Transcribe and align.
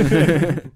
You 0.00 0.70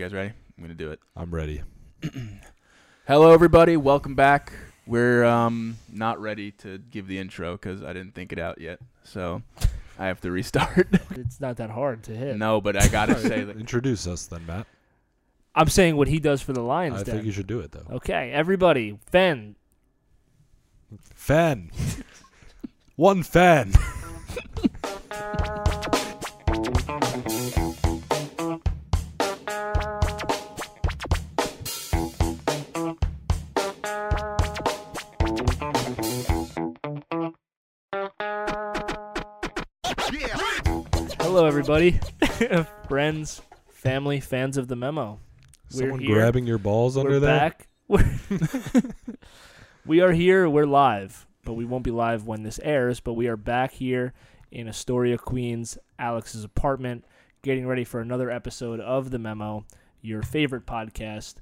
guys 0.00 0.12
ready? 0.12 0.32
I'm 0.56 0.62
gonna 0.64 0.74
do 0.74 0.90
it. 0.90 0.98
I'm 1.14 1.32
ready. 1.32 1.62
Hello, 3.06 3.30
everybody. 3.32 3.76
Welcome 3.76 4.16
back. 4.16 4.52
We're 4.84 5.22
um 5.22 5.76
not 5.92 6.20
ready 6.20 6.50
to 6.52 6.78
give 6.78 7.06
the 7.06 7.20
intro 7.20 7.52
because 7.52 7.84
I 7.84 7.92
didn't 7.92 8.16
think 8.16 8.32
it 8.32 8.40
out 8.40 8.60
yet, 8.60 8.80
so 9.04 9.42
I 9.96 10.06
have 10.06 10.20
to 10.22 10.32
restart. 10.32 10.88
It's 11.12 11.40
not 11.40 11.58
that 11.58 11.70
hard 11.70 12.02
to 12.04 12.16
hit. 12.16 12.36
no, 12.36 12.60
but 12.60 12.76
I 12.76 12.88
gotta 12.88 13.16
say, 13.20 13.44
like, 13.44 13.56
Introduce 13.56 14.08
us 14.08 14.26
then, 14.26 14.44
Matt. 14.44 14.66
I'm 15.54 15.68
saying 15.68 15.94
what 15.94 16.08
he 16.08 16.18
does 16.18 16.42
for 16.42 16.52
the 16.52 16.62
Lions. 16.62 16.96
I 16.96 17.02
then. 17.04 17.14
think 17.14 17.26
you 17.26 17.32
should 17.32 17.46
do 17.46 17.60
it 17.60 17.70
though. 17.70 17.86
Okay, 17.96 18.32
everybody, 18.32 18.98
Fen. 19.06 19.54
Fan. 21.14 21.70
One 22.96 23.22
fan. 23.22 23.72
everybody, 41.70 42.00
friends, 42.88 43.40
family, 43.70 44.18
fans 44.18 44.56
of 44.56 44.66
the 44.66 44.74
memo. 44.74 45.20
We're 45.72 45.78
Someone 45.78 46.00
here. 46.00 46.16
grabbing 46.16 46.44
your 46.44 46.58
balls 46.58 46.96
under 46.96 47.10
We're 47.12 47.20
there. 47.20 47.38
back. 47.38 47.68
We're 47.86 48.04
we 49.86 50.00
are 50.00 50.10
here. 50.10 50.48
We're 50.48 50.66
live, 50.66 51.24
but 51.44 51.52
we 51.52 51.64
won't 51.64 51.84
be 51.84 51.92
live 51.92 52.26
when 52.26 52.42
this 52.42 52.58
airs. 52.64 52.98
But 52.98 53.12
we 53.12 53.28
are 53.28 53.36
back 53.36 53.70
here 53.74 54.12
in 54.50 54.66
Astoria, 54.66 55.18
Queens, 55.18 55.78
Alex's 56.00 56.42
apartment, 56.42 57.04
getting 57.42 57.64
ready 57.68 57.84
for 57.84 58.00
another 58.00 58.28
episode 58.28 58.80
of 58.80 59.12
the 59.12 59.20
Memo, 59.20 59.64
your 60.00 60.22
favorite 60.22 60.66
podcast. 60.66 61.36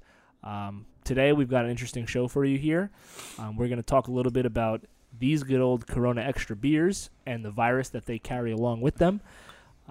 Um, 0.44 0.84
today 1.02 1.32
we've 1.32 1.48
got 1.48 1.64
an 1.64 1.70
interesting 1.70 2.04
show 2.04 2.28
for 2.28 2.44
you 2.44 2.58
here. 2.58 2.90
Um, 3.38 3.56
we're 3.56 3.68
going 3.68 3.78
to 3.78 3.82
talk 3.82 4.08
a 4.08 4.12
little 4.12 4.32
bit 4.32 4.44
about 4.44 4.82
these 5.18 5.44
good 5.44 5.62
old 5.62 5.86
Corona 5.86 6.20
Extra 6.20 6.54
beers 6.56 7.08
and 7.24 7.42
the 7.42 7.50
virus 7.50 7.88
that 7.88 8.04
they 8.04 8.18
carry 8.18 8.52
along 8.52 8.82
with 8.82 8.96
them. 8.96 9.22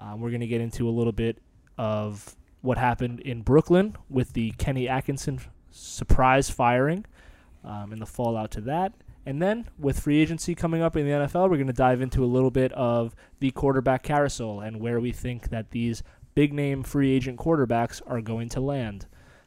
Um, 0.00 0.20
we're 0.20 0.30
going 0.30 0.40
to 0.40 0.46
get 0.46 0.60
into 0.60 0.88
a 0.88 0.90
little 0.90 1.12
bit 1.12 1.38
of 1.78 2.34
what 2.62 2.78
happened 2.78 3.20
in 3.20 3.42
Brooklyn 3.42 3.96
with 4.08 4.32
the 4.32 4.52
Kenny 4.52 4.88
Atkinson 4.88 5.40
surprise 5.70 6.50
firing 6.50 7.04
um, 7.64 7.92
and 7.92 8.00
the 8.00 8.06
fallout 8.06 8.50
to 8.52 8.60
that. 8.62 8.92
And 9.26 9.40
then 9.40 9.68
with 9.78 10.00
free 10.00 10.20
agency 10.20 10.54
coming 10.54 10.82
up 10.82 10.96
in 10.96 11.04
the 11.04 11.12
NFL, 11.12 11.50
we're 11.50 11.56
going 11.56 11.66
to 11.66 11.72
dive 11.72 12.00
into 12.00 12.24
a 12.24 12.26
little 12.26 12.50
bit 12.50 12.72
of 12.72 13.14
the 13.38 13.50
quarterback 13.50 14.02
carousel 14.02 14.60
and 14.60 14.80
where 14.80 14.98
we 14.98 15.12
think 15.12 15.50
that 15.50 15.70
these 15.70 16.02
big 16.34 16.52
name 16.52 16.82
free 16.82 17.12
agent 17.12 17.38
quarterbacks 17.38 18.00
are 18.06 18.22
going 18.22 18.48
to 18.50 18.60
land. 18.60 19.06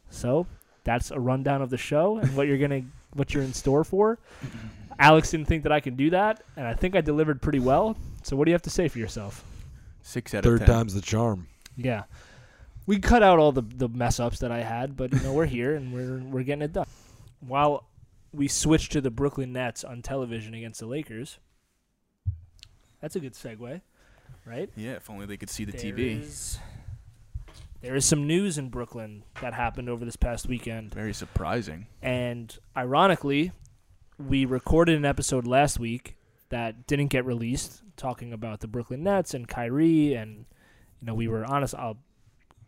So 0.09 0.46
that's 0.84 1.09
a 1.09 1.20
rundown 1.20 1.62
of 1.62 1.72
the 1.72 1.78
show 1.78 2.18
and 2.18 2.36
what 2.38 2.48
you're 2.48 2.58
going 2.58 2.70
to 2.70 2.84
what 3.14 3.34
you're 3.34 3.44
in 3.44 3.54
store 3.54 3.84
for. 3.84 4.20
Alex 5.00 5.31
didn't 5.31 5.48
think 5.48 5.64
that 5.64 5.72
I 5.72 5.80
could 5.80 5.98
do 5.98 6.12
that, 6.12 6.44
and 6.56 6.68
I 6.68 6.74
think 6.76 6.96
I 6.96 7.02
delivered 7.02 7.42
pretty 7.42 7.59
well. 7.59 7.98
So 8.22 8.36
what 8.36 8.46
do 8.46 8.52
you 8.52 8.54
have 8.54 8.62
to 8.64 8.70
say 8.70 8.88
for 8.88 9.00
yourself? 9.00 9.44
Six 10.04 10.34
out 10.36 10.44
Third 10.44 10.62
of 10.62 10.68
ten. 10.68 10.76
time's 10.76 10.94
the 10.94 11.02
charm. 11.02 11.48
Yeah. 11.76 12.04
We 12.86 13.00
cut 13.00 13.23
out 13.23 13.40
all 13.40 13.52
the, 13.52 13.62
the 13.64 13.88
mess 13.90 14.20
ups 14.20 14.40
that 14.40 14.52
I 14.52 14.59
had, 14.62 14.96
but 14.96 15.12
you 15.14 15.20
know, 15.22 15.34
we're 15.34 15.46
here 15.48 15.73
and 15.76 15.92
we're 15.94 16.20
we're 16.20 16.44
getting 16.44 16.62
it 16.62 16.73
done. 16.73 16.86
While 17.40 17.88
we 18.31 18.48
switch 18.48 18.90
to 18.90 19.02
the 19.02 19.09
Brooklyn 19.12 19.54
Nets 19.54 19.84
on 19.84 20.02
television 20.02 20.54
against 20.54 20.80
the 20.80 20.86
Lakers. 20.86 21.40
That's 23.02 23.16
a 23.16 23.20
good 23.20 23.34
segue, 23.34 23.81
right? 24.46 24.70
Yeah, 24.76 24.92
if 24.94 25.09
only 25.09 25.26
they 25.26 25.38
could 25.38 25.50
see 25.50 25.66
the 25.66 25.74
TV. 25.74 26.16
There's- 26.20 26.59
There 27.81 27.96
is 27.96 28.06
some 28.06 28.26
news 28.26 28.58
in 28.58 28.70
Brooklyn 28.70 29.24
that 29.42 29.54
happened 29.54 29.90
over 29.90 30.06
this 30.06 30.16
past 30.16 30.48
weekend. 30.48 30.94
Very 30.94 31.14
surprising. 31.14 31.88
And 32.02 32.58
ironically, 32.78 33.52
we 34.18 34.46
recorded 34.46 34.96
an 34.96 35.03
episode 35.03 35.46
last 35.46 35.80
week 35.80 36.16
that 36.47 36.88
didn't 36.88 37.08
get 37.08 37.25
released 37.25 37.82
talking 37.98 38.34
about 38.34 38.59
the 38.59 38.68
Brooklyn 38.68 39.04
Nets 39.04 39.34
and 39.34 39.48
Kyrie 39.48 40.14
and 40.14 40.46
you 41.02 41.08
know, 41.08 41.14
we 41.14 41.28
were 41.28 41.46
honest 41.46 41.76
I'll 41.76 41.98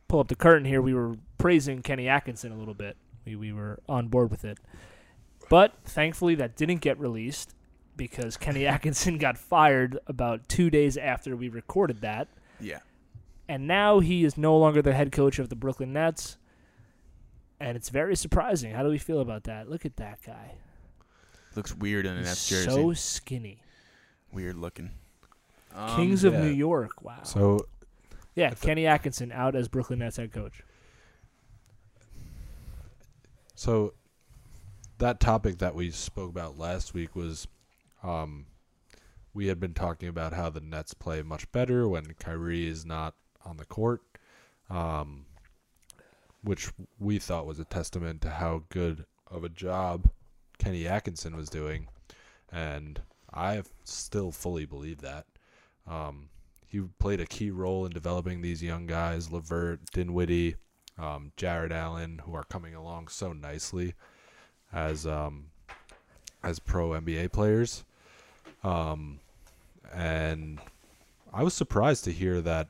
pull 0.08 0.20
up 0.20 0.28
the 0.28 0.36
curtain 0.36 0.66
here. 0.66 0.82
We 0.82 0.94
were 0.94 1.16
praising 1.38 1.82
Kenny 1.82 2.08
Atkinson 2.08 2.52
a 2.52 2.58
little 2.58 2.74
bit. 2.74 2.98
We 3.26 3.36
we 3.36 3.52
were 3.54 3.80
on 3.90 4.08
board 4.08 4.30
with 4.32 4.46
it. 4.46 4.58
But 5.50 5.74
thankfully 5.84 6.36
that 6.36 6.56
didn't 6.56 6.82
get 6.82 7.00
released 7.00 7.54
because 7.96 8.38
Kenny 8.38 8.66
Atkinson 8.74 9.18
got 9.18 9.38
fired 9.38 10.00
about 10.08 10.48
2 10.50 10.70
days 10.70 10.98
after 10.98 11.36
we 11.36 11.50
recorded 11.50 12.02
that 12.02 12.28
Yeah. 12.60 12.80
and 13.48 13.68
now 13.68 14.00
he 14.00 14.26
is 14.26 14.38
no 14.38 14.58
longer 14.58 14.82
the 14.82 14.94
head 14.94 15.12
coach 15.12 15.40
of 15.40 15.50
the 15.50 15.56
Brooklyn 15.56 15.94
Nets. 15.94 16.38
And 17.60 17.78
it's 17.78 17.88
very 17.90 18.18
surprising. 18.18 18.74
How 18.74 18.84
do 18.84 18.90
we 18.90 18.98
feel 18.98 19.22
about 19.22 19.46
that? 19.46 19.70
Look 19.70 19.86
at 19.86 19.96
that 19.96 20.20
guy. 20.26 20.56
Looks 21.56 21.74
weird 21.74 22.06
in 22.06 22.16
a 22.16 22.18
He's 22.18 22.28
Nets 22.28 22.50
jersey. 22.50 22.70
so 22.70 22.92
skinny. 22.94 23.62
weird 24.34 24.58
looking. 24.58 24.92
Um, 25.76 25.96
Kings 25.96 26.24
of 26.24 26.34
yeah. 26.34 26.42
New 26.42 26.52
York. 26.52 27.04
Wow. 27.04 27.24
So 27.24 27.68
yeah, 28.36 28.52
if- 28.52 28.62
Kenny 28.62 28.88
Atkinson 28.88 29.32
out 29.32 29.56
as 29.56 29.68
Brooklyn 29.68 30.00
Nets 30.00 30.18
head 30.18 30.32
coach. 30.32 30.62
so 33.56 33.94
that 34.98 35.20
topic 35.20 35.58
that 35.60 35.76
we 35.76 35.92
spoke 35.92 36.30
about 36.30 36.58
last 36.58 36.94
week 36.94 37.16
was 37.16 37.48
um 38.04 38.46
we 39.34 39.48
had 39.48 39.60
been 39.60 39.74
talking 39.74 40.08
about 40.08 40.34
how 40.34 40.50
the 40.50 40.62
Nets 40.62 40.94
play 40.94 41.22
much 41.22 41.52
better 41.52 41.88
when 41.88 42.06
Kyrie 42.20 42.68
is 42.68 42.86
not 42.86 43.16
on 43.46 43.58
the 43.58 43.66
court. 43.66 44.02
Um 44.70 45.26
which 46.44 46.72
we 47.00 47.18
thought 47.18 47.48
was 47.48 47.60
a 47.60 47.66
testament 47.66 48.22
to 48.22 48.30
how 48.30 48.64
good 48.70 49.06
of 49.28 49.44
a 49.44 49.50
job 49.50 50.10
Kenny 50.60 50.88
Atkinson 50.88 51.36
was 51.36 51.50
doing, 51.50 51.88
and 52.52 53.02
I 53.34 53.64
still 53.84 54.32
fully 54.32 54.66
believe 54.66 55.02
that. 55.02 55.26
Um, 55.88 56.30
he 56.68 56.82
played 57.00 57.22
a 57.22 57.26
key 57.26 57.52
role 57.52 57.86
in 57.86 57.92
developing 57.92 58.42
these 58.42 58.62
young 58.62 58.86
guys, 58.88 59.32
Levert, 59.32 59.80
Dinwiddie, 59.92 60.56
um, 60.98 61.32
Jarrett 61.38 61.72
Allen, 61.72 62.22
who 62.26 62.34
are 62.34 62.44
coming 62.44 62.76
along 62.76 63.08
so 63.08 63.34
nicely 63.34 63.94
as 64.74 65.06
um, 65.06 65.46
as 66.44 66.60
pro 66.60 66.90
NBA 66.90 67.32
players. 67.32 67.86
Um, 68.64 69.20
and 69.94 70.60
I 71.34 71.44
was 71.44 71.54
surprised 71.54 72.04
to 72.06 72.12
hear 72.12 72.42
that 72.42 72.70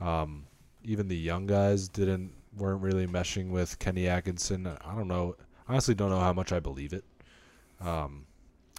um, 0.00 0.46
even 0.82 1.08
the 1.08 1.16
young 1.16 1.46
guys 1.46 1.88
didn't 1.88 2.32
weren't 2.56 2.82
really 2.82 3.06
meshing 3.06 3.50
with 3.50 3.78
Kenny 3.78 4.08
Atkinson. 4.08 4.66
I 4.66 4.94
don't 4.94 5.08
know. 5.08 5.36
Honestly, 5.68 5.94
don't 5.94 6.10
know 6.10 6.20
how 6.20 6.32
much 6.32 6.52
I 6.52 6.60
believe 6.60 6.92
it. 6.92 7.04
Um, 7.80 8.26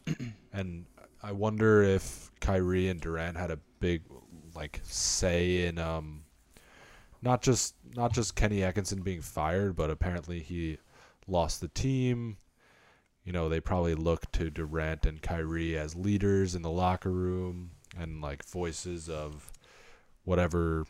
and 0.54 0.86
I 1.26 1.32
wonder 1.32 1.82
if 1.82 2.30
Kyrie 2.40 2.88
and 2.88 3.02
Durant 3.02 3.36
had 3.36 3.50
a 3.50 3.58
big 3.80 4.04
like 4.54 4.80
say 4.84 5.66
in 5.66 5.80
um, 5.80 6.24
not 7.24 7.42
just 7.42 7.74
not 7.96 8.14
just 8.14 8.36
Kenny 8.36 8.64
Atkinson 8.64 9.02
being 9.02 9.22
fired, 9.22 9.76
but 9.76 9.90
apparently 9.90 10.40
he 10.40 10.78
lost 11.28 11.62
the 11.62 11.68
team. 11.68 12.38
You 13.24 13.34
know, 13.34 13.50
they 13.50 13.60
probably 13.60 13.96
look 13.96 14.32
to 14.34 14.52
Durant 14.52 15.08
and 15.08 15.20
Kyrie 15.20 15.76
as 15.76 15.96
leaders 15.96 16.54
in 16.54 16.62
the 16.62 16.70
locker 16.70 17.10
room 17.10 17.72
and 17.98 18.22
like 18.22 18.46
voices 18.46 19.10
of 19.10 19.52
whatever 20.26 20.86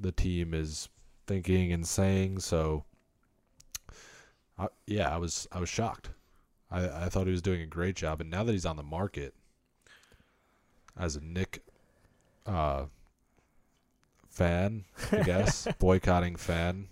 the 0.00 0.12
team 0.12 0.54
is 0.54 0.88
thinking 1.26 1.72
and 1.72 1.84
saying. 1.84 2.38
So, 2.38 2.84
I, 4.56 4.68
yeah, 4.86 5.12
I 5.12 5.18
was 5.18 5.48
I 5.50 5.58
was 5.58 5.68
shocked. 5.68 6.10
I 6.70 6.88
I 6.88 7.08
thought 7.08 7.26
he 7.26 7.32
was 7.32 7.42
doing 7.42 7.62
a 7.62 7.66
great 7.66 7.96
job, 7.96 8.20
and 8.20 8.30
now 8.30 8.44
that 8.44 8.52
he's 8.52 8.64
on 8.64 8.76
the 8.76 8.84
market 8.84 9.34
as 10.98 11.16
a 11.16 11.20
Knick 11.20 11.62
uh, 12.46 12.84
fan, 14.28 14.84
I 15.12 15.22
guess 15.22 15.66
boycotting 15.78 16.36
fan, 16.36 16.88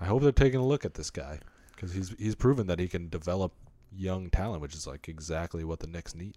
I 0.00 0.06
hope 0.06 0.22
they're 0.22 0.32
taking 0.32 0.60
a 0.60 0.66
look 0.66 0.84
at 0.84 0.94
this 0.94 1.10
guy 1.10 1.40
because 1.74 1.92
he's 1.92 2.14
he's 2.18 2.34
proven 2.34 2.66
that 2.68 2.78
he 2.78 2.88
can 2.88 3.08
develop 3.08 3.52
young 3.94 4.30
talent, 4.30 4.62
which 4.62 4.74
is 4.74 4.86
like 4.86 5.08
exactly 5.08 5.64
what 5.64 5.80
the 5.80 5.86
Knicks 5.86 6.14
need. 6.14 6.36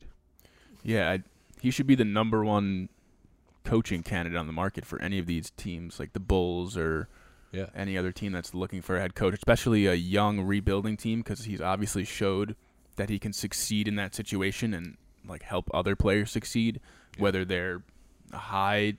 Yeah, 0.83 1.11
I, 1.11 1.23
he 1.61 1.71
should 1.71 1.87
be 1.87 1.95
the 1.95 2.05
number 2.05 2.43
one 2.43 2.89
coaching 3.63 4.03
candidate 4.03 4.37
on 4.37 4.47
the 4.47 4.53
market 4.53 4.85
for 4.85 5.01
any 5.01 5.19
of 5.19 5.25
these 5.25 5.51
teams, 5.51 5.99
like 5.99 6.11
the 6.13 6.19
Bulls 6.19 6.75
or 6.75 7.07
Yeah. 7.53 7.67
any 7.73 7.97
other 7.97 8.11
team 8.11 8.33
that's 8.33 8.53
looking 8.53 8.81
for 8.81 8.97
a 8.97 8.99
head 8.99 9.15
coach, 9.15 9.33
especially 9.35 9.85
a 9.85 9.93
young 9.93 10.41
rebuilding 10.41 10.97
team, 10.97 11.19
because 11.19 11.45
he's 11.45 11.61
obviously 11.61 12.03
showed 12.03 12.55
that 12.97 13.09
he 13.09 13.19
can 13.19 13.31
succeed 13.31 13.87
in 13.87 13.95
that 13.95 14.13
situation 14.13 14.73
and 14.73 14.97
like 15.27 15.43
help 15.43 15.69
other 15.73 15.95
players 15.95 16.31
succeed, 16.31 16.79
Yeah. 17.17 17.21
whether 17.23 17.45
they're 17.45 17.83
a 18.31 18.37
high 18.37 18.93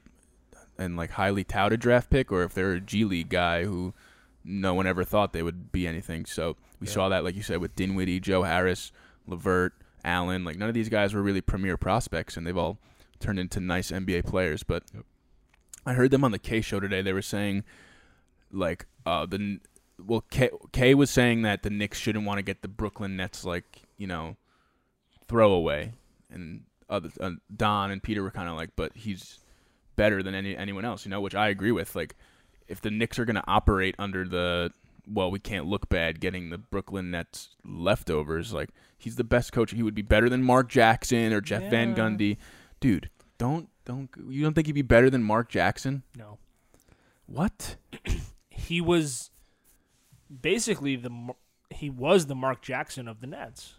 and 0.78 0.96
like 0.96 1.10
highly 1.10 1.44
touted 1.44 1.80
draft 1.80 2.10
pick 2.10 2.32
or 2.32 2.42
if 2.42 2.54
they're 2.54 2.72
a 2.72 2.80
G 2.80 3.04
League 3.04 3.28
guy 3.28 3.64
who 3.64 3.94
no 4.44 4.74
one 4.74 4.86
ever 4.86 5.04
thought 5.04 5.32
they 5.32 5.42
would 5.42 5.70
be 5.72 5.86
anything. 5.86 6.26
So 6.26 6.56
we 6.80 6.86
Yeah. 6.86 6.92
saw 6.92 7.08
that, 7.08 7.24
like 7.24 7.34
you 7.36 7.42
said, 7.42 7.58
with 7.58 7.74
Dinwiddie, 7.76 8.20
Joe 8.20 8.42
Harris, 8.42 8.92
Levert, 9.26 9.72
Allen. 10.04 10.44
Like 10.44 10.58
none 10.58 10.68
of 10.68 10.74
these 10.74 10.88
guys 10.90 11.14
were 11.14 11.22
really 11.22 11.40
premier 11.40 11.76
prospects, 11.76 12.36
and 12.36 12.46
they've 12.46 12.56
all 12.56 12.78
turned 13.20 13.38
into 13.38 13.58
nice 13.60 13.90
NBA 13.90 14.22
players. 14.22 14.62
But 14.62 14.84
Yep. 14.92 15.04
I 15.86 15.94
heard 15.94 16.10
them 16.10 16.24
on 16.24 16.30
the 16.30 16.38
Kay 16.38 16.60
show 16.60 16.80
today. 16.80 17.00
They 17.02 17.12
were 17.12 17.22
saying, 17.22 17.64
like, 18.50 18.86
uh, 19.06 19.26
the 19.26 19.60
well, 19.98 20.22
Kay, 20.30 20.50
Kay 20.72 20.94
was 20.94 21.08
saying 21.10 21.42
that 21.42 21.62
the 21.62 21.70
Knicks 21.70 21.98
shouldn't 21.98 22.24
want 22.26 22.38
to 22.38 22.42
get 22.42 22.62
the 22.62 22.68
Brooklyn 22.68 23.16
Nets 23.16 23.44
like 23.44 23.82
you 23.96 24.06
know 24.06 24.36
throwaway, 25.26 25.92
and 26.34 26.62
other 26.90 27.10
uh, 27.20 27.30
Don 27.54 27.90
and 27.90 28.02
Peter 28.02 28.22
were 28.22 28.30
kind 28.30 28.48
of 28.48 28.56
like, 28.56 28.70
but 28.76 28.92
he's 28.94 29.38
better 29.96 30.22
than 30.22 30.34
any 30.34 30.56
anyone 30.56 30.84
else, 30.84 31.04
you 31.04 31.10
know, 31.10 31.20
which 31.20 31.34
I 31.34 31.48
agree 31.48 31.72
with. 31.72 31.94
Like, 31.94 32.16
if 32.68 32.80
the 32.80 32.90
Knicks 32.90 33.18
are 33.18 33.24
going 33.24 33.36
to 33.36 33.44
operate 33.46 33.94
under 33.98 34.26
the 34.26 34.70
well, 35.06 35.30
we 35.30 35.38
can't 35.38 35.66
look 35.66 35.88
bad 35.88 36.20
getting 36.20 36.50
the 36.50 36.58
Brooklyn 36.58 37.10
Nets 37.10 37.50
leftovers. 37.64 38.52
Like, 38.52 38.70
he's 38.96 39.16
the 39.16 39.24
best 39.24 39.52
coach. 39.52 39.72
He 39.72 39.82
would 39.82 39.94
be 39.94 40.02
better 40.02 40.28
than 40.28 40.42
Mark 40.42 40.68
Jackson 40.68 41.32
or 41.32 41.40
Jeff 41.40 41.68
Van 41.70 41.94
Gundy, 41.94 42.38
dude. 42.80 43.10
Don't 43.38 43.68
don't 43.84 44.08
you 44.28 44.42
don't 44.42 44.54
think 44.54 44.66
he'd 44.66 44.72
be 44.72 44.82
better 44.82 45.10
than 45.10 45.22
Mark 45.22 45.48
Jackson? 45.48 46.02
No, 46.16 46.38
What? 47.26 47.76
he 48.50 48.80
was 48.80 49.30
basically 50.42 50.96
the 50.96 51.34
he 51.70 51.90
was 51.90 52.26
the 52.26 52.34
Mark 52.34 52.62
Jackson 52.62 53.08
of 53.08 53.20
the 53.20 53.26
Nets. 53.26 53.74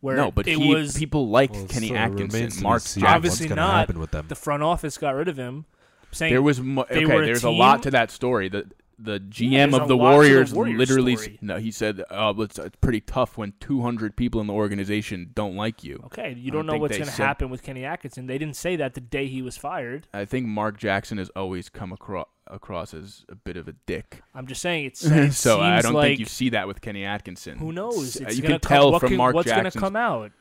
Where 0.00 0.16
no, 0.16 0.30
but 0.30 0.48
it 0.48 0.58
he, 0.58 0.74
was 0.74 0.96
people 0.96 1.28
liked 1.28 1.54
Well, 1.54 1.66
Kenny 1.66 1.88
so 1.88 1.94
Atkinson, 1.96 2.62
Mark 2.62 2.80
seen 2.82 3.02
Jackson. 3.02 3.16
Obviously 3.16 3.44
what's 3.46 3.48
gonna 3.50 3.60
not. 3.60 3.74
happen 3.80 3.98
with 3.98 4.10
them. 4.12 4.26
the 4.28 4.34
front 4.34 4.62
office 4.62 4.96
got 4.96 5.14
rid 5.14 5.28
of 5.28 5.36
him. 5.36 5.66
Saying 6.12 6.32
There 6.32 6.42
was 6.42 6.60
mo- 6.60 6.86
they 6.88 7.04
okay. 7.04 7.14
were 7.14 7.22
a 7.22 7.26
there's 7.26 7.44
a 7.44 7.50
lot 7.50 7.82
to 7.84 7.90
that 7.92 8.10
story. 8.10 8.48
The 8.48 8.70
the 8.98 9.18
GM 9.18 9.50
there's 9.50 9.64
of 9.66 9.70
the 9.70 9.78
lot 9.78 9.80
to 9.80 9.88
the 9.88 9.96
Warriors, 9.96 10.54
Warriors 10.54 10.78
literally 10.78 11.16
story. 11.16 11.38
no. 11.40 11.56
He 11.58 11.70
said, 11.70 12.02
"Oh, 12.10 12.30
it's, 12.42 12.58
it's 12.58 12.76
pretty 12.80 13.00
tough 13.00 13.38
when 13.38 13.54
200 13.60 14.16
people 14.16 14.40
in 14.40 14.46
the 14.46 14.52
organization 14.52 15.30
don't 15.34 15.56
like 15.56 15.84
you." 15.84 16.00
okay, 16.06 16.34
you 16.36 16.50
don't 16.50 16.66
don't 16.66 16.74
know 16.74 16.80
what's 16.80 16.96
going 16.96 17.08
to 17.08 17.22
happen 17.22 17.48
with 17.50 17.62
Kenny 17.62 17.84
Atkinson. 17.84 18.26
They 18.26 18.38
didn't 18.38 18.56
say 18.56 18.76
that 18.76 18.94
the 18.94 19.00
day 19.00 19.26
he 19.26 19.40
was 19.42 19.56
fired. 19.56 20.06
I 20.12 20.24
think 20.24 20.46
Mark 20.46 20.78
Jackson 20.78 21.18
has 21.18 21.30
always 21.36 21.68
come 21.68 21.92
across 21.92 22.26
across 22.50 22.92
as 22.94 23.24
a 23.28 23.34
bit 23.34 23.56
of 23.56 23.68
a 23.68 23.72
dick. 23.86 24.22
I'm 24.34 24.46
just 24.46 24.60
saying 24.62 24.86
it's 24.86 25.04
it 25.04 25.32
so 25.32 25.60
I 25.60 25.80
don't 25.82 25.94
like 25.94 26.08
think 26.08 26.20
you 26.20 26.26
see 26.26 26.50
that 26.50 26.66
with 26.68 26.80
Kenny 26.80 27.04
Atkinson. 27.04 27.58
who 27.58 27.72
knows? 27.72 28.16
It's 28.16 28.36
you 28.36 28.42
can 28.42 28.52
come, 28.52 28.60
tell 28.60 28.98
from 28.98 29.08
can- 29.10 29.16
Mark 29.18 29.34
what's 29.34 29.48
Jackson's 29.48 29.74
to 29.74 29.80
come 29.80 29.96
out. 29.96 30.32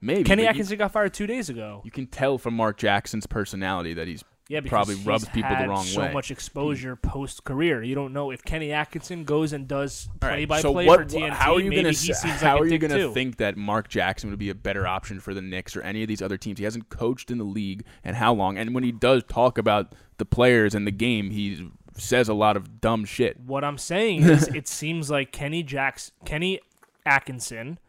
maybe 0.00 0.24
Kenny 0.24 0.42
but 0.42 0.44
you- 0.44 0.48
Atkinson 0.50 0.78
got 0.78 0.92
fired 0.92 1.12
two 1.14 1.26
days 1.26 1.48
ago. 1.48 1.82
You, 1.84 1.90
can 1.90 2.06
tell 2.06 2.38
from 2.38 2.54
Mark 2.54 2.76
Jackson's 2.78 3.26
personality 3.26 3.94
that 3.94 4.06
he's 4.08 4.24
Yeah, 4.48 4.60
because 4.60 4.70
probably 4.70 4.94
rubs 5.04 5.28
people 5.28 5.50
the 5.56 5.66
wrong 5.66 5.84
so 5.84 6.02
way. 6.02 6.12
much 6.12 6.30
exposure 6.30 6.94
post 6.94 7.42
career. 7.42 7.82
You 7.82 7.96
don't 7.96 8.12
know 8.12 8.30
if 8.30 8.44
Kenny 8.44 8.70
Atkinson 8.70 9.24
goes 9.24 9.52
and 9.52 9.66
does 9.66 10.08
right, 10.22 10.34
play 10.34 10.44
by 10.44 10.60
so 10.60 10.72
play 10.72 10.86
what, 10.86 11.00
for 11.00 11.04
TNT. 11.04 11.30
How 11.30 11.54
are 11.54 11.60
you 11.60 11.70
he 11.70 11.92
seems 11.92 12.40
how 12.40 12.54
like 12.54 12.62
are 12.62 12.66
you 12.66 12.78
gonna 12.78 13.12
think 13.12 13.38
that 13.38 13.56
Mark 13.56 13.88
Jackson 13.88 14.30
would 14.30 14.38
be 14.38 14.50
a 14.50 14.54
better 14.54 14.86
option 14.86 15.18
for 15.18 15.34
the 15.34 15.42
Knicks 15.42 15.76
or 15.76 15.82
any 15.82 16.02
of 16.02 16.08
these 16.08 16.22
other 16.22 16.36
teams? 16.36 16.58
He 16.58 16.64
hasn't 16.64 16.90
coached 16.90 17.32
in 17.32 17.38
the 17.38 17.44
league 17.44 17.84
and 18.04 18.14
how 18.14 18.34
long? 18.34 18.56
And 18.56 18.72
when 18.72 18.84
he 18.84 18.92
does 18.92 19.24
talk 19.24 19.58
about 19.58 19.94
the 20.18 20.24
players 20.24 20.76
and 20.76 20.86
the 20.86 20.92
game, 20.92 21.30
he 21.30 21.68
says 21.96 22.28
a 22.28 22.34
lot 22.34 22.56
of 22.56 22.80
dumb 22.80 23.04
shit. 23.04 23.40
What 23.40 23.64
I'm 23.64 23.78
saying 23.78 24.22
is, 24.22 24.46
it 24.54 24.68
seems 24.68 25.10
like 25.10 25.32
Kenny 25.32 25.64
Jacks, 25.64 26.12
Kenny 26.24 26.60
Atkinson, 27.04 27.80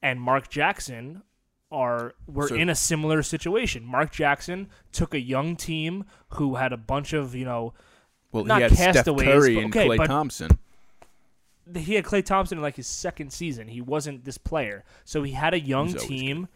and 0.00 0.20
Mark 0.20 0.48
Jackson 0.48 1.22
are 1.70 2.14
were 2.26 2.48
So- 2.48 2.54
in 2.54 2.68
a 2.68 2.74
similar 2.74 3.22
situation. 3.22 3.84
Mark 3.84 4.10
Jackson 4.12 4.68
took 4.92 5.12
a 5.14 5.20
young 5.20 5.54
team 5.56 6.04
who 6.30 6.54
had 6.56 6.72
a 6.72 6.76
bunch 6.78 7.12
of 7.12 7.34
you 7.34 7.44
know 7.44 7.74
Well, 8.32 8.44
Not 8.44 8.56
he 8.58 8.62
had 8.62 8.72
Steph 8.72 8.94
castaways, 8.96 9.26
Curry 9.28 9.54
but- 9.54 9.64
and 9.64 9.76
okay, 9.76 9.88
Klay 9.88 10.06
Thompson. 10.06 10.50
he 11.76 11.94
had 11.94 12.04
Klay 12.04 12.24
Thompson 12.24 12.58
in 12.58 12.62
like 12.62 12.76
his 12.76 12.86
second 12.86 13.32
season. 13.32 13.68
He 13.68 13.80
wasn't 13.80 14.24
this 14.24 14.38
player, 14.38 14.84
so 15.04 15.22
he 15.22 15.32
had 15.32 15.54
a 15.54 15.60
young 15.60 15.88
He 15.88 15.94
was 15.94 16.04
team. 16.06 16.48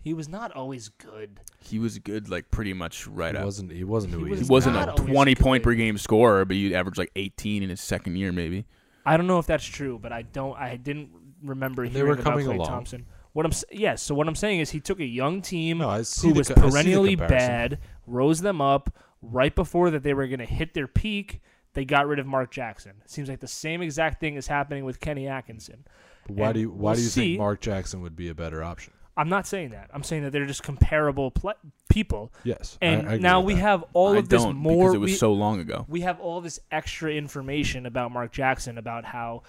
He 0.00 0.12
was 0.14 0.28
not 0.28 0.50
always 0.52 0.88
good. 0.88 1.38
He 1.60 1.78
was 1.78 1.98
good, 2.00 2.28
like 2.28 2.50
pretty 2.50 2.72
much 2.72 3.06
right 3.06 3.34
he 3.34 3.38
up. 3.38 3.44
wasn't. 3.44 3.70
He 3.72 3.84
wasn't 3.84 4.14
who 4.14 4.20
He 4.20 4.24
he, 4.26 4.30
was 4.30 4.40
he 4.40 4.46
wasn't 4.46 4.76
a 4.76 4.92
20 4.96 5.34
point 5.36 5.62
good. 5.62 5.70
per 5.70 5.74
game 5.74 5.96
scorer, 5.96 6.44
but 6.44 6.56
he 6.56 6.74
averaged 6.74 6.98
like 6.98 7.12
18 7.14 7.62
in 7.62 7.70
his 7.70 7.80
second 7.80 8.16
year, 8.16 8.32
maybe. 8.32 8.64
I 9.06 9.16
don't 9.16 9.26
know 9.28 9.38
if 9.38 9.46
that's 9.46 9.64
true, 9.64 9.98
but 10.00 10.12
I 10.12 10.22
don't. 10.22 10.56
I 10.58 10.76
didn't 10.76 11.10
remember 11.42 11.84
They 11.88 11.90
hearing 11.94 12.08
were 12.08 12.20
about 12.20 12.38
Klay 12.38 12.46
along. 12.54 12.66
Thompson. 12.66 13.06
What 13.32 13.46
I'm 13.46 13.52
s- 13.52 13.64
yes. 13.70 14.02
So 14.02 14.14
what 14.14 14.28
I'm 14.28 14.34
saying 14.34 14.60
is 14.60 14.70
he 14.70 14.80
took 14.80 15.00
a 15.00 15.04
young 15.06 15.40
team 15.42 15.78
No, 15.78 15.90
who 15.90 15.94
the 15.94 15.98
was 15.98 16.04
co- 16.04 16.32
I 16.32 16.34
see 16.38 16.52
the 16.54 16.70
perennially 16.70 17.16
bad, 17.16 17.78
rose 18.06 18.40
them 18.40 18.60
up 18.60 18.94
right 19.22 19.54
before 19.54 19.90
that 19.90 20.02
they 20.02 20.12
were 20.14 20.26
going 20.26 20.38
to 20.40 20.44
hit 20.44 20.74
their 20.74 20.86
peak. 20.86 21.40
They 21.74 21.84
got 21.86 22.06
rid 22.06 22.18
of 22.18 22.26
Mark 22.26 22.50
Jackson. 22.50 22.92
Seems 23.06 23.28
like 23.30 23.40
the 23.40 23.46
same 23.48 23.80
exact 23.80 24.20
thing 24.20 24.34
is 24.34 24.46
happening 24.48 24.84
with 24.84 25.00
Kenny 25.00 25.26
Atkinson. 25.28 25.84
But 26.26 26.36
why 26.36 26.46
And 26.48 26.54
do 26.54 26.60
you 26.60 26.70
why 26.70 26.90
we'll 26.90 26.94
do 26.96 27.02
you 27.02 27.08
see. 27.08 27.20
think 27.32 27.38
Mark 27.38 27.60
Jackson 27.62 28.02
would 28.02 28.14
be 28.16 28.28
a 28.28 28.34
better 28.34 28.62
option? 28.62 28.92
I'm 29.16 29.28
not 29.28 29.46
saying 29.46 29.70
that. 29.70 29.90
I'm 29.92 30.02
saying 30.02 30.22
that 30.24 30.30
they're 30.32 30.46
just 30.46 30.62
comparable 30.62 31.30
pl- 31.30 31.52
people. 31.90 32.32
Yes, 32.44 32.78
And 32.80 33.02
I 33.02 33.12
agree 33.14 33.18
now 33.22 33.40
we 33.42 33.54
that. 33.54 33.60
have 33.60 33.84
all 33.92 34.14
I 34.14 34.18
of 34.18 34.28
this 34.30 34.42
don't 34.42 34.56
more. 34.56 34.84
because 34.84 34.94
it 34.94 34.98
was 34.98 35.10
we, 35.10 35.16
so 35.16 35.32
long 35.34 35.60
ago. 35.60 35.84
we 35.88 36.00
have 36.00 36.18
all 36.20 36.40
this 36.40 36.58
extra 36.70 37.12
information 37.12 37.84
about 37.86 38.10
Mark 38.10 38.32
Jackson 38.32 38.78
about 38.78 39.04
how 39.04 39.42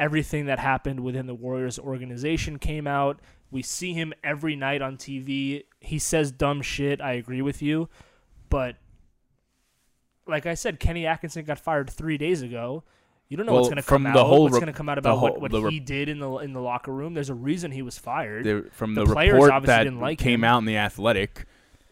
everything 0.00 0.46
that 0.46 0.58
happened 0.58 0.98
within 1.00 1.26
the 1.26 1.34
Warriors 1.34 1.78
organization 1.78 2.58
came 2.58 2.86
out. 2.88 3.20
We 3.52 3.62
see 3.62 3.92
him 3.92 4.12
every 4.24 4.56
night 4.56 4.80
on 4.82 4.96
TV. 4.96 5.64
He 5.80 5.98
says 6.00 6.32
dumb 6.32 6.62
shit. 6.62 7.00
I 7.00 7.12
agree 7.12 7.42
with 7.42 7.60
you, 7.62 7.88
but 8.48 8.76
like 10.26 10.46
I 10.46 10.54
said, 10.54 10.80
Kenny 10.80 11.06
Atkinson 11.06 11.44
got 11.44 11.58
fired 11.58 11.90
three 11.90 12.16
days 12.18 12.42
ago. 12.42 12.84
You 13.28 13.36
don't 13.36 13.46
know 13.46 13.52
what's 13.54 13.68
going 13.68 13.76
to 13.76 13.82
come 13.88 14.02
the 14.04 14.10
out. 14.10 14.26
whole 14.26 14.42
what's 14.44 14.54
going 14.54 14.66
to 14.66 14.72
come 14.72 14.88
out 14.88 14.98
about 14.98 15.18
whole- 15.18 15.30
what, 15.32 15.40
what 15.40 15.50
the 15.52 15.62
he 15.68 15.78
did 15.80 16.08
in 16.08 16.18
the 16.18 16.30
in 16.38 16.52
the 16.52 16.60
locker 16.60 16.92
room. 16.92 17.14
There's 17.14 17.30
a 17.30 17.34
reason 17.34 17.70
he 17.70 17.82
was 17.82 17.96
fired. 17.98 18.44
There, 18.44 18.64
from 18.72 18.94
The 18.94 19.04
the, 19.04 19.12
players 19.12 19.34
report 19.34 19.52
obviously 19.52 19.74
that 19.76 19.84
didn't 19.84 20.00
like 20.00 20.18
came 20.18 20.40
him. 20.40 20.44
out 20.44 20.58
in 20.58 20.64
the 20.64 20.76
Athletic, 20.76 21.44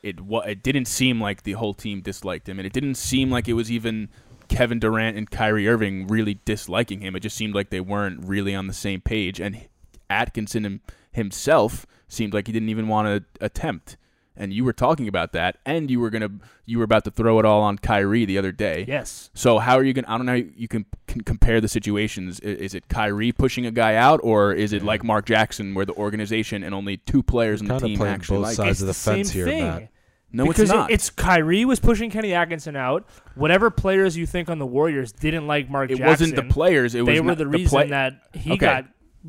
it 0.03 0.19
it 0.47 0.63
didn't 0.65 0.87
seem 0.87 1.21
like 1.21 1.43
the 1.45 1.53
whole 1.53 1.75
team 1.75 2.01
disliked 2.01 2.49
him, 2.49 2.59
and 2.59 2.67
it 2.67 2.73
didn't 2.73 2.97
seem 2.97 3.31
like 3.31 3.47
it 3.49 3.53
was 3.55 3.71
even 3.71 4.09
Kevin 4.49 4.79
Durant 4.79 5.17
and 5.17 5.31
Kyrie 5.31 5.69
Irving 5.69 6.07
really 6.07 6.41
disliking 6.45 7.01
him. 7.01 7.15
It 7.17 7.21
just 7.21 7.37
seemed 7.37 7.55
like 7.55 7.71
they 7.71 7.81
weren't 7.81 8.25
really 8.25 8.55
on 8.55 8.67
the 8.67 8.73
same 8.75 9.01
page, 9.01 9.41
and 9.41 9.69
Atkinson 10.11 10.65
him, 10.65 10.81
himself 11.13 11.87
seemed 12.09 12.33
like 12.35 12.47
he 12.47 12.53
didn't 12.53 12.69
even 12.71 12.89
want 12.89 13.07
to 13.39 13.45
attempt. 13.45 13.97
And 14.41 14.53
you 14.53 14.65
were 14.65 14.73
talking 14.73 15.09
about 15.09 15.33
that, 15.33 15.57
and 15.67 15.91
you 15.91 15.99
were 15.99 16.11
gonna 16.11 16.31
you 16.65 16.79
were 16.79 16.85
about 16.85 17.03
to 17.07 17.11
throw 17.11 17.41
it 17.41 17.45
all 17.45 17.61
on 17.63 17.77
Kyrie 17.77 18.25
the 18.25 18.39
other 18.39 18.53
day. 18.53 18.85
yes. 18.87 19.31
So 19.35 19.59
how 19.59 19.77
are 19.77 19.83
you 19.83 19.93
gonna? 19.93 20.07
I 20.09 20.17
don't 20.17 20.27
know. 20.27 20.33
How 20.39 20.45
you 20.57 20.69
can, 20.69 20.87
can 21.09 21.23
compare 21.23 21.61
the 21.61 21.67
situations. 21.67 22.41
I- 22.45 22.47
Is 22.47 22.73
it 22.73 22.87
Kyrie 22.89 23.33
pushing 23.33 23.67
a 23.67 23.73
guy 23.73 23.97
out, 23.97 24.21
or 24.23 24.53
is 24.53 24.73
it 24.73 24.83
Yeah. 24.83 24.87
like 24.87 25.03
Mark 25.03 25.27
Jackson, 25.27 25.75
where 25.75 25.85
the 25.85 25.95
organization 25.95 26.63
and 26.63 26.73
only 26.73 26.99
two 26.99 27.21
players 27.25 27.61
in 27.61 27.67
the 27.67 27.81
team 27.81 28.01
actually 28.03 28.37
both 28.37 28.45
like? 28.47 28.55
sides 28.57 28.81
it? 28.81 28.85
of 28.85 28.89
it's 28.91 29.05
the 29.05 29.11
the 29.11 29.17
fence 29.17 29.33
same 29.33 29.37
here, 29.37 29.47
thing. 29.47 29.89
No, 30.31 30.45
because 30.45 30.63
it's 30.65 30.73
not. 30.73 30.91
It, 30.91 30.95
it's 30.95 31.11
Kyrie 31.11 31.65
was 31.65 31.81
pushing 31.81 32.11
Kenny 32.11 32.35
Atkinson 32.35 32.77
out. 32.77 33.07
Whatever 33.35 33.71
players 33.71 34.17
you 34.17 34.27
think 34.27 34.51
on 34.51 34.59
the 34.59 34.67
Warriors 34.67 35.11
didn't 35.13 35.47
like 35.47 35.71
Mark 35.71 35.91
it 35.91 35.97
Jackson. 35.99 36.07
wasn't 36.31 36.37
the 36.37 36.53
players. 36.55 36.95
It 36.95 37.01
was 37.03 37.07
they 37.15 37.21
were 37.21 37.29
not 37.29 37.39
the 37.39 37.47
reason 37.47 37.69
play- 37.69 37.89
that 37.89 38.15
he 38.35 38.53
Okay. 38.53 38.59
got 38.59 38.85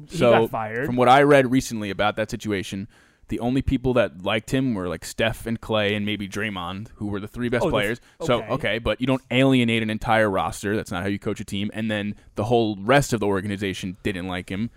he 0.09 0.17
So, 0.17 0.31
got 0.31 0.49
fired. 0.51 0.85
From 0.85 0.95
what 0.97 1.07
I 1.09 1.23
read 1.23 1.49
recently 1.51 1.89
about 1.89 2.15
that 2.17 2.29
situation, 2.29 2.87
the 3.29 3.39
only 3.39 3.61
people 3.61 3.93
that 3.93 4.23
liked 4.23 4.51
him 4.51 4.73
were 4.73 4.87
like 4.87 5.05
Steph 5.05 5.45
and 5.45 5.59
Klay 5.61 5.95
and 5.95 6.05
maybe 6.05 6.27
Draymond, 6.27 6.87
who 6.95 7.07
were 7.07 7.19
the 7.19 7.27
three 7.27 7.47
best 7.49 7.63
Oh, 7.63 7.67
the- 7.67 7.71
players. 7.71 8.01
So 8.21 8.39
okay. 8.41 8.51
okay, 8.51 8.79
but 8.79 8.99
you 8.99 9.07
don't 9.07 9.21
alienate 9.31 9.81
an 9.83 9.89
entire 9.89 10.29
roster. 10.29 10.75
That's 10.75 10.91
not 10.91 11.03
how 11.03 11.09
you 11.09 11.19
coach 11.19 11.39
a 11.39 11.45
team. 11.45 11.69
And 11.73 11.89
then 11.89 12.15
the 12.35 12.45
whole 12.45 12.75
rest 12.79 13.13
of 13.13 13.19
the 13.19 13.27
organization 13.27 13.97
didn't 14.03 14.27
like 14.27 14.49
him, 14.49 14.69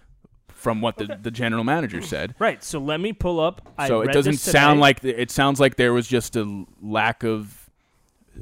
from 0.63 0.81
what 0.81 0.97
the, 0.97 1.19
the 1.21 1.31
general 1.31 1.65
manager 1.65 2.01
said. 2.01 2.35
right. 2.39 2.63
So 2.63 2.79
let 2.79 3.01
me 3.01 3.13
pull 3.13 3.41
up. 3.41 3.73
I 3.77 3.89
so 3.89 4.01
it 4.03 4.13
doesn't 4.13 4.33
this 4.33 4.43
sound 4.43 4.77
today. 4.77 4.81
like 4.81 5.01
th- 5.01 5.17
it 5.19 5.31
sounds 5.31 5.59
like 5.61 5.77
there 5.77 5.93
was 5.93 6.07
just 6.07 6.37
a 6.37 6.65
lack 6.81 7.25
of 7.25 7.69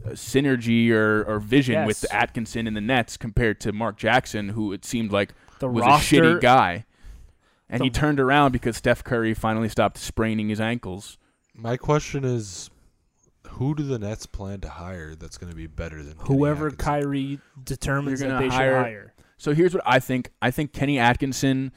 uh, 0.05 0.11
synergy 0.11 0.91
or, 0.91 1.25
or 1.25 1.41
vision 1.41 1.87
with 1.87 2.03
Yes. 2.05 2.13
Atkinson 2.13 2.67
and 2.67 2.77
the 2.77 2.81
Nets 2.81 3.17
compared 3.17 3.61
to 3.63 3.73
Mark 3.73 3.97
Jackson, 3.97 4.51
who 4.51 4.73
it 4.73 4.85
seemed 4.85 5.11
like 5.13 5.33
the 5.59 5.69
was 5.69 5.83
roster. 5.83 6.17
a 6.17 6.19
shitty 6.37 6.41
guy. 6.41 6.85
And 7.69 7.83
he 7.83 7.91
turned 7.91 8.19
around 8.21 8.53
because 8.53 8.77
Steph 8.77 9.03
Curry 9.05 9.33
finally 9.33 9.69
stopped 9.69 9.97
spraining 9.99 10.49
his 10.49 10.61
ankles. 10.61 11.19
My 11.55 11.77
question 11.77 12.25
is, 12.25 12.69
who 13.47 13.75
do 13.75 13.83
the 13.85 13.99
Nets 13.99 14.27
plan 14.27 14.61
to 14.61 14.69
hire 14.69 15.15
that's 15.15 15.39
going 15.39 15.51
to 15.51 15.57
be 15.57 15.67
better 15.69 16.03
than 16.03 16.15
Kenny 16.15 16.27
Whoever 16.27 16.67
Atkinson? 16.67 16.85
Kyrie 16.85 17.39
determines 17.65 18.21
that 18.21 18.39
they 18.41 18.49
hire- 18.49 18.71
should 18.85 18.85
hire. 18.85 19.15
So 19.39 19.55
here's 19.55 19.73
what 19.73 19.83
I 19.87 20.01
think. 20.01 20.31
I 20.43 20.51
think 20.51 20.73
Kenny 20.73 20.99
Atkinson 20.99 21.73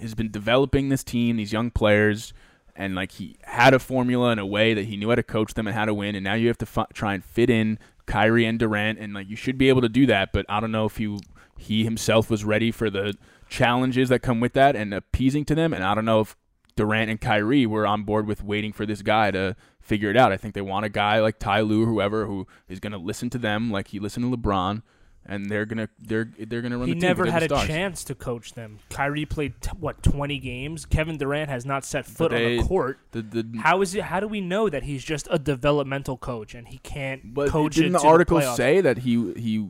has 0.00 0.14
been 0.14 0.30
developing 0.30 0.88
this 0.88 1.04
team, 1.04 1.36
these 1.36 1.52
young 1.52 1.70
players, 1.70 2.32
and 2.76 2.94
like 2.94 3.12
he 3.12 3.36
had 3.42 3.74
a 3.74 3.78
formula 3.78 4.30
and 4.30 4.40
a 4.40 4.46
way 4.46 4.74
that 4.74 4.86
he 4.86 4.96
knew 4.96 5.08
how 5.08 5.14
to 5.14 5.22
coach 5.22 5.54
them 5.54 5.66
and 5.66 5.76
how 5.76 5.84
to 5.84 5.94
win. 5.94 6.14
And 6.14 6.24
now 6.24 6.34
you 6.34 6.48
have 6.48 6.58
to 6.58 6.66
fi- 6.66 6.86
try 6.94 7.14
and 7.14 7.24
fit 7.24 7.50
in 7.50 7.78
Kyrie 8.06 8.46
and 8.46 8.58
Durant, 8.58 8.98
and 8.98 9.14
like 9.14 9.28
you 9.28 9.36
should 9.36 9.58
be 9.58 9.68
able 9.68 9.82
to 9.82 9.88
do 9.88 10.06
that. 10.06 10.32
But 10.32 10.46
I 10.48 10.60
don't 10.60 10.72
know 10.72 10.86
if 10.86 10.98
you 10.98 11.18
he 11.58 11.84
himself 11.84 12.30
was 12.30 12.44
ready 12.44 12.70
for 12.70 12.88
the 12.88 13.14
challenges 13.48 14.08
that 14.08 14.20
come 14.20 14.40
with 14.40 14.54
that 14.54 14.74
and 14.74 14.94
appeasing 14.94 15.44
to 15.44 15.54
them. 15.54 15.74
And 15.74 15.84
I 15.84 15.94
don't 15.94 16.06
know 16.06 16.20
if 16.20 16.36
Durant 16.76 17.10
and 17.10 17.20
Kyrie 17.20 17.66
were 17.66 17.86
on 17.86 18.04
board 18.04 18.26
with 18.26 18.42
waiting 18.42 18.72
for 18.72 18.86
this 18.86 19.02
guy 19.02 19.30
to 19.32 19.56
figure 19.80 20.10
it 20.10 20.16
out. 20.16 20.32
I 20.32 20.38
think 20.38 20.54
they 20.54 20.62
want 20.62 20.86
a 20.86 20.88
guy 20.88 21.20
like 21.20 21.38
Ty 21.38 21.60
Lue 21.60 21.84
whoever 21.84 22.26
who 22.26 22.46
is 22.68 22.80
going 22.80 22.92
to 22.92 22.98
listen 22.98 23.28
to 23.30 23.38
them 23.38 23.70
like 23.70 23.88
he 23.88 23.98
listened 23.98 24.30
to 24.30 24.36
LeBron 24.36 24.82
and 25.26 25.50
they're 25.50 25.66
gonna 25.66 25.88
they're 25.98 26.30
they're 26.38 26.62
gonna 26.62 26.78
run. 26.78 26.88
He 26.88 26.94
the 26.94 27.00
team 27.00 27.02
He 27.02 27.06
never 27.08 27.30
had 27.30 27.42
a 27.42 27.46
stars. 27.46 27.66
chance 27.66 28.04
to 28.04 28.14
coach 28.14 28.54
them. 28.54 28.78
Kyrie 28.90 29.26
played 29.26 29.60
t- 29.60 29.70
what 29.78 30.02
twenty 30.02 30.38
games. 30.38 30.84
Kevin 30.86 31.18
Durant 31.18 31.50
has 31.50 31.64
not 31.66 31.84
set 31.84 32.06
foot 32.06 32.32
on 32.32 32.38
the 32.40 32.62
court. 32.62 32.98
The, 33.12 33.22
the, 33.22 33.58
How 33.60 33.80
is 33.82 33.94
it? 33.94 34.02
How 34.04 34.20
do 34.20 34.28
we 34.28 34.40
know 34.40 34.68
that 34.68 34.84
he's 34.84 35.04
just 35.04 35.28
a 35.30 35.38
developmental 35.38 36.16
coach 36.16 36.54
and 36.54 36.68
he 36.68 36.78
can't 36.78 37.34
but 37.34 37.48
coach 37.50 37.74
didn't 37.76 37.92
the 37.92 38.00
article 38.00 38.38
the 38.38 38.54
say 38.54 38.80
that 38.80 38.98
he 38.98 39.32
he 39.34 39.68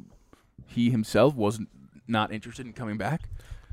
he 0.67 0.91
himself 0.91 1.35
wasn't 1.35 1.69
not 2.07 2.33
interested 2.33 2.65
in 2.67 2.73
coming 2.73 2.97
back? 2.97 3.23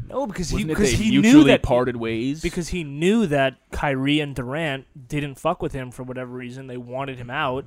No, 0.07 0.27
because 0.27 0.49
he 0.49 0.55
Wasn't 0.57 0.71
it 0.71 0.75
because 0.75 0.91
they 0.91 1.03
he 1.03 1.17
knew 1.17 1.43
that 1.45 1.63
parted 1.63 1.95
ways? 1.95 2.41
because 2.41 2.69
he 2.69 2.83
knew 2.83 3.25
that 3.27 3.55
Kyrie 3.71 4.19
and 4.19 4.35
Durant 4.35 4.85
didn't 5.07 5.35
fuck 5.35 5.61
with 5.61 5.73
him 5.73 5.89
for 5.91 6.03
whatever 6.03 6.31
reason. 6.31 6.67
They 6.67 6.77
wanted 6.77 7.17
him 7.17 7.29
out, 7.31 7.65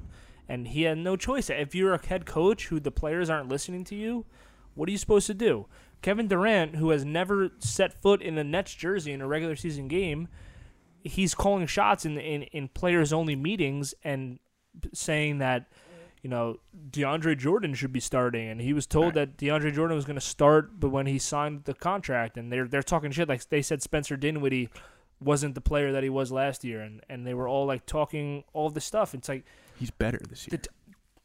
and 0.51 0.67
he 0.67 0.83
had 0.83 0.99
no 0.99 1.15
choice. 1.15 1.49
If 1.49 1.77
you're 1.77 1.95
a 1.95 2.05
head 2.05 2.27
coach 2.27 2.67
who 2.67 2.81
the 2.81 2.91
players 2.91 3.31
aren't 3.31 3.49
listening 3.49 3.85
to 3.85 3.95
you, 3.95 4.27
what 4.75 4.89
are 4.89 4.93
you 4.93 4.99
supposed 4.99 5.29
to 5.29 5.35
do? 5.35 5.67
Kevin 6.03 6.27
Durant, 6.27 6.75
who 6.75 6.91
has 6.91 7.05
never 7.05 7.51
set 7.61 8.03
foot 8.03 8.21
in 8.21 8.37
a 8.37 8.43
Nets 8.43 8.75
jersey 8.75 9.13
in 9.13 9.21
a 9.21 9.29
regular 9.29 9.55
season 9.55 9.87
game, 9.87 10.27
he's 11.05 11.35
calling 11.37 11.67
shots 11.69 12.05
in 12.05 12.19
in, 12.19 12.43
in 12.43 12.67
players 12.67 13.13
only 13.13 13.37
meetings 13.37 13.95
and 14.03 14.41
saying 14.93 15.39
that 15.39 15.69
you 16.21 16.29
know 16.29 16.57
DeAndre 16.91 17.39
Jordan 17.39 17.75
should 17.75 17.93
be 17.93 18.01
starting, 18.01 18.49
and 18.49 18.61
he 18.61 18.73
was 18.73 18.89
told 18.89 19.15
that 19.15 19.37
DeAndre 19.37 19.73
Jordan 19.73 19.95
was 19.95 20.05
going 20.05 20.19
to 20.19 20.21
start, 20.21 20.81
but 20.81 20.89
when 20.89 21.07
he 21.07 21.19
signed 21.19 21.63
the 21.65 21.75
contract, 21.75 22.37
and 22.37 22.51
they're 22.51 22.67
they're 22.67 22.83
talking 22.83 23.13
shit 23.13 23.29
like 23.29 23.49
they 23.51 23.63
said 23.63 23.83
Spencer 23.83 24.17
Dinwiddie 24.17 24.69
wasn't 25.21 25.55
the 25.55 25.61
player 25.61 25.93
that 25.93 26.03
he 26.03 26.11
was 26.11 26.33
last 26.33 26.65
year, 26.65 26.81
and 26.81 27.03
and 27.09 27.25
they 27.25 27.35
were 27.35 27.47
all 27.47 27.67
like 27.67 27.87
talking 27.87 28.43
all 28.53 28.69
this 28.69 28.85
stuff. 28.85 29.15
It's 29.15 29.29
like 29.29 29.45
he's 29.81 29.91
better 29.91 30.21
this 30.29 30.47
year. 30.47 30.61
the 30.63 30.69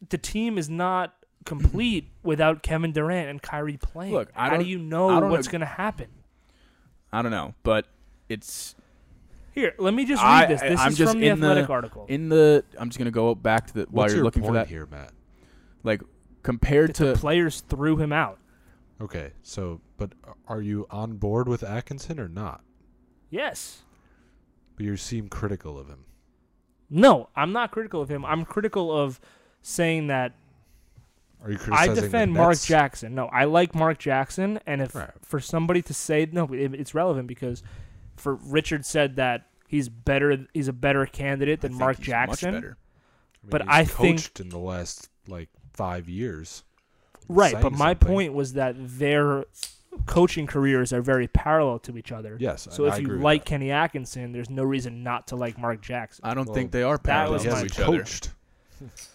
the 0.09 0.17
team 0.17 0.57
is 0.57 0.69
not 0.69 1.13
complete 1.45 2.09
without 2.24 2.63
Kevin 2.63 2.91
Durant 2.91 3.29
and 3.29 3.41
Kyrie 3.41 3.77
playing. 3.77 4.13
Look, 4.13 4.31
I 4.35 4.45
how 4.45 4.50
do 4.51 4.55
don't- 4.57 4.67
you 4.67 4.79
I 4.79 4.81
know 4.81 5.19
don't 5.21 5.29
what's 5.29 5.47
going 5.47 5.62
to 5.62 5.65
happen? 5.67 6.07
I 7.13 7.21
don't 7.21 7.31
know, 7.31 7.53
but 7.63 7.85
it's 8.29 8.75
Here, 9.53 9.74
let 9.77 9.93
me 9.93 10.05
just 10.05 10.21
I- 10.24 10.41
read 10.41 10.50
this. 10.50 10.62
This 10.62 10.79
I'm 10.79 10.91
is 10.91 10.97
just 10.97 11.12
from 11.13 11.21
the 11.21 11.27
in 11.27 11.39
the- 11.39 11.47
Athletic 11.47 11.69
article. 11.69 12.05
in 12.09 12.29
the. 12.29 12.63
I'm 12.79 12.89
just 12.89 12.97
gonna 12.97 13.12
go 13.12 13.35
back 13.35 13.67
to 13.67 13.74
the 13.74 13.81
while 13.89 14.03
What's 14.03 14.12
you're 14.13 14.17
your 14.17 14.25
looking 14.25 14.41
point 14.41 14.51
for 14.53 14.59
that. 14.59 14.67
here, 14.67 14.85
Matt? 14.88 15.12
Like 15.83 16.01
compared 16.43 16.89
that 16.95 16.97
the 17.05 17.13
to 17.13 17.19
players 17.19 17.62
threw 17.62 17.97
him 17.97 18.12
out. 18.12 18.39
Okay, 19.01 19.31
so 19.43 19.81
but 19.97 20.12
are 20.47 20.62
you 20.62 20.88
on 20.89 21.17
board 21.17 21.47
with 21.47 21.63
Atkinson 21.63 22.19
or 22.19 22.27
not? 22.27 22.62
Yes. 23.29 23.83
But 24.75 24.85
you 24.85 24.97
seem 24.97 25.29
critical 25.29 25.77
of 25.79 25.88
him. 25.88 26.05
No, 26.89 27.30
I'm 27.36 27.51
not 27.51 27.72
critical 27.72 28.01
of 28.01 28.10
him. 28.10 28.24
I'm 28.25 28.46
critical 28.46 28.96
of 28.96 29.20
saying 29.62 30.08
that 30.08 30.34
Are 31.44 31.50
you 31.51 31.58
I 31.58 31.60
criticizing 31.88 31.96
defend 32.04 32.36
the 32.36 32.39
Mark 32.39 32.51
Nets? 32.51 32.65
Jackson. 32.65 33.15
No, 33.15 33.25
I 33.27 33.46
like 33.46 33.74
Mark 33.75 33.98
Jackson, 33.98 34.60
and 34.68 34.82
if 34.82 34.94
Right. 34.96 35.10
for 35.22 35.39
somebody 35.39 35.82
to 35.84 35.94
say 35.94 36.27
no, 36.32 36.46
it, 36.54 36.74
it's 36.74 36.94
relevant 36.94 37.27
because 37.27 37.63
for 38.15 38.36
Richard 38.36 38.86
said 38.86 39.15
that 39.18 39.48
he's 39.68 39.89
better. 39.89 40.46
He's 40.54 40.68
a 40.68 40.74
better 40.74 41.06
candidate 41.06 41.60
I 41.60 41.62
than 41.63 41.72
think 41.72 41.80
Mark 41.80 41.98
he's 41.98 42.06
Jackson. 42.06 42.54
Much 42.54 42.62
better. 42.62 42.77
mean, 43.44 43.50
but 43.50 43.62
he's 43.63 43.70
I 43.72 43.84
think- 43.86 44.18
coached 44.20 44.39
in 44.39 44.50
the 44.50 44.60
last 44.60 45.10
like 45.27 45.50
five 45.74 46.08
years. 46.08 46.63
Right, 47.27 47.51
saying 47.54 47.63
but 47.63 47.72
my 47.72 47.92
something. 47.92 48.08
point 48.08 48.34
was 48.34 48.54
that 48.54 48.75
their 48.77 49.46
coaching 50.06 50.48
careers 50.48 50.92
are 50.94 51.02
very 51.02 51.28
parallel 51.28 51.80
to 51.80 51.98
each 51.98 52.12
other. 52.12 52.38
Yes, 52.40 52.68
So 52.72 52.84
and 52.86 52.94
if 52.94 52.94
I 52.94 52.98
you 52.98 53.06
agree 53.06 53.16
with 53.18 53.24
like 53.24 53.44
that. 53.44 53.50
Kenny 53.50 53.72
Atkinson, 53.72 54.32
there's 54.32 54.50
no 54.50 54.64
reason 54.64 55.04
not 55.04 55.28
to 55.28 55.36
like 55.36 55.58
Mark 55.58 55.82
Jackson. 55.82 56.24
I 56.25 56.34
don't 56.34 56.46
Well, 56.48 56.56
think 56.56 56.72
they 56.72 56.84
are 56.84 56.98
parallel 56.98 57.34
was 57.34 57.44
he 57.44 57.50
my 57.50 57.54
to 57.54 57.56
hasn't 57.64 57.72
each 57.74 57.80
other. 57.88 57.98
coached. 58.00 58.30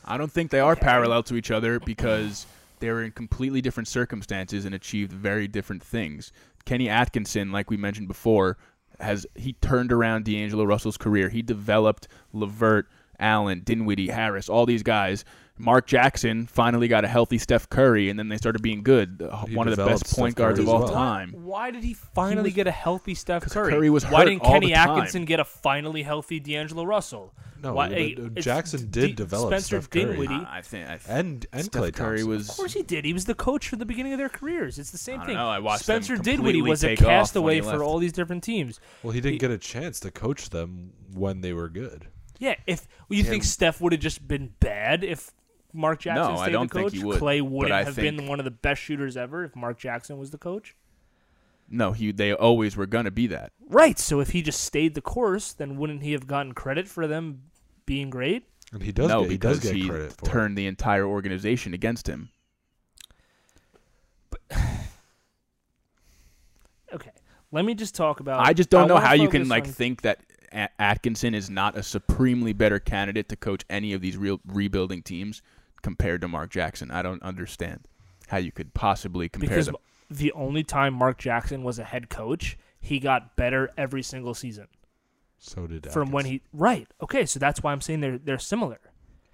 I 0.04 0.16
don't 0.16 0.32
think 0.32 0.50
they 0.50 0.60
are 0.60 0.72
Okay. 0.72 0.80
parallel 0.80 1.22
to 1.24 1.36
each 1.36 1.50
other 1.50 1.78
because 1.80 2.46
they're 2.78 3.02
in 3.02 3.12
completely 3.12 3.60
different 3.60 3.88
circumstances 3.88 4.64
and 4.64 4.74
achieved 4.74 5.12
very 5.12 5.46
different 5.46 5.82
things. 5.82 6.32
Kenny 6.64 6.88
Atkinson, 6.88 7.52
like 7.52 7.70
we 7.70 7.76
mentioned 7.76 8.08
before, 8.08 8.56
has 9.00 9.26
he 9.34 9.52
turned 9.54 9.92
around 9.92 10.24
D'Angelo 10.24 10.64
Russell's 10.64 10.96
career. 10.96 11.28
He 11.28 11.42
developed 11.42 12.08
Levert, 12.32 12.88
Allen, 13.18 13.60
Dinwiddie, 13.64 14.08
Harris, 14.08 14.48
all 14.48 14.64
these 14.66 14.82
guys. 14.82 15.24
Mark 15.60 15.86
Jackson 15.86 16.46
finally 16.46 16.88
got 16.88 17.04
a 17.04 17.08
healthy 17.08 17.38
Steph 17.38 17.68
Curry, 17.68 18.08
and 18.08 18.18
then 18.18 18.28
they 18.28 18.36
started 18.36 18.62
being 18.62 18.82
good. 18.82 19.22
He 19.48 19.54
One 19.54 19.68
of 19.68 19.76
the 19.76 19.82
developed 19.82 20.04
best 20.04 20.16
point 20.16 20.34
guards 20.34 20.58
Curry 20.58 20.68
of 20.68 20.74
all 20.74 20.80
well. 20.84 20.92
time. 20.92 21.30
Why 21.32 21.70
did 21.70 21.84
he 21.84 21.94
finally 21.94 22.44
was- 22.44 22.54
get 22.54 22.66
a 22.66 22.70
healthy 22.72 23.14
Steph 23.14 23.44
Curry? 23.50 23.72
Curry 23.72 23.90
was 23.90 24.04
Why 24.06 24.24
didn't 24.24 24.42
all 24.42 24.52
Kenny 24.52 24.68
the 24.68 24.72
time. 24.74 24.90
Atkinson 24.90 25.24
get 25.26 25.38
a 25.40 25.44
finally 25.44 26.02
healthy 26.02 26.40
D'Angelo 26.40 26.84
Russell? 26.84 27.34
No, 27.62 27.74
Why- 27.74 27.88
but, 27.90 27.98
hey, 27.98 28.16
uh, 28.18 28.28
it's 28.36 28.44
Jackson 28.46 28.86
D- 28.88 29.00
did 29.08 29.16
develop 29.16 29.50
Spencer 29.50 29.82
Steph 29.82 29.90
Curry. 29.90 30.04
Dinwiddie. 30.06 30.46
I 30.48 30.62
think 30.62 30.86
I 30.88 30.96
th- 30.96 31.02
and 31.08 31.46
and 31.52 31.64
Steph 31.66 31.82
Klay 31.82 31.92
Curry 31.92 32.24
was. 32.24 32.48
Of 32.48 32.56
course 32.56 32.72
he 32.72 32.82
did. 32.82 33.04
He 33.04 33.12
was 33.12 33.26
the 33.26 33.34
coach 33.34 33.68
for 33.68 33.76
the 33.76 33.84
beginning 33.84 34.12
of 34.14 34.18
their 34.18 34.30
careers. 34.30 34.78
It's 34.78 34.90
the 34.92 34.96
same 34.98 35.20
I 35.20 35.26
thing. 35.26 35.34
know, 35.34 35.46
I 35.48 35.58
watched 35.58 35.86
them 35.86 36.02
Spencer 36.02 36.22
Dinwiddie 36.22 36.62
was 36.62 36.82
a 36.82 36.88
take 36.96 37.00
off 37.00 37.04
when 37.06 37.10
he 37.14 37.18
castaway 37.18 37.60
for 37.60 37.84
all 37.84 37.98
these 37.98 38.12
different 38.14 38.42
teams. 38.42 38.80
Well, 39.02 39.12
he 39.12 39.20
didn't 39.20 39.34
he- 39.34 39.38
get 39.38 39.50
a 39.50 39.58
chance 39.58 40.00
to 40.00 40.10
coach 40.10 40.48
them 40.48 40.92
when 41.12 41.42
they 41.42 41.52
were 41.52 41.68
good. 41.68 42.06
Yeah, 42.38 42.54
if 42.66 42.88
well, 43.10 43.18
you 43.18 43.24
think 43.24 43.44
Steph 43.44 43.82
would 43.82 43.92
have 43.92 44.00
just 44.00 44.26
been 44.26 44.54
bad 44.60 45.04
if 45.04 45.30
Mark 45.72 46.00
Jackson 46.00 46.34
No, 46.34 46.40
I 46.40 46.44
stayed 46.44 46.52
don't 46.52 46.70
the 46.70 46.74
think 46.78 46.90
coach, 46.90 46.98
he 46.98 47.04
would, 47.04 47.20
Klay 47.20 47.40
wouldn't 47.42 47.86
have 47.86 47.94
think- 47.94 48.18
been 48.18 48.26
one 48.28 48.38
of 48.40 48.44
the 48.44 48.50
best 48.50 48.80
shooters 48.82 49.16
ever 49.16 49.44
if 49.44 49.54
Mark 49.56 49.78
Jackson 49.78 50.18
was 50.18 50.30
the 50.30 50.38
coach. 50.38 50.74
No, 51.72 51.92
he 51.92 52.10
they 52.10 52.32
always 52.32 52.76
were 52.76 52.86
gonna 52.86 53.12
be 53.12 53.28
that. 53.28 53.52
Right. 53.68 53.96
So 53.98 54.18
if 54.20 54.30
he 54.30 54.42
just 54.42 54.60
stayed 54.64 54.94
the 54.96 55.00
course, 55.00 55.52
then 55.52 55.76
wouldn't 55.76 56.02
he 56.02 56.12
have 56.12 56.26
gotten 56.26 56.52
credit 56.52 56.88
for 56.88 57.06
them 57.06 57.42
being 57.86 58.10
great? 58.10 58.44
And 58.72 58.82
he 58.82 58.90
does 58.90 59.08
no, 59.08 59.22
get, 59.22 59.30
he 59.30 59.38
does 59.38 59.58
because 59.58 59.70
get 59.70 59.80
he 59.80 59.88
credit 59.88 60.12
for 60.12 60.26
it. 60.26 60.28
turned 60.30 60.58
the 60.58 60.66
entire 60.66 61.04
organization 61.06 61.72
against 61.74 62.08
him. 62.08 62.30
Okay. 66.92 67.10
Let 67.52 67.64
me 67.64 67.74
just 67.74 67.94
talk 67.94 68.20
about. 68.20 68.40
I 68.46 68.52
just 68.52 68.70
don't 68.70 68.88
know 68.88 68.96
how 68.96 69.12
you 69.14 69.28
can 69.28 69.48
like 69.48 69.64
on- 69.64 69.70
think 69.70 70.02
that 70.02 70.20
Atkinson 70.78 71.34
is 71.34 71.48
not 71.50 71.76
a 71.76 71.82
supremely 71.82 72.52
better 72.52 72.78
candidate 72.80 73.28
to 73.28 73.36
coach 73.36 73.64
any 73.70 73.92
of 73.92 74.00
these 74.00 74.16
real 74.16 74.40
rebuilding 74.46 75.02
teams 75.02 75.42
compared 75.82 76.20
to 76.20 76.28
Mark 76.28 76.50
Jackson. 76.50 76.90
I 76.90 77.02
don't 77.02 77.22
understand 77.22 77.86
how 78.28 78.38
you 78.38 78.52
could 78.52 78.74
possibly 78.74 79.28
compare 79.28 79.48
because 79.48 79.66
them. 79.66 79.76
the 80.10 80.32
only 80.32 80.62
time 80.62 80.94
Mark 80.94 81.18
Jackson 81.18 81.62
was 81.62 81.78
a 81.78 81.84
head 81.84 82.08
coach, 82.08 82.58
he 82.80 82.98
got 82.98 83.36
better 83.36 83.70
every 83.76 84.02
single 84.02 84.34
season 84.34 84.66
So 85.38 85.66
did 85.66 85.86
I 85.86 85.90
from 85.90 86.10
when 86.10 86.24
he. 86.26 86.42
Right. 86.52 86.86
Okay. 87.02 87.26
So 87.26 87.38
that's 87.38 87.62
why 87.62 87.72
I'm 87.72 87.80
saying 87.80 88.00
they're 88.00 88.18
they're 88.18 88.38
similar. 88.38 88.78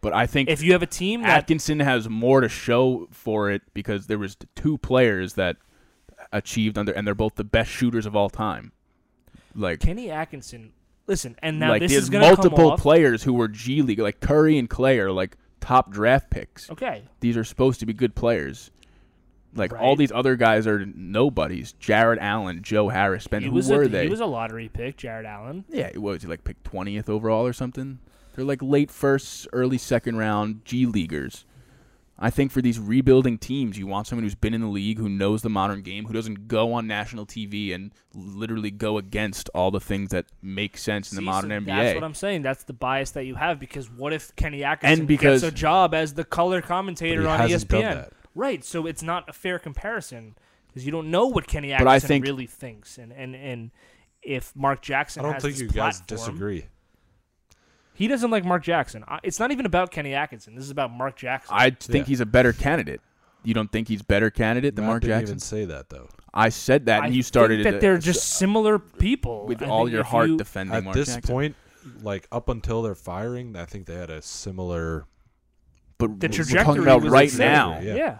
But 0.00 0.12
I 0.12 0.26
think 0.26 0.48
If 0.48 0.62
you 0.62 0.72
have 0.72 0.82
a 0.82 0.86
team 0.86 1.22
that 1.22 1.38
Atkinson 1.38 1.80
has 1.80 2.08
more 2.08 2.40
to 2.40 2.48
show 2.48 3.08
for 3.10 3.50
it 3.50 3.62
because 3.74 4.06
there 4.06 4.18
was 4.18 4.36
two 4.54 4.78
players 4.78 5.34
that 5.34 5.56
achieved 6.32 6.78
under, 6.78 6.92
and 6.92 7.06
they're 7.06 7.14
both 7.14 7.34
the 7.34 7.44
best 7.44 7.70
shooters 7.70 8.06
of 8.06 8.14
all 8.14 8.30
time. 8.30 8.72
Like, 9.54 9.80
Kenny 9.80 10.10
Atkinson, 10.10 10.72
listen, 11.06 11.36
and 11.42 11.58
now 11.58 11.70
like 11.70 11.80
this 11.80 11.92
there's 11.92 12.04
is 12.04 12.10
multiple 12.10 12.76
players 12.76 13.22
who 13.22 13.32
were 13.32 13.48
G 13.48 13.82
League, 13.82 13.98
like 13.98 14.20
Curry 14.20 14.58
and 14.58 14.68
Klay 14.68 14.98
are 14.98 15.10
like 15.10 15.36
top 15.66 15.90
draft 15.90 16.30
picks. 16.30 16.70
Okay. 16.70 17.02
These 17.18 17.36
are 17.36 17.42
supposed 17.42 17.80
to 17.80 17.86
be 17.86 17.92
good 17.92 18.14
players. 18.14 18.70
Like 19.54 19.72
all 19.72 19.96
these 19.96 20.12
other 20.12 20.36
guys 20.36 20.66
are 20.66 20.84
nobodies. 20.86 21.72
Jarrett 21.80 22.18
Allen, 22.20 22.62
Joe 22.62 22.88
Harris, 22.88 23.26
Ben. 23.26 23.42
Who 23.42 23.50
was 23.50 23.68
were 23.68 23.82
a, 23.82 23.88
they? 23.88 24.04
He 24.04 24.10
was 24.10 24.20
a 24.20 24.26
lottery 24.26 24.68
pick, 24.68 24.98
Jarrett 24.98 25.26
Allen. 25.26 25.64
yeah, 25.68 25.90
what 25.94 26.12
was 26.12 26.22
he 26.22 26.28
like 26.28 26.44
picked 26.44 26.64
twentieth 26.64 27.08
overall 27.08 27.46
or 27.46 27.52
something? 27.52 27.98
They're 28.34 28.44
like 28.44 28.62
late 28.62 28.90
first, 28.90 29.48
early 29.52 29.78
second 29.78 30.18
round 30.18 30.64
G 30.64 30.86
leaguers. 30.86 31.46
I 32.18 32.30
think 32.30 32.50
for 32.50 32.62
these 32.62 32.78
rebuilding 32.80 33.36
teams, 33.36 33.78
you 33.78 33.86
want 33.86 34.06
someone 34.06 34.22
who's 34.24 34.34
been 34.34 34.54
in 34.54 34.62
the 34.62 34.66
league, 34.68 34.98
who 34.98 35.08
knows 35.08 35.42
the 35.42 35.50
modern 35.50 35.82
game, 35.82 36.06
who 36.06 36.14
doesn't 36.14 36.48
go 36.48 36.72
on 36.72 36.86
national 36.86 37.26
TV 37.26 37.74
and 37.74 37.92
literally 38.14 38.70
go 38.70 38.96
against 38.96 39.50
all 39.54 39.70
the 39.70 39.80
things 39.80 40.10
that 40.12 40.24
make 40.40 40.78
sense 40.78 41.12
in 41.12 41.16
the 41.16 41.22
modern 41.22 41.50
so 41.50 41.56
NBA. 41.60 41.66
That's 41.76 41.94
what 41.94 42.04
I'm 42.04 42.14
saying. 42.14 42.40
That's 42.40 42.64
the 42.64 42.72
bias 42.72 43.10
that 43.10 43.24
you 43.26 43.34
have 43.34 43.60
because 43.60 43.90
what 43.90 44.14
if 44.14 44.34
Kenny 44.34 44.64
Atkinson 44.64 45.00
And 45.00 45.08
because- 45.08 45.42
gets 45.42 45.52
a 45.52 45.54
job 45.54 45.92
as 45.92 46.14
the 46.14 46.24
color 46.24 46.62
commentator 46.62 47.22
But 47.22 47.28
he 47.28 47.32
on 47.34 47.50
hasn't 47.50 47.70
ESPN? 47.70 47.80
done 47.82 47.96
that. 47.96 48.12
Right. 48.34 48.64
So 48.64 48.86
it's 48.86 49.02
not 49.02 49.28
a 49.28 49.32
fair 49.34 49.58
comparison 49.58 50.36
because 50.68 50.86
you 50.86 50.92
don't 50.92 51.10
know 51.10 51.26
what 51.26 51.46
Kenny 51.46 51.68
But 51.68 51.86
Atkinson 51.86 51.88
I 51.88 51.98
think- 52.08 52.24
really 52.24 52.46
thinks, 52.46 52.96
and 52.96 53.12
and 53.12 53.34
and 53.34 53.70
if 54.22 54.56
Mark 54.56 54.80
Jackson 54.82 55.20
I 55.20 55.24
don't 55.24 55.34
has 55.34 55.42
think 55.42 55.54
this 55.56 55.62
you 55.62 55.68
guys 55.68 56.00
disagree. 56.00 56.64
He 57.96 58.08
doesn't 58.08 58.30
like 58.30 58.44
Mark 58.44 58.62
Jackson. 58.62 59.04
I- 59.08 59.20
It's 59.22 59.40
not 59.40 59.50
even 59.50 59.66
about 59.66 59.90
Kenny 59.90 60.14
Atkinson. 60.14 60.54
This 60.54 60.64
is 60.64 60.70
about 60.70 60.90
Mark 60.92 61.16
Jackson. 61.16 61.54
I 61.58 61.70
think 61.70 62.04
Yeah. 62.06 62.08
he's 62.08 62.20
a 62.20 62.26
better 62.26 62.52
candidate. 62.52 63.00
You 63.42 63.54
don't 63.54 63.70
think 63.72 63.88
he's 63.88 64.02
better 64.02 64.28
candidate 64.30 64.74
than 64.76 64.84
Matt 64.84 64.90
Mark 64.90 65.02
didn't 65.02 65.20
Jackson? 65.20 65.32
even 65.34 65.40
say 65.40 65.64
that 65.66 65.88
though. 65.88 66.08
I 66.34 66.48
said 66.50 66.86
that, 66.86 67.02
I 67.02 67.06
and 67.06 67.14
you 67.14 67.22
started 67.22 67.58
think 67.62 67.66
it, 67.66 67.70
that 67.72 67.80
they're 67.80 67.96
just 67.98 68.34
similar 68.34 68.78
people. 68.78 69.46
with 69.46 69.62
I 69.62 69.66
all 69.66 69.88
your 69.88 70.00
if 70.00 70.06
heart 70.08 70.28
you- 70.30 70.36
defending 70.36 70.74
At 70.76 70.84
Mark 70.84 70.94
this 70.96 71.14
Jackson. 71.14 71.32
point, 71.34 71.56
like 72.02 72.26
up 72.32 72.48
until 72.48 72.82
their 72.82 72.94
firing, 72.96 73.56
I 73.56 73.64
think 73.64 73.86
they 73.86 73.94
had 73.94 74.10
a 74.10 74.20
similar. 74.20 75.06
but 75.98 76.20
the 76.20 76.26
we're 76.26 76.32
trajectory 76.32 76.64
talking 76.64 76.82
about 76.82 77.02
right 77.04 77.30
the 77.30 77.38
now. 77.38 77.78
Yeah. 77.80 77.94
yeah. 77.94 78.18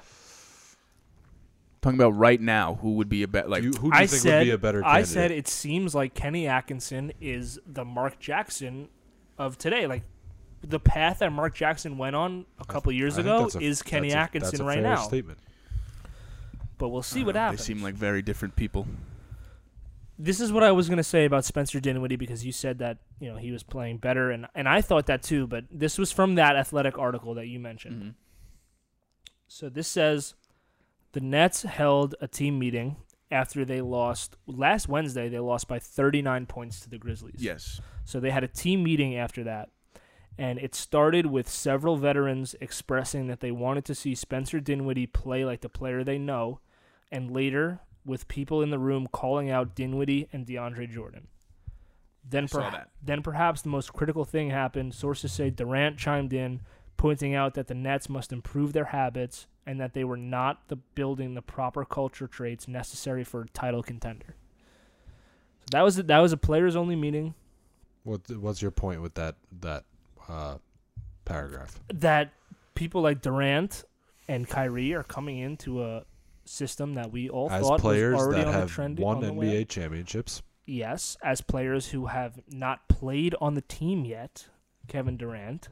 Talking 1.83 1.99
about 1.99 2.17
right 2.17 2.41
now, 2.41 2.77
who 2.77 2.95
would 2.95 3.09
be 3.09 3.23
a 3.23 3.29
better 3.29 3.49
like? 3.49 3.63
you, 3.63 3.71
who 3.73 3.91
do 3.91 3.97
you 3.99 4.03
I 4.03 4.07
think 4.07 4.23
said 4.23 4.39
would 4.39 4.45
be 4.45 4.51
a 4.51 4.59
better 4.59 4.83
I 4.85 5.03
said 5.03 5.31
it 5.31 5.47
seems 5.47 5.95
like 5.95 6.15
Kenny 6.15 6.47
Atkinson 6.49 7.13
is 7.21 7.61
the 7.67 7.85
Mark 7.85 8.19
Jackson 8.19 8.89
of 9.39 9.59
today. 9.59 9.87
Like 9.87 10.03
the 10.63 10.81
path 10.81 11.19
that 11.21 11.33
Mark 11.33 11.55
Jackson 11.55 11.99
went 11.99 12.17
on 12.17 12.47
a 12.59 12.65
couple 12.65 12.91
years 12.93 13.19
I 13.19 13.21
ago 13.23 13.49
a- 13.55 13.59
is 13.61 13.83
Kenny 13.83 14.09
that's 14.09 14.15
a- 14.17 14.19
Atkinson 14.19 14.51
that's 14.51 14.61
a 14.61 14.65
right 14.65 14.83
now. 14.83 15.03
Statement. 15.03 15.39
but 16.79 16.89
we'll 16.89 17.03
see 17.03 17.25
what 17.25 17.35
know, 17.35 17.41
happens. 17.43 17.61
They 17.61 17.75
seem 17.75 17.83
like 17.83 17.95
very 17.95 18.23
different 18.23 18.57
people. 18.57 18.87
this 20.19 20.41
is 20.41 20.51
what 20.53 20.63
I 20.63 20.73
was 20.73 20.89
gonna 20.89 21.03
say 21.03 21.25
about 21.27 21.45
Spencer 21.45 21.79
Dinwiddie 21.79 22.17
because 22.17 22.45
you 22.45 22.53
said 22.53 22.79
that 22.79 22.99
you 23.21 23.31
know 23.31 23.37
he 23.37 23.53
was 23.53 23.63
playing 23.63 23.99
better, 23.99 24.31
and 24.31 24.47
and 24.55 24.69
I 24.69 24.81
thought 24.81 25.07
that 25.07 25.23
too. 25.23 25.47
But 25.47 25.65
this 25.71 25.99
was 25.99 26.11
from 26.11 26.35
that 26.37 26.57
athletic 26.57 26.99
article 26.99 27.35
that 27.35 27.47
you 27.49 27.59
mentioned. 27.61 28.03
Mhm. 28.03 28.15
So 29.49 29.69
this 29.69 29.87
says 29.89 30.35
the 31.13 31.21
Nets 31.21 31.63
held 31.63 32.15
a 32.21 32.27
team 32.29 32.59
meeting 32.59 32.97
after 33.31 33.65
they 33.65 33.81
lost 33.81 34.37
last 34.47 34.89
Wednesday. 34.89 35.29
They 35.29 35.39
lost 35.39 35.69
by 35.69 35.79
39 35.79 36.47
points 36.47 36.81
to 36.81 36.91
the 36.91 36.99
Grizzlies. 36.99 37.37
Yes. 37.39 37.81
So 38.05 38.21
they 38.21 38.31
had 38.31 38.45
a 38.45 38.49
team 38.49 38.83
meeting 38.83 39.17
after 39.17 39.45
that. 39.45 39.71
And 40.39 40.59
it 40.59 40.75
started 40.75 41.27
with 41.27 41.49
several 41.49 41.97
veterans 41.97 42.55
expressing 42.61 43.27
that 43.29 43.41
they 43.41 43.51
wanted 43.51 43.85
to 43.87 43.95
see 43.95 44.15
Spencer 44.15 44.61
Dinwiddie 44.61 45.07
play 45.07 45.45
like 45.45 45.63
the 45.63 45.69
player 45.71 46.05
they 46.05 46.19
know, 46.19 46.61
and 47.11 47.31
later 47.31 47.81
with 48.05 48.29
people 48.29 48.61
in 48.61 48.71
the 48.71 48.79
room 48.79 49.09
calling 49.11 49.51
out 49.51 49.75
Dinwiddie 49.75 50.29
and 50.33 50.47
DeAndre 50.47 50.91
Jordan. 50.91 51.29
Then, 52.29 52.47
perha- 52.49 52.87
then 53.03 53.23
perhaps 53.23 53.63
the 53.63 53.69
most 53.71 53.93
critical 53.93 54.25
thing 54.25 54.51
happened. 54.51 54.95
Sources 54.95 55.33
say 55.33 55.49
Durant 55.49 55.97
chimed 55.97 56.33
in, 56.33 56.61
pointing 56.97 57.35
out 57.35 57.55
that 57.55 57.67
the 57.67 57.75
Nets 57.75 58.09
must 58.09 58.33
improve 58.33 58.73
their 58.73 58.87
habits 58.87 59.47
and 59.67 59.81
that 59.81 59.95
they 59.95 60.05
were 60.05 60.17
not 60.17 60.69
the 60.69 60.77
building 60.77 61.35
the 61.35 61.43
proper 61.43 61.85
culture 61.85 62.27
traits 62.27 62.69
necessary 62.69 63.25
for 63.25 63.43
a 63.43 63.49
title 63.49 63.83
contender. 63.83 64.37
So 65.63 65.67
that 65.73 65.83
was 65.83 65.97
that 65.97 66.19
was 66.21 66.33
a 66.33 66.37
players 66.37 66.77
only 66.77 66.97
meeting. 66.97 67.35
What 68.05 68.21
what's 68.39 68.63
your 68.63 68.71
point 68.71 69.03
with 69.03 69.15
that 69.15 69.37
that 69.61 69.85
uh, 70.29 70.59
paragraph? 71.25 71.81
that 71.93 72.33
people 72.75 73.03
like 73.03 73.21
Durant 73.23 73.85
and 74.29 74.49
Kyrie 74.49 74.95
are 74.95 75.03
coming 75.03 75.39
into 75.39 75.83
a 75.85 76.05
system 76.45 76.95
that 76.95 77.11
we 77.11 77.29
all 77.29 77.51
As 77.51 77.63
thought 77.67 77.81
players 77.81 78.15
was 78.15 78.23
already 78.23 78.43
that 78.43 78.49
on 78.49 78.55
have 78.55 78.69
the 78.69 78.75
trend. 78.75 78.99
won 79.01 79.21
the 79.21 79.31
NBA 79.31 79.37
way 79.37 79.65
championships, 79.65 80.43
Yes, 80.69 81.17
as 81.23 81.41
players 81.41 81.89
who 81.89 82.07
have 82.07 82.41
not 82.51 82.89
played 82.89 83.35
on 83.41 83.55
the 83.55 83.61
team 83.63 84.05
yet, 84.05 84.47
Kevin 84.89 85.17
Durant 85.17 85.69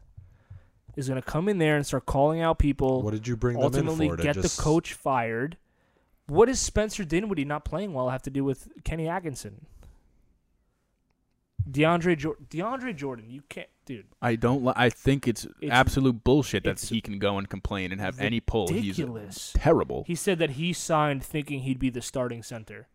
is 0.96 1.08
going 1.08 1.20
to 1.20 1.26
come 1.26 1.48
in 1.48 1.58
there 1.58 1.76
and 1.76 1.86
start 1.86 2.06
calling 2.06 2.40
out 2.40 2.58
people. 2.58 3.02
what 3.02 3.12
did 3.12 3.26
you 3.26 3.36
bring 3.36 3.54
them 3.54 3.60
in 3.62 3.64
ultimately 3.66 4.08
for? 4.08 4.16
To 4.16 4.22
get 4.22 4.34
just, 4.36 4.56
the 4.56 4.62
coach 4.62 4.92
fired. 4.94 5.56
What 6.26 6.46
does 6.46 6.60
Spencer 6.60 7.04
Dinwiddie 7.04 7.44
not 7.44 7.64
playing 7.64 7.92
well 7.92 8.08
have 8.10 8.22
to 8.22 8.30
do 8.30 8.44
with 8.44 8.68
Kenny 8.84 9.08
Atkinson? 9.08 9.66
DeAndre 11.70 12.16
jo- 12.18 12.36
DeAndre 12.50 12.94
Jordan, 12.94 13.30
you 13.30 13.42
can't, 13.48 13.68
dude. 13.86 14.06
I 14.20 14.36
don't. 14.36 14.62
Li- 14.64 14.74
I 14.76 14.90
think 14.90 15.26
it's, 15.26 15.44
It's- 15.44 15.70
absolute 15.70 16.22
bullshit 16.22 16.64
that 16.64 16.78
he 16.80 17.00
can 17.00 17.18
go 17.18 17.38
and 17.38 17.48
complain 17.48 17.90
and 17.90 18.00
have 18.00 18.20
any 18.20 18.40
pull. 18.40 18.68
He's 18.68 18.98
Ridiculous. 18.98 19.52
terrible. 19.56 20.04
He 20.06 20.14
said 20.14 20.38
that 20.40 20.50
he 20.50 20.72
signed 20.74 21.24
thinking 21.24 21.60
he'd 21.60 21.78
be 21.78 21.88
the 21.90 22.02
starting 22.02 22.42
center. 22.42 22.88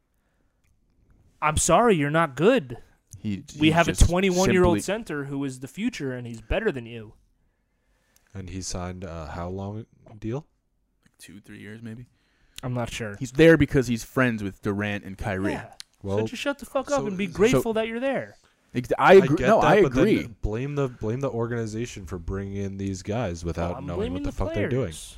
I'm 1.41 1.57
sorry, 1.57 1.95
you're 1.95 2.09
not 2.11 2.35
good. 2.35 2.77
He, 3.17 3.43
We 3.59 3.71
have 3.71 3.87
a 3.87 3.93
21 3.93 4.51
year 4.53 4.63
old 4.63 4.81
center 4.81 5.25
who 5.25 5.43
is 5.43 5.59
the 5.61 5.67
future, 5.67 6.13
and 6.13 6.27
he's 6.27 6.41
better 6.41 6.71
than 6.71 6.85
you. 6.85 7.13
And 8.39 8.49
he 8.49 8.61
signed 8.61 9.03
a 9.03 9.27
how 9.27 9.49
long 9.49 9.85
deal? 10.19 10.45
two, 11.19 11.39
three 11.41 11.59
years 11.59 11.81
maybe. 11.81 12.05
I'm 12.63 12.73
not 12.73 12.89
sure. 12.91 13.15
He's 13.19 13.33
there 13.33 13.57
because 13.57 13.87
he's 13.87 14.03
friends 14.05 14.41
with 14.41 14.61
Durant 14.61 15.03
and 15.03 15.17
Kyrie. 15.17 15.51
Yeah. 15.53 15.67
Well, 16.01 16.19
so 16.19 16.27
just 16.27 16.41
shut 16.41 16.59
the 16.59 16.65
fuck 16.65 16.89
up 16.91 17.01
so- 17.01 17.07
and 17.07 17.17
be 17.17 17.27
so- 17.27 17.33
grateful 17.33 17.73
that 17.73 17.87
you're 17.87 17.99
there. 17.99 18.35
Ex- 18.73 18.89
I 18.99 19.15
agree. 19.15 19.35
get 19.37 19.47
no, 19.47 19.61
that, 19.61 19.67
I 19.67 19.81
but 19.81 19.93
then 19.93 20.07
agree. 20.07 20.27
blame 20.41 20.75
the 20.75 20.87
blame 20.87 21.19
the 21.21 21.29
organization 21.29 22.05
for 22.05 22.17
bringing 22.19 22.55
in 22.57 22.77
these 22.77 23.01
guys 23.01 23.43
without 23.43 23.77
I'm 23.77 23.85
knowing 23.87 23.97
blaming 23.99 24.13
what 24.13 24.23
the, 24.23 24.29
the 24.31 24.35
fuck 24.35 24.53
they're 24.53 24.69
doing. 24.69 24.83
players. 24.83 25.17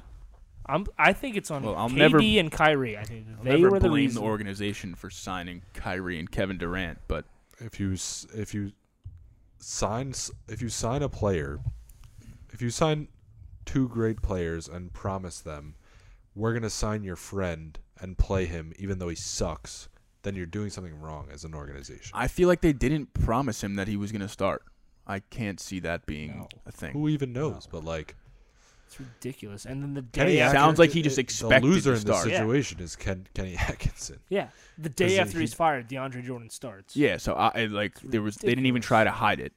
I'm. 0.65 0.85
I 0.97 1.11
think 1.13 1.35
it's 1.35 1.51
on 1.51 1.63
Well, 1.63 1.75
I'll 1.75 1.89
KD 1.89 1.95
never- 1.97 2.19
and 2.19 2.51
Kyrie. 2.51 2.97
I 2.97 3.03
think 3.03 3.27
I'll 3.37 3.43
they 3.43 3.51
never 3.57 3.71
were 3.71 3.79
the 3.79 3.89
blame 3.89 4.05
reason. 4.05 4.21
the 4.23 4.27
organization 4.27 4.95
for 4.95 5.09
signing 5.09 5.63
Kyrie 5.73 6.17
and 6.17 6.31
Kevin 6.31 6.57
Durant, 6.57 6.99
but 7.07 7.25
If 7.59 7.79
you 7.79 7.93
s- 7.93 8.25
if 8.33 8.53
you 8.53 8.71
sign 9.59 10.09
s- 10.11 10.31
if 10.47 10.61
you 10.61 10.69
sign 10.69 11.01
a 11.03 11.09
player, 11.09 11.59
if 12.61 12.65
you 12.65 12.69
sign 12.69 13.07
two 13.65 13.87
great 13.87 14.21
players 14.21 14.67
and 14.67 14.93
promise 14.93 15.39
them, 15.39 15.73
we're 16.35 16.53
gonna 16.53 16.69
sign 16.69 17.03
your 17.03 17.15
friend 17.15 17.79
and 17.99 18.19
play 18.19 18.45
him 18.45 18.71
even 18.77 18.99
though 18.99 19.09
he 19.09 19.15
sucks, 19.15 19.89
then 20.21 20.35
you're 20.35 20.45
doing 20.45 20.69
something 20.69 20.93
wrong 21.01 21.27
as 21.33 21.43
an 21.43 21.55
organization. 21.55 22.11
I 22.13 22.27
feel 22.27 22.47
like 22.47 22.61
they 22.61 22.71
didn't 22.73 23.15
promise 23.15 23.63
him 23.63 23.73
that 23.77 23.87
he 23.87 23.97
was 23.97 24.11
going 24.11 24.21
to 24.21 24.27
start. 24.29 24.61
I 25.07 25.19
can't 25.21 25.59
see 25.59 25.79
that 25.79 26.05
being 26.05 26.37
No. 26.41 26.47
a 26.67 26.71
thing. 26.71 26.93
Who 26.93 27.09
even 27.09 27.33
knows? 27.33 27.67
But 27.69 27.83
like, 27.83 28.15
It's 28.85 28.99
ridiculous. 28.99 29.65
And 29.65 29.81
then 29.81 29.95
the 29.95 30.03
Kenny 30.03 30.33
day 30.33 30.41
after, 30.41 30.57
Sounds 30.59 30.77
like 30.77 30.91
he 30.91 31.01
just 31.01 31.17
expected 31.17 31.63
the 31.63 31.67
loser 31.67 31.95
to 31.95 31.99
in 32.01 32.05
this 32.05 32.15
start. 32.15 32.29
Yeah. 32.29 32.37
situation 32.37 32.79
is 32.81 32.95
Ken, 32.95 33.25
Kenny 33.33 33.55
Atkinson. 33.59 34.19
yeah, 34.29 34.49
the 34.77 34.89
day 34.89 35.17
after 35.17 35.37
he- 35.39 35.41
he's 35.45 35.55
fired, 35.55 35.89
DeAndre 35.89 36.23
Jordan 36.23 36.51
starts. 36.51 36.95
Yeah, 36.95 37.17
so 37.17 37.33
I, 37.33 37.51
I 37.55 37.65
like 37.65 37.99
there 38.01 38.21
was 38.21 38.35
they 38.35 38.49
didn't 38.49 38.67
even 38.67 38.83
try 38.83 39.03
to 39.03 39.11
hide 39.11 39.39
it, 39.39 39.53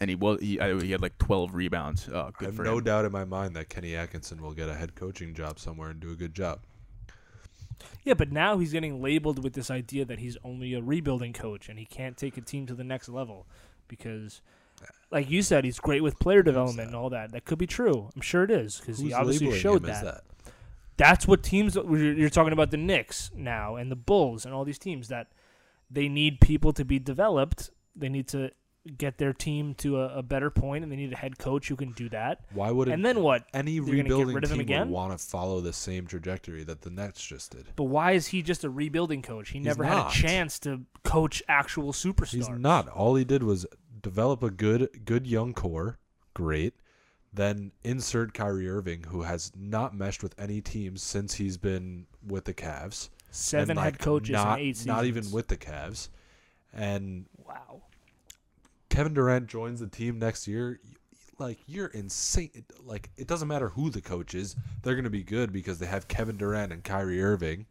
and 0.00 0.08
he 0.08 0.16
was 0.16 0.40
he 0.40 0.58
I, 0.58 0.78
he 0.80 0.90
had 0.90 1.02
like 1.02 1.18
twelve 1.18 1.54
rebounds. 1.54 2.08
Oh, 2.12 2.30
I 2.40 2.44
have 2.44 2.56
for 2.56 2.64
no 2.64 2.78
him. 2.78 2.84
doubt 2.84 3.04
in 3.04 3.12
my 3.12 3.24
mind 3.24 3.54
that 3.56 3.68
Kenny 3.68 3.94
Atkinson 3.94 4.42
will 4.42 4.54
get 4.54 4.68
a 4.68 4.74
head 4.74 4.94
coaching 4.94 5.34
job 5.34 5.58
somewhere 5.58 5.90
and 5.90 6.00
do 6.00 6.10
a 6.10 6.16
good 6.16 6.34
job. 6.34 6.60
Yeah, 8.02 8.14
but 8.14 8.32
now 8.32 8.58
he's 8.58 8.72
getting 8.72 9.00
labeled 9.00 9.42
with 9.42 9.54
this 9.54 9.70
idea 9.70 10.04
that 10.06 10.18
he's 10.18 10.36
only 10.44 10.74
a 10.74 10.82
rebuilding 10.82 11.32
coach 11.32 11.68
and 11.68 11.78
he 11.78 11.84
can't 11.84 12.16
take 12.16 12.36
a 12.36 12.40
team 12.40 12.66
to 12.66 12.74
the 12.74 12.84
next 12.84 13.08
level 13.08 13.46
because, 13.88 14.42
like 15.10 15.30
you 15.30 15.42
said, 15.42 15.64
he's 15.64 15.78
great 15.78 16.02
with 16.02 16.18
player 16.18 16.42
development 16.42 16.88
and 16.88 16.96
all 16.96 17.10
that. 17.10 17.32
That 17.32 17.44
could 17.44 17.58
be 17.58 17.66
true. 17.66 18.10
I'm 18.14 18.20
sure 18.20 18.42
it 18.42 18.50
is 18.50 18.78
because 18.78 18.98
he 18.98 19.12
obviously 19.12 19.58
showed 19.58 19.82
him 19.82 19.90
that. 19.90 20.04
that? 20.04 20.24
That's 20.96 21.26
what 21.26 21.42
teams 21.42 21.74
you're 21.74 22.12
you're 22.12 22.28
talking 22.28 22.52
about 22.52 22.70
the 22.70 22.76
Knicks 22.76 23.30
now 23.34 23.76
and 23.76 23.90
the 23.90 23.96
Bulls 23.96 24.44
and 24.44 24.52
all 24.54 24.64
these 24.64 24.78
teams 24.78 25.08
that 25.08 25.28
they 25.90 26.08
need 26.08 26.40
people 26.40 26.72
to 26.74 26.84
be 26.84 26.98
developed. 26.98 27.70
They 27.96 28.10
need 28.10 28.28
to 28.28 28.50
get 28.96 29.18
their 29.18 29.32
team 29.32 29.74
to 29.74 30.00
a, 30.00 30.18
a 30.18 30.22
better 30.22 30.50
point 30.50 30.82
and 30.82 30.90
they 30.90 30.96
need 30.96 31.12
a 31.12 31.16
head 31.16 31.38
coach 31.38 31.68
who 31.68 31.76
can 31.76 31.92
do 31.92 32.08
that. 32.08 32.40
Why 32.52 32.70
would 32.70 32.88
And 32.88 33.04
then 33.04 33.20
what? 33.20 33.44
any 33.52 33.78
They're 33.78 33.86
gonna 33.86 33.96
get 33.96 34.02
rebuilding 34.04 34.34
rid 34.34 34.44
of 34.44 34.50
him 34.50 34.56
team 34.56 34.62
again? 34.62 34.88
would 34.88 34.94
want 34.94 35.12
to 35.12 35.18
follow 35.18 35.60
the 35.60 35.72
same 35.72 36.06
trajectory 36.06 36.64
that 36.64 36.82
the 36.82 36.90
Nets 36.90 37.22
just 37.22 37.52
did? 37.52 37.68
But 37.76 37.84
why 37.84 38.12
is 38.12 38.28
he 38.28 38.42
just 38.42 38.64
a 38.64 38.70
rebuilding 38.70 39.22
coach? 39.22 39.50
He 39.50 39.58
He's 39.58 39.66
never 39.66 39.84
had 39.84 40.06
a 40.06 40.10
chance 40.10 40.58
to 40.60 40.82
coach 41.04 41.42
actual 41.48 41.92
superstars. 41.92 42.32
He's 42.32 42.48
not. 42.48 42.88
All 42.88 43.14
he 43.16 43.24
did 43.24 43.42
was 43.42 43.66
develop 44.00 44.42
a 44.42 44.50
good 44.50 45.04
good 45.04 45.26
young 45.26 45.52
core. 45.52 45.98
Great. 46.32 46.74
Then 47.32 47.70
insert 47.84 48.34
Kyrie 48.34 48.68
Irving, 48.68 49.04
who 49.04 49.22
has 49.22 49.52
not 49.56 49.94
meshed 49.94 50.22
with 50.22 50.34
any 50.38 50.60
teams 50.60 51.00
since 51.02 51.34
he's 51.34 51.58
been 51.58 52.06
with 52.26 52.44
the 52.44 52.54
Cavs. 52.54 53.08
Seven 53.30 53.76
and, 53.76 53.80
head 53.80 53.98
coaches 54.00 54.32
not, 54.32 54.58
in 54.58 54.64
eight 54.64 54.76
seasons. 54.76 54.86
Not 54.86 55.04
even 55.04 55.30
with 55.30 55.46
the 55.46 55.56
Cavs. 55.56 56.08
And 56.72 57.26
Wow. 57.46 57.82
Kevin 58.90 59.14
Durant 59.14 59.46
joins 59.46 59.80
the 59.80 59.86
team 59.86 60.18
next 60.18 60.46
year, 60.46 60.78
like 61.38 61.58
you're 61.66 61.86
insane. 61.88 62.64
Like 62.84 63.10
it 63.16 63.26
doesn't 63.26 63.48
matter 63.48 63.70
who 63.70 63.88
the 63.88 64.02
coach 64.02 64.34
is, 64.34 64.54
they're 64.82 64.94
going 64.94 65.04
to 65.04 65.10
be 65.10 65.22
good 65.22 65.52
because 65.52 65.78
they 65.78 65.86
have 65.86 66.06
Kevin 66.08 66.36
Durant 66.36 66.72
and 66.72 66.84
Kyrie 66.84 67.22
Irving, 67.22 67.66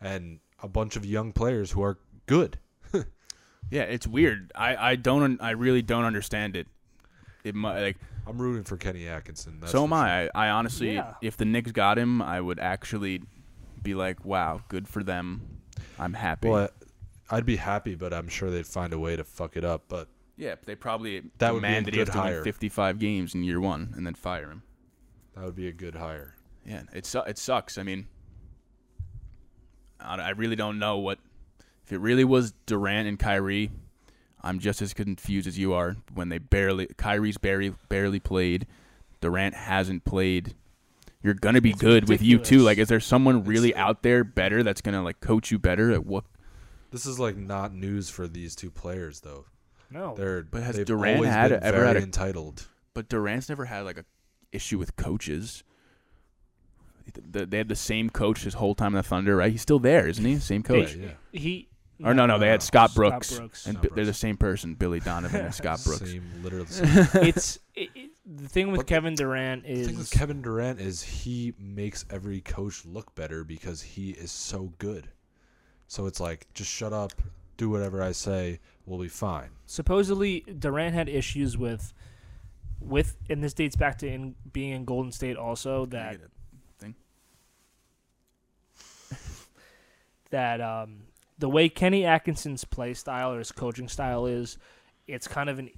and 0.00 0.38
a 0.62 0.68
bunch 0.68 0.94
of 0.96 1.04
young 1.04 1.32
players 1.32 1.72
who 1.72 1.82
are 1.82 1.98
good. 2.26 2.58
Yeah, 3.70 3.82
it's 3.82 4.06
weird. 4.06 4.50
I 4.56 4.74
I 4.92 4.96
don't 4.96 5.40
I 5.40 5.50
really 5.50 5.82
don't 5.82 6.04
understand 6.04 6.56
it. 6.56 6.66
It 7.44 7.54
might 7.54 7.80
like 7.82 7.96
I'm 8.26 8.40
rooting 8.40 8.64
for 8.64 8.76
Kenny 8.76 9.06
Atkinson. 9.06 9.58
That's 9.60 9.70
so 9.70 9.84
am. 9.84 9.92
I. 9.92 10.24
I. 10.24 10.30
I 10.34 10.48
honestly, 10.50 10.94
Yeah. 10.94 11.14
if 11.22 11.36
the 11.36 11.44
Knicks 11.44 11.70
got 11.70 11.96
him, 11.96 12.20
I 12.20 12.40
would 12.40 12.58
actually 12.58 13.22
be 13.80 13.94
like, 13.94 14.24
wow, 14.24 14.62
good 14.68 14.88
for 14.88 15.04
them. 15.04 15.60
I'm 16.00 16.14
happy. 16.14 16.48
Well, 16.48 16.68
I- 17.30 17.36
I'd 17.36 17.46
be 17.46 17.56
happy, 17.56 17.94
but 17.94 18.12
I'm 18.12 18.26
sure 18.28 18.50
they'd 18.50 18.66
find 18.66 18.92
a 18.92 18.98
way 18.98 19.14
to 19.14 19.22
fuck 19.22 19.56
it 19.56 19.64
up. 19.64 19.84
But 19.88 20.08
yeah, 20.40 20.54
they 20.64 20.74
probably 20.74 21.22
That 21.38 21.52
would 21.52 21.60
be 21.62 21.66
a 21.66 21.70
demand 21.70 21.86
that 21.86 21.94
he 21.94 22.00
has 22.00 22.08
good 22.08 22.14
to 22.14 22.18
hire. 22.20 22.42
55 22.42 22.98
games 22.98 23.34
in 23.34 23.44
year 23.44 23.60
one 23.60 23.92
and 23.96 24.06
then 24.06 24.14
fire 24.14 24.50
him. 24.50 24.62
that 25.36 25.44
would 25.44 25.54
be 25.54 25.68
a 25.68 25.72
good 25.72 25.94
hire. 25.94 26.34
Yeah, 26.66 26.82
it 26.94 27.04
su- 27.06 27.22
it 27.26 27.38
sucks. 27.38 27.76
I 27.78 27.82
mean, 27.82 28.06
I, 30.00 30.16
I 30.16 30.30
really 30.30 30.56
don't 30.56 30.78
know 30.78 30.98
what 30.98 31.18
if 31.84 31.92
it 31.92 31.98
really 31.98 32.24
was 32.24 32.52
Durant 32.66 33.08
and 33.08 33.18
Kyrie. 33.18 33.70
I'm 34.42 34.58
just 34.58 34.80
as 34.80 34.94
confused 34.94 35.46
as 35.46 35.58
you 35.58 35.74
are 35.74 35.96
when 36.14 36.30
they 36.30 36.38
barely 36.38 36.86
Kyrie's 36.96 37.36
barely 37.38 37.74
barely 37.88 38.20
played. 38.20 38.66
Durant 39.20 39.54
hasn't 39.54 40.04
played. 40.04 40.54
You're 41.22 41.34
gonna 41.34 41.60
be 41.60 41.70
It's 41.70 41.80
good 41.80 42.08
with 42.08 42.22
you 42.22 42.36
too. 42.38 42.40
ridiculous. 42.40 42.64
Like, 42.64 42.78
is 42.78 42.88
there 42.88 43.00
someone 43.00 43.44
really 43.44 43.70
It's- 43.70 43.82
out 43.82 44.02
there 44.02 44.24
better 44.24 44.62
that's 44.62 44.80
gonna 44.80 45.02
like 45.02 45.20
coach 45.20 45.50
you 45.50 45.58
better 45.58 45.92
at 45.92 46.06
what? 46.06 46.24
This 46.90 47.04
is 47.06 47.18
like 47.18 47.36
not 47.36 47.74
news 47.74 48.08
for 48.08 48.26
these 48.26 48.56
two 48.56 48.70
players, 48.70 49.20
though. 49.20 49.44
No. 49.90 50.14
They're 50.16 50.42
But 50.42 50.62
has 50.62 50.76
they've 50.76 50.86
Durant 50.86 51.16
always 51.16 51.30
had 51.30 51.48
been 51.50 51.62
a- 51.62 51.66
ever 51.66 51.76
very 51.78 51.86
had 51.88 51.96
a- 51.96 52.02
entitled. 52.02 52.66
But 52.94 53.08
Durant's 53.08 53.48
never 53.48 53.64
had 53.66 53.80
like 53.84 53.98
a 53.98 54.04
issue 54.52 54.78
with 54.78 54.96
coaches. 54.96 55.62
The- 57.26 57.46
They 57.46 57.58
had 57.58 57.68
the 57.68 57.76
same 57.76 58.08
coach 58.10 58.42
his 58.42 58.54
whole 58.54 58.74
time 58.74 58.88
in 58.94 58.98
the 58.98 59.02
Thunder, 59.02 59.36
right? 59.36 59.50
He's 59.50 59.62
still 59.62 59.78
there, 59.80 60.06
isn't 60.06 60.24
he? 60.24 60.38
Same 60.38 60.62
coach. 60.62 60.94
Yeah, 60.94 61.06
yeah. 61.32 61.40
he. 61.40 61.66
Or 62.02 62.14
no, 62.14 62.24
no, 62.24 62.38
they 62.38 62.48
had 62.48 62.62
Scott 62.62 62.94
Brooks, 62.94 63.36
Brooks. 63.36 63.66
and 63.66 63.76
Scott 63.76 63.90
Bi- 63.90 63.94
they're 63.94 64.04
the 64.06 64.14
same 64.14 64.38
person, 64.38 64.74
Billy 64.74 65.00
Donovan 65.00 65.44
and 65.44 65.54
Scott 65.54 65.80
Brooks. 65.84 66.10
Same, 66.10 66.24
literally. 66.42 66.64
the 66.64 66.72
Same. 67.04 67.22
it's 67.24 67.58
it, 67.74 67.90
it, 67.94 68.10
the 68.24 68.48
thing 68.48 68.70
with 68.70 68.78
But 68.80 68.86
Kevin 68.86 69.14
Durant 69.14 69.64
The 69.64 69.70
is 69.70 69.86
thing 69.88 69.98
with 69.98 70.10
Kevin 70.10 70.40
Durant 70.40 70.80
is 70.80 71.02
he 71.02 71.52
makes 71.58 72.06
every 72.08 72.40
coach 72.40 72.86
look 72.86 73.14
better 73.14 73.44
because 73.44 73.82
he 73.82 74.12
is 74.12 74.30
so 74.30 74.72
good. 74.78 75.08
So 75.88 76.06
it's 76.06 76.20
like, 76.20 76.46
just 76.54 76.70
shut 76.70 76.94
up, 76.94 77.12
do 77.58 77.68
whatever 77.68 78.02
I 78.02 78.12
say, 78.12 78.60
we'll 78.86 79.00
be 79.00 79.08
fine. 79.08 79.50
supposedly 79.66 80.40
Durant 80.40 80.94
had 80.94 81.08
issues 81.08 81.56
with 81.56 81.92
with 82.80 83.16
and 83.28 83.44
this 83.44 83.52
dates 83.52 83.76
back 83.76 83.98
to 83.98 84.08
in, 84.08 84.34
being 84.52 84.72
in 84.72 84.84
Golden 84.84 85.12
State 85.12 85.36
also 85.36 85.86
that 85.86 86.18
thing 86.78 86.94
that 90.30 90.60
um, 90.60 91.02
the 91.40 91.48
way 91.48 91.68
Kenny 91.68 92.04
Atkinson's 92.04 92.64
play 92.64 92.94
style 92.94 93.32
or 93.32 93.38
his 93.38 93.50
coaching 93.50 93.88
style 93.88 94.26
is, 94.26 94.58
it's 95.08 95.26
kind 95.26 95.48
of 95.50 95.58
an 95.58 95.70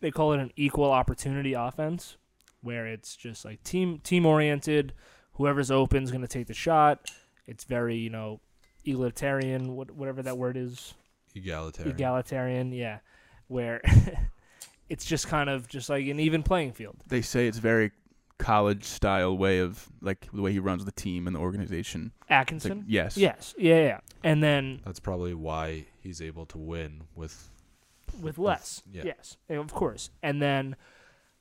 they 0.00 0.12
call 0.12 0.32
it 0.32 0.40
an 0.40 0.52
equal 0.56 0.90
opportunity 0.90 1.54
offense, 1.54 2.16
where 2.62 2.86
it's 2.86 3.16
just 3.16 3.44
like 3.44 3.62
team 3.64 3.98
team 3.98 4.24
oriented. 4.24 4.94
Whoever's 5.34 5.70
open 5.70 6.02
is 6.02 6.10
going 6.10 6.22
to 6.22 6.28
take 6.28 6.46
the 6.46 6.54
shot. 6.54 7.10
It's 7.46 7.64
very 7.64 7.96
you 7.96 8.10
know 8.10 8.40
egalitarian, 8.84 9.76
what, 9.76 9.90
whatever 9.90 10.22
that 10.22 10.38
word 10.38 10.56
is, 10.56 10.94
Egalitarian. 11.38 11.94
egalitarian. 11.96 12.72
Yeah, 12.72 12.98
where 13.48 13.80
it's 14.88 15.04
just 15.04 15.28
kind 15.28 15.48
of 15.50 15.68
just 15.68 15.88
like 15.88 16.06
an 16.06 16.20
even 16.20 16.42
playing 16.42 16.72
field. 16.72 16.96
They 17.06 17.22
say 17.22 17.46
it's 17.46 17.58
very 17.58 17.92
college 18.38 18.84
style 18.84 19.36
way 19.36 19.58
of 19.58 19.88
like 20.00 20.28
the 20.32 20.40
way 20.40 20.52
he 20.52 20.60
runs 20.60 20.84
the 20.84 20.92
team 20.92 21.26
and 21.26 21.34
the 21.34 21.40
organization. 21.40 22.12
It's 22.22 22.30
like, 22.30 22.40
Atkinson. 22.40 22.84
yes. 22.86 23.16
Yes. 23.16 23.54
Yeah, 23.58 23.80
yeah. 23.80 24.00
And 24.22 24.42
then 24.42 24.80
That's 24.84 25.00
probably 25.00 25.34
why 25.34 25.86
he's 26.00 26.22
able 26.22 26.46
to 26.46 26.58
win 26.58 27.02
with. 27.16 27.50
with 28.20 28.38
less. 28.38 28.82
yeah. 28.90 29.02
Yes, 29.06 29.36
eh, 29.50 29.56
of 29.56 29.72
course. 29.74 30.10
And 30.22 30.40
then 30.40 30.76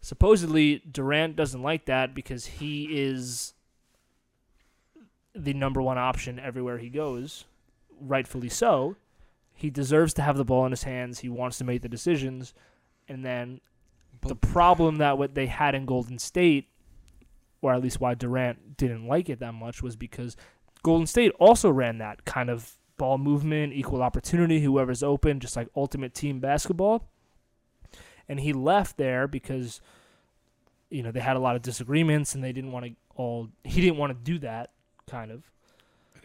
supposedly 0.02 0.80
Durant 0.92 1.36
doesn't 1.36 1.62
like 1.62 1.86
that 1.86 2.16
because 2.16 2.46
he 2.46 2.86
is 2.92 3.54
the 5.36 5.54
number 5.54 5.82
one 5.82 5.98
option 6.00 6.40
everywhere 6.40 6.80
he 6.80 6.90
goes, 6.90 7.46
rightfully 8.02 8.50
so. 8.50 8.96
He 9.58 9.72
deserves 9.72 10.14
to 10.14 10.22
have 10.22 10.38
the 10.38 10.46
ball 10.46 10.66
in 10.68 10.72
his 10.72 10.84
hands. 10.84 11.20
He 11.20 11.30
wants 11.30 11.58
to 11.58 11.64
make 11.64 11.82
the 11.82 11.90
decisions. 11.90 12.54
And 13.08 13.26
then 13.26 13.60
the 14.22 14.36
problem 14.36 14.98
that 14.98 15.18
what 15.18 15.34
they 15.34 15.48
had 15.48 15.74
in 15.74 15.88
Golden 15.88 16.20
State, 16.20 16.68
or 17.64 17.74
at 17.74 17.82
least 17.82 18.00
why 18.00 18.14
Durant 18.14 18.78
didn't 18.78 19.08
like 19.08 19.30
it 19.30 19.40
that 19.40 19.54
much, 19.54 19.82
was 19.82 19.96
because 19.96 20.38
Golden 20.84 21.08
State 21.08 21.32
also 21.40 21.72
ran 21.72 21.98
that 21.98 22.24
kind 22.24 22.52
of 22.52 22.74
ball 22.98 23.18
movement, 23.18 23.74
equal 23.74 24.04
opportunity, 24.04 24.62
whoever's 24.62 25.02
open, 25.02 25.40
just 25.40 25.56
like 25.56 25.70
ultimate 25.76 26.14
team 26.14 26.40
basketball. 26.40 27.10
And 28.30 28.40
he 28.40 28.54
left 28.54 28.98
there 28.98 29.28
because, 29.28 29.82
you 30.92 31.02
know, 31.02 31.12
they 31.12 31.20
had 31.20 31.36
a 31.36 31.40
lot 31.40 31.56
of 31.56 31.64
disagreements 31.64 32.36
and 32.36 32.44
they 32.44 32.52
didn't 32.52 32.72
want 32.72 32.86
to 32.86 32.92
all, 33.16 33.50
he 33.64 33.82
didn't 33.82 33.98
want 33.98 34.12
to 34.12 34.32
do 34.32 34.38
that, 34.38 34.70
kind 35.08 35.32
of. 35.32 35.50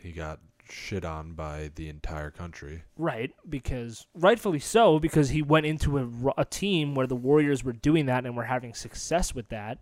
He 0.02 0.12
got 0.12 0.40
shit 0.68 1.04
on 1.04 1.32
by 1.32 1.70
the 1.74 1.88
entire 1.88 2.30
country. 2.30 2.82
Right, 2.96 3.32
because 3.48 4.06
rightfully 4.14 4.58
so, 4.58 4.98
because 4.98 5.30
he 5.30 5.42
went 5.42 5.66
into 5.66 5.98
a, 5.98 6.08
a 6.38 6.44
team 6.44 6.94
where 6.94 7.06
the 7.06 7.16
Warriors 7.16 7.62
were 7.64 7.72
doing 7.72 8.06
that 8.06 8.24
and 8.26 8.36
were 8.36 8.44
having 8.44 8.74
success 8.74 9.34
with 9.34 9.48
that, 9.48 9.78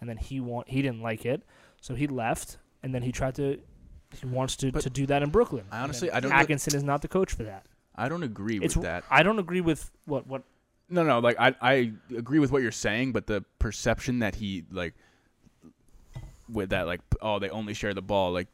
and 0.00 0.08
then 0.08 0.16
he 0.16 0.40
want 0.40 0.68
he 0.68 0.82
didn't 0.82 1.02
like 1.02 1.24
it, 1.24 1.42
so 1.80 1.94
he 1.94 2.06
left, 2.06 2.58
and 2.82 2.94
then 2.94 3.02
he 3.02 3.12
tried 3.12 3.34
to 3.36 3.58
he 4.20 4.26
wants 4.26 4.54
to, 4.56 4.70
But 4.70 4.82
to 4.82 4.90
do 4.90 5.06
that 5.06 5.22
in 5.22 5.30
Brooklyn. 5.30 5.64
I 5.72 5.76
And 5.76 5.84
honestly- 5.84 6.08
then 6.08 6.16
I 6.16 6.20
don't- 6.20 6.32
Atkinson 6.32 6.76
is 6.76 6.84
not 6.84 7.02
the 7.02 7.08
coach 7.08 7.32
for 7.32 7.42
that. 7.44 7.66
I 7.96 8.08
don't 8.08 8.22
agree 8.22 8.58
It's 8.62 8.76
with 8.76 8.84
that. 8.84 9.04
I 9.10 9.22
don't 9.22 9.38
agree 9.38 9.60
with 9.60 9.90
what 10.04 10.26
what 10.26 10.42
No, 10.88 11.02
no, 11.04 11.18
like 11.20 11.36
I 11.38 11.54
I 11.60 11.92
agree 12.16 12.38
with 12.38 12.50
what 12.52 12.62
you're 12.62 12.70
saying, 12.72 13.12
but 13.12 13.26
the 13.26 13.44
perception 13.58 14.18
that 14.20 14.34
he 14.36 14.64
like 14.70 14.94
with 16.48 16.70
that 16.70 16.86
like 16.86 17.00
oh 17.22 17.38
they 17.38 17.48
only 17.50 17.72
share 17.74 17.94
the 17.94 18.02
ball 18.02 18.32
like 18.32 18.48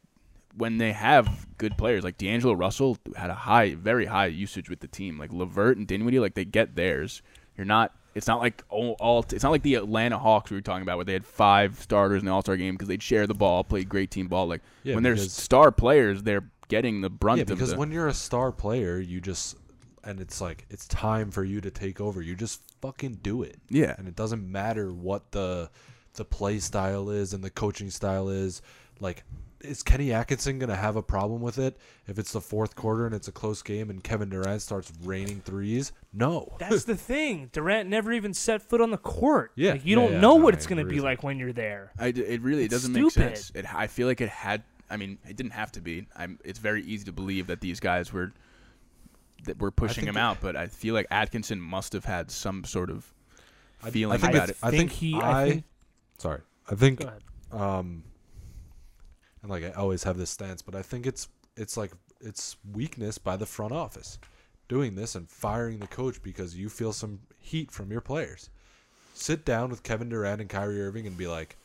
when 0.55 0.77
they 0.77 0.91
have 0.91 1.47
good 1.57 1.77
players 1.77 2.03
like 2.03 2.17
D'Angelo 2.17 2.53
Russell 2.53 2.97
had 3.15 3.29
a 3.29 3.35
high 3.35 3.75
very 3.75 4.05
high 4.05 4.27
usage 4.27 4.69
with 4.69 4.79
the 4.79 4.87
team 4.87 5.17
like 5.17 5.31
Levert 5.31 5.77
and 5.77 5.87
Dinwiddie 5.87 6.19
like 6.19 6.33
they 6.33 6.45
get 6.45 6.75
theirs. 6.75 7.21
You're 7.57 7.65
not. 7.65 7.93
It's 8.13 8.27
not 8.27 8.39
like 8.39 8.63
all. 8.69 8.97
all 8.99 9.25
it's 9.31 9.43
not 9.43 9.51
like 9.51 9.61
the 9.61 9.75
Atlanta 9.75 10.17
Hawks 10.17 10.51
we 10.51 10.57
were 10.57 10.61
talking 10.61 10.83
about 10.83 10.97
where 10.97 11.05
they 11.05 11.13
had 11.13 11.25
five 11.25 11.79
starters 11.79 12.21
in 12.21 12.25
the 12.25 12.31
All 12.31 12.41
Star 12.41 12.57
game 12.57 12.75
because 12.75 12.87
they'd 12.87 13.03
share 13.03 13.25
the 13.25 13.33
ball, 13.33 13.63
play 13.63 13.83
great 13.83 14.11
team 14.11 14.27
ball. 14.27 14.47
Like 14.47 14.61
Yeah, 14.83 14.95
when 14.95 15.03
there's 15.03 15.31
star 15.31 15.71
players, 15.71 16.23
they're 16.23 16.49
getting 16.67 17.01
the 17.01 17.09
brunt 17.09 17.39
Yeah, 17.39 17.43
because 17.45 17.71
the. 17.71 17.77
when 17.77 17.91
you're 17.91 18.07
a 18.07 18.13
star 18.13 18.51
player, 18.51 18.99
you 18.99 19.21
just 19.21 19.55
and 20.03 20.19
it's 20.19 20.41
like 20.41 20.65
it's 20.69 20.87
time 20.87 21.31
for 21.31 21.43
you 21.43 21.61
to 21.61 21.71
take 21.71 22.01
over. 22.01 22.21
You 22.21 22.35
just 22.35 22.61
fucking 22.81 23.19
do 23.21 23.43
it. 23.43 23.57
yeah, 23.69 23.95
and 23.97 24.07
it 24.07 24.15
doesn't 24.15 24.49
matter 24.49 24.91
what 24.91 25.31
the 25.31 25.69
the 26.15 26.25
play 26.25 26.59
style 26.59 27.09
is 27.09 27.33
and 27.33 27.43
the 27.43 27.49
coaching 27.49 27.89
style 27.89 28.29
is. 28.29 28.61
Like, 28.99 29.23
is 29.63 29.83
Kenny 29.83 30.11
Atkinson 30.13 30.59
gonna 30.59 30.75
have 30.75 30.95
a 30.95 31.01
problem 31.01 31.41
with 31.41 31.57
it 31.57 31.77
if 32.07 32.17
it's 32.19 32.31
the 32.33 32.41
fourth 32.41 32.75
quarter 32.75 33.05
and 33.05 33.15
it's 33.15 33.27
a 33.27 33.31
close 33.31 33.61
game 33.61 33.89
and 33.89 34.03
Kevin 34.03 34.29
Durant 34.29 34.61
starts 34.61 34.91
raining 35.03 35.41
threes? 35.41 35.91
No. 36.13 36.55
that's 36.59 36.83
the 36.83 36.95
thing. 36.95 37.49
Durant 37.53 37.89
never 37.89 38.11
even 38.11 38.33
set 38.33 38.61
foot 38.61 38.81
on 38.81 38.91
the 38.91 38.97
court. 38.97 39.51
Yeah. 39.55 39.71
like, 39.73 39.85
you 39.85 39.91
Yeah, 39.97 40.03
don't 40.03 40.11
yeah, 40.13 40.19
know 40.19 40.37
no, 40.37 40.43
what 40.43 40.53
it's 40.53 40.67
gonna 40.67 40.85
be 40.85 40.95
with 40.95 41.03
like 41.05 41.23
when 41.23 41.37
you're 41.39 41.53
there. 41.53 41.91
I 41.99 42.11
d 42.11 42.21
it 42.21 42.41
really 42.41 42.65
it 42.65 42.71
doesn't 42.71 42.91
make 42.93 43.11
sense. 43.11 43.51
It 43.55 43.65
I 43.73 43.87
feel 43.87 44.07
like 44.07 44.21
it 44.21 44.29
had. 44.29 44.63
I 44.89 44.97
mean, 44.97 45.17
it 45.25 45.37
didn't 45.37 45.53
have 45.53 45.71
to 45.73 45.81
be. 45.81 46.05
I'm. 46.17 46.37
It's 46.43 46.59
very 46.59 46.83
easy 46.83 47.05
to 47.05 47.13
believe 47.13 47.47
that 47.47 47.61
these 47.61 47.79
guys 47.79 48.11
were 48.11 48.33
that 49.45 49.57
were 49.59 49.71
pushing 49.71 50.05
him 50.05 50.17
out, 50.17 50.37
but 50.41 50.55
I 50.55 50.67
feel 50.67 50.93
like 50.93 51.07
Atkinson 51.09 51.59
must 51.61 51.93
have 51.93 52.05
had 52.05 52.29
some 52.29 52.63
sort 52.63 52.89
of 52.89 53.11
I- 53.81 53.89
feeling 53.89 54.15
I 54.15 54.17
think 54.19 54.33
about 54.35 54.49
it's- 54.49 54.61
it. 54.61 54.65
I 54.65 54.77
think 54.77 54.91
he. 54.91 55.15
I, 55.15 55.43
I 55.43 55.49
think, 55.49 55.63
sorry. 56.17 56.41
I 56.69 56.75
think 56.75 56.99
go 56.99 57.07
ahead. 57.07 57.21
um 57.51 58.03
and 59.41 59.51
like 59.51 59.63
I 59.63 59.71
always 59.71 60.03
have 60.03 60.17
this 60.17 60.29
stance, 60.29 60.61
but 60.61 60.75
I 60.75 60.81
think 60.81 61.05
it's 61.05 61.27
it's 61.55 61.77
like 61.77 61.91
it's 62.19 62.57
weakness 62.71 63.17
by 63.17 63.35
the 63.35 63.45
front 63.45 63.73
office 63.73 64.19
doing 64.67 64.95
this 64.95 65.15
and 65.15 65.29
firing 65.29 65.79
the 65.79 65.87
coach 65.87 66.21
because 66.23 66.57
you 66.57 66.69
feel 66.69 66.93
some 66.93 67.19
heat 67.39 67.71
from 67.71 67.91
your 67.91 68.01
players. 68.01 68.49
Sit 69.13 69.43
down 69.43 69.69
with 69.69 69.83
Kevin 69.83 70.09
Durant 70.09 70.39
and 70.39 70.49
Kyrie 70.49 70.81
Irving 70.81 71.05
and 71.05 71.17
be 71.17 71.27
like, 71.27 71.57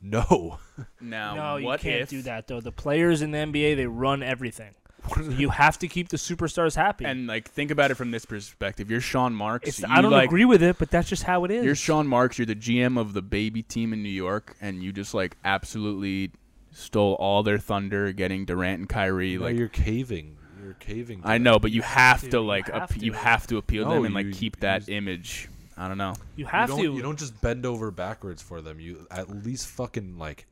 "No, 0.00 0.58
Now, 1.00 1.34
no, 1.34 1.56
you 1.56 1.78
can't 1.78 2.02
if, 2.02 2.08
do 2.08 2.22
that 2.22 2.48
though. 2.48 2.60
The 2.60 2.72
players 2.72 3.22
in 3.22 3.30
the 3.30 3.38
NBA 3.38 3.76
they 3.76 3.86
run 3.86 4.22
everything. 4.22 4.74
you 5.30 5.50
have 5.50 5.78
to 5.80 5.88
keep 5.88 6.08
the 6.08 6.16
superstars 6.16 6.76
happy. 6.76 7.04
And 7.04 7.26
like, 7.26 7.50
think 7.50 7.70
about 7.70 7.90
it 7.90 7.94
from 7.94 8.10
this 8.10 8.24
perspective. 8.24 8.90
You're 8.90 9.00
Sean 9.00 9.34
Marks. 9.34 9.68
it's, 9.68 9.80
you, 9.80 9.86
I 9.88 10.00
don't 10.00 10.12
like, 10.12 10.26
agree 10.26 10.44
with 10.44 10.62
it, 10.62 10.78
but 10.78 10.90
that's 10.90 11.08
just 11.08 11.24
how 11.24 11.44
it 11.44 11.50
is. 11.50 11.64
You're 11.64 11.74
Sean 11.74 12.06
Marks. 12.06 12.38
You're 12.38 12.46
the 12.46 12.54
GM 12.54 12.98
of 12.98 13.12
the 13.12 13.22
baby 13.22 13.62
team 13.62 13.92
in 13.92 14.02
New 14.02 14.08
York, 14.08 14.56
and 14.60 14.82
you 14.82 14.92
just 14.92 15.12
like 15.12 15.36
absolutely 15.44 16.30
stole 16.72 17.14
all 17.14 17.42
their 17.42 17.58
thunder, 17.58 18.12
getting 18.12 18.44
Durant 18.44 18.80
and 18.80 18.88
Kyrie. 18.88 19.36
No, 19.36 19.44
like, 19.44 19.56
you're 19.56 19.68
caving. 19.68 20.36
You're 20.62 20.74
caving." 20.74 21.20
I 21.24 21.38
know, 21.38 21.58
but 21.58 21.70
you 21.70 21.82
have 21.82 22.20
to, 22.22 22.30
to, 22.30 22.36
you 22.38 22.42
like 22.44 22.66
have 22.70 22.82
ap- 22.90 23.02
you 23.02 23.12
have 23.12 23.46
to 23.48 23.56
appeal 23.58 23.84
No, 23.86 23.94
them 23.94 24.04
and 24.06 24.14
like 24.14 24.26
you- 24.26 24.32
keep 24.32 24.60
that 24.60 24.88
image. 24.88 25.48
I 25.76 25.88
don't 25.88 25.98
know. 25.98 26.14
you 26.36 26.44
have 26.46 26.68
you 26.70 26.76
to. 26.76 26.82
You 26.96 27.02
don't 27.02 27.18
just 27.18 27.40
bend 27.40 27.64
over 27.66 27.90
backwards 27.90 28.42
for 28.42 28.60
them. 28.60 28.78
You 28.80 29.06
at 29.10 29.28
least 29.44 29.66
fucking 29.68 30.18
like 30.18 30.46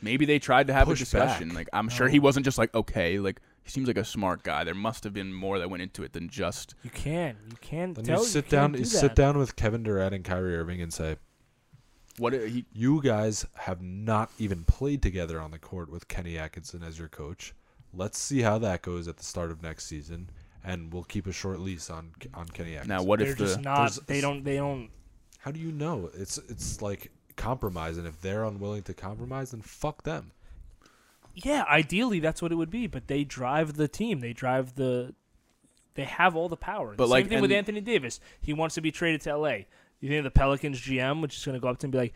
Maybe 0.00 0.26
they 0.26 0.38
tried 0.38 0.68
to 0.68 0.72
have 0.72 0.88
a 0.88 0.94
discussion. 0.94 1.48
back. 1.48 1.56
Like 1.56 1.68
I'm 1.72 1.88
sure 1.88 2.08
he 2.08 2.20
wasn't 2.20 2.44
just 2.44 2.58
like 2.58 2.72
okay. 2.74 3.18
Like 3.18 3.40
he 3.64 3.70
seems 3.70 3.88
like 3.88 3.96
a 3.96 4.04
smart 4.04 4.42
guy. 4.44 4.62
There 4.64 4.74
must 4.74 5.02
have 5.04 5.12
been 5.12 5.32
more 5.32 5.58
that 5.58 5.68
went 5.70 5.82
into 5.82 6.04
it 6.04 6.12
than 6.12 6.28
just. 6.28 6.74
You 6.84 6.90
can. 6.90 7.36
You 7.50 7.56
can. 7.60 7.94
then 7.94 8.04
tell, 8.04 8.20
you 8.20 8.24
sit 8.26 8.44
can't 8.44 8.50
down. 8.50 8.72
do 8.72 8.78
You 8.78 8.84
that. 8.84 8.90
sit 8.90 9.14
down 9.16 9.38
with 9.38 9.56
Kevin 9.56 9.82
Durant 9.82 10.14
and 10.14 10.24
Kyrie 10.24 10.56
Irving 10.56 10.80
and 10.82 10.92
say, 10.92 11.16
What 12.18 12.32
he 12.32 12.64
You 12.72 13.02
guys 13.02 13.46
have 13.54 13.82
not 13.82 14.30
even 14.38 14.64
played 14.64 15.02
together 15.02 15.40
on 15.40 15.50
the 15.50 15.58
court 15.58 15.90
with 15.90 16.08
Kenny 16.08 16.38
Atkinson 16.38 16.82
as 16.82 16.98
your 16.98 17.08
coach. 17.08 17.54
Let's 17.94 18.18
see 18.18 18.42
how 18.42 18.58
that 18.58 18.82
goes 18.82 19.08
at 19.08 19.16
the 19.16 19.24
start 19.24 19.50
of 19.50 19.62
next 19.62 19.86
season, 19.86 20.30
and 20.64 20.92
we'll 20.92 21.04
keep 21.04 21.26
a 21.26 21.32
short 21.32 21.60
lease 21.60 21.90
on 21.90 22.12
on 22.34 22.46
Kenny 22.48 22.76
Atkinson. 22.76 22.96
now 22.96 23.02
what 23.02 23.20
They're 23.20 23.30
if 23.30 23.38
the 23.38 23.44
just 23.44 23.60
not. 23.60 23.98
They 24.06 24.20
don't. 24.20 24.44
They 24.44 24.56
don't. 24.56 24.90
how 25.38 25.50
do 25.50 25.60
you 25.60 25.72
know? 25.72 26.10
It's 26.14 26.38
it's 26.48 26.82
like 26.82 27.10
compromise, 27.36 27.96
and 27.96 28.06
if 28.06 28.20
they're 28.20 28.44
unwilling 28.44 28.82
to 28.82 28.94
compromise, 28.94 29.52
then 29.52 29.62
fuck 29.62 30.02
them. 30.02 30.32
Yeah, 31.34 31.64
ideally 31.70 32.20
that's 32.20 32.42
what 32.42 32.52
it 32.52 32.56
would 32.56 32.70
be, 32.70 32.86
but 32.86 33.06
they 33.06 33.24
drive 33.24 33.74
the 33.74 33.88
team. 33.88 34.20
They 34.20 34.32
drive 34.32 34.74
the. 34.74 35.14
They 35.94 36.04
have 36.04 36.36
all 36.36 36.48
the 36.48 36.56
power. 36.56 36.94
But, 36.96 37.04
the 37.04 37.10
like, 37.10 37.24
same 37.24 37.30
thing 37.30 37.40
with 37.40 37.50
Anthony 37.50 37.80
Davis. 37.80 38.20
He 38.40 38.52
wants 38.52 38.76
to 38.76 38.80
be 38.80 38.92
traded 38.92 39.20
to 39.22 39.36
LA. 39.36 39.56
You 40.00 40.08
think 40.08 40.18
of 40.18 40.24
the 40.24 40.30
Pelicans 40.38 40.80
GM, 40.80 41.20
which 41.22 41.36
is 41.36 41.44
going 41.44 41.54
to 41.54 41.60
go 41.60 41.68
up 41.68 41.78
to 41.78 41.86
him 41.86 41.88
and 41.88 41.92
be 41.92 41.98
like, 41.98 42.14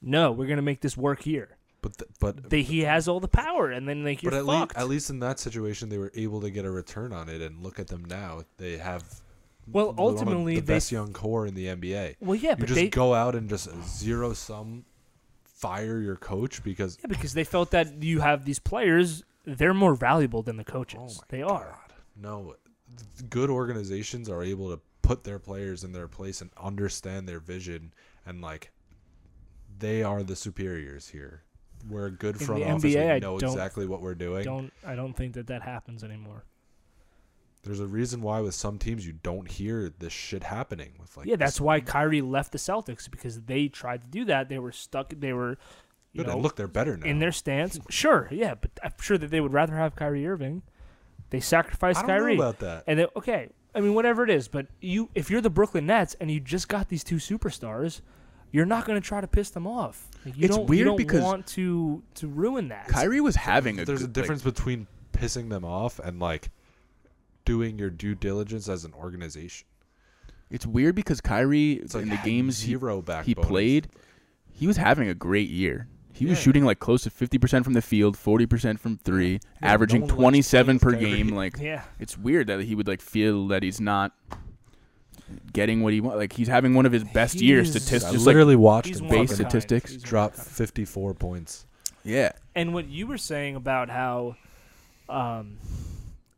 "No, 0.00 0.32
we're 0.32 0.46
going 0.46 0.56
to 0.56 0.62
make 0.62 0.80
this 0.80 0.96
work 0.96 1.22
here." 1.22 1.56
But 1.82 1.98
th- 1.98 2.10
but 2.20 2.48
They, 2.50 2.62
he 2.62 2.80
has 2.80 3.08
all 3.08 3.18
the 3.20 3.26
power, 3.28 3.70
and 3.70 3.88
then 3.88 4.04
like 4.04 4.22
you're 4.22 4.30
but 4.30 4.38
at 4.38 4.46
least 4.46 4.58
fucked. 4.60 4.76
at 4.78 4.88
least 4.88 5.10
in 5.10 5.18
that 5.20 5.38
situation, 5.40 5.88
they 5.88 5.98
were 5.98 6.12
able 6.14 6.40
to 6.40 6.50
get 6.50 6.64
a 6.64 6.70
return 6.70 7.12
on 7.12 7.28
it, 7.28 7.40
and 7.42 7.62
look 7.62 7.78
at 7.80 7.88
them 7.88 8.04
now. 8.04 8.42
They 8.56 8.78
have 8.78 9.02
Well, 9.66 9.94
ultimately, 9.98 10.54
the 10.54 10.60
they- 10.60 10.74
best 10.74 10.92
young 10.92 11.12
core 11.12 11.44
in 11.46 11.54
the 11.54 11.66
NBA. 11.66 12.16
well, 12.20 12.36
yeah, 12.36 12.50
you 12.50 12.56
but 12.56 12.66
just 12.68 12.74
they 12.76 12.88
go 12.88 13.14
out 13.14 13.34
and 13.34 13.48
just 13.48 13.68
zero 13.86 14.32
sum 14.32 14.84
fire 15.44 16.00
your 16.00 16.16
coach 16.16 16.62
because 16.64 16.98
yeah, 17.00 17.06
because 17.08 17.34
they 17.34 17.44
felt 17.44 17.70
that 17.72 18.02
you 18.02 18.20
have 18.20 18.44
these 18.44 18.58
players. 18.58 19.22
They're 19.44 19.74
more 19.74 19.94
valuable 19.96 20.42
than 20.42 20.56
the 20.56 20.64
oh 20.68 20.72
coaches. 20.72 21.18
my 21.18 21.24
they 21.36 21.42
are. 21.42 21.78
God. 21.88 21.92
No, 22.16 22.54
good 23.28 23.50
organizations 23.50 24.28
are 24.28 24.42
able 24.42 24.70
to 24.70 24.80
put 25.02 25.24
their 25.24 25.38
players 25.38 25.84
in 25.84 25.92
their 25.92 26.08
place 26.08 26.40
and 26.40 26.50
understand 26.56 27.28
their 27.28 27.40
vision 27.40 27.92
and 28.24 28.40
like 28.40 28.70
they 29.78 30.02
are 30.02 30.22
the 30.22 30.36
superiors 30.36 31.08
here. 31.08 31.42
We're 31.88 32.06
a 32.06 32.10
good 32.10 32.40
In 32.40 32.46
front 32.46 32.62
the 32.62 32.70
office. 32.70 32.94
NBA, 32.94 33.10
I 33.10 33.14
we 33.14 33.20
know 33.20 33.36
exactly 33.36 33.86
what 33.86 34.00
we're 34.00 34.14
doing. 34.14 34.44
Don't 34.44 34.72
I 34.86 34.94
don't 34.94 35.14
think 35.14 35.34
that 35.34 35.48
that 35.48 35.62
happens 35.62 36.04
anymore. 36.04 36.44
There's 37.64 37.80
a 37.80 37.86
reason 37.86 38.22
why 38.22 38.40
with 38.40 38.54
some 38.54 38.78
teams 38.78 39.06
you 39.06 39.12
don't 39.22 39.48
hear 39.48 39.88
this 39.98 40.12
shit 40.12 40.42
happening 40.42 40.92
with 41.00 41.16
like 41.16 41.26
yeah, 41.26 41.36
that's 41.36 41.60
why 41.60 41.80
Kyrie 41.80 42.20
left 42.20 42.52
the 42.52 42.58
Celtics 42.58 43.08
because 43.10 43.40
they 43.42 43.68
tried 43.68 44.02
to 44.02 44.08
do 44.08 44.24
that. 44.26 44.48
They 44.48 44.58
were 44.58 44.72
stuck. 44.72 45.12
They 45.16 45.32
were, 45.32 45.58
you 46.12 46.24
know, 46.24 46.38
look, 46.38 46.56
they're 46.56 46.66
better 46.66 46.96
now. 46.96 47.06
in 47.06 47.18
their 47.20 47.30
stance. 47.32 47.78
Sure, 47.88 48.28
yeah, 48.32 48.54
but 48.54 48.70
I'm 48.82 48.92
sure 49.00 49.16
that 49.16 49.30
they 49.30 49.40
would 49.40 49.52
rather 49.52 49.76
have 49.76 49.94
Kyrie 49.94 50.26
Irving. 50.26 50.62
They 51.30 51.38
sacrificed 51.40 51.98
I 51.98 52.02
don't 52.02 52.08
Kyrie, 52.10 52.36
know 52.36 52.42
about 52.42 52.58
that. 52.60 52.84
and 52.88 52.98
then 52.98 53.06
okay, 53.16 53.50
I 53.74 53.80
mean 53.80 53.94
whatever 53.94 54.22
it 54.24 54.30
is, 54.30 54.48
but 54.48 54.66
you 54.80 55.08
if 55.14 55.30
you're 55.30 55.40
the 55.40 55.50
Brooklyn 55.50 55.86
Nets 55.86 56.14
and 56.20 56.30
you 56.30 56.40
just 56.40 56.68
got 56.68 56.88
these 56.88 57.02
two 57.04 57.16
superstars, 57.16 58.00
you're 58.50 58.66
not 58.66 58.84
going 58.84 59.00
to 59.00 59.06
try 59.06 59.20
to 59.20 59.26
piss 59.26 59.50
them 59.50 59.66
off. 59.66 60.08
Like, 60.26 60.36
you 60.36 60.44
It's 60.46 60.56
don't, 60.56 60.66
weird 60.68 60.78
you 60.80 60.84
don't 60.84 60.96
because 60.96 61.22
want 61.22 61.46
to 61.48 62.02
to 62.16 62.28
ruin 62.28 62.68
that. 62.68 62.88
Kyrie 62.88 63.20
was 63.20 63.36
having 63.36 63.80
a 63.80 63.84
There's 63.84 64.00
good, 64.00 64.04
a 64.04 64.08
like- 64.08 64.12
difference 64.12 64.42
between 64.42 64.86
pissing 65.12 65.48
them 65.48 65.64
off 65.64 65.98
and 65.98 66.18
like 66.20 66.50
doing 67.44 67.78
your 67.78 67.90
due 67.90 68.14
diligence 68.14 68.68
as 68.68 68.84
an 68.84 68.92
organization. 68.94 69.66
it's 70.50 70.66
weird 70.66 70.94
because 70.94 71.20
Kyrie 71.20 71.72
It's 71.74 71.94
like 71.94 72.04
in 72.04 72.08
the 72.10 72.20
games 72.24 72.60
he, 72.60 72.72
zero 72.72 73.00
back 73.02 73.24
he 73.24 73.34
played, 73.34 73.88
he 74.52 74.66
was 74.66 74.76
having 74.76 75.08
a 75.08 75.14
great 75.14 75.48
year. 75.48 75.88
He 76.14 76.26
was 76.26 76.38
Yeah. 76.38 76.42
shooting 76.44 76.64
like 76.64 76.78
close 76.78 77.02
to 77.04 77.10
50% 77.10 77.64
from 77.64 77.72
the 77.72 77.80
field, 77.82 78.16
40% 78.16 78.78
from 78.78 78.98
3, 78.98 79.40
no 79.62 79.68
averaging 79.68 80.02
one 80.02 80.08
likes 80.10 80.16
27 80.16 80.78
per 80.78 80.92
game 80.92 81.28
Kyrie. 81.28 81.36
like 81.36 81.58
yeah, 81.58 81.82
it's 81.98 82.18
weird 82.18 82.46
that 82.48 82.60
he 82.62 82.74
would 82.74 82.86
like 82.86 83.00
feel 83.00 83.48
that 83.48 83.62
he's 83.62 83.80
not 83.80 84.12
getting 85.52 85.82
what 85.82 85.92
he 85.92 86.00
wants. 86.00 86.18
Like 86.18 86.32
he's 86.34 86.48
having 86.48 86.74
one 86.74 86.84
of 86.86 86.92
his 86.92 87.04
best 87.04 87.40
years 87.40 87.68
He's- 87.72 87.82
statistics. 87.82 88.04
I 88.10 88.12
Just 88.12 88.26
like 88.26 88.34
literally 88.34 88.56
watched 88.56 88.88
he's 88.88 89.00
him 89.00 89.08
base 89.08 89.30
a 89.30 89.36
fucking 89.36 89.42
kind. 89.44 89.50
statistics. 89.50 89.90
He's 89.92 89.98
one 90.02 90.02
of 90.02 90.04
a 90.04 90.08
drop 90.10 90.34
54 90.34 91.14
points. 91.14 91.66
yeah, 92.04 92.32
And 92.54 92.74
what 92.74 92.88
you 92.88 93.06
were 93.06 93.18
saying 93.18 93.56
about 93.56 93.88
how 93.88 94.36
um, 95.08 95.56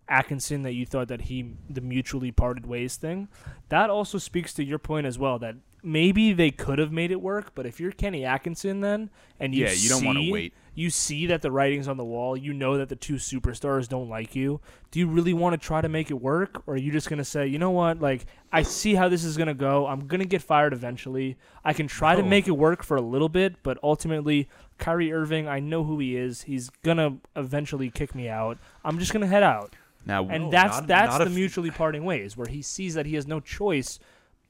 Atkinson 0.09 0.63
that 0.63 0.73
you 0.75 0.85
thought 0.87 1.09
that 1.09 1.23
he 1.23 1.53
the 1.69 1.81
mutually 1.81 2.31
parted 2.31 2.67
ways 2.67 2.97
thing, 2.97 3.29
that 3.71 3.91
also 3.91 4.19
speaks 4.19 4.53
to 4.55 4.65
your 4.65 4.79
point 4.79 5.07
as 5.07 5.19
well 5.19 5.39
that 5.41 5.57
maybe 5.85 6.33
they 6.33 6.51
could 6.51 6.79
have 6.79 6.91
made 6.91 7.11
it 7.11 7.21
work, 7.21 7.53
but 7.55 7.67
if 7.67 7.79
you're 7.79 7.93
Kenny 7.93 8.25
Atkinson 8.25 8.81
then 8.81 9.11
and 9.39 9.55
you 9.55 9.65
yeah. 9.67 9.73
You 9.73 9.89
don't 9.91 10.05
want 10.05 10.17
to 10.19 10.23
see- 10.25 10.33
wait. 10.33 10.55
You 10.77 10.91
see 10.91 11.27
that 11.27 11.41
the 11.41 11.53
writing's 11.53 11.87
on 11.87 11.97
the 11.99 12.05
wall. 12.05 12.37
You 12.37 12.53
know 12.53 12.79
that 12.79 12.89
the 12.89 12.97
two 12.97 13.15
superstars 13.15 13.89
don't 13.89 14.09
like 14.09 14.35
you. 14.35 14.61
Do 14.91 14.99
you 14.99 15.07
really 15.07 15.33
want 15.33 15.53
to 15.53 15.65
try 15.65 15.81
to 15.81 15.89
make 15.89 16.11
it 16.11 16.15
work, 16.21 16.65
or 16.67 16.75
are 16.75 16.77
you 16.77 16.91
just 16.91 17.09
gonna 17.09 17.25
say, 17.25 17.47
you 17.47 17.61
know 17.61 17.71
what? 17.71 18.01
Like, 18.01 18.27
I 18.51 18.63
see 18.63 18.97
how 18.97 19.09
this 19.09 19.23
is 19.23 19.37
gonna 19.37 19.55
go. 19.55 19.87
I'm 19.87 20.09
gonna 20.09 20.25
get 20.25 20.43
fired 20.43 20.73
eventually. 20.73 21.37
I 21.65 21.75
can 21.75 21.87
try 21.87 22.17
to 22.17 22.25
make 22.25 22.49
it 22.49 22.53
work 22.59 22.83
for 22.83 22.97
a 22.97 23.01
little 23.01 23.29
bit, 23.29 23.63
but 23.63 23.79
ultimately, 23.85 24.49
Kyrie 24.79 25.13
Irving, 25.13 25.47
I 25.47 25.61
know 25.61 25.85
who 25.85 26.01
he 26.01 26.17
is. 26.17 26.43
He's 26.43 26.71
gonna 26.83 27.19
eventually 27.37 27.89
kick 27.89 28.13
me 28.13 28.29
out. 28.29 28.59
I'm 28.85 28.99
just 28.99 29.13
gonna 29.13 29.29
head 29.29 29.45
out, 29.45 29.77
Now, 30.05 30.27
and 30.29 30.47
No, 30.47 30.51
that's 30.51 30.79
not- 30.79 30.87
that's 30.89 31.13
not 31.13 31.19
the 31.25 31.31
if- 31.31 31.37
mutually 31.37 31.71
parting 31.71 32.05
ways, 32.05 32.37
where 32.37 32.49
he 32.49 32.63
sees 32.63 32.95
that 32.95 33.07
he 33.07 33.15
has 33.15 33.29
no 33.29 33.39
choice 33.39 34.01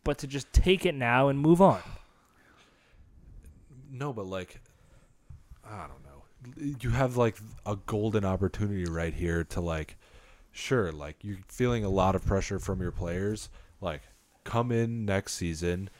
but 0.04 0.18
to 0.18 0.26
just 0.26 0.52
take 0.52 0.86
it 0.86 0.94
now 0.94 1.28
and 1.28 1.38
move 1.38 1.60
on. 1.60 1.82
No, 3.90 4.12
but 4.12 4.26
like, 4.26 4.60
I 5.64 5.86
don't 5.86 6.04
know. 6.04 6.74
You 6.80 6.90
have 6.90 7.16
like 7.16 7.36
a 7.64 7.76
golden 7.76 8.24
opportunity 8.24 8.84
right 8.84 9.14
here 9.14 9.44
to 9.44 9.60
like, 9.60 9.96
sure, 10.52 10.92
like 10.92 11.16
you're 11.22 11.38
feeling 11.48 11.84
a 11.84 11.90
lot 11.90 12.14
of 12.14 12.24
pressure 12.24 12.58
from 12.58 12.80
your 12.80 12.92
players. 12.92 13.48
Like, 13.80 14.02
come 14.44 14.70
in 14.70 15.04
next 15.04 15.34
season, 15.34 15.90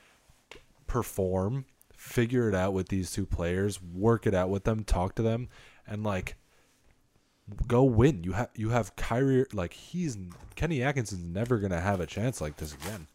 perform, 0.87 1.64
figure 1.97 2.49
it 2.49 2.55
out 2.55 2.73
with 2.73 2.88
these 2.88 3.11
two 3.11 3.27
players, 3.27 3.81
work 3.83 4.27
it 4.27 4.35
out 4.35 4.51
with 4.51 4.64
them, 4.64 4.85
talk 4.85 5.14
to 5.14 5.23
them, 5.23 5.49
and 5.87 6.05
like, 6.05 6.37
go 7.67 7.85
win. 7.85 8.25
You 8.25 8.33
have 8.33 8.51
you 8.55 8.71
have 8.71 8.97
Kyrie. 8.97 9.47
Like 9.53 9.73
he's 9.73 10.17
Kenny 10.55 10.83
Atkinson's 10.83 11.25
never 11.25 11.59
gonna 11.59 11.81
have 11.81 12.01
a 12.01 12.07
chance 12.07 12.40
like 12.40 12.57
this 12.57 12.75
again. 12.75 13.07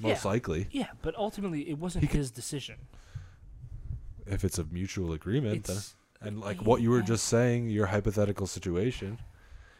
Most 0.00 0.24
Yeah. 0.24 0.30
likely, 0.30 0.66
Yeah, 0.72 0.88
but 1.02 1.14
ultimately, 1.16 1.68
it 1.68 1.78
wasn't 1.78 2.02
He 2.02 2.08
could- 2.08 2.16
his 2.18 2.30
decision. 2.30 2.76
if 4.26 4.44
it's 4.44 4.58
a 4.58 4.64
mutual 4.64 5.12
agreement. 5.12 5.64
then. 5.64 5.78
And 6.22 6.40
like 6.40 6.62
what 6.62 6.80
you 6.82 6.90
were 6.90 6.98
Yeah. 7.00 7.04
just 7.06 7.24
saying, 7.26 7.70
your 7.70 7.86
hypothetical 7.86 8.46
situation. 8.46 9.18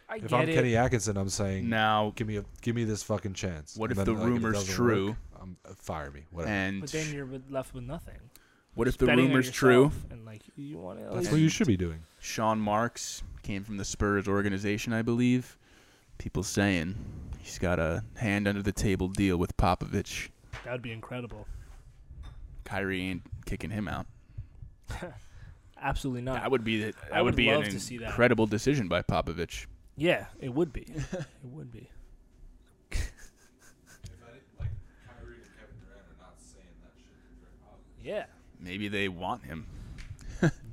I 0.09 0.17
If 0.17 0.23
get 0.29 0.33
I'm 0.33 0.49
it. 0.49 0.55
Kenny 0.55 0.75
Atkinson, 0.77 1.17
I'm 1.17 1.29
saying, 1.29 1.69
now, 1.69 2.13
give 2.17 2.27
me 2.27 2.37
a 2.37 2.45
give 2.63 2.75
me 2.75 2.85
this 2.85 3.03
fucking 3.03 3.35
chance. 3.35 3.77
What 3.77 3.91
And 3.91 3.99
if 4.01 4.05
then, 4.07 4.15
the 4.17 4.21
like, 4.21 4.29
rumor's 4.31 4.55
doesn't 4.55 4.75
true? 4.75 5.09
work, 5.09 5.17
um, 5.41 5.57
fire 5.77 6.11
me. 6.11 6.25
Whatever. 6.31 6.53
and 6.53 6.81
But 6.81 6.91
then 6.91 7.15
you're 7.15 7.29
left 7.49 7.75
with 7.75 7.85
nothing. 7.85 8.19
what 8.75 8.89
if 8.89 8.99
the 8.99 9.07
rumor's 9.07 9.51
true? 9.51 9.93
And 10.11 10.25
like 10.25 10.43
you 10.57 10.79
want 10.79 10.99
to. 10.99 11.15
That's 11.15 11.31
what 11.31 11.41
you 11.41 11.49
should 11.49 11.67
be 11.69 11.77
doing. 11.77 12.03
Sean 12.19 12.59
Marks 12.61 13.23
came 13.43 13.63
from 13.63 13.77
the 13.77 13.85
Spurs 13.85 14.27
organization, 14.27 14.93
I 14.93 15.03
believe. 15.03 15.57
People 16.19 16.43
saying 16.43 16.97
he's 17.43 17.59
got 17.59 17.79
a 17.79 18.05
hand 18.17 18.47
under 18.47 18.63
the 18.63 18.73
table 18.73 19.09
deal 19.09 19.37
with 19.37 19.57
Popovich. 19.57 20.29
That 20.65 20.73
would 20.73 20.83
be 20.83 20.93
incredible. 20.93 21.47
Kyrie 22.65 23.03
ain't 23.03 23.23
kicking 23.47 23.71
him 23.71 23.89
out. 23.89 24.07
Absolutely 25.83 26.23
not. 26.23 26.43
That 26.43 26.51
would 26.51 26.65
be 26.65 26.85
the, 26.85 26.93
that 26.93 27.13
I 27.13 27.23
would 27.23 27.35
would 27.35 27.37
be 27.37 27.49
an 27.49 27.63
incredible 27.63 28.47
decision 28.47 28.89
by 28.89 29.03
Popovich. 29.03 29.67
yeah, 29.97 30.27
it 30.39 30.53
would 30.53 30.73
be. 30.73 30.83
it 31.13 31.27
would 31.43 31.73
be. 31.73 31.91
Yeah. 38.03 38.25
Maybe 38.59 38.89
they 38.89 39.09
want 39.09 39.45
him. 39.45 39.67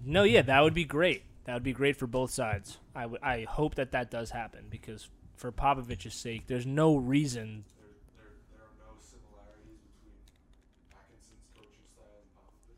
No, 0.06 0.24
yeah, 0.24 0.42
that 0.44 0.62
would 0.64 0.74
be 0.74 0.86
great. 0.86 1.24
That 1.46 1.54
would 1.54 1.64
be 1.64 1.74
great 1.74 1.96
for 1.96 2.08
both 2.08 2.32
sides. 2.32 2.78
I 2.96 3.46
hope 3.48 3.76
that 3.76 3.92
that 3.92 4.12
does 4.12 4.32
happen 4.32 4.66
because 4.70 5.10
for 5.38 5.52
Popovich's 5.52 6.16
sake, 6.16 6.48
there's 6.48 6.66
no 6.66 6.98
reason. 6.98 7.64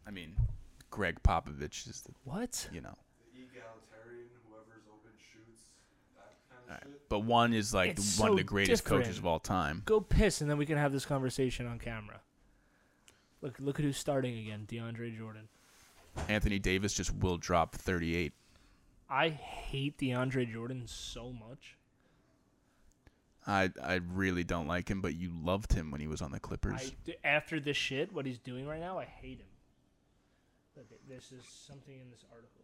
I 0.06 0.12
mean, 0.12 0.36
Gregg 0.89 1.22
Popovich 1.24 1.88
is 1.88 2.02
the 2.02 2.12
What? 2.24 2.67
you 2.72 2.82
know. 2.82 2.95
Alright, 6.67 6.84
But 7.10 7.19
one 7.19 7.54
is 7.54 7.74
like 7.74 7.91
It's 7.91 8.19
one 8.19 8.32
of 8.32 8.38
the 8.38 8.43
greatest 8.43 8.86
coaches 8.86 9.17
of 9.17 9.26
all 9.26 9.39
time. 9.39 9.82
Go 9.86 10.02
piss, 10.02 10.41
and 10.41 10.50
then 10.50 10.58
we 10.58 10.65
can 10.65 10.78
have 10.78 10.91
this 10.91 11.06
conversation 11.06 11.65
on 11.65 11.80
camera. 11.80 12.19
Look, 13.41 13.56
look 13.60 13.80
at 13.80 13.86
who's 13.86 13.98
starting 13.98 14.38
again. 14.38 14.65
DeAndre 14.67 15.17
Jordan. 15.17 15.48
Anthony 16.28 16.60
Davis 16.60 16.93
just 16.93 17.15
will 17.15 17.38
drop 17.38 17.74
38. 17.76 18.34
I 19.10 19.30
hate 19.30 19.98
DeAndre 19.98 20.52
Jordan 20.52 20.84
so 20.86 21.32
much. 21.32 21.78
I 23.50 23.72
I 23.84 23.96
really 23.96 24.44
don't 24.44 24.68
like 24.68 24.90
him, 24.90 25.02
but 25.02 25.16
you 25.16 25.32
loved 25.34 25.74
him 25.74 25.92
when 25.92 26.00
he 26.02 26.08
was 26.08 26.22
on 26.22 26.32
the 26.32 26.40
Clippers. 26.40 26.94
d- 27.04 27.16
after 27.24 27.60
this 27.60 27.78
shit, 27.78 28.14
what 28.14 28.26
he's 28.26 28.40
doing 28.40 28.68
right 28.68 28.80
now, 28.80 29.00
I 29.00 29.06
hate 29.06 29.40
him. 29.40 29.48
Look, 30.78 30.86
this 31.08 31.32
is 31.32 31.44
something 31.46 32.00
in 32.00 32.10
this 32.12 32.24
article 32.32 32.59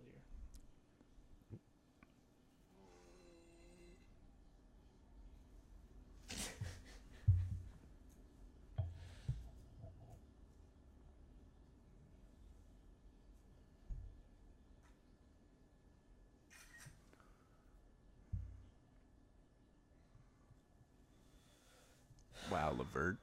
Levert. 22.72 23.18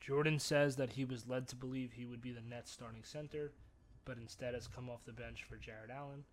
Jordan 0.00 0.38
says 0.38 0.76
that 0.76 0.90
he 0.90 1.04
was 1.04 1.28
led 1.28 1.48
to 1.48 1.56
believe 1.56 1.92
he 1.92 2.06
would 2.06 2.20
be 2.20 2.32
the 2.32 2.40
Nets 2.40 2.70
starting 2.72 3.02
center, 3.04 3.52
but 4.04 4.16
instead 4.18 4.54
has 4.54 4.66
come 4.66 4.90
off 4.90 5.04
the 5.06 5.12
bench 5.12 5.44
for 5.48 5.56
Jarrett 5.56 5.90
Allen. 5.94 6.24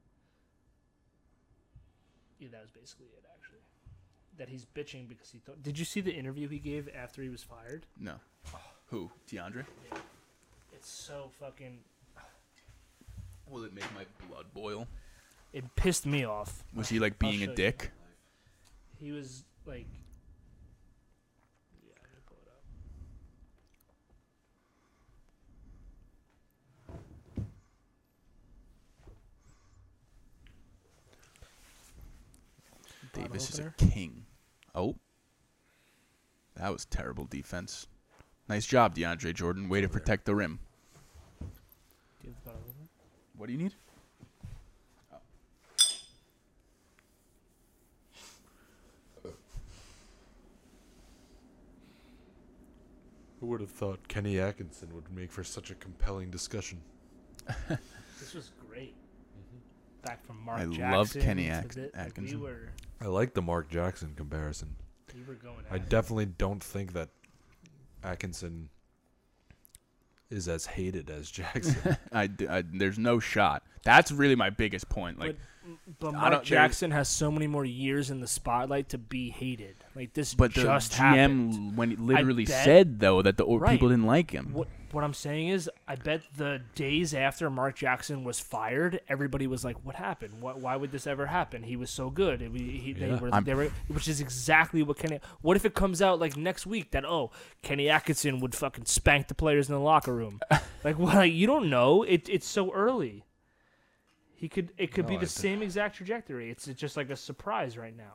Yeah, 2.39 2.49
that 2.51 2.61
was 2.61 2.71
basically 2.71 3.07
it, 3.17 3.25
actually. 3.35 3.59
That 4.37 4.49
he's 4.49 4.65
bitching 4.65 5.07
because 5.07 5.29
he 5.29 5.39
thought. 5.39 5.61
Did 5.61 5.77
you 5.77 5.85
see 5.85 6.01
the 6.01 6.13
interview 6.13 6.47
he 6.47 6.59
gave 6.59 6.89
after 6.95 7.21
he 7.21 7.29
was 7.29 7.43
fired? 7.43 7.85
No. 7.99 8.15
Who? 8.87 9.11
DeAndre? 9.29 9.65
It's 10.73 10.89
so 10.89 11.29
fucking. 11.39 11.79
Will 13.47 13.65
it 13.65 13.73
make 13.73 13.83
my 13.93 14.05
blood 14.27 14.45
boil? 14.53 14.87
It 15.51 15.75
pissed 15.75 16.05
me 16.05 16.23
off. 16.23 16.63
Was 16.73 16.89
he 16.89 16.99
like 16.99 17.19
being 17.19 17.43
a 17.43 17.53
dick? 17.53 17.91
He 18.99 19.11
was 19.11 19.43
like. 19.65 19.87
Yeah, 21.83 21.93
let 22.01 22.11
me 22.13 22.21
pull 22.25 22.37
it 22.41 22.49
up. 22.49 22.63
Bottle 32.79 32.98
Davis 33.13 33.49
is 33.51 33.59
a 33.59 33.73
king. 33.77 34.25
Oh. 34.75 34.95
That 36.55 36.71
was 36.71 36.85
terrible 36.85 37.25
defense. 37.25 37.87
Nice 38.47 38.65
job, 38.65 38.95
DeAndre 38.95 39.33
Jordan. 39.33 39.69
Way 39.69 39.81
to 39.81 39.89
protect 39.89 40.25
the 40.25 40.35
rim. 40.35 40.59
What 43.37 43.47
do 43.47 43.53
you 43.53 43.59
need? 43.59 43.73
Oh. 45.13 45.17
Who 53.39 53.47
would 53.47 53.61
have 53.61 53.71
thought 53.71 54.07
Kenny 54.07 54.39
Atkinson 54.39 54.93
would 54.93 55.09
make 55.15 55.31
for 55.31 55.43
such 55.43 55.71
a 55.71 55.75
compelling 55.75 56.29
discussion? 56.29 56.81
This 58.19 58.33
was 58.33 58.51
great. 58.69 58.93
Mm-hmm. 58.93 60.05
Back 60.05 60.23
from 60.27 60.43
Mark 60.43 60.59
I 60.59 60.65
Jackson. 60.65 60.91
love 60.91 61.13
Kenny 61.25 61.45
to 61.45 61.51
Atk- 61.53 61.73
the- 61.73 61.81
like, 61.83 61.91
Atkinson. 61.95 62.39
We 62.41 62.45
were, 62.45 62.69
I 63.01 63.05
like 63.07 63.33
the 63.33 63.41
Mark 63.41 63.69
Jackson 63.69 64.13
comparison. 64.15 64.75
we 65.15 65.23
were 65.23 65.33
going. 65.35 65.57
I 65.71 65.75
at 65.75 65.81
it. 65.83 65.89
definitely 65.89 66.25
don't 66.25 66.63
think 66.63 66.93
that 66.93 67.09
Atkinson 68.03 68.69
is 70.29 70.47
as 70.47 70.65
hated 70.65 71.09
as 71.09 71.29
Jackson. 71.31 71.97
I, 72.11 72.27
d- 72.27 72.47
I- 72.47 72.63
there's 72.73 72.99
no 72.99 73.19
shot. 73.19 73.63
That's 73.83 74.11
really 74.11 74.35
my 74.35 74.49
biggest 74.49 74.89
point. 74.89 75.17
Like, 75.19 75.37
But 75.99 76.13
Mark 76.13 76.43
Jackson 76.43 76.91
has 76.91 77.09
so 77.09 77.31
many 77.31 77.47
more 77.47 77.65
years 77.65 78.09
in 78.09 78.19
the 78.19 78.27
spotlight 78.27 78.89
to 78.89 78.97
be 78.97 79.29
hated. 79.29 79.75
Like 79.95 80.13
this 80.13 80.33
but 80.33 80.53
the 80.53 80.61
just 80.63 80.93
GM 80.93 80.97
happened. 80.97 81.77
when 81.77 81.89
he 81.91 81.95
literally 81.97 82.45
bet- 82.45 82.63
said 82.63 82.99
though 82.99 83.21
that 83.21 83.37
the 83.37 83.45
Right. 83.45 83.71
people 83.71 83.89
didn't 83.89 84.05
like 84.05 84.31
him. 84.31 84.53
What 84.53 84.67
what 84.91 85.03
I'm 85.03 85.13
saying 85.13 85.49
is, 85.49 85.69
I 85.87 85.95
bet 85.97 86.23
the 86.35 86.61
days 86.73 87.13
after 87.13 87.47
Mark 87.51 87.75
Jackson 87.75 88.23
was 88.23 88.39
fired, 88.39 89.01
everybody 89.07 89.45
was 89.45 89.63
like, 89.63 89.75
"What 89.85 89.95
happened? 89.95 90.41
What, 90.41 90.59
why 90.61 90.75
would 90.75 90.91
this 90.91 91.05
ever 91.05 91.27
happen? 91.27 91.61
He 91.61 91.75
was 91.75 91.91
so 91.91 92.09
good." 92.09 92.41
It, 92.41 92.51
he, 92.55 92.93
they 92.93 93.07
Yeah. 93.09 93.19
were, 93.19 93.29
they 93.41 93.53
were, 93.53 93.71
which 93.87 94.07
is 94.07 94.19
exactly 94.19 94.81
what 94.81 94.97
Kenny. 94.97 95.19
What 95.41 95.55
if 95.57 95.63
it 95.65 95.75
comes 95.75 96.01
out 96.01 96.19
like 96.19 96.35
next 96.35 96.65
week 96.65 96.89
that 96.91 97.05
oh, 97.05 97.29
Kenny 97.61 97.87
Atkinson 97.87 98.39
would 98.39 98.55
fucking 98.55 98.85
spank 98.85 99.27
the 99.27 99.35
players 99.35 99.69
in 99.69 99.75
the 99.75 99.79
locker 99.81 100.15
room? 100.15 100.39
like, 100.83 100.97
what? 100.97 101.13
Like, 101.13 101.33
you 101.33 101.45
don't 101.45 101.69
know. 101.69 102.01
It, 102.01 102.27
it's 102.27 102.47
so 102.47 102.71
early. 102.73 103.25
He 104.39 104.47
could. 104.47 104.71
It 104.77 104.93
could 104.93 105.03
No, 105.03 105.09
be 105.09 105.15
the 105.17 105.21
d- 105.25 105.25
same 105.27 105.61
exact 105.61 105.97
trajectory. 105.97 106.49
It's 106.49 106.65
just 106.67 106.95
like 106.95 107.09
a 107.09 107.15
surprise 107.17 107.77
right 107.77 107.95
now. 107.95 108.13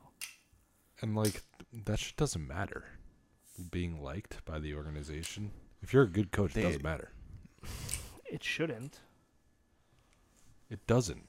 and 1.03 1.15
like 1.15 1.43
that 1.85 1.99
shit 1.99 2.17
doesn't 2.17 2.47
matter. 2.49 2.85
Being 3.71 4.03
liked 4.03 4.43
by 4.47 4.59
the 4.59 4.75
organization. 4.75 5.51
If 5.83 5.93
you're 5.93 6.05
a 6.05 6.09
good 6.09 6.33
coach, 6.33 6.55
They- 6.55 6.63
it 6.63 6.65
doesn't 6.65 6.83
matter. 6.83 7.11
It 8.25 8.43
shouldn't. 8.43 9.01
It 10.71 10.87
doesn't. 10.87 11.29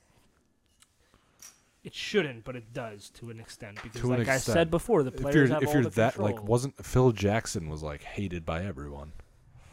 It 1.84 1.93
shouldn't, 1.93 2.45
but 2.45 2.55
it 2.55 2.71
does 2.73 3.10
to 3.12 3.29
an 3.29 3.39
extent 3.39 3.79
because, 3.84 3.99
To 4.01 4.13
an 4.13 4.19
like 4.19 4.27
I 4.29 4.38
said 4.38 4.71
before, 4.71 5.03
the 5.03 5.12
If 5.12 5.17
players 5.21 5.36
you're 5.36 5.47
have 5.47 5.62
if 5.62 5.67
all 5.67 5.73
you're 5.75 5.84
the 5.84 5.89
that 5.91 6.13
control. 6.15 6.36
like 6.38 6.43
wasn't 6.47 6.84
Phil 6.84 7.12
Jackson 7.12 7.67
was 7.69 7.84
like 7.84 8.01
hated 8.01 8.45
by 8.45 8.63
everyone. 8.63 9.12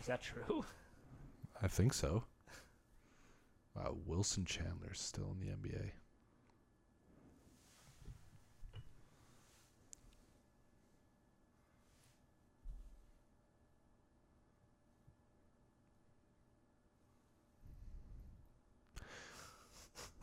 Is 0.01 0.07
that 0.07 0.21
true? 0.21 0.65
I 1.63 1.69
think 1.69 1.95
so. 1.95 2.25
Wow, 3.75 3.97
Wilson 4.07 4.45
Chandler's 4.45 5.01
still 5.01 5.35
in 5.39 5.47
the 5.47 5.53
NBA. 5.53 5.93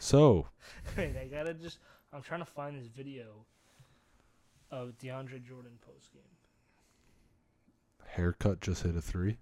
So, 0.02 0.48
Wait, 0.98 1.16
I 1.18 1.26
gotta 1.26 1.54
just. 1.54 1.78
I'm 2.12 2.24
trying 2.24 2.40
to 2.40 2.46
find 2.46 2.76
this 2.76 2.88
video 2.88 3.46
of 4.72 4.98
DeAndre 4.98 5.44
Jordan 5.44 5.78
post 5.86 6.12
game. 6.14 6.24
haircut 8.08 8.62
just 8.62 8.82
hit 8.82 8.96
a 8.96 9.02
three. 9.02 9.38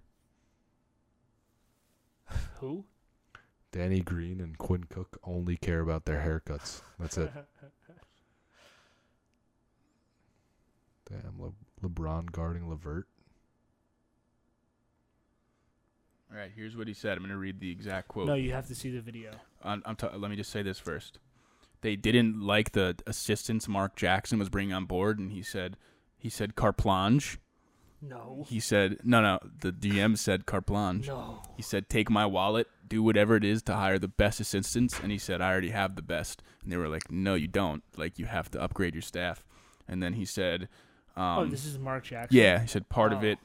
Who? 2.56 2.84
Danny 3.72 4.00
Green 4.00 4.40
and 4.40 4.56
Quinn 4.58 4.84
Cook 4.84 5.18
only 5.24 5.56
care 5.56 5.80
about 5.80 6.04
their 6.06 6.20
haircuts. 6.20 6.80
That's 6.98 7.18
it. 7.18 7.30
Damn, 11.08 11.40
Le- 11.40 11.52
LeBron 11.88 12.32
guarding 12.32 12.68
Levert. 12.68 13.06
All 16.30 16.38
right, 16.38 16.50
here's 16.54 16.76
what 16.76 16.86
he 16.86 16.92
said. 16.94 17.12
I'm 17.12 17.18
going 17.20 17.30
to 17.30 17.38
read 17.38 17.58
the 17.60 17.70
exact 17.70 18.08
quote. 18.08 18.26
no, 18.26 18.34
you 18.34 18.52
have 18.52 18.66
to 18.68 18.74
see 18.74 18.90
the 18.90 19.00
video. 19.00 19.30
I'm, 19.62 19.82
I'm 19.86 19.96
ta- 19.96 20.10
let 20.14 20.30
me 20.30 20.36
just 20.36 20.50
say 20.50 20.62
this 20.62 20.78
first. 20.78 21.18
They 21.80 21.96
didn't 21.96 22.40
like 22.42 22.72
the 22.72 22.96
assistants 23.06 23.66
Mark 23.68 23.96
Jackson 23.96 24.38
was 24.38 24.48
bringing 24.50 24.74
on 24.74 24.84
board, 24.84 25.18
and 25.18 25.32
he 25.32 25.42
said 25.42 25.76
he 26.18 26.28
said 26.28 26.54
carte 26.56 26.76
blanche. 26.78 27.38
No. 28.00 28.44
He 28.48 28.60
said 28.60 28.98
no, 29.02 29.20
no. 29.20 29.38
The 29.60 29.72
DM 29.72 30.16
said 30.16 30.46
carte 30.46 30.66
blanche. 30.66 31.08
No. 31.08 31.42
He 31.56 31.62
said 31.62 31.88
take 31.88 32.08
my 32.10 32.26
wallet, 32.26 32.68
do 32.86 33.02
whatever 33.02 33.34
it 33.36 33.44
is 33.44 33.62
to 33.64 33.74
hire 33.74 33.98
the 33.98 34.08
best 34.08 34.38
assistants, 34.40 34.98
and 35.02 35.10
he 35.10 35.18
said 35.18 35.40
I 35.40 35.50
already 35.50 35.70
have 35.70 35.96
the 35.96 36.02
best. 36.02 36.42
And 36.62 36.70
they 36.72 36.76
were 36.76 36.88
like, 36.88 37.10
no, 37.10 37.34
you 37.34 37.48
don't. 37.48 37.82
Like 37.96 38.18
you 38.18 38.26
have 38.26 38.50
to 38.52 38.60
upgrade 38.62 38.94
your 38.94 39.02
staff. 39.02 39.44
And 39.88 40.02
then 40.02 40.12
he 40.14 40.24
said, 40.24 40.68
um, 41.16 41.38
oh, 41.38 41.46
this 41.46 41.64
is 41.64 41.78
Mark 41.78 42.04
Jackson. 42.04 42.36
yeah, 42.36 42.60
he 42.60 42.66
said 42.68 42.88
part 42.88 43.12
of 43.12 43.22
Oh. 43.24 43.26
it 43.26 43.38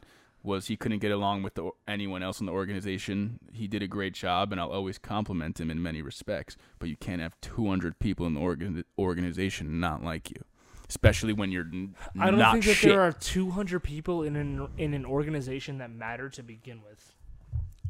was 0.44 0.68
he 0.68 0.76
couldn't 0.76 1.00
get 1.00 1.10
along 1.12 1.42
with 1.42 1.56
the, 1.56 1.72
anyone 1.88 2.22
else 2.22 2.40
in 2.42 2.46
the 2.46 2.52
organization. 2.52 3.40
He 3.54 3.66
did 3.68 3.82
a 3.82 3.88
great 3.88 4.14
job, 4.14 4.52
and 4.52 4.60
I'll 4.60 4.72
always 4.72 4.98
compliment 4.98 5.60
him 5.60 5.72
in 5.72 5.82
many 5.82 6.02
respects. 6.02 6.58
But 6.80 6.90
you 6.90 6.98
can't 6.98 7.22
have 7.22 7.40
200 7.42 7.98
people 7.98 8.26
in 8.28 8.34
the 8.34 8.42
organ- 8.42 8.84
organization 9.00 9.80
not 9.80 10.04
like 10.04 10.30
you, 10.32 10.44
especially 10.94 11.34
when 11.34 11.52
you're 11.52 11.66
n- 11.66 11.96
I 12.20 12.30
don't 12.30 12.52
think 12.52 12.66
that 12.66 12.76
shit. 12.76 12.92
there 12.92 13.02
are 13.02 13.12
200 13.12 13.80
people 13.82 14.22
in 14.22 14.36
an 14.36 14.68
in 14.78 14.94
an 14.94 15.06
organization 15.06 15.80
that 15.80 15.90
matter 15.90 16.30
to 16.30 16.44
begin 16.44 16.82
with. 16.88 17.14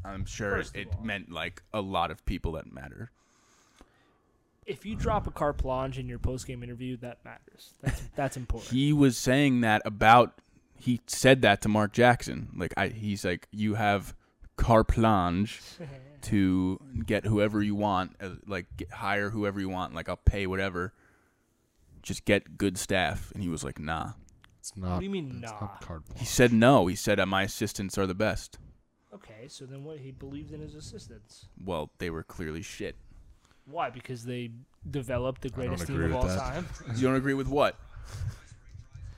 I'm 0.05 0.25
sure 0.25 0.51
First 0.51 0.75
it 0.75 0.87
meant 1.03 1.31
like 1.31 1.61
a 1.73 1.81
lot 1.81 2.11
of 2.11 2.25
people 2.25 2.53
that 2.53 2.71
matter. 2.71 3.11
If 4.65 4.85
you 4.85 4.95
drop 4.95 5.27
a 5.27 5.31
carte 5.31 5.57
blanche 5.57 5.97
in 5.97 6.07
your 6.07 6.19
post 6.19 6.47
game 6.47 6.63
interview, 6.63 6.95
that 6.97 7.17
matters. 7.25 7.73
That's 7.81 8.01
that's 8.15 8.37
important. 8.37 8.71
He 8.71 8.93
was 8.93 9.17
saying 9.17 9.61
that 9.61 9.81
about. 9.83 10.39
He 10.77 10.99
said 11.07 11.41
that 11.43 11.61
to 11.61 11.69
Mark 11.69 11.93
Jackson. 11.93 12.49
Like 12.55 12.73
I, 12.75 12.87
he's 12.87 13.23
like, 13.23 13.47
you 13.51 13.75
have 13.75 14.13
carte 14.57 14.95
blanche 14.95 15.61
to 16.23 16.79
get 17.05 17.25
whoever 17.25 17.61
you 17.61 17.75
want, 17.75 18.15
uh, 18.21 18.31
like 18.45 18.65
get, 18.75 18.91
hire 18.91 19.29
whoever 19.29 19.59
you 19.59 19.69
want. 19.69 19.93
Like 19.93 20.09
I'll 20.09 20.17
pay 20.17 20.47
whatever. 20.47 20.93
Just 22.03 22.25
get 22.25 22.57
good 22.57 22.77
staff. 22.77 23.31
And 23.33 23.41
he 23.41 23.49
was 23.49 23.63
like, 23.63 23.79
nah. 23.79 24.11
It's 24.59 24.77
not. 24.77 24.91
What 24.91 24.99
do 24.99 25.05
you 25.05 25.09
mean, 25.09 25.41
it's 25.41 25.51
nah? 25.51 25.59
not 25.59 25.81
card 25.81 26.03
He 26.15 26.25
said 26.25 26.53
no. 26.53 26.87
He 26.87 26.95
said 26.95 27.19
uh, 27.19 27.25
my 27.25 27.43
assistants 27.43 27.97
are 27.97 28.05
the 28.05 28.13
best. 28.13 28.59
okay, 29.13 29.47
so 29.47 29.65
then 29.65 29.83
what? 29.83 29.97
He 29.99 30.11
believed 30.11 30.53
in 30.53 30.61
his 30.61 30.75
assistants. 30.75 31.47
Well, 31.63 31.89
they 31.97 32.09
were 32.09 32.23
clearly 32.23 32.61
shit. 32.61 32.95
Why? 33.65 33.89
Because 33.89 34.23
they 34.25 34.51
developed 34.89 35.41
the 35.41 35.49
don't 35.49 35.67
greatest 35.67 35.87
team 35.87 35.95
of 35.97 36.03
with 36.03 36.13
all 36.13 36.27
that. 36.27 36.37
time. 36.37 36.67
You 36.95 37.07
don't 37.07 37.15
agree 37.15 37.33
with 37.33 37.47
what? 37.47 37.75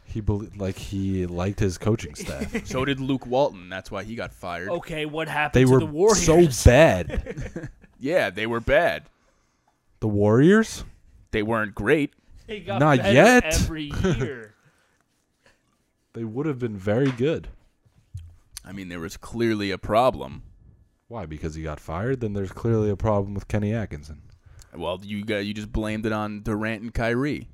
He 0.06 0.22
bel 0.22 0.48
like 0.56 0.78
he 0.78 1.26
liked 1.26 1.60
his 1.60 1.78
coaching 1.78 2.16
staff. 2.16 2.66
So 2.68 2.86
did 2.86 3.00
Luke 3.00 3.26
Walton. 3.26 3.70
That's 3.70 3.92
why 3.92 4.04
he 4.04 4.16
got 4.16 4.32
fired. 4.34 4.70
Okay, 4.70 5.06
what 5.06 5.28
happened 5.28 5.60
they 5.62 5.66
to 5.66 5.72
were 5.72 5.80
the 5.80 5.86
Warriors? 5.86 6.56
so 6.56 6.70
bad. 6.70 7.70
Yeah, 8.00 8.30
they 8.30 8.46
were 8.46 8.60
bad. 8.60 9.04
The 10.02 10.08
Warriors? 10.08 10.84
They 11.32 11.42
weren't 11.42 11.74
great. 11.74 12.14
They 12.48 12.60
got 12.60 12.80
Not 12.80 12.98
yet. 12.98 13.46
Every 13.46 13.92
year. 14.04 14.54
They 16.14 16.24
would 16.24 16.46
have 16.46 16.60
been 16.60 16.78
very 16.78 17.12
good. 17.12 17.50
I 18.64 18.72
mean, 18.72 18.90
there 18.90 19.00
was 19.00 19.18
clearly 19.18 19.72
a 19.72 19.78
problem. 19.78 20.44
Why? 21.08 21.26
Because 21.26 21.56
he 21.56 21.64
got 21.64 21.80
fired? 21.80 22.22
Then 22.22 22.34
there's 22.34 22.52
clearly 22.52 22.90
a 22.90 22.96
problem 22.96 23.34
with 23.34 23.48
Kenny 23.48 23.74
Atkinson. 23.74 24.22
Well, 24.74 25.00
you 25.04 25.24
got 25.24 25.40
you 25.40 25.54
just 25.54 25.72
blamed 25.72 26.06
it 26.06 26.12
on 26.12 26.42
Durant 26.42 26.82
and 26.82 26.94
Kyrie. 26.94 27.48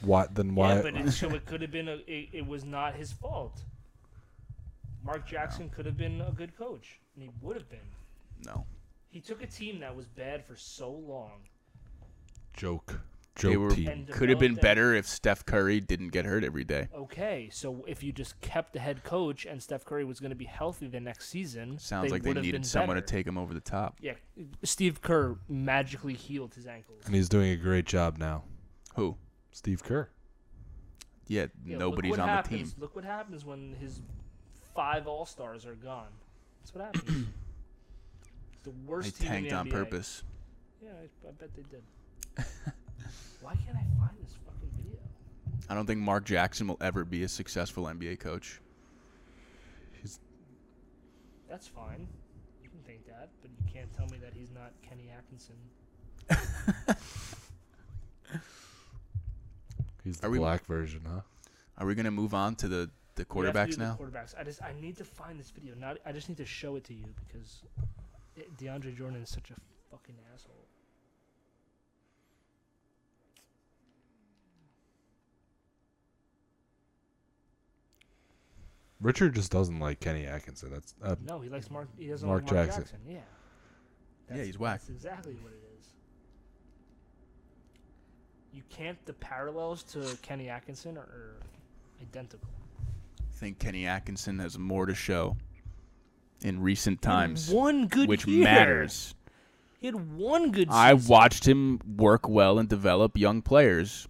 Why? 0.00 0.26
Then 0.32 0.54
why? 0.54 0.76
Yeah, 0.76 0.82
but 0.82 0.94
it, 0.96 1.10
so 1.12 1.30
it 1.30 1.46
could 1.46 1.62
have 1.62 1.70
been 1.70 1.88
a. 1.88 1.96
It, 2.06 2.28
it 2.32 2.46
was 2.46 2.64
not 2.64 2.94
his 2.94 3.12
fault. 3.12 3.62
Mark 5.02 5.26
Jackson 5.26 5.68
could 5.68 5.84
have 5.86 5.96
been 5.96 6.20
a 6.20 6.32
good 6.32 6.56
coach, 6.56 7.00
and 7.14 7.24
he 7.24 7.30
would 7.42 7.56
have 7.56 7.68
been. 7.68 7.78
No, 8.46 8.66
He 9.10 9.20
took 9.20 9.42
a 9.42 9.46
team 9.46 9.80
that 9.80 9.94
was 9.94 10.06
bad 10.06 10.44
for 10.44 10.56
so 10.56 10.90
long. 10.90 11.42
Joke. 12.54 13.00
they 13.36 13.52
Joke 13.52 13.58
were 13.58 13.70
team. 13.70 14.06
Could 14.10 14.28
have 14.28 14.38
been 14.38 14.54
better 14.54 14.94
if 14.94 15.06
Steph 15.08 15.44
Curry 15.44 15.80
didn't 15.80 16.08
get 16.08 16.24
hurt 16.24 16.44
every 16.44 16.64
day. 16.64 16.88
Okay, 16.94 17.48
so 17.52 17.84
if 17.88 18.02
you 18.02 18.12
just 18.12 18.40
kept 18.40 18.72
the 18.72 18.78
head 18.78 19.02
coach 19.04 19.44
and 19.44 19.60
Steph 19.62 19.84
Curry 19.84 20.04
was 20.04 20.20
going 20.20 20.30
to 20.30 20.36
be 20.36 20.44
healthy 20.44 20.86
the 20.86 21.00
next 21.00 21.28
season, 21.30 21.78
Sounds 21.78 22.06
they 22.06 22.12
like 22.12 22.22
they 22.22 22.30
would 22.30 22.36
have 22.36 22.42
been 22.42 22.52
needed 22.52 22.66
someone 22.66 22.96
better. 22.96 23.06
to 23.06 23.12
take 23.12 23.26
him 23.26 23.36
over 23.36 23.52
the 23.52 23.60
top. 23.60 23.96
Yeah, 24.00 24.12
Steve 24.62 25.00
Kerr 25.02 25.36
magically 25.48 26.14
healed 26.14 26.54
his 26.54 26.66
ankles. 26.66 27.02
And 27.06 27.14
he's 27.14 27.28
doing 27.28 27.50
a 27.50 27.56
great 27.56 27.86
job 27.86 28.18
now. 28.18 28.44
Who? 28.94 29.16
Steve 29.52 29.82
Kerr. 29.82 30.08
Yeah, 31.26 31.46
Yeah, 31.64 31.78
nobody's 31.78 32.18
on 32.18 32.28
happens, 32.28 32.70
the 32.70 32.74
team. 32.74 32.82
Look 32.82 32.94
what 32.96 33.04
happens 33.04 33.44
when 33.44 33.74
his 33.80 34.00
five 34.74 35.06
All 35.06 35.24
Stars 35.26 35.64
are 35.66 35.74
gone. 35.74 36.08
That's 36.60 36.74
what 36.74 36.84
happens. 36.84 37.26
it's 38.52 38.62
the 38.62 38.70
They 38.70 38.76
worst 38.86 39.20
team 39.20 39.28
tanked 39.28 39.48
in 39.48 39.54
the 39.54 39.58
on 39.58 39.66
NBA. 39.68 39.70
purpose. 39.72 40.22
Yeah, 40.82 40.90
I, 40.90 41.28
I 41.28 41.32
bet 41.32 41.50
they 41.56 41.62
did. 41.62 41.82
Why 43.40 43.54
can't 43.54 43.76
I 43.76 43.84
find 43.98 44.10
this 44.22 44.34
fucking 44.44 44.70
video? 44.76 44.98
I 45.68 45.74
don't 45.74 45.86
think 45.86 46.00
Mark 46.00 46.24
Jackson 46.24 46.66
will 46.68 46.78
ever 46.80 47.04
be 47.04 47.22
a 47.24 47.28
successful 47.28 47.84
NBA 47.84 48.20
coach. 48.20 48.60
That's 51.48 51.68
fine. 51.68 52.08
You 52.64 52.68
can 52.68 52.80
think 52.80 53.06
that, 53.06 53.28
but 53.40 53.50
you 53.56 53.72
can't 53.72 53.92
tell 53.96 54.06
me 54.06 54.16
that 54.22 54.32
he's 54.34 54.50
not 54.50 54.72
Kenny 54.82 55.08
Atkinson. 55.16 55.54
He's 60.02 60.18
the 60.18 60.26
Are 60.26 60.30
we- 60.30 60.38
black 60.38 60.64
version, 60.66 61.00
huh? 61.06 61.20
Are 61.78 61.86
we 61.86 61.94
gonna 61.94 62.10
move 62.10 62.34
on 62.34 62.54
to 62.56 62.68
the 62.68 62.90
the 63.14 63.24
We 63.32 63.46
have 63.46 63.54
to 63.54 63.58
quarterbacks 63.60 63.70
do 63.70 63.76
the 63.76 63.84
now? 63.84 63.96
Quarterbacks. 64.00 64.34
I 64.38 64.44
just 64.44 64.62
I 64.62 64.72
need 64.80 64.96
to 64.98 65.04
find 65.04 65.38
this 65.38 65.50
video. 65.50 65.74
Not 65.76 65.98
I 66.04 66.12
just 66.12 66.28
need 66.28 66.38
to 66.38 66.44
show 66.44 66.76
it 66.76 66.84
to 66.84 66.94
you 66.94 67.06
because 67.26 67.62
DeAndre 68.58 68.96
Jordan 68.96 69.22
is 69.22 69.28
such 69.30 69.50
a 69.50 69.54
fucking 69.90 70.16
asshole. 70.34 70.53
Richard 79.04 79.34
just 79.34 79.52
doesn't 79.52 79.78
like 79.80 80.00
Kenny 80.00 80.24
Atkinson. 80.24 80.70
That's 80.72 80.94
uh, 81.02 81.14
No, 81.28 81.38
he 81.38 81.50
likes 81.50 81.70
Mark. 81.70 81.88
He 81.98 82.08
doesn't 82.08 82.26
Mark 82.26 82.44
like 82.44 82.52
Mark 82.54 82.66
Jackson. 82.66 82.82
Jackson. 82.84 82.98
Yeah. 83.06 83.18
Yeah, 84.34 84.44
he's 84.44 84.58
whack. 84.58 84.80
That's 84.80 84.88
exactly 84.88 85.34
what 85.42 85.52
it 85.52 85.60
is. 85.78 85.88
You 88.54 88.62
can't. 88.70 88.96
The 89.04 89.12
parallels 89.12 89.82
to 89.92 90.16
Kenny 90.22 90.48
Atkinson 90.48 90.96
are, 90.96 91.00
are 91.02 91.36
identical. 92.00 92.48
I 93.20 93.36
think 93.36 93.58
Kenny 93.58 93.86
Atkinson 93.86 94.38
has 94.38 94.58
more 94.58 94.86
to 94.86 94.94
show 94.94 95.36
in 96.42 96.62
recent 96.62 97.04
He 97.04 97.10
had 97.10 97.14
times, 97.14 97.50
one 97.50 97.88
good 97.88 98.08
which 98.08 98.26
year. 98.26 98.44
matters. 98.44 99.14
He 99.80 99.86
had 99.86 100.16
one 100.16 100.50
good. 100.50 100.68
I 100.70 100.94
watched 100.94 101.46
him 101.46 101.78
work 101.96 102.26
well 102.26 102.58
and 102.58 102.70
develop 102.70 103.18
young 103.18 103.42
players. 103.42 104.08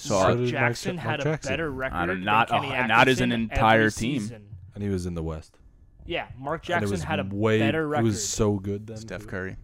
So 0.00 0.08
So 0.08 0.14
Mark 0.22 0.30
did 0.30 0.38
Mark 0.40 0.50
Jackson 0.50 0.96
Ja- 0.96 1.00
had 1.02 1.24
Mark 1.24 1.44
a 1.44 1.48
better 1.48 1.70
record 1.70 1.96
don't- 1.98 2.08
than 2.08 2.24
not- 2.24 2.48
Kenny 2.48 2.72
oh, 2.74 2.86
not 2.86 3.08
as 3.08 3.20
an 3.20 3.32
entire 3.32 3.90
team. 3.90 4.20
season. 4.22 4.46
and 4.74 4.82
he 4.82 4.88
was 4.88 5.04
in 5.04 5.14
the 5.14 5.22
West. 5.22 5.58
Yeah, 6.06 6.28
Mark 6.38 6.62
Jackson 6.62 6.98
had 7.00 7.20
a 7.20 7.24
way, 7.30 7.58
better 7.58 7.86
record. 7.86 8.02
It 8.02 8.04
was 8.08 8.26
so 8.26 8.54
good 8.58 8.86
then. 8.86 8.96
Steph. 8.96 9.26
Curry. 9.26 9.56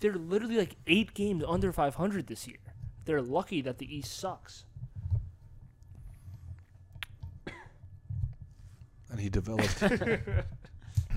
They're 0.00 0.14
literally 0.14 0.56
like 0.56 0.74
eight 0.88 1.14
games 1.14 1.44
under 1.46 1.72
500 1.72 2.26
this 2.26 2.46
year. 2.48 2.58
They're 3.04 3.22
lucky 3.22 3.62
that 3.62 3.78
the 3.78 3.96
East 3.96 4.18
sucks. 4.18 4.64
and 9.10 9.20
he 9.20 9.28
developed. 9.28 9.82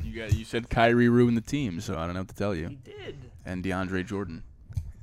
You 0.03 0.21
got 0.21 0.33
you 0.33 0.45
said 0.45 0.69
Kyrie 0.69 1.09
ruined 1.09 1.35
the 1.35 1.41
team, 1.41 1.81
so 1.81 1.97
I 1.97 2.05
don't 2.05 2.13
know 2.13 2.21
what 2.21 2.29
to 2.29 2.35
tell 2.35 2.55
you. 2.55 2.69
He 2.69 2.75
did. 2.75 3.17
And 3.45 3.61
DeAndre 3.61 4.05
Jordan. 4.05 4.43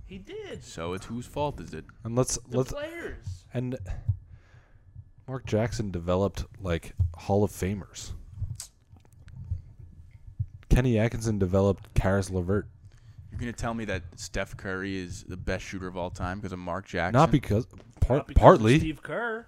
He 0.06 0.16
did. 0.16 0.64
So 0.64 0.94
it's 0.94 1.04
whose 1.06 1.26
fault 1.26 1.60
is 1.60 1.74
it? 1.74 1.84
and 2.04 2.16
let's 2.16 2.38
The 2.48 2.56
let's 2.58 2.72
players. 2.72 3.43
And 3.54 3.78
Mark 5.28 5.46
Jackson 5.46 5.90
developed 5.90 6.44
like 6.60 6.94
Hall 7.14 7.44
of 7.44 7.50
Famers. 7.52 8.10
Kenny 10.68 10.98
Atkinson 10.98 11.38
developed 11.38 11.94
Caris 11.94 12.30
LeVert. 12.30 12.66
You're 13.30 13.38
gonna 13.40 13.52
tell 13.52 13.74
me 13.74 13.84
that 13.86 14.02
Steph 14.16 14.56
Curry 14.56 14.96
is 14.96 15.24
the 15.24 15.36
best 15.36 15.64
shooter 15.64 15.86
of 15.86 15.96
all 15.96 16.10
time 16.10 16.38
because 16.38 16.52
of 16.52 16.58
Mark 16.58 16.86
Jackson? 16.86 17.12
Not 17.18 17.30
because 17.30 17.66
par- 18.00 18.18
Not 18.18 18.26
because 18.28 18.40
of 18.40 18.42
partly. 18.42 18.78
Steve 18.78 19.02
Kerr. 19.02 19.46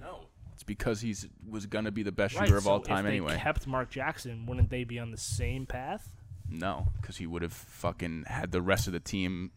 no. 0.00 0.26
It's 0.54 0.62
because 0.62 1.00
he's 1.00 1.26
was 1.48 1.66
gonna 1.66 1.90
be 1.90 2.02
the 2.02 2.12
best 2.12 2.36
Right, 2.36 2.46
shooter 2.46 2.58
of 2.58 2.64
so 2.64 2.72
all 2.72 2.80
time 2.80 3.00
if 3.00 3.04
they 3.04 3.08
anyway. 3.16 3.36
kept 3.38 3.66
Mark 3.66 3.90
Jackson, 3.90 4.46
wouldn't 4.46 4.70
they 4.70 4.84
be 4.84 4.98
on 4.98 5.10
the 5.10 5.16
same 5.18 5.66
path? 5.66 6.08
No, 6.48 6.88
because 7.00 7.16
he 7.16 7.26
would 7.26 7.42
have 7.42 7.52
fucking 7.52 8.24
had 8.28 8.52
the 8.52 8.60
rest 8.62 8.86
of 8.86 8.92
the 8.92 9.00
team 9.00 9.50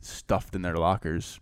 stuffed 0.00 0.54
in 0.54 0.62
their 0.62 0.76
lockers. 0.76 1.38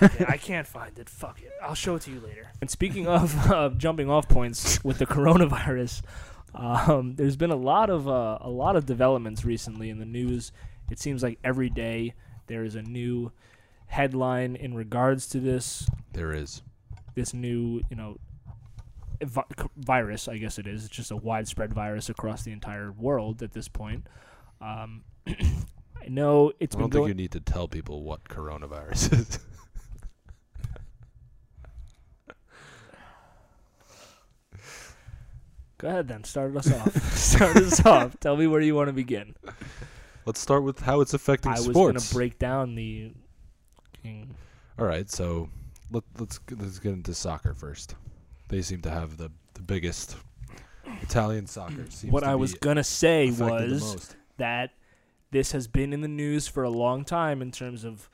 Yeah, 0.00 0.26
I 0.28 0.36
can't 0.36 0.66
find 0.66 0.98
it. 0.98 1.08
Fuck 1.08 1.40
it. 1.42 1.52
I'll 1.62 1.74
show 1.74 1.94
it 1.96 2.02
to 2.02 2.10
you 2.10 2.20
later. 2.20 2.50
And 2.60 2.70
speaking 2.70 3.06
of 3.06 3.36
uh, 3.50 3.70
jumping 3.76 4.10
off 4.10 4.28
points 4.28 4.82
with 4.84 4.98
the 4.98 5.06
coronavirus, 5.06 6.02
um, 6.54 7.14
there's 7.16 7.36
been 7.36 7.50
a 7.50 7.56
lot 7.56 7.90
of 7.90 8.08
uh, 8.08 8.38
a 8.40 8.50
lot 8.50 8.74
of 8.76 8.86
developments 8.86 9.44
recently 9.44 9.90
in 9.90 9.98
the 9.98 10.04
news. 10.06 10.52
It 10.90 10.98
seems 10.98 11.22
like 11.22 11.38
every 11.44 11.68
day 11.70 12.14
there 12.46 12.64
is 12.64 12.74
a 12.74 12.82
new 12.82 13.30
headline 13.86 14.56
in 14.56 14.74
regards 14.74 15.26
to 15.28 15.40
this 15.40 15.88
There 16.12 16.32
is. 16.32 16.62
this 17.14 17.32
new 17.32 17.82
you 17.90 17.96
know 17.96 18.16
vi- 19.22 19.44
virus. 19.76 20.28
I 20.28 20.38
guess 20.38 20.58
it 20.58 20.66
is. 20.66 20.86
It's 20.86 20.94
just 20.94 21.10
a 21.10 21.16
widespread 21.16 21.72
virus 21.72 22.08
across 22.08 22.42
the 22.42 22.52
entire 22.52 22.90
world 22.92 23.42
at 23.42 23.52
this 23.52 23.68
point. 23.68 24.06
Um, 24.60 25.04
I 26.04 26.08
know 26.08 26.52
it's 26.60 26.74
I 26.76 26.78
don't 26.78 26.90
think 26.90 27.00
going. 27.00 27.08
you 27.08 27.14
need 27.14 27.32
to 27.32 27.40
tell 27.40 27.68
people 27.68 28.02
what 28.02 28.24
coronavirus 28.24 29.12
is. 29.18 29.38
Go 35.78 35.88
ahead 35.88 36.08
then. 36.08 36.24
Start 36.24 36.56
us 36.56 36.72
off. 36.72 37.12
Start 37.16 37.56
us 37.56 37.84
off. 37.86 38.18
Tell 38.20 38.36
me 38.36 38.46
where 38.46 38.60
you 38.60 38.74
want 38.74 38.88
to 38.88 38.92
begin. 38.92 39.34
Let's 40.26 40.40
start 40.40 40.64
with 40.64 40.80
how 40.80 41.00
it's 41.00 41.14
affecting 41.14 41.54
sports. 41.54 41.76
I 41.76 41.80
was 41.82 42.08
gonna 42.08 42.14
break 42.18 42.38
down 42.38 42.74
the. 42.74 43.12
fucking- 43.94 44.34
All 44.78 44.86
right, 44.86 45.08
so 45.10 45.48
let, 45.90 46.02
let's 46.18 46.40
let's 46.50 46.78
get 46.80 46.92
into 46.94 47.14
soccer 47.14 47.54
first. 47.54 47.94
They 48.48 48.60
seem 48.62 48.80
to 48.82 48.90
have 48.90 49.16
the 49.18 49.30
the 49.54 49.62
biggest 49.62 50.16
Italian 51.02 51.46
soccer. 51.46 51.86
Seems 51.90 52.12
What 52.12 52.20
to 52.20 52.26
I 52.30 52.34
was 52.34 52.54
gonna 52.54 52.84
say 52.84 53.30
was 53.30 54.14
that 54.38 54.70
this 55.30 55.52
has 55.52 55.68
been 55.68 55.92
in 55.92 56.00
the 56.00 56.08
news 56.08 56.48
for 56.48 56.62
a 56.64 56.70
long 56.70 57.04
time 57.04 57.42
in 57.42 57.50
terms 57.50 57.84
of 57.84 58.08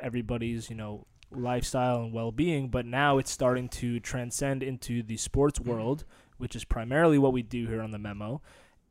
everybody's 0.00 0.70
you 0.70 0.76
know 0.76 1.06
lifestyle 1.30 2.02
and 2.02 2.12
well-being, 2.12 2.68
but 2.68 2.84
now 2.84 3.18
it's 3.18 3.30
starting 3.30 3.68
to 3.68 4.00
transcend 4.00 4.62
into 4.62 5.02
the 5.02 5.16
sports 5.16 5.60
world, 5.60 6.04
which 6.38 6.56
is 6.56 6.64
primarily 6.64 7.18
what 7.18 7.32
we 7.32 7.42
do 7.42 7.66
here 7.68 7.80
on 7.80 7.92
the 7.92 7.98
memo, 7.98 8.42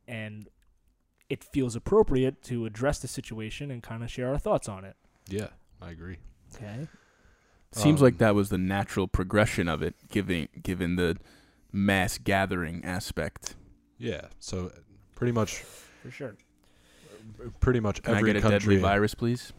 and 0.08 0.48
it 1.28 1.44
feels 1.44 1.76
appropriate 1.76 2.42
to 2.42 2.64
address 2.66 2.98
the 2.98 3.06
situation 3.08 3.70
and 3.70 3.82
kind 3.82 4.02
of 4.02 4.10
share 4.10 4.28
our 4.30 4.38
thoughts 4.38 4.68
on 4.68 4.84
it. 4.84 4.96
yeah, 5.28 5.48
I 5.82 5.90
agree. 5.90 6.16
Okay. 6.54 6.88
Seems 7.72 8.00
Um, 8.00 8.04
like 8.06 8.18
that 8.18 8.34
was 8.34 8.48
the 8.48 8.58
natural 8.58 9.06
progression 9.06 9.68
of 9.68 9.82
it, 9.82 9.94
given 10.08 10.48
given 10.62 10.96
the 10.96 11.18
mass 11.72 12.18
gathering 12.18 12.84
aspect. 12.84 13.54
Yeah, 13.98 14.28
so 14.40 14.72
pretty 15.14 15.32
much 15.32 15.56
For 16.02 16.10
sure. 16.10 16.34
Pretty 17.60 17.80
much 17.80 18.02
Can 18.02 18.14
I 18.14 18.18
every 18.18 18.32
get 18.32 18.36
a 18.36 18.40
country 18.42 18.74
deadly 18.76 18.76
virus, 18.78 19.14
please? 19.14 19.52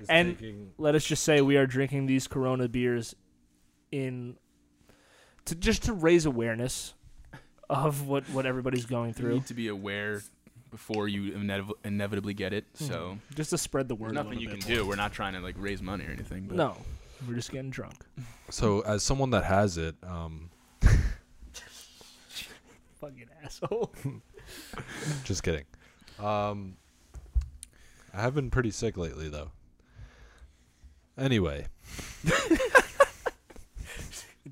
is 0.00 0.08
And- 0.08 0.38
taking- 0.38 0.72
let 0.78 0.94
us 0.94 1.04
just 1.04 1.22
say 1.24 1.40
we 1.40 1.56
are 1.56 1.66
drinking 1.66 2.06
these 2.06 2.26
Corona 2.26 2.68
beers 2.68 3.14
in 3.92 4.36
to 5.44 5.54
just 5.54 5.82
to 5.84 5.92
raise 5.92 6.26
awareness 6.26 6.94
of 7.70 8.06
what 8.06 8.28
what 8.30 8.44
everybody's 8.46 8.86
going 8.86 9.12
through. 9.12 9.26
You 9.26 9.30
through. 9.32 9.38
need 9.40 9.46
to 9.46 9.54
be 9.54 9.68
aware 9.68 10.22
before 10.70 11.06
you 11.06 11.32
inev- 11.32 11.70
inevitably 11.84 12.34
get 12.34 12.52
it. 12.52 12.66
So 12.74 13.18
just 13.34 13.50
to 13.50 13.58
spread 13.58 13.88
the 13.88 13.94
there's 13.94 14.00
word. 14.08 14.10
a 14.10 14.14
nothing 14.14 14.40
you 14.40 14.48
little 14.48 14.60
can 14.62 14.68
bit 14.68 14.76
do. 14.78 14.86
We're 14.86 14.96
not 14.96 15.12
trying 15.12 15.34
to 15.34 15.40
like 15.40 15.54
raise 15.58 15.80
money 15.80 16.04
or 16.06 16.10
anything. 16.10 16.46
But 16.48 16.56
more. 16.56 16.66
No, 16.74 16.76
we're 17.28 17.34
just 17.36 17.52
getting 17.52 17.70
drunk. 17.70 18.04
so 18.50 18.80
as 18.80 19.02
someone 19.04 19.30
that 19.30 19.44
has 19.44 19.78
it, 19.78 19.94
um, 20.02 20.50
Fucking 23.00 23.28
asshole. 23.44 23.92
just 25.24 25.42
kidding. 25.42 25.64
Um, 26.18 26.76
I 28.12 28.20
have 28.22 28.34
been 28.34 28.50
pretty 28.50 28.70
sick 28.70 28.96
lately 28.96 29.28
though. 29.28 29.50
Anyway, 31.16 31.66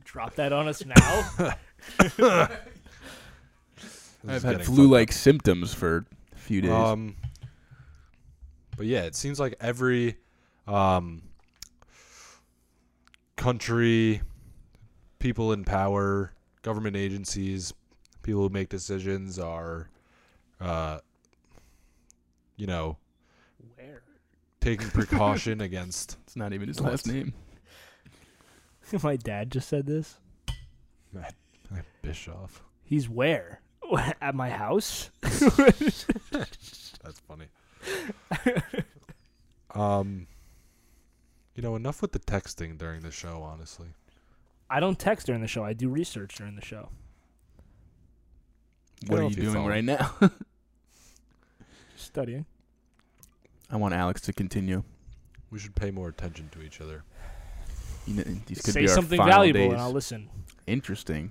Drop 0.05 0.35
that 0.37 0.53
on 0.53 0.69
us 0.69 0.85
now. 0.85 1.55
this 1.99 2.19
I've 4.29 4.43
had 4.43 4.59
getting 4.59 4.67
flu-like 4.67 5.11
symptoms 5.11 5.75
for 5.75 6.05
a 6.33 6.39
few 6.39 6.61
days. 6.61 6.71
Um, 6.71 7.17
but 8.77 8.87
yeah, 8.87 9.03
it 9.03 9.15
seems 9.15 9.41
like 9.41 9.55
every 9.61 10.17
um, 10.67 11.23
country, 13.37 14.23
people 15.19 15.53
in 15.53 15.65
power, 15.65 16.33
government 16.63 16.97
agencies, 16.97 17.73
people 18.23 18.43
who 18.43 18.49
make 18.49 18.69
decisions 18.69 19.39
are, 19.39 19.89
uh, 20.61 20.99
you 22.57 22.67
know, 22.67 22.97
Where? 23.77 24.03
taking 24.61 24.89
precaution 24.89 25.61
against 25.63 26.17
it's 26.25 26.37
not 26.37 26.53
even 26.53 26.69
his 26.69 26.81
What? 26.81 26.91
last 26.91 27.07
name. 27.07 27.33
My 29.03 29.17
dad 29.17 29.51
just 29.51 29.69
said 29.69 29.87
this. 29.87 30.19
Bischoff. 32.03 32.63
He's 32.85 33.09
where? 33.09 33.61
At 34.21 34.35
my 34.35 34.51
house? 34.51 35.11
That's 35.23 36.05
funny. 37.27 37.47
um, 39.75 40.27
you 41.55 41.63
know, 41.63 41.77
enough 41.77 42.03
with 42.03 42.13
the 42.13 42.19
texting 42.19 42.77
during 42.77 43.01
the 43.03 43.11
show. 43.11 43.43
Honestly, 43.43 43.89
I 44.69 44.81
don't 44.81 44.99
text 44.99 45.27
during 45.27 45.41
the 45.43 45.49
show. 45.49 45.65
I 45.65 45.73
do 45.73 45.89
research 45.89 46.35
during 46.37 46.57
the 46.57 46.65
show. 46.65 46.89
What 49.07 49.17
know 49.21 49.27
are 49.27 49.31
you 49.31 49.37
you 49.37 49.43
doing 49.43 49.55
follow. 49.55 49.69
right 49.69 49.85
now? 49.85 50.15
Studying. 52.13 52.45
I 53.71 53.77
want 53.77 53.95
Alex 53.95 54.21
to 54.23 54.35
continue. 54.35 54.83
we 55.51 55.59
should 55.59 55.75
pay 55.75 55.91
more 55.91 56.11
attention 56.11 56.51
to 56.51 56.61
each 56.61 56.79
other. 56.83 57.05
You 58.07 58.17
know, 58.17 58.23
these 58.45 58.61
could 58.61 58.75
Say 58.75 58.81
be 58.83 58.89
our 58.89 58.95
something 58.95 59.17
final 59.17 59.33
valuable 59.33 59.61
days. 59.61 59.73
and 59.73 59.81
I'll 59.81 59.93
listen. 59.93 60.29
Interesting. 60.67 61.31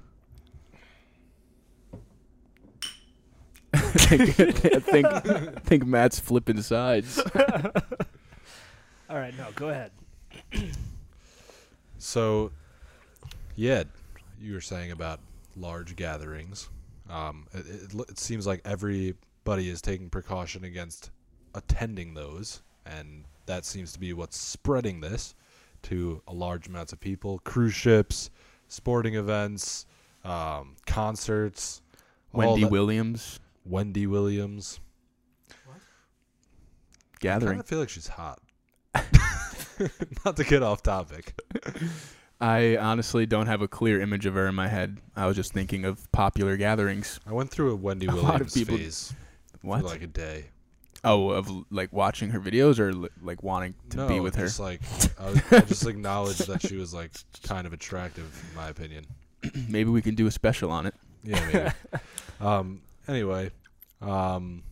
I 3.74 3.78
think 3.80 5.06
I 5.06 5.60
think 5.64 5.86
Matt's 5.86 6.20
flipping 6.20 6.64
sides. 6.64 7.20
All 9.08 9.18
right, 9.18 9.38
no, 9.38 9.46
go 9.56 9.70
ahead. 9.70 9.92
So, 12.04 12.52
yeah, 13.56 13.84
you 14.42 14.56
were 14.56 14.62
saying 14.62 14.90
about 14.90 15.20
large 15.56 15.96
gatherings. 15.96 16.68
Um, 17.12 17.46
it, 17.54 17.94
it, 17.94 18.10
it 18.10 18.18
seems 18.18 18.48
like 18.48 18.62
everybody 19.44 19.70
is 19.70 19.82
taking 19.82 20.08
precaution 20.10 20.64
against 20.64 21.10
attending 21.56 22.14
those, 22.14 22.62
and 22.86 23.26
that 23.48 23.66
seems 23.66 23.92
to 23.94 24.00
be 24.00 24.14
what's 24.14 24.38
spreading 24.38 25.02
this 25.02 25.34
to 25.84 26.22
a 26.28 26.34
large 26.34 26.68
amounts 26.68 26.94
of 26.94 27.00
people. 27.00 27.39
Cruise 27.39 27.74
ships, 27.74 28.30
sporting 28.68 29.16
events, 29.16 29.88
um, 30.24 30.76
concerts. 30.86 31.82
Wendy 32.34 32.64
Williams 32.66 33.39
Wendy 33.66 34.08
Williams. 34.08 34.80
I 35.50 35.74
gathering. 37.20 37.52
kind 37.54 37.60
of 37.62 37.68
feel 37.68 37.80
like 37.80 37.89
she's 37.89 38.08
hot. 38.08 38.39
Not 40.26 40.38
to 40.38 40.44
get 40.44 40.64
off 40.64 40.82
topic. 40.84 41.34
I 42.39 42.78
honestly 42.78 43.26
don't 43.26 43.48
have 43.48 43.62
a 43.62 43.68
clear 43.68 44.00
image 44.00 44.26
of 44.26 44.36
her 44.36 44.48
in 44.48 44.56
my 44.56 44.68
head. 44.70 45.00
I 45.16 45.26
was 45.26 45.36
just 45.36 45.52
thinking 45.52 45.84
of 45.84 46.10
popular 46.12 46.56
gatherings. 46.58 47.20
I 47.28 47.34
went 47.34 47.50
through 47.52 47.72
a 47.72 47.76
Wendy 47.76 48.06
A 48.08 48.14
Williams 48.14 48.54
people- 48.54 48.78
phase 48.78 49.14
What? 49.62 49.82
for 49.82 49.88
like 49.88 50.01
a 50.01 50.07
day. 50.07 50.45
oh, 51.03 51.30
of 51.30 51.49
like 51.72 51.91
watching 51.93 52.30
her 52.32 52.39
videos 52.39 52.80
or 52.80 52.93
like 53.24 53.41
wanting 53.43 53.74
to 53.89 53.97
no, 53.97 54.07
be 54.07 54.20
with 54.20 54.36
her. 54.36 54.45
just 54.45 54.59
like 54.59 54.82
I, 55.20 55.26
was, 55.32 55.41
I 55.51 55.59
just 55.62 55.86
acknowledged 55.88 56.47
that 56.47 56.62
she 56.62 56.76
was 56.76 56.93
like 56.93 57.12
kind 57.43 57.66
of 57.68 57.74
attractive, 57.74 58.30
in 58.49 58.55
my 58.55 58.70
opinion. 58.70 59.05
Maybe 59.70 59.89
we 59.89 60.01
can 60.01 60.16
do 60.16 60.28
a 60.28 60.32
special 60.32 60.72
on 60.72 60.86
it. 60.86 60.93
Yeah, 61.24 61.45
maybe. 61.51 61.99
um. 62.41 62.82
Anyway, 63.07 63.51
um, 64.01 64.64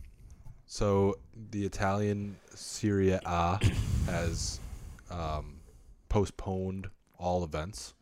so 0.66 1.16
the 1.50 1.64
Italian 1.64 2.36
Serie 2.54 3.10
A 3.24 3.58
has 4.06 4.58
um 5.10 5.60
postponed 6.08 6.88
all 7.18 7.44
events. 7.44 7.94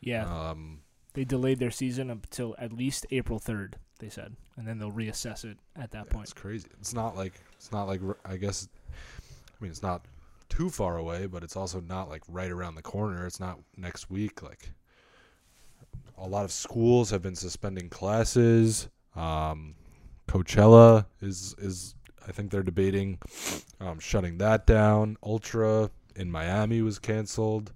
Yeah, 0.00 0.24
Um. 0.50 0.80
they 1.14 1.24
delayed 1.24 1.58
their 1.58 1.70
season 1.70 2.10
until 2.10 2.54
at 2.58 2.72
least 2.72 3.06
April 3.10 3.40
3rd, 3.40 3.74
they 3.98 4.08
said, 4.08 4.34
and 4.56 4.66
then 4.66 4.78
they'll 4.78 4.92
reassess 4.92 5.44
it 5.44 5.58
at 5.74 5.90
that 5.92 6.06
yeah, 6.06 6.12
point. 6.12 6.24
It's 6.24 6.32
crazy. 6.32 6.68
It's 6.80 6.94
not 6.94 7.16
like 7.16 7.34
it's 7.56 7.72
not 7.72 7.84
like 7.86 8.00
I 8.24 8.36
guess. 8.36 8.68
I 8.90 9.62
mean, 9.62 9.70
it's 9.70 9.82
not 9.82 10.04
too 10.48 10.70
far 10.70 10.96
away, 10.96 11.26
but 11.26 11.42
it's 11.42 11.56
also 11.56 11.80
not 11.80 12.08
like 12.08 12.22
right 12.28 12.50
around 12.50 12.74
the 12.74 12.82
corner. 12.82 13.26
It's 13.26 13.40
not 13.40 13.58
next 13.76 14.10
week. 14.10 14.42
Like 14.42 14.70
a 16.18 16.26
lot 16.26 16.44
of 16.44 16.52
schools 16.52 17.10
have 17.10 17.22
been 17.22 17.36
suspending 17.36 17.88
classes. 17.88 18.88
Um, 19.14 19.74
Coachella 20.28 21.06
is 21.20 21.54
is 21.58 21.94
I 22.26 22.32
think 22.32 22.50
they're 22.50 22.62
debating 22.62 23.18
um, 23.80 23.98
shutting 23.98 24.38
that 24.38 24.66
down. 24.66 25.16
Ultra 25.22 25.90
in 26.14 26.30
Miami 26.30 26.82
was 26.82 26.98
canceled. 26.98 27.72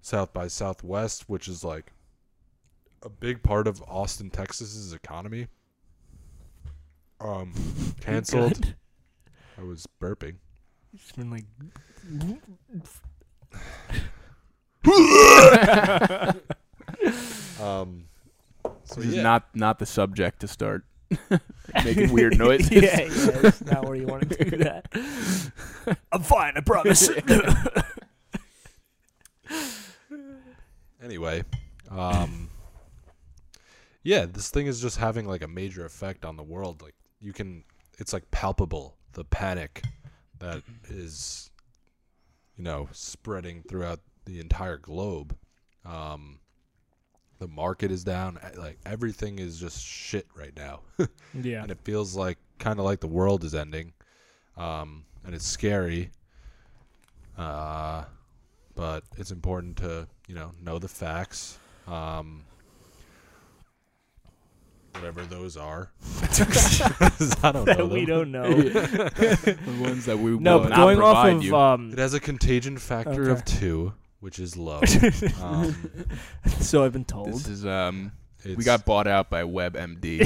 South 0.00 0.32
by 0.32 0.46
Southwest, 0.46 1.28
which 1.28 1.48
is 1.48 1.64
like 1.64 1.92
a 3.06 3.08
big 3.08 3.40
part 3.42 3.68
of 3.68 3.80
Austin, 3.86 4.30
Texas's 4.30 4.92
economy, 4.92 5.46
um, 7.20 7.52
canceled. 8.00 8.74
I 9.56 9.62
was 9.62 9.86
burping. 10.02 10.34
It's 10.92 11.12
been 11.12 11.30
like. 11.30 11.44
Um, 17.58 18.04
so 18.84 19.00
this 19.00 19.06
yeah. 19.06 19.18
is 19.18 19.22
not 19.22 19.48
not 19.54 19.78
the 19.78 19.86
subject 19.86 20.40
to 20.40 20.48
start 20.48 20.84
making 21.84 22.12
weird 22.12 22.36
noises. 22.38 22.70
yeah, 22.70 23.00
yeah, 23.00 23.30
that's 23.40 23.64
not 23.64 23.86
where 23.86 23.94
you 23.94 24.06
want 24.06 24.28
to 24.28 24.44
do 24.44 24.56
that. 24.58 24.86
I'm 26.12 26.22
fine, 26.22 26.52
I 26.54 26.60
promise. 26.60 27.08
Anyway, 31.02 31.44
um, 31.90 32.50
yeah, 34.06 34.24
this 34.24 34.50
thing 34.50 34.66
is 34.68 34.80
just 34.80 34.98
having 34.98 35.26
like 35.26 35.42
a 35.42 35.48
major 35.48 35.84
effect 35.84 36.24
on 36.24 36.36
the 36.36 36.42
world. 36.44 36.80
Like 36.80 36.94
you 37.20 37.32
can, 37.32 37.64
it's 37.98 38.12
like 38.12 38.30
palpable 38.30 38.96
the 39.14 39.24
panic 39.24 39.82
that 40.38 40.62
is, 40.88 41.50
you 42.56 42.62
know, 42.62 42.88
spreading 42.92 43.64
throughout 43.68 43.98
the 44.26 44.38
entire 44.38 44.76
globe. 44.76 45.36
Um, 45.84 46.38
the 47.38 47.48
market 47.48 47.90
is 47.90 48.04
down. 48.04 48.38
e- 48.44 48.56
Like 48.56 48.78
everything 48.86 49.38
is 49.40 49.58
just 49.58 49.82
shit 49.84 50.26
right 50.36 50.56
now. 50.56 50.82
yeah. 51.34 51.62
and 51.62 51.70
it 51.72 51.78
feels 51.82 52.14
like 52.14 52.38
kind 52.60 52.78
of 52.78 52.84
like 52.84 53.00
the 53.00 53.08
world 53.08 53.42
is 53.42 53.54
ending, 53.54 53.92
um, 54.56 55.04
and 55.24 55.34
it's 55.34 55.44
scary. 55.46 56.10
Uh, 57.36 58.04
but 58.74 59.02
it's 59.18 59.30
important 59.30 59.76
to 59.78 60.06
you 60.28 60.34
know 60.34 60.52
know 60.62 60.78
the 60.78 60.88
facts, 60.88 61.58
um, 61.86 62.44
whatever 64.96 65.22
those 65.22 65.56
are. 65.56 65.90
I 67.42 67.52
don't 67.52 67.66
know. 67.66 67.86
we 67.86 68.04
them. 68.04 68.06
don't 68.06 68.32
know. 68.32 68.50
the 68.62 69.58
ones 69.80 70.06
that 70.06 70.18
we 70.18 70.38
no, 70.38 70.56
will 70.58 70.64
but 70.64 70.68
not 70.70 70.76
going 70.76 71.00
off 71.00 71.22
provide 71.24 71.36
of 71.36 71.42
you. 71.44 71.56
um, 71.56 71.92
It 71.92 71.98
has 71.98 72.14
a 72.14 72.20
contagion 72.20 72.78
factor 72.78 73.30
of 73.30 73.38
Okay. 73.38 73.58
two, 73.58 73.92
which 74.20 74.38
is 74.38 74.56
low. 74.56 74.80
um, 75.42 75.74
so 76.60 76.84
I've 76.84 76.92
been 76.92 77.04
told. 77.04 77.28
this 77.28 77.48
is 77.48 77.64
um 77.66 78.12
it's, 78.44 78.56
we 78.56 78.62
got 78.64 78.84
bought 78.84 79.06
out 79.08 79.28
by 79.28 79.42
WebMD, 79.42 80.24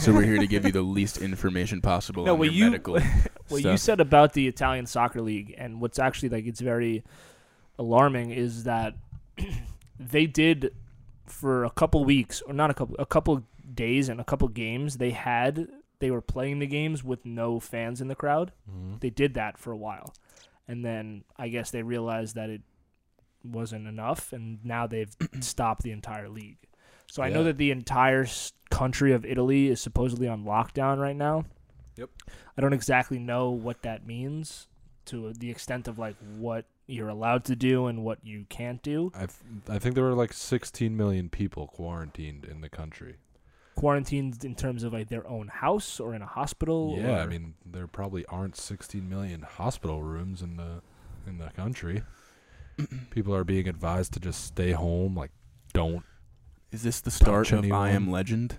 so 0.00 0.12
we're 0.12 0.22
here 0.24 0.38
to 0.38 0.46
give 0.46 0.66
you 0.66 0.72
the 0.72 0.82
least 0.82 1.18
information 1.18 1.80
possible 1.80 2.24
No, 2.26 2.32
on 2.34 2.38
what 2.38 2.46
your 2.46 2.54
you- 2.54 2.70
medical 2.70 2.94
what 2.94 3.02
you 3.50 3.60
stuff. 3.60 3.78
said 3.78 4.00
about 4.00 4.32
the 4.34 4.46
Italian 4.46 4.86
soccer 4.86 5.20
league 5.22 5.54
and 5.56 5.80
what's 5.80 5.98
actually 5.98 6.28
like 6.28 6.46
it's 6.46 6.60
very 6.60 7.02
alarming 7.78 8.30
is 8.30 8.64
that 8.64 8.94
they 9.98 10.26
did 10.26 10.74
for 11.26 11.64
a 11.64 11.70
couple 11.70 12.04
weeks 12.04 12.42
or 12.42 12.52
not 12.52 12.70
a 12.70 12.74
couple 12.74 12.94
a 12.98 13.06
couple 13.06 13.42
days 13.72 14.08
and 14.08 14.20
a 14.20 14.24
couple 14.24 14.48
games 14.48 14.98
they 14.98 15.10
had 15.10 15.68
they 15.98 16.10
were 16.10 16.20
playing 16.20 16.58
the 16.58 16.66
games 16.66 17.04
with 17.04 17.24
no 17.24 17.60
fans 17.60 18.00
in 18.00 18.08
the 18.08 18.14
crowd. 18.16 18.52
Mhm. 18.68 19.00
They 19.00 19.10
did 19.10 19.34
that 19.34 19.56
for 19.56 19.70
a 19.72 19.76
while. 19.76 20.12
And 20.66 20.84
then 20.84 21.22
I 21.36 21.48
guess 21.48 21.70
they 21.70 21.82
realized 21.84 22.34
that 22.34 22.50
it 22.50 22.62
wasn't 23.44 23.86
enough 23.86 24.32
and 24.32 24.64
now 24.64 24.86
they've 24.86 25.14
stopped 25.40 25.82
the 25.82 25.92
entire 25.92 26.28
league. 26.28 26.58
So 27.10 27.22
I 27.22 27.28
know 27.28 27.44
that 27.44 27.56
the 27.58 27.70
entire 27.70 28.26
country 28.70 29.12
of 29.12 29.24
Italy 29.24 29.68
is 29.68 29.80
supposedly 29.80 30.26
on 30.28 30.44
lockdown 30.44 30.98
right 30.98 31.16
now. 31.16 31.44
Yep. 31.96 32.10
I 32.56 32.60
don't 32.60 32.72
exactly 32.72 33.18
know 33.18 33.50
what 33.50 33.82
that 33.82 34.06
means 34.06 34.66
to 35.06 35.32
the 35.34 35.50
extent 35.50 35.86
of 35.88 35.98
like 35.98 36.16
what 36.38 36.64
you're 36.86 37.08
allowed 37.08 37.44
to 37.44 37.54
do 37.56 37.86
and 37.86 38.02
what 38.02 38.24
you 38.24 38.46
can't 38.48 38.82
do. 38.82 39.12
I 39.14 39.26
th- 39.26 39.30
I 39.68 39.78
think 39.78 39.94
there 39.94 40.04
were 40.04 40.14
like 40.14 40.32
16 40.32 40.96
million 40.96 41.28
people 41.28 41.66
quarantined 41.68 42.44
in 42.44 42.60
the 42.60 42.68
country. 42.68 43.16
Quarantined 43.74 44.44
in 44.44 44.54
terms 44.54 44.82
of 44.82 44.92
like 44.92 45.08
their 45.08 45.26
own 45.26 45.48
house 45.48 45.98
or 45.98 46.14
in 46.14 46.22
a 46.22 46.26
hospital. 46.26 46.96
Yeah, 46.98 47.22
I 47.22 47.26
mean 47.26 47.54
there 47.64 47.86
probably 47.86 48.24
aren't 48.26 48.56
16 48.56 49.08
million 49.08 49.42
hospital 49.42 50.02
rooms 50.02 50.42
in 50.42 50.56
the 50.56 50.82
in 51.26 51.38
the 51.38 51.50
country. 51.50 52.02
People 53.10 53.34
are 53.34 53.44
being 53.44 53.68
advised 53.68 54.12
to 54.14 54.20
just 54.20 54.44
stay 54.44 54.72
home. 54.72 55.16
Like, 55.16 55.30
don't. 55.72 56.04
Is 56.70 56.82
this 56.82 57.00
the 57.00 57.10
start 57.10 57.48
Touch 57.48 57.64
of 57.64 57.72
I 57.72 57.90
Am. 57.90 58.10
Legend? 58.10 58.58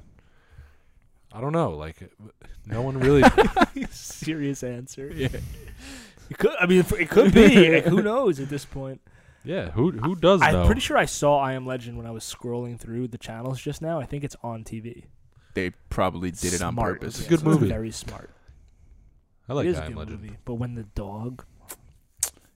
I 1.31 1.41
don't 1.41 1.51
know. 1.51 1.71
Like, 1.71 2.11
no 2.65 2.81
one 2.81 2.99
really. 2.99 3.23
serious 3.89 4.63
answer. 4.63 5.11
Yeah. 5.13 5.29
It 6.29 6.37
could, 6.37 6.51
I 6.59 6.67
mean, 6.67 6.85
it 6.99 7.09
could 7.09 7.33
be. 7.33 7.75
Like, 7.75 7.85
who 7.85 8.01
knows 8.01 8.39
at 8.39 8.49
this 8.49 8.65
point? 8.65 9.01
Yeah, 9.43 9.71
who 9.71 9.91
who 9.91 10.15
does 10.15 10.41
I'm 10.41 10.53
know? 10.53 10.65
pretty 10.65 10.81
sure 10.81 10.97
I 10.97 11.05
saw 11.05 11.39
I 11.39 11.53
Am 11.53 11.65
Legend 11.65 11.97
when 11.97 12.05
I 12.05 12.11
was 12.11 12.23
scrolling 12.23 12.79
through 12.79 13.07
the 13.09 13.17
channels 13.17 13.59
just 13.61 13.81
now. 13.81 13.99
I 13.99 14.05
think 14.05 14.23
it's 14.23 14.35
on 14.43 14.63
TV. 14.63 15.05
They 15.53 15.71
probably 15.89 16.31
did 16.31 16.53
it 16.53 16.61
on 16.61 16.75
purpose. 16.75 17.17
It's 17.19 17.27
a 17.27 17.29
good 17.29 17.39
so 17.39 17.45
movie. 17.45 17.67
Very 17.67 17.91
smart. 17.91 18.29
I 19.47 19.53
like 19.53 19.65
it 19.65 19.69
is 19.69 19.77
I 19.77 19.83
a 19.83 19.85
Am 19.85 19.91
good 19.93 19.99
Legend. 19.99 20.21
movie. 20.21 20.37
But 20.45 20.53
when 20.55 20.75
the 20.75 20.83
dog, 20.83 21.45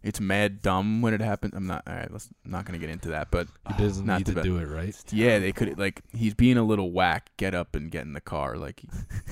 It's 0.03 0.19
mad 0.21 0.61
dumb 0.61 1.01
when 1.01 1.13
it 1.13 1.21
happens. 1.21 1.53
I'm 1.53 1.67
not. 1.67 1.83
All 1.85 1.93
right, 1.93 2.11
let's 2.11 2.29
I'm 2.45 2.51
not 2.51 2.65
gonna 2.65 2.77
get 2.77 2.89
into 2.89 3.09
that. 3.09 3.29
But 3.29 3.47
He 3.75 3.83
doesn't 3.83 4.05
Not 4.05 4.19
need 4.19 4.27
the 4.27 4.35
to 4.35 4.41
do 4.43 4.57
it 4.57 4.65
right. 4.65 4.95
yeah, 5.11 5.39
they 5.39 5.51
could 5.51 5.77
like 5.77 6.01
he's 6.13 6.33
being 6.33 6.57
a 6.57 6.63
little 6.63 6.91
whack. 6.91 7.29
Get 7.37 7.53
up 7.53 7.75
and 7.75 7.91
get 7.91 8.03
in 8.03 8.13
the 8.13 8.21
car. 8.21 8.55
Like 8.57 8.81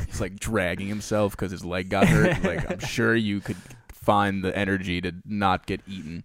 he's 0.05 0.19
like 0.21 0.39
dragging 0.39 0.87
himself 0.87 1.31
because 1.31 1.51
his 1.51 1.63
leg 1.63 1.89
got 1.89 2.07
hurt. 2.07 2.43
like 2.43 2.69
I'm 2.69 2.79
sure 2.87 3.15
you 3.15 3.39
could 3.39 3.57
find 3.91 4.43
the 4.43 4.55
energy 4.55 5.01
to 5.01 5.13
not 5.25 5.65
get 5.65 5.81
eaten 5.87 6.23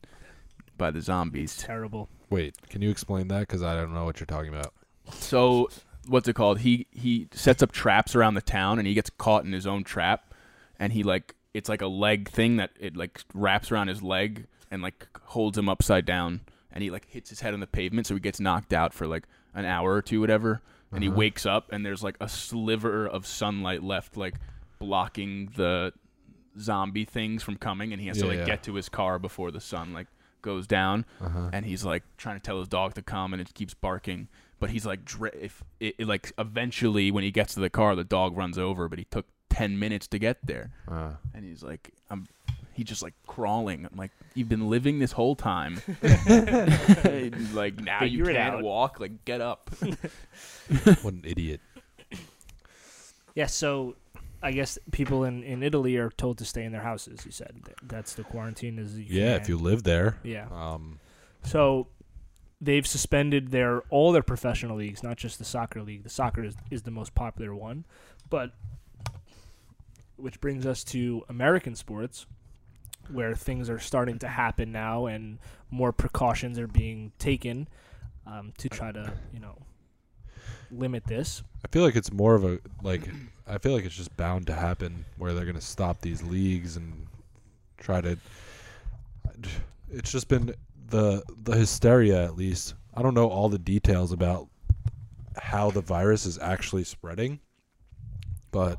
by 0.81 0.91
the 0.91 1.01
zombies. 1.01 1.57
terrible. 1.57 2.09
Wait, 2.31 2.57
can 2.68 2.83
you 2.83 2.91
explain 2.91 3.28
that? 3.28 3.41
Because 3.41 3.62
I 3.62 3.74
don't 3.76 3.93
know 3.95 4.05
what 4.05 4.18
you're 4.18 4.26
talking 4.26 4.53
about. 4.53 4.72
So 5.12 5.68
what's 6.09 6.26
it 6.28 6.35
called? 6.35 6.61
He 6.61 6.87
he 6.91 7.28
sets 7.33 7.62
up 7.62 7.70
traps 7.72 8.16
around 8.16 8.35
the 8.35 8.41
town 8.43 8.78
and 8.78 8.89
he 8.89 8.95
gets 8.95 9.11
caught 9.11 9.45
in 9.45 9.53
his 9.53 9.66
own 9.66 9.85
trap 9.85 10.35
and 10.78 10.93
he 10.93 11.03
like 11.03 11.35
it's 11.55 11.68
like 11.68 11.83
a 11.83 11.87
leg 11.87 12.28
thing 12.28 12.57
that 12.57 12.70
it 12.81 12.97
like 12.97 13.20
wraps 13.35 13.70
around 13.70 13.89
his 13.89 14.03
leg 14.03 14.47
and 14.70 14.83
like 14.83 15.07
holds 15.24 15.59
him 15.59 15.68
upside 15.68 16.07
down 16.07 16.41
and 16.72 16.83
he 16.85 16.91
like 16.91 17.07
hits 17.11 17.31
his 17.31 17.41
head 17.41 17.53
on 17.55 17.61
the 17.61 17.66
pavement 17.66 18.07
so 18.07 18.14
he 18.14 18.20
gets 18.20 18.39
knocked 18.41 18.72
out 18.72 18.95
for 18.95 19.07
like 19.07 19.24
an 19.55 19.64
hour 19.64 19.93
or 19.93 20.01
two 20.03 20.20
whatever 20.20 20.62
and 20.93 21.03
he 21.03 21.09
Uh-huh. 21.09 21.18
wakes 21.18 21.45
up 21.45 21.72
and 21.72 21.85
there's 21.85 22.03
like 22.05 22.16
a 22.20 22.28
sliver 22.28 23.07
of 23.09 23.26
sunlight 23.26 23.83
left 23.83 24.16
like 24.16 24.35
blocking 24.78 25.51
the 25.57 25.93
zombie 26.59 27.05
things 27.05 27.43
from 27.43 27.57
coming, 27.57 27.93
and 27.93 28.01
he 28.01 28.09
has 28.09 28.18
to 28.18 28.26
like 28.26 28.39
yeah. 28.41 28.45
get 28.45 28.62
to 28.64 28.74
his 28.74 28.89
car 28.89 29.18
before 29.18 29.51
the 29.51 29.61
sun 29.61 29.93
like 29.93 30.07
goes 30.43 30.66
down, 30.66 31.05
Uh-huh. 31.20 31.51
and 31.53 31.64
he's 31.66 31.84
like 31.84 32.03
trying 32.16 32.36
to 32.36 32.43
tell 32.43 32.59
his 32.59 32.68
dog 32.68 32.95
to 32.95 33.03
come, 33.03 33.32
and 33.32 33.41
it 33.41 33.53
keeps 33.55 33.74
barking. 33.74 34.28
But 34.59 34.70
he's 34.70 34.84
like, 34.84 35.05
dra- 35.05 35.30
if 35.41 35.62
it, 35.80 35.95
it, 35.99 36.07
like 36.07 36.32
eventually 36.38 37.11
when 37.11 37.24
he 37.24 37.30
gets 37.30 37.55
to 37.55 37.61
the 37.61 37.70
car, 37.70 37.97
the 37.97 38.05
dog 38.05 38.36
runs 38.36 38.59
over, 38.59 38.88
but 38.88 38.99
he 38.99 39.05
took 39.07 39.26
ten 39.49 39.78
minutes 39.78 40.07
to 40.09 40.18
get 40.18 40.38
there, 40.47 40.70
Uh, 40.88 41.12
and 41.34 41.45
he's 41.45 41.62
like, 41.62 41.91
I'm. 42.11 42.26
He 42.72 42.84
just 42.84 43.03
like 43.03 43.12
crawling. 43.26 43.84
I'm 43.84 43.99
like, 43.99 44.11
you've 44.34 44.49
been 44.49 44.70
living 44.70 45.01
this 45.01 45.12
whole 45.12 45.34
time. 45.36 45.82
like 47.53 47.78
now 47.80 48.05
you 48.05 48.24
Figure 48.24 48.30
it 48.30 48.34
can't 48.34 48.62
walk. 48.62 49.01
Like 49.01 49.24
get 49.26 49.41
up. 49.43 49.70
what 51.03 51.12
an 51.14 51.22
idiot. 51.24 51.61
Yeah, 53.34 53.47
so 53.47 53.97
I 54.43 54.53
guess 54.53 54.78
people 54.91 55.24
in, 55.24 55.43
in 55.43 55.62
Italy 55.62 55.97
are 55.97 56.11
told 56.11 56.38
to 56.38 56.45
stay 56.45 56.64
in 56.64 56.72
their 56.72 56.80
houses. 56.82 57.24
You 57.26 57.32
said 57.32 57.61
that's 57.82 58.14
the 58.14 58.22
quarantine. 58.24 58.78
Is 58.78 58.99
Yeah, 58.99 59.32
if 59.32 59.36
can't- 59.38 59.49
you 59.51 59.59
live 59.59 59.82
there. 59.82 60.16
yeah. 60.22 60.47
Um, 60.51 60.99
So 61.43 61.88
they've 62.61 62.86
suspended 62.86 63.51
their 63.51 63.80
all 63.91 64.12
their 64.12 64.22
professional 64.22 64.76
leagues, 64.76 65.03
not 65.03 65.16
just 65.16 65.38
the 65.38 65.45
soccer 65.45 65.82
league. 65.82 66.03
The 66.05 66.11
soccer 66.11 66.43
is, 66.45 66.57
is 66.70 66.82
the 66.82 66.91
most 66.91 67.14
popular 67.14 67.55
one, 67.55 67.84
but 68.28 68.53
which 70.16 70.41
brings 70.41 70.66
us 70.66 70.84
to 70.84 71.24
American 71.28 71.74
sports, 71.74 72.26
where 73.11 73.34
things 73.34 73.70
are 73.70 73.78
starting 73.78 74.18
to 74.18 74.28
happen 74.28 74.70
now, 74.72 75.07
and 75.07 75.38
more 75.70 75.93
precautions 75.93 76.59
are 76.59 76.66
being 76.66 77.12
taken 77.18 77.68
um, 78.26 78.53
to 78.59 78.68
try 78.68 78.93
to 78.93 79.12
you 79.32 79.41
know 79.41 79.57
limit 80.73 81.05
this. 81.07 81.43
I 81.64 81.68
feel 81.68 81.83
like 81.83 81.97
it's 81.97 82.12
more 82.12 82.35
of 82.35 82.45
a 82.45 82.59
like. 82.83 83.03
I 83.47 83.59
feel 83.59 83.73
like 83.73 83.85
it's 83.85 83.97
just 83.97 84.16
bound 84.16 84.47
to 84.47 84.55
happen 84.55 85.05
where 85.16 85.35
they're 85.35 85.45
gonna 85.45 85.61
stop 85.61 86.01
these 86.01 86.23
leagues 86.23 86.77
and 86.77 87.07
try 87.79 88.01
to. 88.01 88.16
It's 89.91 90.12
just 90.12 90.29
been 90.29 90.55
the 90.89 91.23
the 91.45 91.57
hysteria 91.57 92.25
at 92.25 92.37
least. 92.37 92.75
I 92.95 93.03
don't 93.03 93.14
know 93.14 93.29
all 93.29 93.49
the 93.49 93.59
details 93.59 94.12
about 94.12 94.49
how 95.37 95.71
the 95.71 95.81
virus 95.81 96.27
is 96.27 96.39
actually 96.39 96.85
spreading, 96.85 97.41
but 98.51 98.79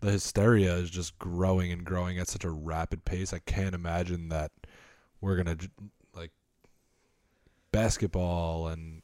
the 0.00 0.10
hysteria 0.10 0.74
is 0.74 0.90
just 0.90 1.18
growing 1.18 1.72
and 1.72 1.84
growing 1.84 2.18
at 2.18 2.28
such 2.28 2.44
a 2.44 2.50
rapid 2.50 3.04
pace. 3.04 3.32
I 3.32 3.38
can't 3.40 3.74
imagine 3.74 4.28
that 4.28 4.52
we're 5.20 5.36
gonna 5.36 5.56
like 6.14 6.32
basketball 7.72 8.68
and 8.68 9.02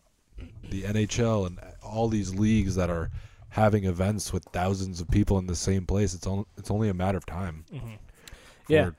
the 0.71 0.83
NHL 0.83 1.47
and 1.47 1.59
all 1.83 2.09
these 2.09 2.35
leagues 2.35 2.75
that 2.77 2.91
are 2.91 3.11
having 3.51 3.85
events 3.85 4.33
with 4.33 4.45
thousands 4.45 5.01
of 5.01 5.11
people 5.11 5.39
in 5.39 5.47
the 5.47 5.55
same 5.55 5.85
place. 5.85 6.15
It's 6.15 6.27
only 6.27 6.45
it's 6.57 6.71
only 6.71 6.89
a 6.89 6.95
matter 6.95 7.19
of 7.19 7.27
time. 7.27 7.65
Mm-hmm. 7.73 7.95
Yeah. 8.69 8.91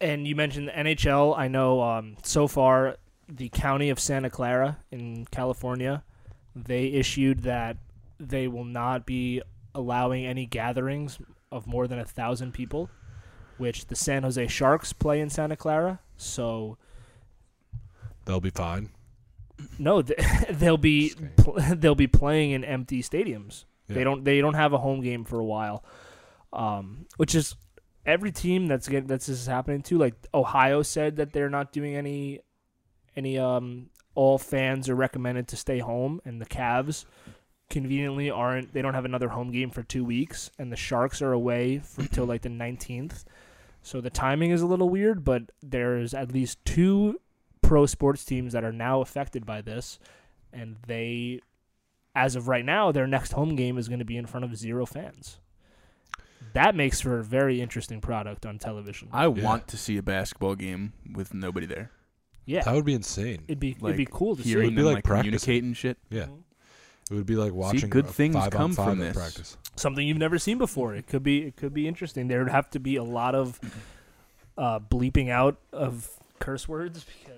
And 0.00 0.26
you 0.26 0.36
mentioned 0.36 0.68
the 0.68 0.72
NHL. 0.72 1.36
I 1.36 1.48
know 1.48 1.82
um, 1.82 2.16
so 2.22 2.48
far 2.48 2.96
the 3.28 3.48
county 3.50 3.90
of 3.90 4.00
Santa 4.00 4.30
Clara 4.30 4.78
in 4.90 5.26
California, 5.30 6.02
they 6.54 6.86
issued 6.86 7.40
that 7.40 7.76
they 8.18 8.48
will 8.48 8.64
not 8.64 9.04
be 9.04 9.42
allowing 9.74 10.24
any 10.24 10.46
gatherings 10.46 11.18
of 11.52 11.66
more 11.66 11.86
than 11.86 11.98
a 11.98 12.04
thousand 12.04 12.52
people, 12.52 12.90
which 13.58 13.86
the 13.86 13.96
San 13.96 14.22
Jose 14.22 14.46
Sharks 14.46 14.92
play 14.92 15.20
in 15.20 15.28
Santa 15.28 15.56
Clara. 15.56 16.00
So 16.16 16.78
they'll 18.24 18.40
be 18.40 18.50
fine. 18.50 18.90
No, 19.78 20.02
they'll 20.50 20.76
be 20.76 21.14
they'll 21.74 21.94
be 21.94 22.06
playing 22.06 22.52
in 22.52 22.64
empty 22.64 23.02
stadiums. 23.02 23.64
Yeah. 23.88 23.96
They 23.96 24.04
don't 24.04 24.24
they 24.24 24.40
don't 24.40 24.54
have 24.54 24.72
a 24.72 24.78
home 24.78 25.00
game 25.00 25.24
for 25.24 25.38
a 25.38 25.44
while, 25.44 25.84
um, 26.52 27.06
which 27.16 27.34
is 27.34 27.54
every 28.04 28.32
team 28.32 28.66
that's 28.66 28.88
get 28.88 29.08
that's 29.08 29.26
this 29.26 29.40
is 29.40 29.46
happening 29.46 29.82
to. 29.82 29.98
Like 29.98 30.14
Ohio 30.34 30.82
said 30.82 31.16
that 31.16 31.32
they're 31.32 31.50
not 31.50 31.72
doing 31.72 31.96
any 31.96 32.40
any 33.16 33.38
um 33.38 33.90
all 34.14 34.38
fans 34.38 34.88
are 34.88 34.94
recommended 34.94 35.48
to 35.48 35.56
stay 35.56 35.78
home, 35.78 36.20
and 36.24 36.40
the 36.40 36.46
Cavs 36.46 37.04
conveniently 37.70 38.30
aren't. 38.30 38.72
They 38.72 38.82
don't 38.82 38.94
have 38.94 39.04
another 39.04 39.28
home 39.28 39.52
game 39.52 39.70
for 39.70 39.82
two 39.82 40.04
weeks, 40.04 40.50
and 40.58 40.72
the 40.72 40.76
Sharks 40.76 41.22
are 41.22 41.32
away 41.32 41.78
for 41.78 42.06
till 42.12 42.26
like 42.26 42.42
the 42.42 42.48
nineteenth. 42.48 43.24
So 43.80 44.00
the 44.00 44.10
timing 44.10 44.50
is 44.50 44.60
a 44.60 44.66
little 44.66 44.90
weird, 44.90 45.24
but 45.24 45.52
there's 45.62 46.12
at 46.12 46.32
least 46.32 46.62
two 46.64 47.20
pro 47.62 47.86
sports 47.86 48.24
teams 48.24 48.52
that 48.52 48.64
are 48.64 48.72
now 48.72 49.00
affected 49.00 49.44
by 49.46 49.60
this, 49.62 49.98
and 50.52 50.76
they, 50.86 51.40
as 52.14 52.36
of 52.36 52.48
right 52.48 52.64
now, 52.64 52.92
their 52.92 53.06
next 53.06 53.32
home 53.32 53.56
game 53.56 53.78
is 53.78 53.88
going 53.88 53.98
to 53.98 54.04
be 54.04 54.16
in 54.16 54.26
front 54.26 54.44
of 54.44 54.56
zero 54.56 54.86
fans. 54.86 55.38
That 56.54 56.74
makes 56.74 57.00
for 57.00 57.18
a 57.18 57.24
very 57.24 57.60
interesting 57.60 58.00
product 58.00 58.46
on 58.46 58.58
television. 58.58 59.08
I 59.12 59.24
Yeah. 59.26 59.44
want 59.44 59.68
to 59.68 59.76
see 59.76 59.96
a 59.96 60.02
basketball 60.02 60.54
game 60.54 60.92
with 61.12 61.34
nobody 61.34 61.66
there. 61.66 61.90
yeah, 62.46 62.62
That 62.64 62.74
would 62.74 62.84
be 62.86 62.94
insane. 62.94 63.42
it'd 63.48 63.60
be 63.60 63.72
Like 63.80 63.90
it'd 63.94 63.96
be 63.98 64.08
cool 64.10 64.34
to 64.36 64.42
hearing 64.42 64.68
see. 64.70 64.70
be 64.70 64.76
them 64.76 64.84
like 64.86 64.94
like, 64.96 65.04
practicing. 65.04 65.38
communicate 65.40 65.64
and 65.64 65.76
shit. 65.76 65.98
Yeah, 66.10 66.28
it 67.10 67.14
would 67.14 67.26
be 67.26 67.36
like 67.36 67.52
watching 67.52 67.90
good 67.90 68.06
a 68.06 68.08
things 68.08 68.34
five 68.34 68.50
come 68.52 68.62
on 68.62 68.72
five 68.72 68.88
from 68.88 68.98
this. 69.00 69.14
practice. 69.16 69.56
Something 69.76 70.08
you've 70.08 70.16
never 70.16 70.38
seen 70.38 70.56
before. 70.56 70.94
It 70.94 71.06
could 71.06 71.22
be 71.22 71.42
it 71.42 71.56
could 71.56 71.74
be 71.74 71.86
interesting. 71.86 72.28
There 72.28 72.38
would 72.42 72.50
have 72.50 72.70
to 72.70 72.80
be 72.80 72.96
a 72.96 73.04
lot 73.04 73.34
of 73.34 73.60
uh, 74.56 74.78
bleeping 74.80 75.28
out 75.28 75.58
of 75.72 76.08
curse 76.38 76.66
words 76.66 77.04
because 77.22 77.37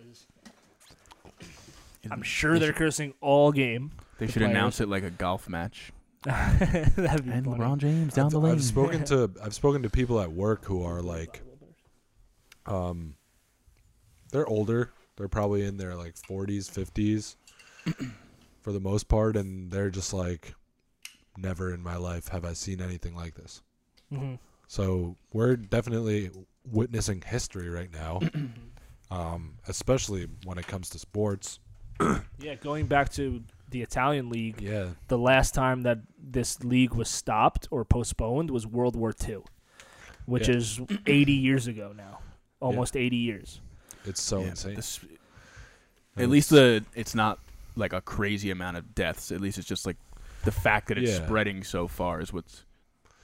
I'm 2.11 2.23
sure 2.23 2.55
they 2.55 2.61
they're 2.61 2.69
should, 2.69 2.77
cursing 2.77 3.15
all 3.21 3.51
game. 3.53 3.91
they 4.19 4.27
should 4.27 4.37
players. 4.43 4.51
announce 4.51 4.81
it 4.81 4.89
like 4.89 5.03
a 5.03 5.11
golf 5.11 5.49
match. 5.49 5.93
That'd 6.25 7.25
be 7.25 7.31
And 7.31 7.45
funny. 7.47 7.59
LeBron 7.59 7.79
James 7.79 8.15
down 8.15 8.27
I've, 8.27 8.33
the 8.33 8.41
lane. 8.41 8.53
I've 8.55 8.63
spoken 8.65 9.05
to 9.07 9.31
I've 9.43 9.55
spoken 9.55 9.83
to 9.83 9.91
people 9.91 10.21
at 10.21 10.31
work 10.33 10.65
who 10.67 10.83
are 10.85 11.01
like, 11.03 11.43
um, 12.67 13.15
they're 14.31 14.47
older. 14.47 14.91
They're 15.17 15.29
probably 15.29 15.65
in 15.65 15.77
their 15.77 15.95
like 15.95 16.15
40s, 16.15 16.71
50s, 16.71 17.37
for 18.63 18.73
the 18.73 18.81
most 18.81 19.09
part, 19.09 19.37
and 19.37 19.71
they're 19.71 19.91
just 19.91 20.13
like, 20.15 20.55
never 21.37 21.73
in 21.75 21.83
my 21.83 21.97
life 21.97 22.29
have 22.29 22.45
I 22.45 22.53
seen 22.55 22.81
anything 22.81 23.15
like 23.15 23.35
this. 23.35 23.63
hmm 24.11 24.35
So 24.69 25.17
we're 25.33 25.57
definitely 25.57 26.31
witnessing 26.71 27.23
history 27.27 27.69
right 27.69 27.93
now, 27.93 28.21
um, 29.11 29.55
especially 29.69 30.27
when 30.45 30.59
it 30.59 30.67
comes 30.67 30.89
to 30.91 30.99
sports. 30.99 31.59
Yeah, 32.41 32.55
going 32.55 32.87
back 32.87 33.11
to 33.11 33.43
the 33.71 33.83
Italian 33.83 34.31
league, 34.31 34.61
Yeah, 34.63 34.89
the 35.09 35.19
last 35.19 35.55
time 35.55 35.83
that 35.83 35.99
this 36.19 36.65
league 36.65 36.95
was 36.95 37.09
stopped 37.11 37.69
or 37.71 37.85
postponed 37.85 38.51
was 38.51 38.67
World 38.67 38.97
War 38.97 39.13
II, 39.29 39.39
which 40.27 40.49
Yeah. 40.49 40.57
is 40.57 40.81
80 41.07 41.33
years 41.33 41.67
ago 41.67 41.93
now, 41.97 42.21
almost 42.61 42.97
80 42.97 43.17
years. 43.17 43.61
it's 44.07 44.23
so 44.23 44.41
Yeah, 44.41 44.49
insane. 44.51 44.75
this- 44.77 45.01
at 46.17 46.29
least 46.31 46.51
it's- 46.53 46.83
the 46.95 46.99
it's 47.01 47.15
not 47.15 47.39
like 47.77 47.93
a 47.93 48.01
crazy 48.01 48.51
amount 48.51 48.77
of 48.79 48.95
deaths. 48.95 49.31
At 49.31 49.41
least 49.43 49.59
it's 49.59 49.69
just 49.69 49.85
like 49.87 49.97
the 50.45 50.51
fact 50.53 50.89
that 50.89 50.97
it's 50.99 51.11
Yeah. 51.11 51.25
spreading 51.27 51.63
so 51.63 51.87
far 51.87 52.21
is 52.21 52.33
what's 52.33 52.65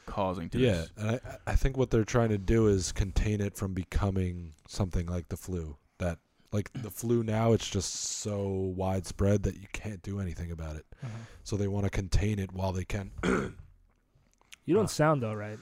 causing 0.05 0.49
to 0.51 0.59
yeah, 0.59 0.73
this. 0.73 0.91
and 0.99 1.11
I, 1.11 1.53
I 1.53 1.57
think 1.57 1.77
what 1.79 1.91
they're 1.91 2.05
trying 2.05 2.29
to 2.29 2.39
do 2.39 2.69
is 2.69 2.93
contain 2.93 3.41
it 3.41 3.57
from 3.57 3.73
becoming 3.75 4.53
something 4.69 5.07
like 5.07 5.31
the 5.31 5.37
flu. 5.37 5.79
Like 6.53 6.71
the 6.73 6.91
flu 6.91 7.23
now, 7.23 7.53
it's 7.53 7.69
just 7.69 7.93
so 8.21 8.47
widespread 8.77 9.43
that 9.45 9.57
you 9.57 9.67
can't 9.73 10.01
do 10.03 10.21
anything 10.21 10.51
about 10.53 10.77
it. 10.77 10.87
So 11.45 11.57
they 11.57 11.69
want 11.69 11.85
to 11.85 11.91
contain 11.91 12.39
it 12.39 12.53
while 12.53 12.73
they 12.73 12.85
can. 12.85 13.11
You 14.69 14.75
don't 14.75 14.85
Ah. 14.85 14.89
sound 14.89 15.23
all 15.23 15.37
right. 15.37 15.59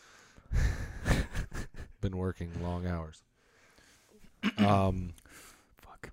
Been 2.01 2.17
working 2.17 2.51
long 2.63 2.87
hours. 2.87 3.23
Um, 4.59 5.13
Fuck. 5.77 6.11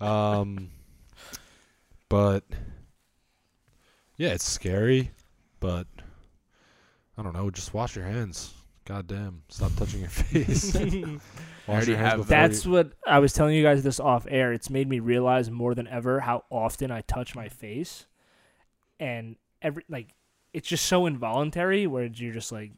um, 0.00 0.70
but 2.08 2.44
yeah, 4.16 4.30
it's 4.30 4.44
scary. 4.48 5.10
But 5.60 5.86
I 7.16 7.22
don't 7.22 7.34
know. 7.34 7.50
Just 7.50 7.72
wash 7.74 7.94
your 7.96 8.04
hands. 8.04 8.52
God 8.84 9.06
damn! 9.06 9.42
Stop 9.48 9.74
touching 9.76 10.00
your 10.00 10.08
face. 10.10 10.72
Wash 11.68 11.76
already 11.76 11.90
your 11.92 11.98
hands 11.98 12.10
have- 12.10 12.18
before 12.20 12.28
That's 12.30 12.64
you- 12.64 12.70
what 12.72 12.92
I 13.06 13.18
was 13.20 13.32
telling 13.32 13.54
you 13.54 13.62
guys 13.62 13.82
this 13.82 14.00
off 14.00 14.26
air. 14.28 14.52
It's 14.52 14.70
made 14.70 14.88
me 14.88 14.98
realize 15.00 15.50
more 15.50 15.74
than 15.74 15.86
ever 15.88 16.20
how 16.20 16.44
often 16.50 16.90
I 16.90 17.02
touch 17.02 17.34
my 17.34 17.48
face, 17.48 18.06
and 19.00 19.36
every 19.62 19.84
like 19.88 20.14
it's 20.52 20.68
just 20.68 20.86
so 20.86 21.06
involuntary 21.06 21.86
where 21.86 22.04
you're 22.06 22.32
just 22.32 22.50
like 22.52 22.72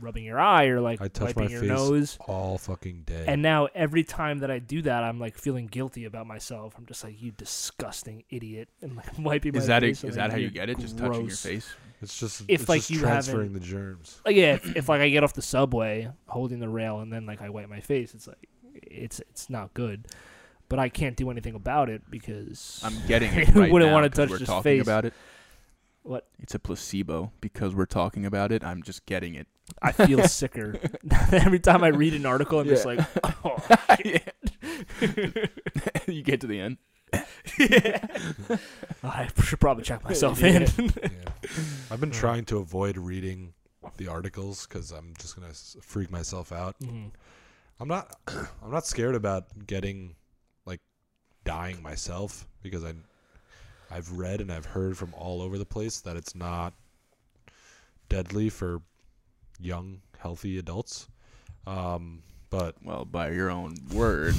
rubbing 0.00 0.24
your 0.24 0.38
eye 0.40 0.66
or 0.66 0.80
like 0.80 1.00
I 1.02 1.08
touch 1.08 1.36
wiping 1.36 1.44
my 1.44 1.50
your 1.50 1.60
face 1.60 1.68
nose. 1.68 2.18
all 2.26 2.56
fucking 2.56 3.02
day. 3.02 3.24
And 3.28 3.42
now 3.42 3.68
every 3.74 4.02
time 4.04 4.38
that 4.38 4.50
I 4.50 4.58
do 4.58 4.80
that, 4.82 5.02
I'm 5.04 5.18
like 5.18 5.36
feeling 5.36 5.66
guilty 5.66 6.04
about 6.06 6.26
myself. 6.26 6.74
I'm 6.78 6.86
just 6.86 7.04
like 7.04 7.20
you 7.20 7.32
disgusting 7.32 8.24
idiot, 8.30 8.68
and 8.80 8.96
like 8.96 9.06
wiping 9.18 9.54
Is 9.54 9.64
my 9.64 9.66
that 9.66 9.82
it, 9.84 9.86
face. 9.88 10.04
is 10.04 10.04
I'm 10.04 10.08
like, 10.10 10.16
that 10.16 10.30
how 10.30 10.36
you 10.38 10.42
"You're 10.44 10.50
get 10.52 10.70
it? 10.70 10.78
Just 10.78 10.96
touching 10.96 11.12
your 11.14 11.22
gross." 11.24 11.42
face? 11.44 11.74
It's 12.02 12.18
just 12.18 12.42
If, 12.48 12.60
it's 12.62 12.68
like, 12.68 12.78
just 12.80 12.90
you 12.90 13.00
transferring 13.00 13.52
the 13.52 13.60
germs. 13.60 14.20
Like 14.24 14.36
yeah, 14.36 14.54
if, 14.54 14.76
if 14.76 14.88
like 14.88 15.00
I 15.00 15.08
get 15.10 15.22
off 15.24 15.34
the 15.34 15.42
subway 15.42 16.10
holding 16.26 16.58
the 16.60 16.68
rail 16.68 17.00
and 17.00 17.12
then 17.12 17.26
like 17.26 17.42
I 17.42 17.50
wipe 17.50 17.68
my 17.68 17.80
face, 17.80 18.14
it's 18.14 18.26
like 18.26 18.48
it's 18.74 19.20
it's 19.20 19.50
not 19.50 19.74
good. 19.74 20.06
But 20.68 20.78
I 20.78 20.88
can't 20.88 21.16
do 21.16 21.30
anything 21.30 21.54
about 21.54 21.90
it 21.90 22.02
because 22.10 22.80
I'm 22.84 22.94
getting 23.08 23.32
it 23.34 23.48
right 23.54 23.70
wouldn't 23.72 23.90
now 23.90 23.94
wanna 23.94 24.08
'cause 24.08 24.16
touch 24.16 24.30
we're 24.30 24.38
his 24.38 24.48
talking 24.48 24.62
face. 24.62 24.82
about 24.82 25.04
it. 25.04 25.14
What? 26.02 26.28
It's 26.38 26.54
a 26.54 26.58
placebo 26.58 27.32
because 27.42 27.74
we're 27.74 27.84
talking 27.84 28.24
about 28.24 28.52
it. 28.52 28.64
I'm 28.64 28.82
just 28.82 29.04
getting 29.04 29.34
it. 29.34 29.46
I 29.82 29.92
feel 29.92 30.26
sicker 30.28 30.76
every 31.32 31.58
time 31.60 31.84
I 31.84 31.88
read 31.88 32.14
an 32.14 32.24
article. 32.24 32.60
I'm 32.60 32.66
just 32.68 32.86
like, 32.86 33.00
oh, 33.44 33.58
you 36.06 36.22
get 36.22 36.40
to 36.40 36.46
the 36.46 36.58
end. 36.60 36.78
I 39.02 39.28
should 39.42 39.60
probably 39.60 39.84
check 39.84 40.04
myself 40.04 40.40
Yeah. 40.42 40.48
in. 40.78 40.92
Yeah. 41.02 41.08
I've 41.90 42.00
been 42.00 42.10
trying 42.10 42.44
to 42.46 42.58
avoid 42.58 42.96
reading 42.96 43.52
the 43.96 44.08
articles 44.08 44.66
because 44.66 44.92
I'm 44.92 45.14
just 45.18 45.36
gonna 45.36 45.52
freak 45.82 46.10
myself 46.10 46.52
out. 46.52 46.78
Mhm. 46.80 47.10
I'm 47.80 47.88
not. 47.88 48.14
I'm 48.28 48.70
not 48.70 48.86
scared 48.86 49.14
about 49.14 49.66
getting 49.66 50.14
like 50.66 50.80
dying 51.44 51.82
myself 51.82 52.46
because 52.62 52.84
I, 52.84 52.92
I've 53.90 54.12
read 54.12 54.40
and 54.40 54.52
I've 54.52 54.66
heard 54.66 54.96
from 54.98 55.14
all 55.14 55.40
over 55.42 55.58
the 55.58 55.64
place 55.66 56.00
that 56.02 56.16
it's 56.16 56.34
not 56.34 56.74
deadly 58.08 58.48
for 58.50 58.82
young, 59.58 60.00
healthy 60.18 60.58
adults. 60.58 61.08
Um, 61.66 62.22
but 62.50 62.76
Well, 62.84 63.04
by 63.04 63.30
your 63.30 63.50
own 63.50 63.74
word, 63.92 64.34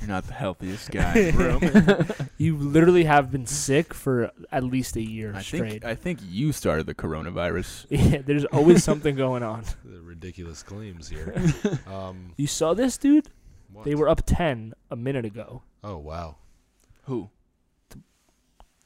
you're 0.00 0.08
not 0.08 0.26
the 0.26 0.34
healthiest 0.34 0.90
guy 0.90 1.14
in 1.18 1.36
the 1.36 1.44
room. 1.44 2.28
You 2.38 2.56
literally 2.56 3.04
have 3.04 3.30
been 3.30 3.46
sick 3.46 3.94
for 3.94 4.30
at 4.52 4.62
least 4.62 4.96
a 4.96 5.02
year 5.02 5.32
I 5.34 5.42
straight. 5.42 5.70
think 5.70 5.84
I 5.84 5.94
think 5.94 6.18
you 6.22 6.52
started 6.52 6.86
the 6.86 6.94
coronavirus. 6.94 7.86
yeah, 7.90 8.20
there's 8.24 8.44
always 8.46 8.84
something 8.84 9.16
going 9.16 9.42
on. 9.42 9.64
the 9.84 10.00
ridiculous 10.02 10.62
claims 10.62 11.08
here. 11.08 11.34
um, 11.86 12.32
You 12.36 12.46
saw 12.46 12.74
this, 12.74 12.98
dude? 12.98 13.28
what? 13.72 13.84
They 13.86 13.94
were 13.94 14.08
up 14.08 14.22
10 14.26 14.74
a 14.90 14.96
minute 14.96 15.24
ago. 15.24 15.62
Oh 15.82 15.96
wow. 15.98 16.36
Who? 17.04 17.30
Don't 17.90 18.02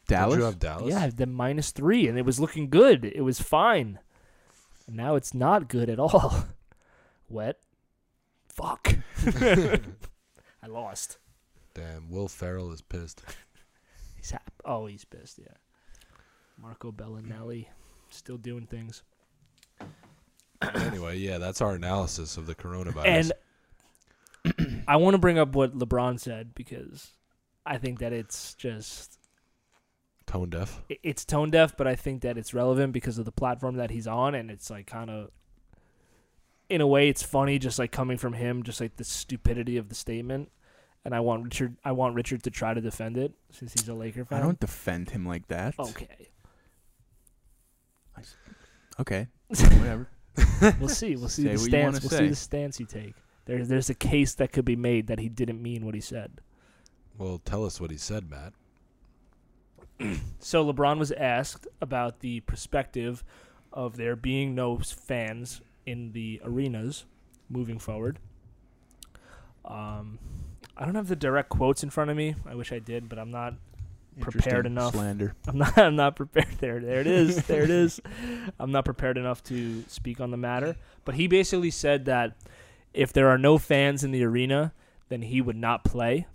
Dallas. 0.07 0.39
you 0.39 0.45
have 0.45 0.59
Dallas? 0.59 0.91
Yeah, 0.93 1.09
the 1.15 1.27
minus 1.27 1.71
three, 1.71 2.07
and 2.09 2.19
it 2.19 2.25
was 2.25 2.39
looking 2.41 2.69
good. 2.69 3.05
It 3.05 3.23
was 3.23 3.41
fine. 3.41 3.99
And 4.87 4.97
now 4.97 5.15
it's 5.17 5.33
not 5.35 5.69
good 5.69 5.89
at 5.89 5.99
all. 6.01 6.45
Wet. 7.29 7.59
Fuck. 8.49 8.95
I 10.63 10.67
lost. 10.67 11.19
Damn. 11.75 12.11
Will 12.11 12.29
Ferrell 12.29 12.73
is 12.73 12.81
pissed. 12.83 13.23
He's 14.17 14.31
hap- 14.33 14.53
Oh, 14.65 14.85
he's 14.85 15.05
pissed. 15.07 15.39
Yeah. 15.39 15.55
Marco 16.61 16.93
Belinelli 16.93 17.67
still 18.11 18.37
doing 18.37 18.67
things. 18.67 19.03
anyway, 20.75 21.17
yeah, 21.17 21.39
that's 21.39 21.63
our 21.63 21.75
analysis 21.75 22.37
of 22.37 22.47
the 22.47 22.55
coronavirus. 22.55 23.33
And 24.45 24.85
I 24.89 24.97
want 24.97 25.15
to 25.15 25.19
bring 25.19 25.39
up 25.39 25.55
what 25.55 25.77
LeBron 25.79 26.21
said 26.21 26.55
because 26.55 27.13
I 27.65 27.79
think 27.79 27.99
that 28.01 28.13
it's 28.13 28.53
just 28.55 29.19
tone 30.27 30.51
deaf. 30.51 30.83
it's 31.03 31.25
tone 31.25 31.51
deaf, 31.51 31.75
but 31.77 31.87
I 31.87 31.95
think 31.95 32.23
that 32.23 32.37
it's 32.37 32.53
relevant 32.53 32.93
because 32.93 33.17
of 33.19 33.25
the 33.25 33.33
platform 33.33 33.77
that 33.77 33.91
he's 33.91 34.07
on, 34.07 34.35
and 34.35 34.51
it's 34.51 34.71
like 34.71 34.87
kind 34.87 35.09
of, 35.11 35.31
in 36.71 36.81
a 36.81 36.87
way, 36.87 37.09
it's 37.09 37.23
funny, 37.23 37.59
just 37.59 37.79
like 37.79 37.93
coming 37.93 38.17
from 38.17 38.33
him, 38.33 38.63
just 38.63 38.81
like 38.81 38.97
the 38.97 39.05
stupidity 39.05 39.77
of 39.77 39.89
the 39.89 39.95
statement. 39.95 40.51
And 41.05 41.15
I 41.15 41.21
want 41.21 41.45
Richard, 41.45 41.77
I 41.85 41.93
want 41.93 42.15
Richard 42.15 42.43
to 42.45 42.51
try 42.51 42.75
to 42.75 42.81
defend 42.81 43.17
it 43.17 43.33
since 43.51 43.73
he's 43.73 43.89
a 43.89 43.95
Laker 43.95 44.25
fan. 44.25 44.39
I 44.39 44.43
don't 44.43 44.61
defend 44.61 45.11
him 45.11 45.27
like 45.27 45.49
that. 45.49 45.75
Okay, 45.79 46.31
Okay. 49.01 49.29
Whatever. 49.49 50.09
we'll 50.79 50.89
see. 50.89 51.17
We'll 51.17 51.29
see 51.29 51.43
Say 51.43 51.55
the 51.57 51.61
what 51.61 51.73
you 51.73 51.79
wanna 51.79 51.97
stance. 51.97 52.11
We'll 52.11 52.21
see 52.21 52.29
the 52.29 52.37
stance 52.37 52.81
you 52.81 52.87
take. 52.87 53.15
There's 53.47 53.69
there's 53.69 53.91
a 53.91 53.95
case 53.95 54.35
that 54.35 54.53
could 54.53 54.65
be 54.67 54.77
made 54.77 55.07
that 55.07 55.19
he 55.19 55.29
didn't 55.29 55.63
mean 55.63 55.85
what 55.87 55.95
he 55.95 56.01
said. 56.01 56.41
Well, 57.19 57.41
tell 57.45 57.65
us 57.65 57.81
what 57.81 57.91
he 57.91 57.97
said, 57.97 58.31
Matt. 58.31 58.53
So 60.39 60.65
LeBron 60.65 60.99
was 60.99 61.13
asked 61.13 61.67
about 61.83 62.21
the 62.21 62.41
perspective 62.41 63.23
of 63.71 63.99
there 63.99 64.17
being 64.17 64.55
no 64.55 64.79
fans 64.79 65.61
in 65.87 66.13
the 66.13 66.41
arenas 66.45 67.05
moving 67.49 67.79
forward. 67.79 68.19
Um, 69.65 70.19
I 70.77 70.85
don't 70.85 70.95
have 70.95 71.09
the 71.09 71.17
direct 71.17 71.49
quotes 71.49 71.83
in 71.83 71.91
front 71.91 72.11
of 72.11 72.17
me. 72.17 72.35
I 72.47 72.55
wish 72.55 72.73
I 72.73 72.79
did, 72.79 73.09
but 73.09 73.19
I'm 73.19 73.31
not. 73.31 73.55
Prepared 74.19 74.67
enough. 74.67 74.93
Slander. 74.93 75.35
I'm 75.47 75.59
not. 75.59 75.79
I'm 75.79 75.97
not 75.97 76.17
prepared. 76.17 76.59
There. 76.59 76.81
There 76.81 77.01
it 77.01 77.07
is. 77.07 77.37
There 77.47 77.63
it 77.63 77.71
is. 77.71 78.01
I'm 78.59 78.73
not 78.73 78.85
prepared 78.85 79.17
enough 79.17 79.43
to 79.45 79.85
speak 79.89 80.21
on 80.21 80.31
the 80.31 80.37
matter. 80.37 80.77
But 81.05 81.15
he 81.15 81.27
basically 81.27 81.71
said 81.71 82.05
that 82.07 82.37
if 82.93 83.13
there 83.13 83.29
are 83.29 83.39
no 83.39 83.57
fans 83.57 84.03
in 84.05 84.11
the 84.11 84.25
arena, 84.25 84.73
then 85.09 85.23
he 85.23 85.41
would 85.41 85.57
not 85.57 85.85
play. 85.85 86.27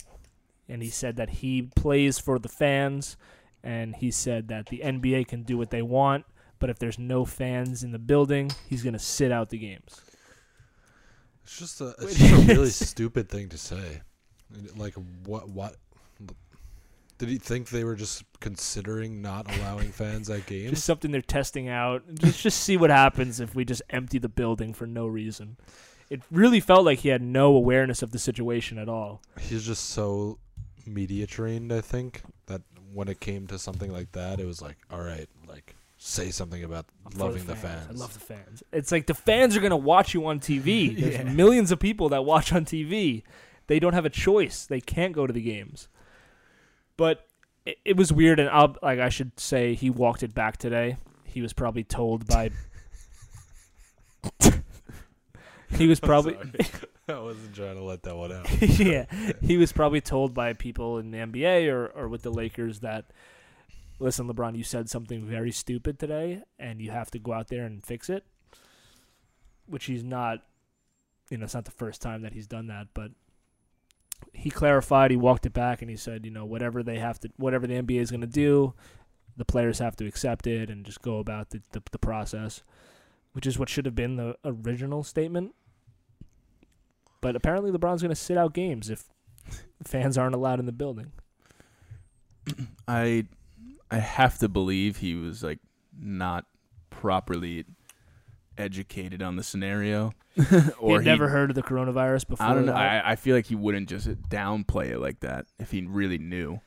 And 0.68 0.82
he 0.82 0.88
said 0.88 1.16
that 1.16 1.30
he 1.30 1.70
plays 1.76 2.18
for 2.18 2.38
the 2.38 2.48
fans, 2.48 3.16
and 3.62 3.94
he 3.94 4.10
said 4.10 4.48
that 4.48 4.66
the 4.66 4.80
NBA 4.84 5.28
can 5.28 5.42
do 5.42 5.56
what 5.56 5.70
they 5.70 5.82
want, 5.82 6.24
but 6.58 6.70
if 6.70 6.78
there's 6.78 6.98
no 6.98 7.24
fans 7.24 7.82
in 7.82 7.92
the 7.92 7.98
building, 7.98 8.50
he's 8.68 8.82
gonna 8.82 8.98
sit 8.98 9.32
out 9.32 9.50
the 9.50 9.58
games. 9.58 10.00
It's 11.44 11.58
just 11.58 11.80
a, 11.80 11.94
it's 12.00 12.18
just 12.18 12.32
a 12.32 12.36
really 12.54 12.70
stupid 12.70 13.28
thing 13.28 13.48
to 13.50 13.58
say. 13.58 14.02
Like 14.76 14.94
what? 15.24 15.48
What? 15.48 15.76
Did 17.18 17.30
he 17.30 17.38
think 17.38 17.70
they 17.70 17.84
were 17.84 17.94
just 17.94 18.24
considering 18.40 19.22
not 19.22 19.50
allowing 19.56 19.90
fans 19.90 20.28
at 20.28 20.44
games? 20.46 20.70
Just 20.70 20.84
something 20.84 21.10
they're 21.10 21.22
testing 21.22 21.68
out. 21.68 22.02
Just 22.14 22.40
just 22.42 22.60
see 22.60 22.76
what 22.76 22.90
happens 22.90 23.40
if 23.40 23.54
we 23.54 23.64
just 23.64 23.82
empty 23.90 24.18
the 24.18 24.28
building 24.28 24.74
for 24.74 24.86
no 24.86 25.06
reason. 25.06 25.56
It 26.10 26.22
really 26.30 26.60
felt 26.60 26.84
like 26.84 27.00
he 27.00 27.08
had 27.08 27.22
no 27.22 27.54
awareness 27.54 28.02
of 28.02 28.12
the 28.12 28.18
situation 28.18 28.78
at 28.78 28.88
all. 28.88 29.22
He's 29.40 29.64
just 29.66 29.90
so 29.90 30.38
media 30.86 31.26
trained. 31.26 31.72
I 31.72 31.80
think 31.80 32.22
that 32.46 32.62
when 32.92 33.08
it 33.08 33.20
came 33.20 33.46
to 33.48 33.58
something 33.58 33.92
like 33.92 34.12
that, 34.12 34.40
it 34.40 34.46
was 34.46 34.62
like, 34.62 34.76
all 34.90 35.02
right, 35.02 35.28
like 35.35 35.35
say 35.98 36.30
something 36.30 36.62
about 36.62 36.86
I'm 37.04 37.18
loving 37.18 37.44
the 37.46 37.56
fans. 37.56 37.86
I 37.88 37.92
love 37.92 38.12
the 38.14 38.20
fans. 38.20 38.62
It's 38.72 38.92
like 38.92 39.06
the 39.06 39.14
fans 39.14 39.56
are 39.56 39.60
gonna 39.60 39.76
watch 39.76 40.12
you 40.14 40.26
on 40.26 40.40
TV. 40.40 40.94
There's 41.00 41.14
Yeah. 41.14 41.22
millions 41.24 41.70
of 41.72 41.78
people 41.78 42.08
that 42.10 42.24
watch 42.24 42.52
on 42.52 42.64
TV. 42.64 43.22
They 43.66 43.78
don't 43.80 43.94
have 43.94 44.04
a 44.04 44.10
choice. 44.10 44.66
They 44.66 44.80
can't 44.80 45.12
go 45.12 45.26
to 45.26 45.32
the 45.32 45.42
games. 45.42 45.88
But 46.96 47.26
it, 47.64 47.78
it 47.84 47.96
was 47.96 48.12
weird, 48.12 48.38
and 48.38 48.48
I'll 48.50 48.76
like 48.82 48.98
I 49.00 49.08
should 49.08 49.38
say 49.40 49.74
he 49.74 49.90
walked 49.90 50.22
it 50.22 50.34
back 50.34 50.56
today. 50.56 50.96
He 51.24 51.40
was 51.42 51.52
probably 51.52 51.84
told 51.84 52.26
by. 52.26 52.50
he 55.70 55.86
was 55.86 56.00
probably 56.00 56.36
I 57.08 57.18
wasn't 57.20 57.54
trying 57.54 57.76
to 57.76 57.82
let 57.82 58.02
that 58.04 58.16
one 58.16 58.32
out. 58.32 58.46
yeah, 58.62 59.06
he 59.42 59.56
was 59.56 59.72
probably 59.72 60.00
told 60.00 60.34
by 60.34 60.52
people 60.54 60.98
in 60.98 61.10
the 61.10 61.18
NBA 61.18 61.70
or, 61.72 61.86
or 61.86 62.08
with 62.08 62.22
the 62.22 62.30
Lakers 62.30 62.80
that, 62.80 63.06
listen, 63.98 64.28
LeBron, 64.28 64.56
you 64.56 64.64
said 64.64 64.88
something 64.88 65.24
very 65.24 65.52
stupid 65.52 65.98
today, 65.98 66.42
and 66.58 66.80
you 66.80 66.90
have 66.90 67.10
to 67.12 67.18
go 67.18 67.32
out 67.32 67.48
there 67.48 67.64
and 67.64 67.84
fix 67.84 68.10
it. 68.10 68.24
Which 69.66 69.86
he's 69.86 70.04
not, 70.04 70.40
you 71.30 71.38
know, 71.38 71.44
it's 71.44 71.54
not 71.54 71.64
the 71.64 71.70
first 71.70 72.00
time 72.00 72.22
that 72.22 72.32
he's 72.32 72.46
done 72.46 72.68
that, 72.68 72.88
but 72.94 73.10
he 74.32 74.50
clarified, 74.50 75.10
he 75.10 75.16
walked 75.16 75.46
it 75.46 75.52
back, 75.52 75.82
and 75.82 75.90
he 75.90 75.96
said, 75.96 76.24
you 76.24 76.30
know, 76.30 76.44
whatever 76.44 76.82
they 76.82 76.98
have 76.98 77.18
to, 77.20 77.30
whatever 77.36 77.66
the 77.66 77.74
NBA 77.74 78.00
is 78.00 78.10
going 78.10 78.20
to 78.20 78.26
do, 78.26 78.74
the 79.36 79.44
players 79.44 79.78
have 79.78 79.96
to 79.96 80.06
accept 80.06 80.46
it 80.46 80.70
and 80.70 80.84
just 80.84 81.02
go 81.02 81.18
about 81.18 81.50
the, 81.50 81.60
the, 81.72 81.82
the 81.90 81.98
process, 81.98 82.62
which 83.32 83.46
is 83.46 83.58
what 83.58 83.68
should 83.68 83.86
have 83.86 83.94
been 83.94 84.16
the 84.16 84.36
original 84.44 85.02
statement. 85.02 85.54
But 87.20 87.34
apparently, 87.34 87.70
LeBron's 87.70 88.02
going 88.02 88.10
to 88.10 88.14
sit 88.14 88.38
out 88.38 88.54
games 88.54 88.88
if 88.88 89.04
fans 89.84 90.16
aren't 90.16 90.34
allowed 90.34 90.60
in 90.60 90.66
the 90.66 90.72
building. 90.72 91.12
I 92.86 93.26
I 93.90 93.98
have 93.98 94.38
to 94.38 94.48
believe 94.48 94.98
he 94.98 95.14
was 95.14 95.42
like 95.42 95.60
not 95.98 96.44
properly 96.90 97.64
educated 98.58 99.22
on 99.22 99.36
the 99.36 99.42
scenario, 99.42 100.12
or 100.78 101.00
he 101.00 101.08
had 101.08 101.18
never 101.18 101.28
heard 101.28 101.50
of 101.50 101.56
the 101.56 101.62
coronavirus 101.62 102.28
before. 102.28 102.46
I 102.46 102.54
don't 102.54 102.66
know. 102.66 102.72
I, 102.72 103.12
I 103.12 103.16
feel 103.16 103.36
like 103.36 103.46
he 103.46 103.54
wouldn't 103.54 103.88
just 103.88 104.08
downplay 104.28 104.90
it 104.90 104.98
like 104.98 105.20
that 105.20 105.46
if 105.58 105.70
he 105.70 105.82
really 105.82 106.18
knew. 106.18 106.60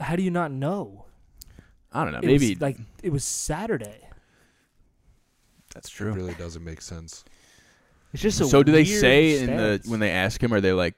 How 0.00 0.16
do 0.16 0.22
you 0.22 0.30
not 0.30 0.50
know? 0.52 1.06
I 1.92 2.04
don't 2.04 2.12
know. 2.12 2.18
It 2.18 2.26
Maybe 2.26 2.50
was 2.50 2.60
like 2.60 2.76
it 3.02 3.10
was 3.10 3.24
Saturday. 3.24 4.08
that's 5.74 5.88
true. 5.88 6.12
It 6.12 6.16
really 6.16 6.34
doesn't 6.34 6.64
make 6.64 6.80
sense. 6.82 7.24
It's 8.12 8.22
just 8.22 8.40
a 8.40 8.46
So 8.46 8.62
do 8.62 8.72
they 8.72 8.84
weird 8.84 9.00
say 9.00 9.38
in 9.40 9.56
the 9.56 9.82
when 9.86 10.00
they 10.00 10.10
ask 10.10 10.42
him, 10.42 10.52
are 10.52 10.60
they 10.60 10.72
like 10.72 10.94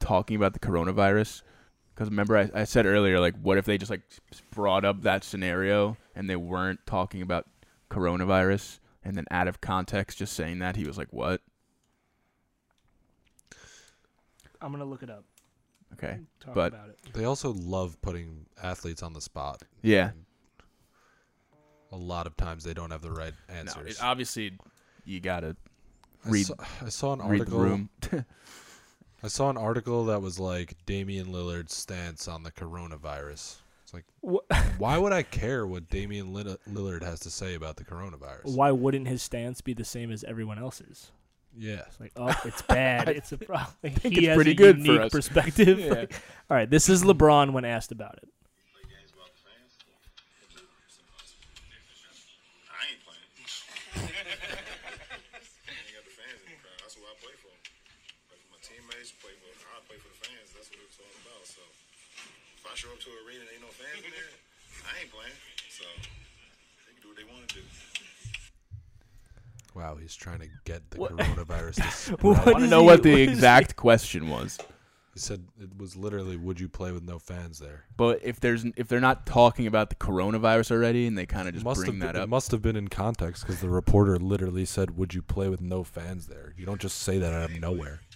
talking 0.00 0.36
about 0.36 0.52
the 0.52 0.58
coronavirus? 0.58 1.42
Because 1.94 2.10
remember, 2.10 2.36
I, 2.36 2.50
I 2.54 2.64
said 2.64 2.86
earlier, 2.86 3.20
like, 3.20 3.36
what 3.40 3.56
if 3.56 3.64
they 3.66 3.78
just 3.78 3.90
like 3.90 4.02
brought 4.50 4.84
up 4.84 5.02
that 5.02 5.22
scenario 5.22 5.96
and 6.16 6.28
they 6.28 6.34
weren't 6.36 6.84
talking 6.86 7.22
about 7.22 7.46
coronavirus, 7.90 8.80
and 9.04 9.16
then 9.16 9.26
out 9.30 9.46
of 9.46 9.60
context, 9.60 10.18
just 10.18 10.32
saying 10.32 10.58
that 10.58 10.74
he 10.76 10.84
was 10.84 10.98
like, 10.98 11.12
"What?" 11.12 11.40
I'm 14.60 14.72
gonna 14.72 14.84
look 14.84 15.02
it 15.02 15.10
up. 15.10 15.24
Okay, 15.94 16.18
Talk 16.40 16.54
but- 16.54 16.72
about 16.72 16.88
it. 16.88 16.98
They 17.12 17.24
also 17.24 17.52
love 17.52 18.00
putting 18.02 18.46
athletes 18.62 19.02
on 19.02 19.12
the 19.12 19.20
spot. 19.20 19.62
yeah. 19.82 20.10
A 21.92 21.96
lot 21.96 22.26
of 22.26 22.36
times 22.36 22.64
they 22.64 22.74
don't 22.74 22.90
have 22.90 23.02
the 23.02 23.10
right 23.12 23.34
No, 23.48 23.54
answers. 23.54 23.98
it, 23.98 24.02
obviously, 24.02 24.58
you 25.04 25.20
gotta 25.20 25.54
I 26.24 26.28
read- 26.28 26.46
saw, 26.46 26.54
I 26.82 26.88
saw 26.88 27.12
an 27.12 27.22
read 27.28 27.46
the 27.46 27.56
article. 27.56 28.24
I 29.24 29.28
saw 29.28 29.48
an 29.48 29.56
article 29.56 30.04
that 30.06 30.20
was 30.20 30.38
like 30.38 30.74
Damian 30.84 31.28
Lillard's 31.28 31.74
stance 31.74 32.28
on 32.28 32.42
the 32.42 32.50
coronavirus. 32.50 33.56
It's 33.82 33.94
like, 33.94 34.04
Wh- 34.22 34.54
why 34.78 34.98
would 34.98 35.14
I 35.14 35.22
care 35.22 35.66
what 35.66 35.88
Damian 35.88 36.34
Lillard 36.34 37.02
has 37.02 37.20
to 37.20 37.30
say 37.30 37.54
about 37.54 37.76
the 37.76 37.84
coronavirus? 37.84 38.54
Why 38.54 38.70
wouldn't 38.70 39.08
his 39.08 39.22
stance 39.22 39.62
be 39.62 39.72
the 39.72 39.84
same 39.84 40.12
as 40.12 40.24
everyone 40.24 40.58
else's? 40.58 41.10
Yeah. 41.56 41.84
It's 41.86 41.98
like, 41.98 42.12
oh, 42.16 42.34
it's 42.44 42.60
bad. 42.60 43.08
It's 43.16 43.32
a 43.32 43.38
problem. 43.38 43.74
Like, 43.82 44.02
he 44.02 44.08
it's 44.08 44.26
has 44.26 44.36
pretty 44.36 44.50
a 44.50 44.54
good 44.54 44.84
unique 44.84 45.10
perspective. 45.10 45.78
Yeah. 45.80 45.92
Like, 45.94 46.12
all 46.50 46.56
right, 46.58 46.68
this 46.68 46.90
is 46.90 47.02
LeBron 47.02 47.52
when 47.54 47.64
asked 47.64 47.92
about 47.92 48.18
it. 48.22 48.28
Wow, 69.84 69.96
he's 69.96 70.14
trying 70.14 70.40
to 70.40 70.48
get 70.64 70.90
the 70.90 70.98
What- 70.98 71.12
coronavirus 71.16 71.74
to 71.76 71.82
spread. 71.90 72.22
What 72.22 72.38
I 72.38 72.44
want 72.44 72.58
to 72.58 72.64
is 72.64 72.70
know 72.70 72.80
he- 72.80 72.86
what 72.86 73.02
the 73.02 73.10
what 73.12 73.20
is 73.20 73.28
he- 73.28 73.32
exact 73.34 73.76
question 73.76 74.28
was. 74.30 74.58
He 75.12 75.20
said 75.20 75.44
it 75.60 75.76
was 75.78 75.94
literally, 75.94 76.36
"Would 76.36 76.58
you 76.58 76.68
play 76.68 76.90
with 76.90 77.02
no 77.04 77.18
fans 77.20 77.58
there?" 77.60 77.84
But 77.96 78.18
if 78.24 78.40
there's 78.40 78.64
if 78.76 78.88
they're 78.88 78.98
not 78.98 79.26
talking 79.26 79.66
about 79.68 79.90
the 79.90 79.94
coronavirus 79.96 80.72
already, 80.72 81.06
and 81.06 81.16
they 81.16 81.24
kind 81.26 81.46
of 81.46 81.54
just 81.54 81.64
must 81.64 81.80
bring 81.82 81.92
have 81.92 82.00
that 82.00 82.12
been, 82.14 82.22
up, 82.22 82.26
It 82.26 82.30
must 82.30 82.50
have 82.50 82.62
been 82.62 82.74
in 82.74 82.88
context 82.88 83.42
because 83.44 83.60
the 83.60 83.68
reporter 83.68 84.18
literally 84.18 84.64
said, 84.64 84.96
"Would 84.96 85.14
you 85.14 85.22
play 85.22 85.48
with 85.48 85.60
no 85.60 85.84
fans 85.84 86.26
there?" 86.26 86.52
You 86.56 86.66
don't 86.66 86.80
just 86.80 86.98
say 86.98 87.18
that 87.18 87.32
out 87.32 87.50
of 87.50 87.60
nowhere. 87.60 88.00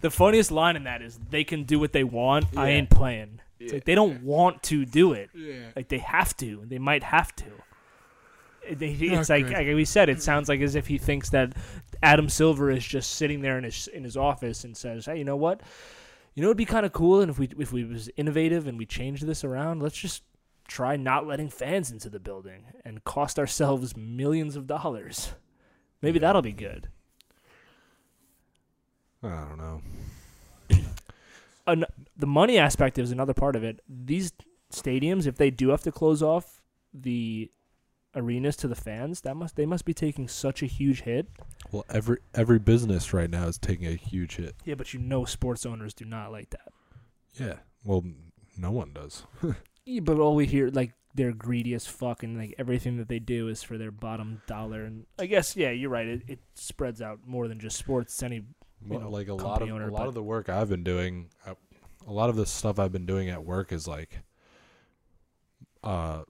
The 0.00 0.10
funniest 0.10 0.50
line 0.50 0.76
in 0.76 0.84
that 0.84 1.00
is 1.00 1.18
they 1.30 1.44
can 1.44 1.62
do 1.64 1.78
what 1.78 1.92
they 1.94 2.04
want. 2.04 2.44
I 2.58 2.70
ain't 2.70 2.90
playing. 2.90 3.40
It's 3.58 3.72
like 3.72 3.84
they 3.84 3.94
don't 3.94 4.22
want 4.22 4.62
to 4.64 4.84
do 4.84 5.14
it. 5.14 5.30
yeah, 5.34 5.68
Like 5.74 5.88
they 5.88 5.96
have 5.98 6.36
to. 6.38 6.62
They 6.66 6.78
might 6.78 7.02
have 7.02 7.34
to. 7.36 7.46
It- 8.68 8.78
they- 8.78 8.92
Not 9.08 9.20
It's 9.20 9.30
like, 9.30 9.50
like 9.50 9.66
we 9.66 9.84
said. 9.84 10.08
It 10.08 10.22
sounds 10.22 10.48
like 10.48 10.60
as 10.60 10.74
if 10.74 10.86
he 10.86 10.98
thinks 10.98 11.30
that 11.30 11.54
Adam 12.02 12.28
Silver 12.28 12.70
is 12.70 12.84
just 12.84 13.14
sitting 13.14 13.40
there 13.40 13.58
in 13.58 13.64
his 13.64 13.86
in 13.88 14.04
his 14.04 14.16
office 14.16 14.64
and 14.64 14.76
says, 14.76 15.06
"Hey, 15.06 15.18
you 15.18 15.24
know 15.24 15.36
what? 15.36 15.60
You 16.34 16.42
know, 16.42 16.48
it'd 16.48 16.56
be 16.56 16.64
kind 16.64 16.84
of 16.84 16.92
cool, 16.92 17.20
and 17.20 17.30
if 17.30 17.38
we 17.38 17.48
if 17.58 17.72
we 17.72 17.84
was 17.84 18.10
innovative 18.16 18.66
and 18.66 18.76
we 18.78 18.86
changed 18.86 19.26
this 19.26 19.44
around, 19.44 19.82
let's 19.82 19.96
just 19.96 20.22
try 20.66 20.96
not 20.96 21.26
letting 21.26 21.48
fans 21.50 21.90
into 21.90 22.08
the 22.08 22.18
building 22.18 22.64
and 22.84 23.04
cost 23.04 23.38
ourselves 23.38 23.96
millions 23.96 24.56
of 24.56 24.66
dollars. 24.66 25.32
Maybe 26.02 26.18
that'll 26.18 26.42
be 26.42 26.52
good." 26.52 26.88
I 29.22 29.28
don't 29.48 29.56
know. 29.58 29.82
an- 31.66 31.84
the 32.16 32.26
money 32.26 32.58
aspect 32.58 32.98
is 32.98 33.10
another 33.10 33.32
part 33.34 33.56
of 33.56 33.64
it. 33.64 33.80
These 33.88 34.32
stadiums, 34.72 35.26
if 35.26 35.36
they 35.36 35.50
do 35.50 35.68
have 35.70 35.82
to 35.82 35.92
close 35.92 36.22
off 36.22 36.60
the 36.92 37.50
arenas 38.14 38.56
to 38.56 38.68
the 38.68 38.74
fans, 38.74 39.20
that 39.22 39.36
must 39.36 39.56
they 39.56 39.66
must 39.66 39.84
be 39.84 39.94
taking 39.94 40.28
such 40.28 40.62
a 40.62 40.66
huge 40.66 41.02
hit. 41.02 41.26
Well, 41.70 41.84
every 41.88 42.18
every 42.34 42.58
business 42.58 43.12
right 43.12 43.30
now 43.30 43.46
is 43.46 43.58
taking 43.58 43.86
a 43.86 43.94
huge 43.94 44.36
hit. 44.36 44.54
Yeah, 44.64 44.74
but 44.74 44.92
you 44.94 45.00
know, 45.00 45.24
sports 45.24 45.66
owners 45.66 45.94
do 45.94 46.04
not 46.04 46.32
like 46.32 46.50
that. 46.50 46.72
Yeah. 47.34 47.56
Well, 47.84 48.04
no 48.56 48.70
one 48.70 48.92
does. 48.92 49.24
Yeah, 49.86 50.00
but 50.00 50.18
all 50.18 50.34
we 50.34 50.46
hear 50.46 50.70
like 50.70 50.92
they're 51.14 51.32
greedy 51.32 51.74
as 51.74 51.86
fuck, 51.86 52.22
and 52.22 52.38
like 52.38 52.54
everything 52.58 52.96
that 52.96 53.08
they 53.08 53.18
do 53.18 53.48
is 53.48 53.62
for 53.62 53.76
their 53.76 53.90
bottom 53.90 54.40
dollar. 54.46 54.84
And 54.84 55.04
I 55.18 55.26
guess 55.26 55.56
yeah, 55.56 55.70
you're 55.70 55.90
right. 55.90 56.06
It, 56.06 56.22
it 56.26 56.38
spreads 56.54 57.02
out 57.02 57.20
more 57.26 57.48
than 57.48 57.60
just 57.60 57.76
sports. 57.76 58.22
Any 58.22 58.44
Well, 58.86 59.00
know, 59.00 59.10
like 59.10 59.28
a 59.28 59.34
lot 59.34 59.60
of 59.60 59.68
owner, 59.68 59.88
a 59.88 59.92
lot 59.92 60.08
of 60.08 60.14
the 60.14 60.22
work 60.22 60.48
I've 60.48 60.70
been 60.70 60.84
doing, 60.84 61.28
uh, 61.46 61.54
a 62.06 62.12
lot 62.12 62.30
of 62.30 62.36
the 62.36 62.46
stuff 62.46 62.78
I've 62.78 62.92
been 62.92 63.04
doing 63.04 63.28
at 63.28 63.44
work 63.44 63.72
is 63.72 63.86
like, 63.86 64.20
uh, 65.82 66.22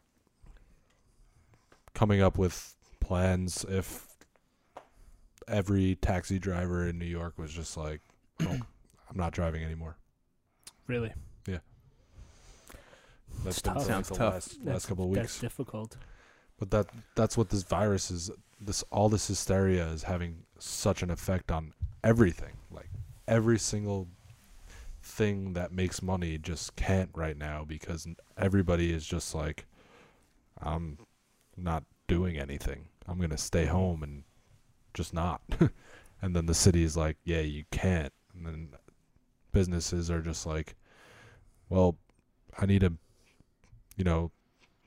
coming 1.94 2.20
up 2.20 2.36
with 2.38 2.74
plans 3.00 3.64
if 3.68 4.06
every 5.48 5.96
taxi 5.96 6.38
driver 6.38 6.86
in 6.88 6.98
New 6.98 7.04
York 7.06 7.38
was 7.38 7.52
just 7.52 7.76
like, 7.76 8.00
oh, 8.42 8.46
I'm 9.10 9.16
not 9.16 9.32
driving 9.32 9.62
anymore. 9.62 9.96
really. 10.86 11.12
Yeah. 11.46 11.58
That's 13.44 13.58
It's 13.58 13.62
been 13.62 13.74
tough. 13.74 13.82
for, 13.82 13.88
Sounds 13.88 14.08
the 14.08 14.14
tough. 14.16 14.34
last, 14.34 14.48
That's- 14.58 14.74
last 14.74 14.86
couple 14.86 15.04
of 15.04 15.10
weeks. 15.10 15.20
That's 15.22 15.34
weeks. 15.34 15.40
difficult. 15.54 15.96
But 16.58 16.70
that 16.70 16.86
that's 17.16 17.36
what 17.36 17.50
this 17.50 17.64
virus 17.64 18.10
is. 18.12 18.30
This 18.60 18.84
all 18.90 19.08
this 19.08 19.26
hysteria 19.26 19.86
is 19.88 20.04
having 20.04 20.44
such 20.58 21.02
an 21.02 21.10
effect 21.10 21.50
on 21.50 21.72
everything. 22.04 22.56
Like 22.70 22.88
every 23.26 23.58
single 23.58 24.06
thing 25.02 25.52
that 25.54 25.72
makes 25.72 26.00
money 26.00 26.38
just 26.38 26.76
can't 26.76 27.10
right 27.14 27.36
now 27.36 27.64
because 27.66 28.06
everybody 28.38 28.92
is 28.92 29.04
just 29.04 29.34
like, 29.34 29.66
I'm 30.62 30.96
not 31.56 31.84
doing 32.08 32.38
anything. 32.38 32.86
I'm 33.06 33.18
gonna 33.20 33.38
stay 33.38 33.66
home 33.66 34.02
and 34.02 34.24
just 34.94 35.12
not. 35.14 35.42
and 36.22 36.34
then 36.34 36.46
the 36.46 36.54
city 36.54 36.82
is 36.82 36.96
like, 36.96 37.16
yeah, 37.24 37.40
you 37.40 37.64
can't. 37.70 38.12
And 38.34 38.46
then 38.46 38.68
businesses 39.52 40.10
are 40.10 40.20
just 40.20 40.46
like, 40.46 40.74
well, 41.68 41.96
I 42.58 42.66
need 42.66 42.80
to, 42.80 42.94
you 43.96 44.04
know, 44.04 44.30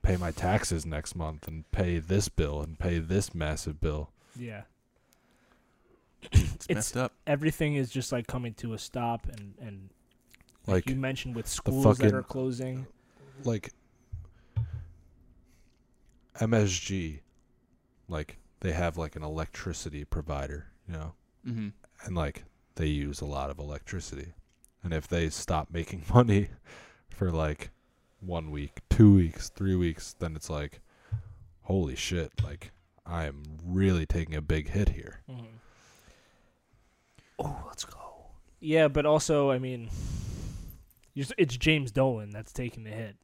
pay 0.01 0.18
my 0.18 0.32
taxes 0.32 0.86
next 0.86 1.15
month 1.15 1.47
and 1.47 1.70
pay 1.72 1.99
this 1.99 2.30
bill 2.30 2.61
and 2.61 2.78
pay 2.80 2.99
this 2.99 3.34
massive 3.36 3.80
bill. 3.80 4.11
Yeah. 4.38 4.63
it's, 6.32 6.41
It's- 6.65 6.76
messed 6.76 6.97
up. 6.97 7.13
everything 7.26 7.76
is 7.76 7.89
just 7.91 8.11
like 8.11 8.28
coming 8.28 8.53
to 8.55 8.74
a 8.74 8.78
stop 8.78 9.28
and 9.28 9.53
and 9.59 9.89
like, 10.65 10.86
Like 10.86 10.89
you 10.89 10.95
mentioned 10.95 11.36
with 11.36 11.47
schools 11.47 11.97
that 11.99 12.13
are 12.13 12.24
closing 12.24 12.88
like 13.45 13.72
MSG 16.39 17.19
like 18.07 18.38
they 18.61 18.71
have 18.71 18.97
like 18.97 19.15
an 19.15 19.23
electricity 19.23 20.03
provider, 20.05 20.67
you 20.88 20.93
know, 20.93 21.13
Mm-hmm. 21.47 21.69
and 22.05 22.15
like 22.15 22.43
they 22.75 22.88
use 22.88 23.21
a 23.21 23.25
lot 23.25 23.49
of 23.49 23.57
electricity. 23.59 24.33
And 24.83 24.93
if 24.93 25.07
they 25.07 25.29
stop 25.29 25.69
making 25.71 26.03
money 26.13 26.49
for 27.09 27.31
like 27.31 27.69
one 28.19 28.51
week, 28.51 28.79
two 28.89 29.13
weeks, 29.15 29.49
three 29.49 29.75
weeks, 29.75 30.13
then 30.19 30.35
it's 30.35 30.49
like 30.49 30.81
holy 31.63 31.95
shit, 31.95 32.31
like 32.43 32.71
I 33.05 33.25
am 33.25 33.43
really 33.65 34.05
taking 34.05 34.35
a 34.35 34.41
big 34.41 34.69
hit 34.69 34.89
here. 34.89 35.21
oh 37.39 37.63
let's 37.67 37.85
go 37.85 37.97
yeah 38.59 38.88
but 38.88 39.05
also 39.05 39.51
i 39.51 39.59
mean 39.59 39.89
it's 41.15 41.55
james 41.57 41.91
dolan 41.91 42.31
that's 42.31 42.51
taking 42.51 42.83
the 42.83 42.89
hit 42.89 43.15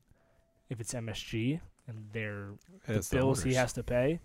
if 0.70 0.80
it's 0.80 0.93
msg 0.93 1.59
and 1.88 2.10
their 2.14 2.50
the 2.88 2.94
It's 2.94 3.10
the 3.10 3.18
bills 3.18 3.44
he 3.44 3.54
has 3.54 3.74
to 3.74 3.84
pay 3.84 4.20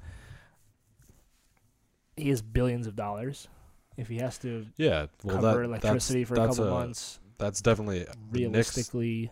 he 2.16 2.28
has 2.30 2.42
billions 2.42 2.86
of 2.86 2.96
dollars 2.96 3.48
if 3.96 4.08
he 4.08 4.16
has 4.18 4.38
to 4.38 4.66
Yeah, 4.76 5.06
well 5.22 5.36
cover 5.36 5.62
that, 5.62 5.64
electricity 5.64 6.24
for 6.24 6.34
a 6.34 6.36
that's 6.36 6.56
couple 6.56 6.64
a, 6.64 6.70
months 6.70 7.20
That's 7.38 7.60
definitely 7.60 8.06
the 8.32 8.40
Knicks. 8.40 8.70
realistically 8.72 9.30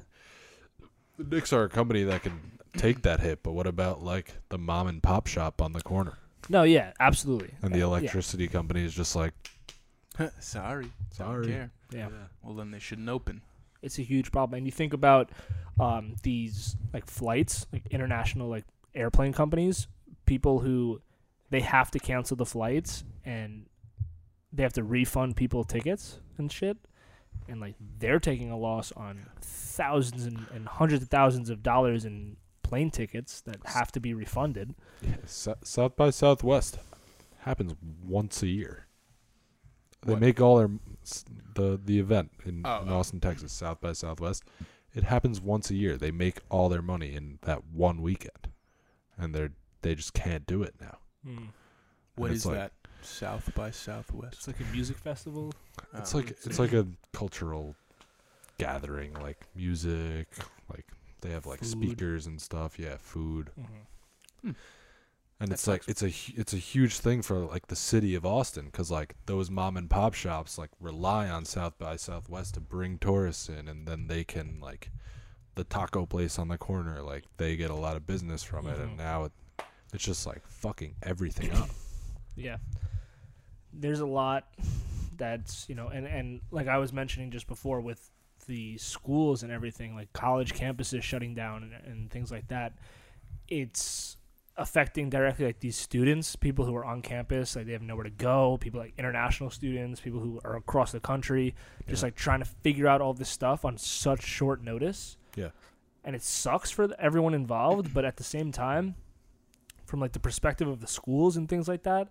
The 1.18 1.24
Knicks 1.24 1.52
are 1.52 1.64
a 1.64 1.68
company 1.68 2.02
that 2.04 2.22
can 2.22 2.58
take 2.76 3.02
that 3.02 3.20
hit, 3.20 3.42
but 3.42 3.52
what 3.52 3.66
about 3.66 4.02
like 4.02 4.36
the 4.50 4.58
mom 4.58 4.86
and 4.86 5.02
pop 5.02 5.26
shop 5.26 5.60
on 5.62 5.72
the 5.72 5.82
corner? 5.82 6.18
no 6.48 6.62
yeah 6.62 6.92
absolutely 7.00 7.54
And 7.62 7.74
the 7.74 7.80
Yeah, 7.80 7.82
electricity 7.82 8.48
company 8.48 8.84
is 8.84 8.94
just 8.94 9.16
like, 9.16 9.32
Sorry, 10.40 10.86
Sorry. 11.10 11.42
Don't 11.42 11.42
care. 11.42 11.70
yeah. 11.92 12.08
Well, 12.42 12.54
then 12.54 12.70
they 12.70 12.78
shouldn't 12.78 13.08
open. 13.08 13.42
It's 13.82 13.98
a 13.98 14.02
huge 14.02 14.32
problem. 14.32 14.58
And 14.58 14.66
you 14.66 14.72
think 14.72 14.92
about 14.92 15.30
um, 15.78 16.16
these 16.22 16.76
like 16.92 17.06
flights, 17.06 17.66
like 17.72 17.86
international 17.90 18.48
like 18.48 18.64
airplane 18.94 19.32
companies, 19.32 19.86
people 20.24 20.60
who 20.60 21.00
they 21.50 21.60
have 21.60 21.90
to 21.92 21.98
cancel 21.98 22.36
the 22.36 22.46
flights 22.46 23.04
and 23.24 23.66
they 24.52 24.62
have 24.62 24.72
to 24.74 24.82
refund 24.82 25.36
people 25.36 25.64
tickets 25.64 26.20
and 26.38 26.50
shit. 26.50 26.76
And 27.48 27.60
like 27.60 27.74
they're 27.98 28.18
taking 28.18 28.50
a 28.50 28.56
loss 28.56 28.92
on 28.92 29.26
thousands 29.40 30.26
and, 30.26 30.46
and 30.54 30.66
hundreds 30.66 31.02
of 31.02 31.08
thousands 31.08 31.50
of 31.50 31.62
dollars 31.62 32.04
in 32.04 32.36
plane 32.62 32.90
tickets 32.90 33.42
that 33.42 33.58
have 33.66 33.92
to 33.92 34.00
be 34.00 34.12
refunded. 34.14 34.74
yeah, 35.02 35.16
Sou- 35.26 35.54
South 35.62 35.94
by 35.96 36.10
Southwest 36.10 36.78
happens 37.40 37.74
once 38.04 38.42
a 38.42 38.48
year. 38.48 38.85
They 40.06 40.12
What? 40.12 40.20
make 40.20 40.40
all 40.40 40.56
their 40.58 40.70
the 41.54 41.80
the 41.84 41.98
event 41.98 42.30
in, 42.44 42.62
Oh, 42.64 42.82
in 42.82 42.88
oh. 42.88 42.98
Austin, 42.98 43.20
Texas, 43.20 43.52
South 43.52 43.80
by 43.80 43.92
Southwest. 43.92 44.44
It 44.94 45.04
happens 45.04 45.40
once 45.40 45.70
a 45.70 45.74
year. 45.74 45.96
They 45.96 46.10
make 46.10 46.38
all 46.48 46.68
their 46.68 46.80
money 46.82 47.14
in 47.14 47.38
that 47.42 47.64
one 47.66 48.00
weekend, 48.02 48.48
and 49.18 49.34
they're 49.34 49.52
they 49.82 49.94
just 49.94 50.14
can't 50.14 50.46
do 50.46 50.62
it 50.62 50.74
now. 50.80 50.98
What 52.16 52.30
it's 52.30 52.40
is 52.40 52.46
like- 52.46 52.54
that? 52.56 52.72
South 53.02 53.54
by 53.54 53.70
Southwest. 53.70 54.34
It's 54.34 54.46
like 54.48 54.58
a 54.60 54.64
music 54.72 54.96
festival. 54.96 55.52
It's 55.94 56.14
Oh. 56.14 56.18
like 56.18 56.30
it's 56.30 56.58
like 56.58 56.72
a 56.72 56.86
cultural 57.12 57.76
gathering, 58.58 59.12
like 59.14 59.46
music, 59.54 60.28
like 60.72 60.86
they 61.20 61.30
have 61.30 61.46
like 61.46 61.60
Food. 61.60 61.68
speakers 61.68 62.26
and 62.26 62.40
stuff. 62.40 62.78
Yeah, 62.78 62.96
food, 62.96 63.50
Hmm. 64.42 64.52
And 65.38 65.48
That 65.50 65.54
it's 65.54 65.66
like 65.66 65.82
it's 65.88 66.02
a 66.02 66.12
it's 66.34 66.52
a 66.54 66.58
huge 66.58 66.98
thing 66.98 67.22
for 67.22 67.38
like 67.40 67.66
the 67.66 67.76
city 67.76 68.14
of 68.14 68.24
Austin 68.24 68.66
because 68.66 68.90
like 68.90 69.14
those 69.26 69.50
mom 69.50 69.76
and 69.76 69.88
pop 69.90 70.14
shops 70.14 70.56
like 70.58 70.70
rely 70.80 71.28
on 71.28 71.44
South 71.44 71.78
by 71.78 71.96
Southwest 71.96 72.54
to 72.54 72.60
bring 72.60 72.98
tourists 72.98 73.48
in, 73.48 73.68
and 73.68 73.86
then 73.86 74.06
they 74.06 74.24
can 74.24 74.60
like 74.60 74.90
the 75.54 75.64
taco 75.64 76.06
place 76.06 76.38
on 76.38 76.48
the 76.48 76.58
corner, 76.58 77.02
like 77.02 77.24
they 77.36 77.56
get 77.56 77.70
a 77.70 77.74
lot 77.74 77.96
of 77.96 78.06
business 78.06 78.42
from 78.42 78.66
it, 78.66 78.76
Mhm. 78.78 78.82
and 78.84 78.96
now 78.98 79.24
it, 79.24 79.32
it's 79.92 80.04
just 80.04 80.26
like 80.26 80.46
fucking 80.48 80.94
everything 81.02 81.52
up. 81.52 81.68
Yeah. 82.38 82.58
There's 83.72 84.00
a 84.00 84.06
lot 84.06 84.44
that's, 85.16 85.66
you 85.70 85.74
know, 85.74 85.88
and, 85.88 86.06
and 86.06 86.42
like 86.50 86.68
I 86.68 86.76
was 86.76 86.92
mentioning 86.92 87.30
just 87.30 87.46
before 87.46 87.80
with 87.80 88.10
the 88.46 88.76
schools 88.76 89.42
and 89.42 89.50
everything, 89.50 89.94
like 89.94 90.12
college 90.12 90.52
campuses 90.52 91.02
shutting 91.02 91.34
down 91.34 91.62
and, 91.62 91.72
and 91.86 92.10
things 92.10 92.30
like 92.30 92.48
that, 92.48 92.74
it's 93.48 94.18
affecting 94.58 95.10
directly 95.10 95.44
like 95.44 95.60
these 95.60 95.76
students, 95.76 96.34
people 96.36 96.64
who 96.64 96.74
are 96.74 96.84
on 96.84 97.02
campus, 97.02 97.56
like 97.56 97.66
they 97.66 97.72
have 97.72 97.82
nowhere 97.82 98.04
to 98.04 98.10
go, 98.10 98.56
people 98.58 98.80
like 98.80 98.94
international 98.98 99.50
students, 99.50 100.00
people 100.00 100.20
who 100.20 100.40
are 100.44 100.56
across 100.56 100.92
the 100.92 101.00
country, 101.00 101.54
just 101.88 102.02
Yeah. 102.02 102.06
like 102.06 102.14
trying 102.14 102.38
to 102.40 102.46
figure 102.46 102.88
out 102.88 103.00
all 103.00 103.12
this 103.12 103.28
stuff 103.28 103.64
on 103.64 103.76
such 103.76 104.22
short 104.22 104.62
notice. 104.62 105.16
Yeah. 105.34 105.50
And 106.04 106.16
it 106.16 106.22
sucks 106.22 106.70
for 106.70 106.86
the, 106.86 106.98
everyone 107.00 107.34
involved, 107.34 107.92
but 107.92 108.04
at 108.04 108.16
the 108.16 108.24
same 108.24 108.52
time, 108.52 108.94
from 109.84 110.00
like 110.00 110.12
the 110.12 110.20
perspective 110.20 110.68
of 110.68 110.80
the 110.80 110.86
schools 110.86 111.36
and 111.36 111.48
things 111.48 111.68
like 111.68 111.82
that, 111.82 112.08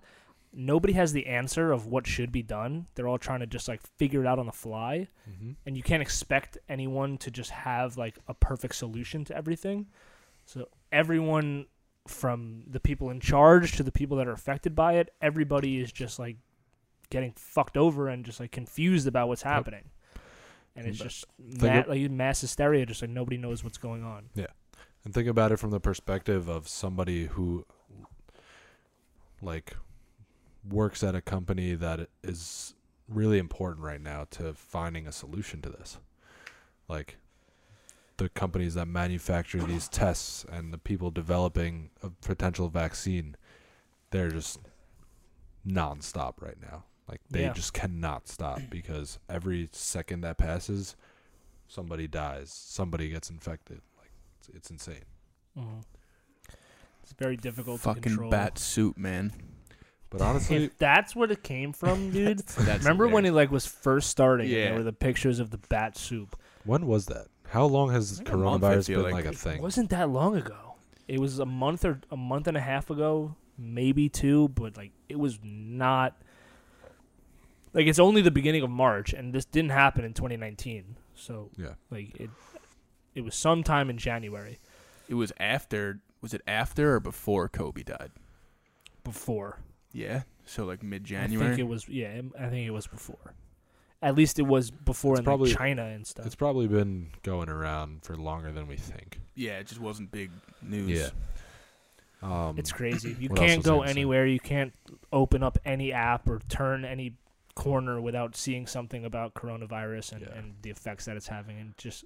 nobody 0.53 0.93
has 0.93 1.13
the 1.13 1.25
answer 1.25 1.71
of 1.71 1.87
what 1.87 2.07
should 2.07 2.31
be 2.31 2.43
done. 2.43 2.87
They're 2.95 3.07
all 3.07 3.17
trying 3.17 3.41
to 3.41 3.47
just 3.47 3.67
like 3.67 3.81
figure 3.97 4.21
it 4.21 4.27
out 4.27 4.39
on 4.39 4.45
the 4.45 4.51
fly, 4.51 5.07
mm-hmm. 5.29 5.51
and 5.65 5.75
you 5.75 5.83
can't 5.83 6.01
expect 6.01 6.57
anyone 6.69 7.17
to 7.19 7.31
just 7.31 7.49
have 7.49 7.97
like 7.97 8.17
a 8.27 8.33
perfect 8.33 8.75
solution 8.75 9.25
to 9.25 9.35
everything. 9.35 9.87
So 10.45 10.67
everyone 10.91 11.65
from 12.08 12.64
the 12.68 12.80
people 12.80 13.10
in 13.10 13.20
charge 13.20 13.74
to 13.78 13.84
the 13.84 13.91
people 13.91 14.18
that 14.18 14.28
are 14.28 14.32
affected 14.34 14.76
by 14.76 14.93
it, 14.93 15.14
everybody 15.22 15.80
is 15.80 15.91
just 15.91 16.20
like 16.20 16.38
getting 17.10 17.34
fucked 17.36 17.78
over 17.78 18.08
and 18.08 18.26
just 18.26 18.39
like 18.39 18.51
confused 18.51 19.08
about 19.08 19.28
what's 19.28 19.41
happening. 19.41 19.89
And 20.76 20.88
it's 20.88 20.97
But 20.97 21.03
just 21.06 21.26
ma- 21.39 21.80
of- 21.80 21.88
like 21.88 22.12
mass 22.12 22.41
hysteria, 22.41 22.86
just 22.86 23.01
like 23.01 23.12
nobody 23.12 23.38
knows 23.38 23.64
what's 23.64 23.78
going 23.78 24.03
on. 24.03 24.30
Yeah. 24.36 24.47
And 25.03 25.14
think 25.14 25.28
about 25.28 25.51
it 25.51 25.58
from 25.58 25.70
the 25.72 25.80
perspective 25.80 26.47
of 26.49 26.68
somebody 26.68 27.28
who, 27.28 27.66
like, 29.41 29.76
works 30.68 31.03
at 31.03 31.14
a 31.16 31.22
company 31.22 31.76
that 31.76 32.10
is 32.24 32.74
really 33.08 33.38
important 33.38 33.84
right 33.86 34.01
now 34.01 34.26
to 34.32 34.53
finding 34.53 35.06
a 35.08 35.12
solution 35.12 35.62
to 35.62 35.70
this. 35.70 35.99
Like, 36.88 37.18
the 38.18 38.30
companies 38.30 38.76
that 38.76 38.88
manufacture 38.88 39.59
these 39.61 39.88
tests 39.89 40.45
and 40.51 40.74
the 40.74 40.78
people 40.78 41.11
developing 41.11 41.89
a 42.01 42.09
potential 42.09 42.70
vaccine, 42.70 43.36
they're 44.11 44.32
just 44.32 44.59
nonstop 45.68 46.41
right 46.41 46.57
now. 46.61 46.84
Like, 47.07 47.22
they 47.30 47.43
Yeah. 47.43 47.53
just 47.53 47.74
cannot 47.74 48.28
stop 48.28 48.61
because 48.70 49.20
every 49.30 49.70
second 49.72 50.22
that 50.22 50.38
passes, 50.38 50.95
somebody 51.68 52.07
dies, 52.07 52.51
somebody 52.51 53.09
gets 53.09 53.30
infected. 53.30 53.82
Like, 53.97 54.11
it's, 54.39 54.49
it's 54.49 54.72
insane. 54.72 55.03
Mhm. 55.57 55.84
It's 57.03 57.13
very 57.13 57.38
difficult 57.38 57.78
to 57.82 57.84
Fucking 57.84 58.01
control. 58.01 58.32
bat 58.32 58.57
soup, 58.57 58.97
man. 58.97 59.32
But 60.09 60.22
honestly, 60.22 60.66
If 60.66 60.78
that's 60.78 61.16
where 61.16 61.32
it 61.32 61.43
came 61.43 61.74
from, 61.74 62.11
dude. 62.11 62.39
That's 62.39 62.84
Remember 62.84 63.07
when 63.07 63.26
it 63.26 63.32
like 63.32 63.51
was 63.51 63.66
first 63.68 64.09
starting? 64.09 64.45
and 64.47 64.55
Yeah. 64.55 64.66
there 64.70 64.76
were 64.78 64.84
the 64.84 64.93
pictures 64.93 65.39
of 65.39 65.51
the 65.51 65.57
bat 65.57 65.97
soup. 65.97 66.36
when 66.63 66.88
was 66.88 67.05
that? 67.07 67.28
How 67.49 67.65
long 67.65 67.91
has 67.91 68.19
Like 68.19 68.27
month, 68.35 68.61
coronavirus 68.63 68.87
been 68.87 69.01
like. 69.03 69.13
like, 69.13 69.25
a 69.25 69.31
thing? 69.33 69.57
It 69.57 69.61
wasn't 69.61 69.89
that 69.91 70.09
long 70.09 70.35
ago. 70.35 70.75
It 71.07 71.19
was 71.19 71.39
a 71.39 71.45
month 71.45 71.85
or 71.85 72.01
a 72.11 72.17
month 72.17 72.47
and 72.47 72.57
a 72.57 72.61
half 72.61 72.89
ago, 72.89 73.35
maybe 73.57 74.09
two, 74.09 74.49
but 74.49 74.75
like 74.77 74.91
it 75.09 75.19
was 75.19 75.39
not. 75.43 76.15
Like 77.73 77.87
it's 77.87 77.99
only 77.99 78.21
the 78.21 78.31
beginning 78.31 78.63
of 78.63 78.69
March, 78.69 79.13
and 79.13 79.33
this 79.33 79.45
didn't 79.45 79.71
happen 79.71 80.03
in 80.05 80.13
2019. 80.13 80.95
So 81.15 81.49
Yeah. 81.57 81.73
like 81.91 82.15
it, 82.19 82.29
it 83.13 83.21
was 83.21 83.35
sometime 83.35 83.89
in 83.89 83.97
January 83.97 84.59
It 85.07 85.15
was 85.15 85.31
after. 85.39 85.99
Was 86.21 86.33
it 86.33 86.41
after 86.47 86.95
or 86.95 86.99
before 86.99 87.47
Kobe 87.49 87.83
died? 87.83 88.11
before. 89.03 89.59
Yeah. 89.93 90.23
So 90.45 90.65
like 90.65 90.81
mid 90.81 91.03
January. 91.03 91.45
I 91.45 91.49
think 91.49 91.59
it 91.59 91.67
was. 91.69 91.87
Yeah, 91.87 92.21
I 92.39 92.49
think 92.49 92.67
it 92.67 92.71
was 92.71 92.87
before. 92.87 93.33
At 94.01 94.15
least 94.15 94.37
it 94.39 94.43
was 94.43 94.69
before 94.71 95.13
It's 95.13 95.19
in 95.19 95.25
probably- 95.25 95.49
like 95.49 95.57
China 95.57 95.85
and 95.85 96.05
stuff. 96.05 96.25
It's 96.25 96.35
probably 96.35 96.67
been 96.67 97.09
going 97.23 97.49
around 97.49 98.03
for 98.03 98.15
longer 98.15 98.51
than 98.51 98.67
we 98.67 98.77
think. 98.77 99.19
yeah, 99.35 99.59
it 99.59 99.67
just 99.67 99.79
wasn't 99.81 100.11
big 100.11 100.31
news. 100.61 100.89
Yeah. 100.91 101.09
Um, 102.21 102.57
It's 102.57 102.71
crazy. 102.71 103.15
You 103.19 103.29
can't 103.29 103.63
go 103.63 103.75
I 103.75 103.77
gonna 103.79 103.87
say? 103.87 103.91
anywhere. 103.91 104.25
You 104.25 104.39
can't 104.39 104.73
open 105.11 105.43
up 105.43 105.57
any 105.65 105.91
app 105.91 106.27
or 106.27 106.39
turn 106.49 106.83
any 106.85 107.15
corner 107.55 108.01
without 108.01 108.35
seeing 108.35 108.65
something 108.67 109.05
about 109.05 109.33
coronavirus 109.33 110.13
and, 110.13 110.21
Yeah. 110.21 110.33
and 110.37 110.55
the 110.61 110.69
effects 110.69 111.05
that 111.05 111.17
it's 111.17 111.27
having. 111.27 111.59
And 111.59 111.77
just 111.77 112.05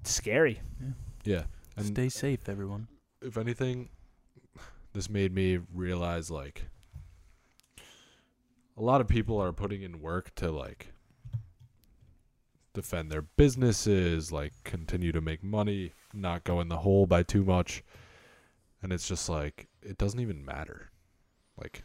it's 0.00 0.10
scary. 0.10 0.60
yeah. 1.24 1.44
And 1.76 1.86
Stay 1.86 2.08
safe, 2.08 2.48
everyone. 2.48 2.88
if 3.22 3.36
anything, 3.38 3.88
this 4.92 5.08
made 5.08 5.32
me 5.32 5.58
realize 5.72 6.30
like 6.30 6.68
a 8.76 8.82
lot 8.82 9.00
of 9.00 9.08
people 9.08 9.38
are 9.40 9.52
putting 9.52 9.82
in 9.82 10.00
work 10.00 10.34
to 10.36 10.50
like 10.50 10.92
defend 12.74 13.10
their 13.10 13.22
businesses, 13.22 14.32
like 14.32 14.52
continue 14.64 15.12
to 15.12 15.20
make 15.20 15.42
money, 15.42 15.92
not 16.14 16.44
go 16.44 16.60
in 16.60 16.68
the 16.68 16.78
hole 16.78 17.06
by 17.06 17.22
too 17.22 17.44
much. 17.44 17.82
And 18.82 18.92
it's 18.92 19.06
just 19.08 19.28
like 19.28 19.68
it 19.82 19.98
doesn't 19.98 20.20
even 20.20 20.44
matter. 20.44 20.90
Like 21.56 21.84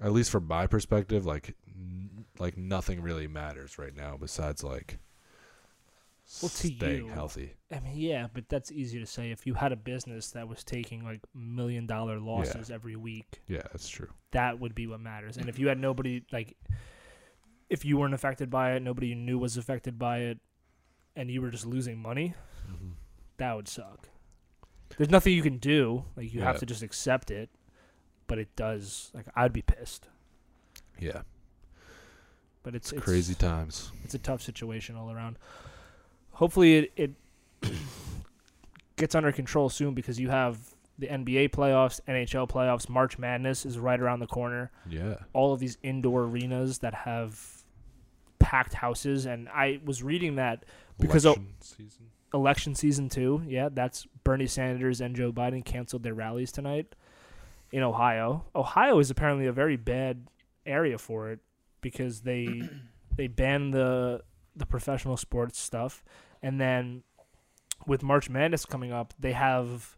at 0.00 0.12
least 0.12 0.30
from 0.30 0.46
my 0.46 0.66
perspective, 0.66 1.24
like 1.26 1.54
n- 1.66 2.26
like 2.38 2.56
nothing 2.56 3.00
really 3.00 3.26
matters 3.28 3.78
right 3.78 3.94
now 3.94 4.16
besides 4.16 4.62
like 4.62 4.98
Well, 6.40 6.48
staying 6.50 7.06
you, 7.06 7.08
healthy. 7.08 7.54
I 7.74 7.80
mean, 7.80 7.94
yeah, 7.96 8.28
but 8.32 8.48
that's 8.48 8.70
easy 8.70 9.00
to 9.00 9.06
say. 9.06 9.30
If 9.30 9.46
you 9.46 9.54
had 9.54 9.72
a 9.72 9.76
business 9.76 10.30
that 10.30 10.46
was 10.48 10.62
taking 10.62 11.02
like 11.04 11.20
million 11.34 11.86
dollar 11.86 12.20
losses 12.20 12.70
every 12.70 12.94
week, 12.96 13.40
Yeah, 13.48 13.62
that's 13.72 13.88
true. 13.88 14.08
that 14.30 14.60
would 14.60 14.74
be 14.74 14.86
what 14.86 15.00
matters. 15.00 15.36
And 15.36 15.48
if 15.48 15.58
you 15.58 15.68
had 15.68 15.78
nobody 15.78 16.22
like, 16.32 16.56
if 17.68 17.84
you 17.84 17.96
weren't 17.96 18.14
affected 18.14 18.50
by 18.50 18.72
it, 18.74 18.82
nobody 18.82 19.08
you 19.08 19.14
knew 19.16 19.38
was 19.38 19.56
affected 19.56 19.98
by 19.98 20.18
it, 20.18 20.38
and 21.16 21.30
you 21.30 21.42
were 21.42 21.50
just 21.50 21.66
losing 21.66 21.98
money, 22.00 22.34
Mm-hmm. 22.70 22.90
that 23.38 23.54
would 23.56 23.68
suck. 23.68 24.08
There's 24.96 25.10
nothing 25.10 25.32
you 25.34 25.42
can 25.42 25.58
do. 25.58 26.04
Like 26.16 26.32
you 26.32 26.40
have 26.42 26.58
to 26.60 26.66
just 26.66 26.82
accept 26.82 27.30
it. 27.30 27.50
But 28.26 28.38
it 28.38 28.54
does. 28.56 29.10
Like 29.12 29.26
I'd 29.36 29.52
be 29.52 29.60
pissed. 29.62 30.08
Yeah, 30.98 31.22
But 32.62 32.74
it's, 32.74 32.86
it's, 32.92 32.98
it's 32.98 33.04
crazy 33.04 33.34
times. 33.34 33.90
It's 34.04 34.14
a 34.14 34.18
tough 34.18 34.40
situation 34.40 34.96
all 34.96 35.10
around. 35.10 35.36
Hopefully 36.32 36.76
it, 36.76 36.92
it 36.96 37.10
gets 38.96 39.14
under 39.14 39.32
control 39.32 39.68
soon 39.68 39.94
because 39.94 40.20
you 40.20 40.30
have 40.30 40.58
the 40.98 41.08
NBA 41.08 41.50
playoffs, 41.50 42.00
NHL 42.06 42.48
playoffs, 42.48 42.88
March 42.88 43.18
Madness 43.18 43.66
is 43.66 43.78
right 43.78 43.98
around 44.00 44.20
the 44.20 44.26
corner. 44.26 44.70
Yeah. 44.88 45.16
All 45.32 45.52
of 45.52 45.58
these 45.60 45.76
indoor 45.82 46.22
arenas 46.24 46.78
that 46.78 46.94
have 46.94 47.40
packed 48.38 48.74
houses 48.74 49.26
and 49.26 49.48
I 49.48 49.80
was 49.84 50.02
reading 50.02 50.36
that 50.36 50.64
Because 51.00 51.24
Election 51.24 51.48
season. 51.60 52.06
election 52.32 52.74
season 52.74 53.08
too. 53.08 53.42
Yeah, 53.46 53.68
that's 53.72 54.06
Bernie 54.22 54.46
Sanders 54.46 55.00
and 55.00 55.16
Joe 55.16 55.32
Biden 55.32 55.64
canceled 55.64 56.02
their 56.02 56.14
rallies 56.14 56.52
tonight 56.52 56.94
in 57.72 57.82
Ohio. 57.82 58.44
Ohio 58.54 58.98
is 59.00 59.10
apparently 59.10 59.46
a 59.46 59.52
very 59.52 59.76
bad 59.76 60.28
area 60.66 60.98
for 60.98 61.30
it 61.30 61.40
because 61.80 62.20
they 62.20 62.62
they 63.16 63.26
banned 63.26 63.74
the 63.74 64.22
the 64.54 64.66
professional 64.66 65.16
sports 65.16 65.58
stuff, 65.58 66.04
and 66.42 66.60
then 66.60 67.02
with 67.86 68.02
March 68.02 68.28
Madness 68.30 68.64
coming 68.66 68.92
up, 68.92 69.14
they 69.18 69.32
have 69.32 69.96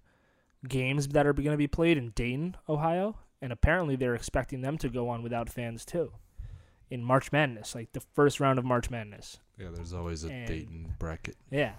games 0.68 1.08
that 1.08 1.26
are 1.26 1.32
going 1.32 1.50
to 1.50 1.56
be 1.56 1.66
played 1.66 1.96
in 1.98 2.10
Dayton, 2.10 2.56
Ohio, 2.68 3.18
and 3.40 3.52
apparently 3.52 3.96
they're 3.96 4.14
expecting 4.14 4.60
them 4.62 4.78
to 4.78 4.88
go 4.88 5.08
on 5.08 5.22
without 5.22 5.48
fans 5.48 5.84
too. 5.84 6.12
In 6.90 7.02
March 7.02 7.32
Madness, 7.32 7.74
like 7.74 7.92
the 7.92 8.00
first 8.14 8.38
round 8.40 8.58
of 8.58 8.64
March 8.64 8.90
Madness. 8.90 9.38
Yeah, 9.58 9.68
there's 9.74 9.92
always 9.92 10.24
a 10.24 10.32
And- 10.32 10.46
Dayton 10.46 10.94
bracket. 10.98 11.36
Yeah. 11.50 11.72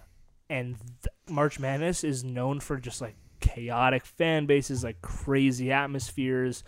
And 0.49 0.78
th- 0.80 1.08
March 1.30 1.60
Madness 1.60 2.03
is 2.03 2.24
known 2.24 2.60
for 2.60 2.78
just 2.78 3.01
like 3.01 3.16
chaotic 3.39 4.05
fan 4.05 4.45
bases, 4.45 4.84
like 4.84 5.01
crazy 5.01 5.72
atmospheres. 5.72 6.64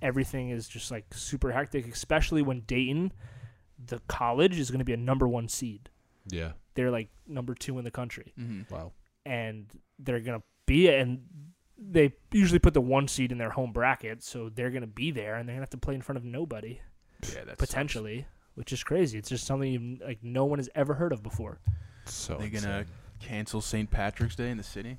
Everything 0.00 0.50
is 0.50 0.68
just 0.68 0.90
like 0.90 1.06
super 1.14 1.52
hectic, 1.52 1.86
especially 1.92 2.42
when 2.42 2.60
Dayton, 2.60 3.12
the 3.84 4.00
college, 4.08 4.58
is 4.58 4.70
going 4.70 4.80
to 4.80 4.84
be 4.84 4.92
a 4.92 4.96
number 4.96 5.26
one 5.28 5.48
seed. 5.48 5.88
Yeah. 6.28 6.52
They're 6.74 6.90
like 6.90 7.08
number 7.26 7.54
two 7.54 7.78
in 7.78 7.84
the 7.84 7.90
country. 7.90 8.32
Mm-hmm. 8.38 8.74
Wow. 8.74 8.92
And 9.26 9.66
they're 9.98 10.20
going 10.20 10.40
to 10.40 10.44
be, 10.66 10.88
and 10.88 11.22
they 11.78 12.12
usually 12.32 12.58
put 12.58 12.74
the 12.74 12.80
one 12.80 13.08
seed 13.08 13.32
in 13.32 13.38
their 13.38 13.50
home 13.50 13.72
bracket. 13.72 14.22
So 14.22 14.48
they're 14.48 14.70
going 14.70 14.82
to 14.82 14.86
be 14.86 15.10
there 15.10 15.36
and 15.36 15.48
they're 15.48 15.54
going 15.54 15.60
to 15.60 15.70
have 15.70 15.70
to 15.70 15.76
play 15.78 15.94
in 15.94 16.02
front 16.02 16.16
of 16.16 16.24
nobody, 16.24 16.80
Yeah, 17.32 17.44
that's 17.46 17.58
potentially, 17.58 18.26
which 18.54 18.72
is 18.72 18.82
crazy. 18.82 19.18
It's 19.18 19.28
just 19.28 19.46
something 19.46 19.72
you 19.72 19.98
like 20.04 20.18
no 20.22 20.44
one 20.44 20.58
has 20.58 20.68
ever 20.74 20.94
heard 20.94 21.12
of 21.12 21.22
before. 21.22 21.60
So 22.06 22.36
they're 22.36 22.48
gonna 22.48 22.84
cancel 23.20 23.60
St. 23.60 23.88
Patrick's 23.88 24.34
Day 24.34 24.50
in 24.50 24.56
the 24.56 24.64
city. 24.64 24.98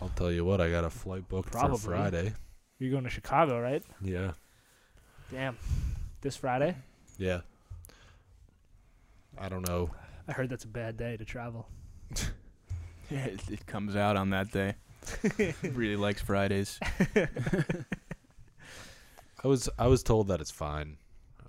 I'll 0.00 0.10
tell 0.10 0.30
you 0.30 0.44
what, 0.44 0.60
I 0.60 0.70
got 0.70 0.84
a 0.84 0.90
flight 0.90 1.28
booked 1.28 1.50
Probably. 1.50 1.78
for 1.78 1.88
Friday. 1.90 2.32
You're 2.78 2.90
going 2.90 3.04
to 3.04 3.10
Chicago, 3.10 3.60
right? 3.60 3.82
Yeah. 4.00 4.32
Damn. 5.30 5.58
This 6.22 6.36
Friday? 6.36 6.74
Yeah. 7.18 7.40
I 9.36 9.48
don't 9.50 9.68
know. 9.68 9.90
I 10.30 10.32
heard 10.32 10.48
that's 10.48 10.64
a 10.64 10.68
bad 10.68 10.96
day 10.96 11.16
to 11.18 11.24
travel. 11.24 11.68
Yeah, 13.10 13.24
it, 13.24 13.40
it 13.50 13.66
comes 13.66 13.96
out 13.96 14.16
on 14.16 14.30
that 14.30 14.52
day. 14.52 14.76
really 15.64 15.96
likes 15.96 16.22
Fridays. 16.22 16.78
I 19.42 19.48
was 19.48 19.68
I 19.76 19.88
was 19.88 20.04
told 20.04 20.28
that 20.28 20.40
it's 20.40 20.52
fine, 20.52 20.96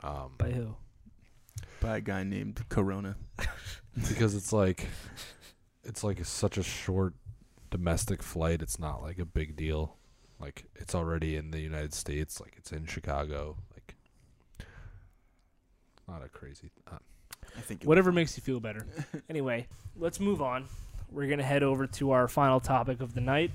um, 0.01 0.31
By 0.39 0.49
who? 0.49 0.75
by 1.79 1.97
a 1.97 2.01
guy 2.01 2.23
named 2.23 2.67
Corona. 2.69 3.15
because 4.09 4.33
it's 4.33 4.51
like 4.51 4.87
it's 5.83 6.03
like 6.03 6.25
such 6.25 6.57
a 6.57 6.63
short 6.63 7.13
domestic 7.69 8.23
flight. 8.23 8.63
It's 8.63 8.79
not 8.79 9.03
like 9.03 9.19
a 9.19 9.25
big 9.25 9.55
deal. 9.55 9.97
Like 10.39 10.65
it's 10.75 10.95
already 10.95 11.35
in 11.35 11.51
the 11.51 11.59
United 11.59 11.93
States. 11.93 12.41
Like 12.41 12.55
it's 12.57 12.71
in 12.71 12.87
Chicago. 12.87 13.57
Like 13.71 13.95
not 16.07 16.23
a 16.25 16.29
crazy. 16.29 16.71
Uh, 16.91 16.97
I 17.57 17.61
think 17.61 17.83
Whatever 17.83 18.11
makes 18.11 18.37
you 18.37 18.41
feel 18.43 18.59
better. 18.59 18.85
anyway, 19.29 19.67
let's 19.97 20.19
move 20.19 20.41
on. 20.41 20.65
We're 21.11 21.27
gonna 21.27 21.43
head 21.43 21.63
over 21.63 21.87
to 21.87 22.11
our 22.11 22.27
final 22.27 22.59
topic 22.59 23.01
of 23.01 23.13
the 23.13 23.21
night, 23.21 23.51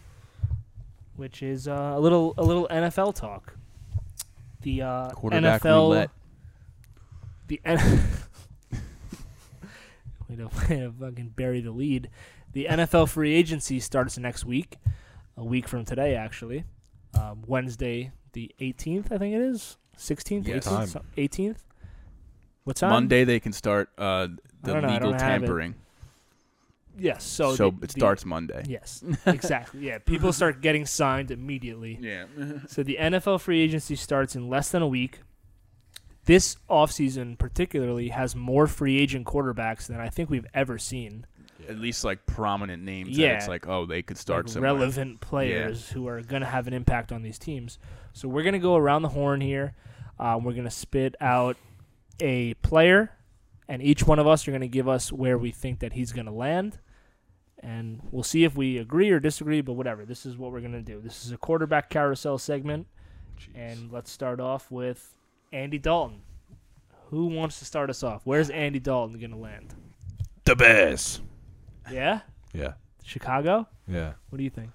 which 1.17 1.43
is 1.43 1.67
uh, 1.69 1.95
a 1.97 2.01
little 2.01 2.35
a 2.37 2.43
little 2.43 2.69
NFL 2.71 3.15
talk. 3.15 3.55
The 4.63 4.83
uh, 4.83 5.11
quarterback 5.11 5.63
NFL, 5.63 5.75
roulette. 5.89 6.11
the 7.49 7.61
N- 7.65 7.79
we 10.29 10.37
don't 10.37 10.53
way 10.69 10.81
to 10.81 10.93
fucking 10.99 11.33
bury 11.37 11.61
the 11.61 11.71
lead. 11.71 12.11
The 12.53 12.67
NFL 12.71 13.09
free 13.09 13.35
agency 13.35 13.81
starts 13.81 14.19
next 14.19 14.45
week, 14.45 14.77
a 15.37 15.45
week 15.45 15.69
from 15.69 15.85
today, 15.85 16.15
actually. 16.15 16.65
Um, 17.19 17.43
Wednesday, 17.47 18.13
the 18.33 18.51
18th, 18.61 19.13
I 19.13 19.19
think 19.19 19.35
it 19.35 19.41
is. 19.41 19.77
16th, 19.99 20.47
Yes. 20.47 20.67
18th, 20.67 20.77
Time. 20.77 20.87
so- 20.89 21.03
18th. 21.17 21.57
What 22.67 22.77
time? 22.77 22.91
Monday 22.91 23.25
they 23.25 23.41
can 23.41 23.53
start 23.53 23.89
uh, 23.97 24.29
the 24.63 24.75
know, 24.75 24.87
I 24.89 24.93
legal 24.95 25.11
don't 25.13 25.21
have 25.21 25.43
it. 25.43 25.47
tampering. 25.47 25.75
Yes. 26.99 27.25
So 27.25 27.55
So, 27.55 27.71
the- 27.71 27.77
it 27.85 27.89
the- 27.93 28.01
starts 28.01 28.25
Monday. 28.25 28.63
Yes, 28.67 29.05
exactly. 29.27 29.81
Yeah, 29.87 29.99
people 29.99 30.33
start 30.33 30.61
getting 30.63 30.87
signed 30.87 31.31
immediately. 31.31 31.99
Yeah. 32.01 32.25
So 32.69 32.83
the 32.83 32.97
NFL 33.01 33.41
free 33.41 33.61
agency 33.61 33.97
starts 33.97 34.35
in 34.35 34.49
less 34.49 34.71
than 34.71 34.83
a 34.83 34.89
week. 34.89 35.21
This 36.25 36.57
offseason 36.69 37.39
particularly 37.39 38.09
has 38.09 38.35
more 38.35 38.67
free 38.67 38.99
agent 38.99 39.27
quarterbacks 39.27 39.87
than 39.87 40.01
I 40.01 40.09
think 40.09 40.29
we've 40.29 40.47
ever 40.55 40.77
seen. 40.79 41.25
At 41.69 41.79
least 41.79 42.05
like 42.05 42.27
prominent 42.27 42.83
names. 42.83 43.17
that 43.17 43.23
Yeah. 43.23 43.37
it's 43.37 43.47
like 43.49 43.69
oh 43.69 43.87
they 43.87 44.03
could 44.03 44.17
start 44.19 44.47
Like, 44.47 44.55
somewhere. 44.55 44.75
relevant 44.75 45.21
players 45.21 45.89
who 45.91 46.09
are 46.09 46.21
going 46.23 46.43
to 46.43 46.49
have 46.49 46.67
an 46.67 46.73
impact 46.73 47.13
on 47.13 47.23
these 47.23 47.39
teams. 47.39 47.79
So 48.13 48.27
we're 48.27 48.43
going 48.43 48.55
to 48.55 48.59
go 48.59 48.75
around 48.77 49.03
the 49.03 49.11
horn 49.11 49.41
here. 49.41 49.75
Um, 50.19 50.43
we're 50.45 50.53
going 50.55 50.65
to 50.65 50.71
spit 50.71 51.15
out 51.21 51.57
a 52.21 52.55
player, 52.55 53.11
and 53.69 53.83
each 53.83 54.07
one 54.07 54.19
of 54.19 54.27
us 54.27 54.47
are 54.47 54.51
going 54.51 54.61
to 54.61 54.69
give 54.69 54.89
us 54.89 55.13
where 55.13 55.39
we 55.39 55.51
think 55.51 55.81
that 55.81 55.93
he's 55.93 56.13
going 56.13 56.27
to 56.27 56.33
land. 56.33 56.79
And 57.61 58.01
we'll 58.11 58.23
see 58.23 58.45
if 58.45 58.55
we 58.55 58.79
agree 58.79 59.11
or 59.11 59.19
disagree, 59.19 59.61
but 59.61 59.73
whatever. 59.73 60.05
This 60.05 60.27
is 60.27 60.37
what 60.37 60.53
we're 60.53 60.61
going 60.61 60.73
to 60.73 60.83
do. 60.83 61.01
This 61.01 61.25
is 61.25 61.33
a 61.33 61.37
quarterback 61.37 61.91
carousel 61.91 62.39
segment. 62.39 62.87
And 63.55 63.91
let's 63.91 64.11
start 64.11 64.41
off 64.41 64.71
with 64.71 65.15
Andy 65.53 65.79
Dalton. 65.79 66.21
Who 67.11 67.27
wants 67.27 67.59
to 67.61 67.65
start 67.65 67.91
us 67.91 68.03
off? 68.03 68.23
Where's 68.25 68.51
Andy 68.51 68.79
Dalton 68.79 69.19
going 69.19 69.31
to 69.31 69.37
land? 69.37 69.75
the 70.47 70.55
Bears. 70.57 71.21
Yeah? 71.91 72.21
Yeah. 72.55 72.75
Chicago? 73.05 73.69
Yeah. 73.87 74.13
What 74.31 74.39
do 74.39 74.45
you 74.45 74.51
think? 74.51 74.71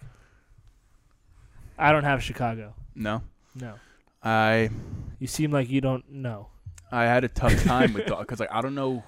I 1.77 1.91
don't 1.91 2.03
have 2.03 2.21
Chicago. 2.21 2.75
No, 2.93 3.23
No. 3.55 3.75
I 4.23 4.69
You 5.17 5.27
seem 5.27 5.51
like 5.51 5.69
you 5.69 5.81
don't 5.81 6.07
know. 6.11 6.49
I 6.91 7.03
had 7.03 7.23
a 7.23 7.27
tough 7.29 7.63
time 7.63 7.93
with 7.93 8.05
Dalton 8.05 8.23
because 8.25 8.39
like 8.39 8.51
I 8.51 8.61
don't 8.61 8.75
know 8.75 9.03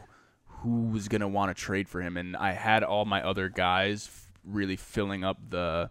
who 0.47 0.85
was 0.91 1.07
gonna 1.07 1.27
want 1.27 1.55
to 1.55 1.61
trade 1.61 1.87
for 1.89 2.01
him, 2.01 2.15
and 2.17 2.35
I 2.37 2.51
had 2.53 2.83
all 2.83 3.05
my 3.05 3.21
other 3.21 3.49
guys 3.49 4.07
f- 4.07 4.27
really 4.45 4.75
filling 4.77 5.23
up 5.23 5.37
the 5.49 5.89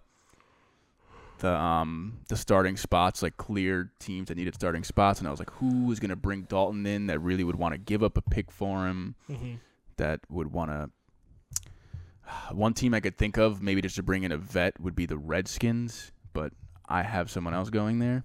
the 1.38 1.50
um 1.52 2.18
the 2.28 2.36
starting 2.36 2.76
spots, 2.76 3.22
like 3.22 3.36
clear 3.36 3.90
teams 3.98 4.28
that 4.28 4.36
needed 4.36 4.54
starting 4.54 4.84
spots, 4.84 5.18
and 5.18 5.28
I 5.28 5.30
was 5.30 5.40
like, 5.40 5.50
who 5.50 5.84
was 5.84 6.00
gonna 6.00 6.16
bring 6.16 6.42
Dalton 6.42 6.86
in 6.86 7.08
that 7.08 7.18
really 7.18 7.44
would 7.44 7.56
want 7.56 7.74
to 7.74 7.78
give 7.78 8.02
up 8.02 8.16
a 8.16 8.22
pick 8.22 8.50
for 8.50 8.86
him, 8.86 9.14
Mm-hmm. 9.30 9.54
that 9.96 10.20
would 10.30 10.52
want 10.52 10.70
to. 10.70 10.90
One 12.54 12.72
team 12.74 12.94
I 12.94 13.00
could 13.00 13.18
think 13.18 13.36
of, 13.36 13.60
maybe 13.60 13.82
just 13.82 13.96
to 13.96 14.02
bring 14.02 14.22
in 14.22 14.32
a 14.32 14.36
vet, 14.38 14.78
would 14.80 14.94
be 14.94 15.04
the 15.06 15.18
Redskins, 15.18 16.12
but 16.32 16.52
I 16.88 17.02
have 17.02 17.30
someone 17.30 17.52
else 17.54 17.68
going 17.70 17.98
there. 17.98 18.24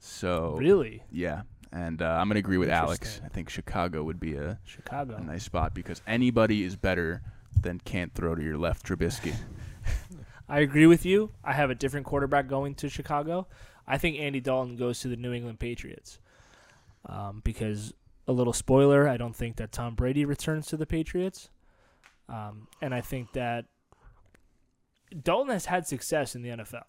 So 0.00 0.56
Really? 0.58 1.04
yeah, 1.10 1.42
and 1.72 2.02
uh, 2.02 2.06
I'm 2.06 2.28
gonna 2.28 2.38
agree 2.38 2.58
with 2.58 2.70
Alex. 2.70 3.20
I 3.24 3.28
think 3.28 3.48
Chicago 3.48 4.02
would 4.04 4.20
be 4.20 4.34
a, 4.34 4.58
Chicago. 4.64 5.16
a 5.16 5.20
nice 5.22 5.44
spot 5.44 5.74
because 5.74 6.02
anybody 6.06 6.62
is 6.62 6.76
better 6.76 7.22
than 7.60 7.80
can't 7.80 8.12
throw 8.14 8.34
to 8.34 8.42
your 8.42 8.58
left, 8.58 8.86
Trubisky. 8.86 9.34
I 10.48 10.60
agree 10.60 10.86
with 10.86 11.06
you. 11.06 11.30
I 11.44 11.52
have 11.52 11.70
a 11.70 11.74
different 11.74 12.06
quarterback 12.06 12.48
going 12.48 12.74
to 12.76 12.88
Chicago. 12.88 13.46
I 13.86 13.98
think 13.98 14.18
Andy 14.18 14.40
Dalton 14.40 14.76
goes 14.76 15.00
to 15.00 15.08
the 15.08 15.16
New 15.16 15.32
England 15.32 15.58
Patriots. 15.58 16.18
Um, 17.06 17.40
because 17.42 17.94
a 18.28 18.32
little 18.32 18.52
spoiler, 18.52 19.08
I 19.08 19.16
don't 19.16 19.34
think 19.34 19.56
that 19.56 19.72
Tom 19.72 19.94
Brady 19.94 20.24
returns 20.24 20.66
to 20.68 20.76
the 20.76 20.86
Patriots. 20.86 21.50
Um, 22.28 22.68
and 22.80 22.94
I 22.94 23.00
think 23.00 23.32
that 23.32 23.66
Dalton 25.20 25.52
has 25.52 25.66
had 25.66 25.86
success 25.86 26.34
in 26.34 26.42
the 26.42 26.50
NFL. 26.50 26.84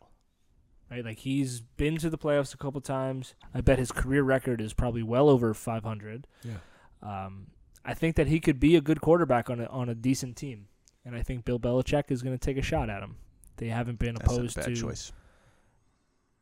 Right? 0.92 1.04
Like 1.04 1.20
he's 1.20 1.62
been 1.62 1.98
to 1.98 2.10
the 2.10 2.18
playoffs 2.18 2.54
a 2.54 2.58
couple 2.58 2.80
times. 2.82 3.34
I 3.54 3.62
bet 3.62 3.80
his 3.80 3.92
career 3.92 4.22
record 4.24 4.62
is 4.62 4.74
probably 4.74 5.02
well 5.04 5.30
over 5.30 5.54
500. 5.54 6.28
Yeah. 6.44 6.54
Um, 7.02 7.48
I 7.84 7.94
think 7.94 8.16
that 8.16 8.28
he 8.28 8.40
could 8.40 8.60
be 8.60 8.76
a 8.76 8.82
good 8.82 9.02
quarterback 9.02 9.50
on 9.50 9.60
a, 9.60 9.66
on 9.66 9.90
a 9.90 9.96
decent 9.96 10.36
team. 10.38 10.68
And 11.06 11.16
I 11.16 11.22
think 11.24 11.44
Bill 11.46 11.60
Belichick 11.60 12.12
is 12.12 12.22
going 12.22 12.38
to 12.38 12.40
take 12.44 12.58
a 12.58 12.62
shot 12.62 12.90
at 12.90 13.02
him. 13.04 13.18
They 13.58 13.68
haven't 13.68 14.00
been 14.00 14.16
That's 14.16 14.32
opposed 14.34 14.58
a 14.58 14.62
bad 14.62 14.76
to. 14.76 14.76
choice. 14.82 15.12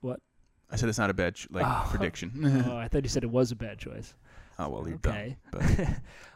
What? 0.02 0.20
I 0.70 0.76
said 0.76 0.88
it's 0.90 0.98
not 1.00 1.10
a 1.10 1.14
bad 1.14 1.36
ch- 1.36 1.48
like 1.52 1.66
Oh. 1.66 1.88
prediction. 1.90 2.64
oh, 2.70 2.78
I 2.78 2.88
thought 2.88 3.04
you 3.04 3.10
said 3.10 3.24
it 3.24 3.30
was 3.32 3.52
a 3.52 3.56
bad 3.56 3.80
choice. 3.80 4.14
oh 4.60 4.70
well, 4.70 4.88
you're 4.88 4.96
okay. 4.98 5.38
dumb. 5.52 5.62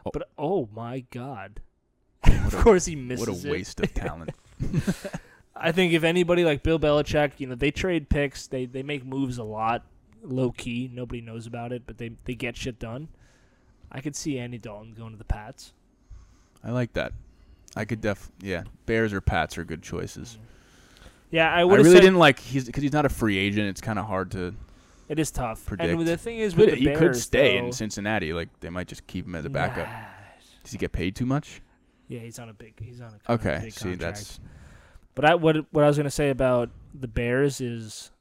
But 0.04 0.12
But 0.12 0.28
oh 0.38 0.68
my 0.74 1.00
god. 1.10 1.60
Of 2.46 2.56
course 2.56 2.84
he 2.86 2.96
misses 2.96 3.26
what 3.28 3.44
a 3.44 3.48
it. 3.48 3.50
waste 3.50 3.80
of 3.80 3.92
talent. 3.94 4.30
I 5.58 5.72
think 5.72 5.92
if 5.92 6.04
anybody 6.04 6.44
like 6.44 6.62
Bill 6.62 6.78
Belichick, 6.78 7.32
you 7.38 7.46
know, 7.46 7.54
they 7.54 7.70
trade 7.70 8.08
picks, 8.08 8.46
they 8.46 8.66
they 8.66 8.82
make 8.82 9.04
moves 9.04 9.38
a 9.38 9.44
lot, 9.44 9.84
low 10.22 10.50
key. 10.52 10.90
Nobody 10.92 11.20
knows 11.20 11.46
about 11.46 11.72
it, 11.72 11.82
but 11.86 11.98
they 11.98 12.10
they 12.24 12.34
get 12.34 12.56
shit 12.56 12.78
done. 12.78 13.08
I 13.90 14.00
could 14.00 14.16
see 14.16 14.38
Andy 14.38 14.58
Dalton 14.58 14.94
going 14.94 15.12
to 15.12 15.18
the 15.18 15.24
Pats. 15.24 15.72
I 16.62 16.70
like 16.72 16.92
that. 16.94 17.12
I 17.76 17.84
could 17.84 18.00
def 18.00 18.30
yeah. 18.40 18.64
Bears 18.86 19.12
or 19.12 19.20
Pats 19.20 19.56
are 19.58 19.64
good 19.64 19.82
choices. 19.82 20.38
Yeah, 21.30 21.52
I 21.52 21.60
I, 21.60 21.64
would. 21.64 21.78
really 21.78 21.92
said, 21.92 22.00
didn't 22.00 22.18
like 22.18 22.38
he's 22.38 22.64
because 22.64 22.82
he's 22.82 22.92
not 22.92 23.06
a 23.06 23.10
free 23.10 23.36
agent. 23.38 23.68
It's 23.68 23.80
kind 23.80 23.98
of 23.98 24.06
hard 24.06 24.30
to. 24.32 24.54
It 25.08 25.18
is 25.18 25.30
tough. 25.30 25.64
predict. 25.66 25.90
And 25.90 26.06
the 26.06 26.16
thing 26.16 26.38
is 26.38 26.56
with 26.56 26.70
the 26.70 26.76
he 26.76 26.92
could 26.94 27.14
stay 27.16 27.58
though, 27.58 27.66
in 27.66 27.72
Cincinnati. 27.72 28.32
Like 28.32 28.48
they 28.60 28.70
might 28.70 28.88
just 28.88 29.06
keep 29.06 29.26
him 29.26 29.34
as 29.34 29.44
a 29.44 29.50
backup. 29.50 29.86
Nah. 29.86 30.00
Does 30.62 30.72
he 30.72 30.78
get 30.78 30.92
paid 30.92 31.14
too 31.14 31.26
much? 31.26 31.62
Yeah, 32.08 32.20
he's 32.20 32.38
on 32.38 32.48
a 32.48 32.52
big. 32.54 32.74
He's 32.80 33.00
on 33.00 33.12
a 33.28 33.32
Okay, 33.32 33.60
big 33.62 33.72
see 33.72 33.90
contract. 33.90 34.00
that's 34.00 34.40
But 35.16 35.24
I 35.24 35.34
what 35.34 35.56
what 35.72 35.82
I 35.82 35.88
was 35.88 35.96
gonna 35.96 36.10
say 36.10 36.30
about 36.30 36.70
the 36.94 37.08
Bears 37.08 37.60
is 37.60 38.12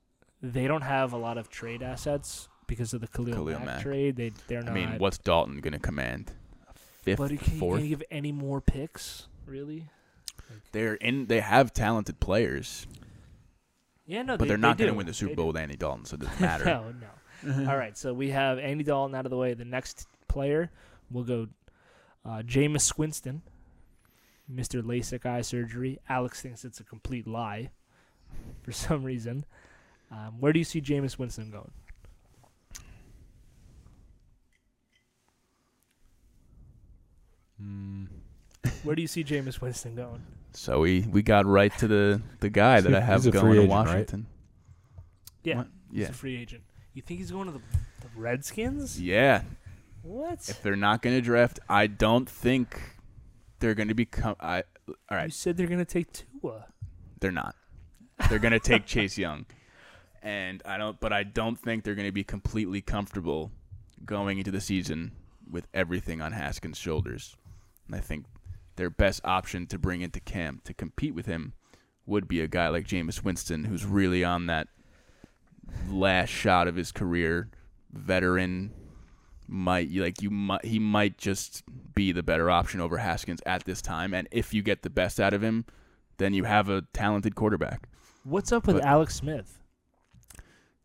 they 0.42 0.66
don't 0.68 0.82
have 0.82 1.14
a 1.14 1.18
lot 1.18 1.38
of 1.38 1.50
trade 1.50 1.84
assets 1.84 2.48
because 2.68 2.94
of 2.94 3.02
the 3.02 3.08
Khalil, 3.08 3.34
Khalil 3.36 3.60
Mack, 3.60 3.66
Mack. 3.66 3.82
trade. 3.84 4.16
They 4.16 4.32
they're 4.48 4.62
I 4.62 4.64
not. 4.64 4.74
mean, 4.74 4.98
what's 4.98 5.18
Dalton 5.20 5.60
going 5.60 5.74
to 5.74 5.80
command? 5.80 6.32
A 6.68 6.74
fifth, 7.04 7.18
but 7.20 7.28
can 7.30 7.54
you, 7.54 7.60
fourth. 7.60 7.76
can 7.80 7.84
you 7.88 7.96
give 7.96 8.04
any 8.10 8.32
more 8.32 8.60
picks? 8.62 9.28
Really? 9.46 9.88
They're 10.72 10.96
in. 10.96 11.28
They 11.28 11.42
have 11.42 11.74
talented 11.74 12.20
players, 12.20 12.86
Yeah, 14.06 14.22
no. 14.24 14.38
but 14.38 14.44
they, 14.46 14.50
they're 14.50 14.58
not 14.58 14.78
going 14.78 14.90
to 14.92 14.96
win 14.98 15.06
the 15.08 15.14
Super 15.14 15.36
Bowl 15.36 15.48
with 15.48 15.58
Andy 15.58 15.76
Dalton, 15.76 16.06
so 16.06 16.16
it 16.16 16.22
doesn't 16.22 16.40
matter. 16.42 16.66
no, 16.66 16.94
no. 17.44 17.70
All 17.72 17.78
right, 17.78 17.98
so 17.98 18.14
we 18.14 18.30
have 18.32 18.58
Andy 18.60 18.84
Dalton 18.84 19.16
out 19.16 19.26
of 19.26 19.30
the 19.32 19.38
way. 19.38 19.54
The 19.54 19.66
next 19.66 20.08
player, 20.28 20.72
we'll 21.12 21.24
go 21.24 21.48
uh, 22.26 22.42
Jameis 22.46 22.98
Winston, 22.98 23.42
Mr. 24.52 24.82
LASIK 24.84 25.26
eye 25.26 25.42
surgery. 25.42 26.00
Alex 26.08 26.42
thinks 26.42 26.64
it's 26.66 26.80
a 26.80 26.84
complete 26.84 27.28
lie 27.28 27.72
for 28.64 28.72
some 28.86 29.04
reason. 29.04 29.46
Um, 30.12 30.40
where 30.40 30.54
do 30.54 30.60
you 30.60 30.66
see 30.66 30.82
Jameis 30.82 31.18
Winston 31.18 31.50
going? 31.52 31.72
Mm, 37.62 38.08
Where 38.84 38.96
do 38.96 39.02
you 39.02 39.08
see 39.08 39.24
Jameis 39.24 39.62
Winston 39.62 39.96
going? 39.96 40.22
So 40.54 40.80
we 40.82 41.02
we 41.02 41.22
got 41.22 41.46
right 41.46 41.76
to 41.80 41.88
the 41.88 42.22
the 42.40 42.50
guy 42.50 42.82
that 42.82 42.94
I 42.94 43.00
have 43.02 43.22
He's 43.22 43.28
a 43.28 43.32
going 43.32 43.46
free 43.46 43.56
to 43.58 43.62
agent, 43.64 43.72
right? 43.74 43.86
Washington. 43.88 44.26
Yeah, 45.44 45.58
What? 45.58 45.68
he's 45.92 46.02
Yeah. 46.02 46.08
a 46.10 46.14
free 46.14 46.36
agent. 46.38 46.64
You 46.94 47.02
think 47.02 47.20
he's 47.20 47.32
going 47.32 47.48
to 47.48 47.52
the, 47.54 47.60
the 48.02 48.08
Redskins? 48.16 49.02
Yeah. 49.02 49.44
What? 50.02 50.48
If 50.50 50.62
they're 50.62 50.76
not 50.76 51.02
going 51.02 51.16
to 51.16 51.22
draft, 51.22 51.60
I 51.68 51.88
don't 51.88 52.30
think 52.30 52.80
they're 53.60 53.76
going 53.76 53.88
to 53.88 53.94
become. 53.94 54.36
I 54.40 54.64
all 54.88 55.18
right. 55.18 55.26
You 55.26 55.32
said 55.32 55.58
they're 55.58 55.68
going 55.68 55.80
to 55.80 55.86
take 55.86 56.08
Tua. 56.12 56.68
They're 57.20 57.32
not. 57.32 57.56
They're 58.30 58.40
going 58.40 58.54
to 58.54 58.60
take 58.60 58.86
Chase 58.88 59.18
Young, 59.18 59.46
and 60.22 60.62
I 60.66 60.78
don't. 60.78 61.00
But 61.00 61.14
I 61.14 61.24
don't 61.24 61.58
think 61.58 61.84
they're 61.84 61.96
going 61.96 62.08
to 62.08 62.12
be 62.12 62.24
completely 62.24 62.82
comfortable 62.82 63.52
going 64.06 64.38
into 64.38 64.52
the 64.52 64.62
season 64.62 65.12
with 65.50 65.68
everything 65.74 66.22
on 66.22 66.32
Haskins' 66.32 66.78
shoulders. 66.78 67.36
And 67.88 67.96
I 67.96 68.00
think 68.00 68.26
their 68.76 68.90
best 68.90 69.22
option 69.24 69.68
to 69.68 69.78
bring 69.78 70.02
into 70.02 70.20
camp 70.20 70.64
to 70.66 70.74
compete 70.74 71.16
with 71.16 71.26
him 71.26 71.54
would 72.06 72.28
be 72.28 72.42
a 72.42 72.48
guy 72.48 72.68
like 72.70 72.88
Jameis 72.88 73.24
Winston, 73.24 73.66
who's 73.66 73.86
really 73.86 74.24
on 74.24 74.48
that 74.48 74.68
last 75.90 76.30
shot 76.30 76.68
of 76.68 76.76
his 76.76 76.92
career, 76.92 77.50
veteran. 77.92 78.72
Might 79.48 79.88
you 79.90 80.02
like 80.04 80.22
you 80.22 80.30
might 80.32 80.66
he 80.66 80.80
might 80.80 81.18
just 81.18 81.64
be 81.94 82.12
the 82.12 82.24
better 82.24 82.50
option 82.50 82.82
over 82.82 82.98
Haskins 82.98 83.42
at 83.46 83.64
this 83.66 83.82
time, 83.82 84.14
and 84.14 84.28
if 84.32 84.54
you 84.54 84.64
get 84.64 84.82
the 84.82 84.90
best 84.90 85.20
out 85.20 85.34
of 85.34 85.44
him, 85.44 85.66
then 86.18 86.34
you 86.34 86.46
have 86.46 86.68
a 86.70 86.82
talented 86.94 87.36
quarterback. 87.36 87.88
What's 88.24 88.52
up 88.52 88.66
with 88.66 88.78
But- 88.78 88.86
Alex 88.86 89.16
Smith? 89.16 89.60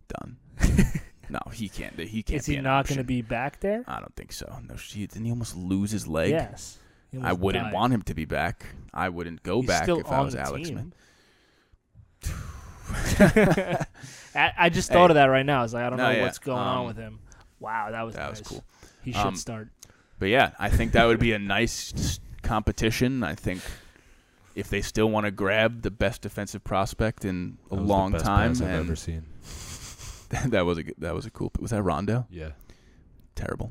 Done. 0.08 0.36
no, 1.30 1.38
he 1.52 1.68
can't. 1.70 1.98
He 1.98 2.22
can't. 2.22 2.40
Is 2.40 2.46
he 2.46 2.60
not 2.60 2.86
going 2.86 2.98
to 2.98 3.04
be 3.04 3.22
back 3.22 3.60
there? 3.60 3.82
I 3.86 3.98
don't 4.00 4.14
think 4.16 4.32
so. 4.32 4.58
No, 4.68 4.76
she, 4.76 5.06
didn't 5.06 5.24
he 5.24 5.30
almost 5.30 5.56
lose 5.56 5.90
his 5.90 6.06
leg? 6.06 6.30
Yes. 6.30 6.76
I 7.22 7.32
wouldn't 7.32 7.64
died. 7.66 7.72
want 7.72 7.92
him 7.94 8.02
to 8.02 8.14
be 8.14 8.24
back. 8.24 8.66
I 8.92 9.08
wouldn't 9.08 9.42
go 9.42 9.60
He's 9.62 9.68
back 9.68 9.88
if 9.88 10.06
I 10.12 10.20
was 10.20 10.34
Alex 10.36 10.68
Smith. 10.68 10.92
team. 12.22 12.30
I, 14.34 14.52
I 14.58 14.68
just 14.68 14.90
thought 14.90 15.08
Hey. 15.08 15.12
of 15.12 15.14
that 15.14 15.26
right 15.26 15.46
now. 15.46 15.60
I 15.60 15.62
was 15.62 15.74
like, 15.74 15.84
I 15.84 15.90
don't 15.90 15.98
No, 15.98 16.04
know 16.10 16.16
yeah, 16.18 16.22
what's 16.22 16.38
going 16.38 16.58
on 16.58 16.78
um, 16.78 16.86
with 16.86 16.96
him. 16.96 17.18
Wow, 17.60 17.90
that 17.90 18.02
was 18.02 18.14
That 18.14 18.30
was 18.30 18.40
cool. 18.40 18.64
He 19.02 19.12
should 19.12 19.20
Um, 19.26 19.36
start. 19.36 19.68
But 20.18 20.26
yeah, 20.30 20.50
I 20.58 20.68
think 20.68 20.92
that 20.92 21.04
would 21.06 21.20
be 21.20 21.32
a 21.32 21.38
nice 21.56 22.18
competition. 22.42 23.22
I 23.22 23.34
think 23.34 23.62
if 24.54 24.68
they 24.68 24.82
still 24.82 25.08
want 25.10 25.26
to 25.26 25.30
grab 25.30 25.82
the 25.82 25.90
best 25.90 26.22
defensive 26.22 26.64
prospect 26.64 27.24
in 27.24 27.58
a 27.70 27.76
That 27.76 27.80
was 27.80 27.86
the 27.86 27.92
long 27.92 28.12
best 28.12 28.24
time, 28.24 28.50
pass 28.52 28.60
I've 28.62 28.68
ever 28.70 28.96
seen. 28.96 29.24
that 30.50 30.64
was 30.66 30.78
a 30.78 30.82
good- 30.82 30.94
that 30.98 31.14
was 31.14 31.26
a 31.26 31.30
cool. 31.30 31.52
Was 31.60 31.70
that 31.70 31.82
Rondo? 31.82 32.26
Yeah. 32.30 32.50
Terrible. 33.34 33.70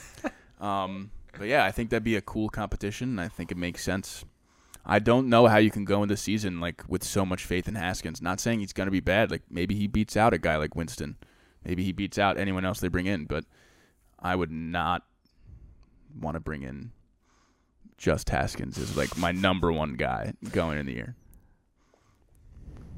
um, 0.60 1.10
but 1.38 1.48
yeah, 1.48 1.64
I 1.64 1.70
think 1.70 1.90
that'd 1.90 2.04
be 2.04 2.16
a 2.16 2.20
cool 2.22 2.48
competition. 2.48 3.18
I 3.18 3.28
think 3.28 3.50
it 3.52 3.56
makes 3.56 3.82
sense. 3.82 4.24
I 4.86 4.98
don't 4.98 5.28
know 5.28 5.46
how 5.46 5.56
you 5.58 5.70
can 5.70 5.84
go 5.84 6.02
into 6.02 6.12
the 6.14 6.16
season 6.20 6.60
like 6.60 6.82
with 6.88 7.02
so 7.04 7.24
much 7.24 7.44
faith 7.44 7.68
in 7.68 7.74
Haskins. 7.74 8.20
Not 8.20 8.38
saying 8.40 8.60
he's 8.60 8.72
going 8.72 8.86
to 8.86 8.90
be 8.92 9.00
bad. 9.00 9.30
Like 9.30 9.42
maybe 9.50 9.74
he 9.74 9.86
beats 9.86 10.16
out 10.16 10.34
a 10.34 10.38
guy 10.38 10.56
like 10.56 10.74
Winston. 10.74 11.16
Maybe 11.64 11.84
he 11.84 11.92
beats 11.92 12.18
out 12.18 12.38
anyone 12.38 12.64
else 12.64 12.80
they 12.80 12.88
bring 12.88 13.06
in. 13.06 13.24
But 13.24 13.44
I 14.18 14.34
would 14.36 14.50
not 14.50 15.02
want 16.20 16.34
to 16.36 16.40
bring 16.40 16.62
in 16.62 16.92
just 17.96 18.28
Haskins 18.30 18.78
as 18.78 18.96
like 18.96 19.16
my 19.16 19.32
number 19.32 19.72
one 19.72 19.94
guy 19.94 20.34
going 20.52 20.78
in 20.78 20.86
the 20.86 20.92
year. 20.92 21.16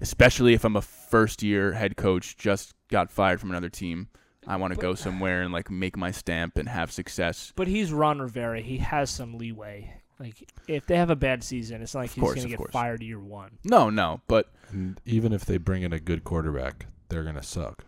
Especially 0.00 0.52
if 0.52 0.64
I'm 0.64 0.76
a 0.76 0.82
first 0.82 1.42
year 1.42 1.72
head 1.72 1.96
coach, 1.96 2.36
just 2.36 2.74
got 2.90 3.10
fired 3.10 3.40
from 3.40 3.50
another 3.50 3.70
team. 3.70 4.08
I 4.46 4.56
want 4.56 4.74
to 4.74 4.78
go 4.80 4.94
somewhere 4.94 5.42
and 5.42 5.52
like 5.52 5.70
make 5.70 5.96
my 5.96 6.10
stamp 6.10 6.56
and 6.58 6.68
have 6.68 6.92
success. 6.92 7.52
But 7.56 7.66
he's 7.66 7.92
Ron 7.92 8.20
Rivera. 8.20 8.60
He 8.60 8.78
has 8.78 9.10
some 9.10 9.38
leeway. 9.38 9.92
Like 10.20 10.48
if 10.68 10.86
they 10.86 10.96
have 10.96 11.10
a 11.10 11.16
bad 11.16 11.42
season, 11.42 11.82
it's 11.82 11.94
not 11.94 12.00
like 12.00 12.10
Of 12.10 12.14
he's 12.14 12.22
course, 12.22 12.36
gonna 12.36 12.48
get 12.48 12.58
course. 12.58 12.72
fired 12.72 13.02
year 13.02 13.18
one. 13.18 13.58
No, 13.64 13.90
no, 13.90 14.20
but 14.28 14.52
And 14.70 15.00
even 15.04 15.32
if 15.32 15.44
they 15.44 15.56
bring 15.58 15.82
in 15.82 15.92
a 15.92 15.98
good 16.00 16.24
quarterback, 16.24 16.86
they're 17.08 17.24
gonna 17.24 17.42
suck. 17.42 17.84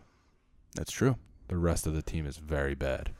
That's 0.75 0.91
true. 0.91 1.15
The 1.47 1.57
rest 1.57 1.87
of 1.87 1.93
the 1.93 2.01
team 2.01 2.25
is 2.25 2.37
very 2.37 2.75
bad. 2.75 3.11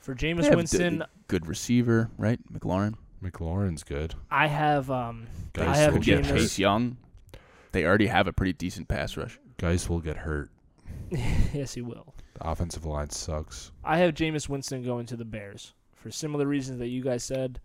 For 0.00 0.14
They 0.14 0.32
Jameis 0.32 0.42
have 0.44 0.50
d- 0.52 0.56
Winston, 0.56 1.04
good 1.28 1.46
receiver, 1.46 2.10
right? 2.18 2.38
McLaurin. 2.52 2.94
McLaurin's 3.22 3.82
good. 3.82 4.14
I 4.30 4.46
have 4.46 4.90
um 4.90 5.26
Geis 5.54 5.66
I 5.66 5.76
have 5.76 5.94
will 5.94 6.00
get 6.00 6.22
Jameis- 6.22 6.26
Jameis. 6.26 6.36
Chase 6.38 6.58
Young. 6.58 6.96
They 7.72 7.84
already 7.84 8.06
have 8.06 8.26
a 8.26 8.32
pretty 8.32 8.52
decent 8.52 8.88
pass 8.88 9.16
rush. 9.16 9.38
Geis 9.58 9.88
will 9.88 10.00
get 10.00 10.16
hurt. 10.18 10.50
yes, 11.10 11.74
he 11.74 11.80
will. 11.82 12.14
The 12.34 12.46
offensive 12.48 12.84
line 12.84 13.10
sucks. 13.10 13.72
I 13.84 13.98
have 13.98 14.14
Jameis 14.14 14.48
Winston 14.48 14.82
going 14.84 15.06
to 15.06 15.16
the 15.16 15.24
Bears 15.24 15.72
for 15.94 16.10
similar 16.10 16.46
reasons 16.46 16.78
that 16.78 16.88
you 16.88 17.02
guys 17.02 17.24
said. 17.24 17.58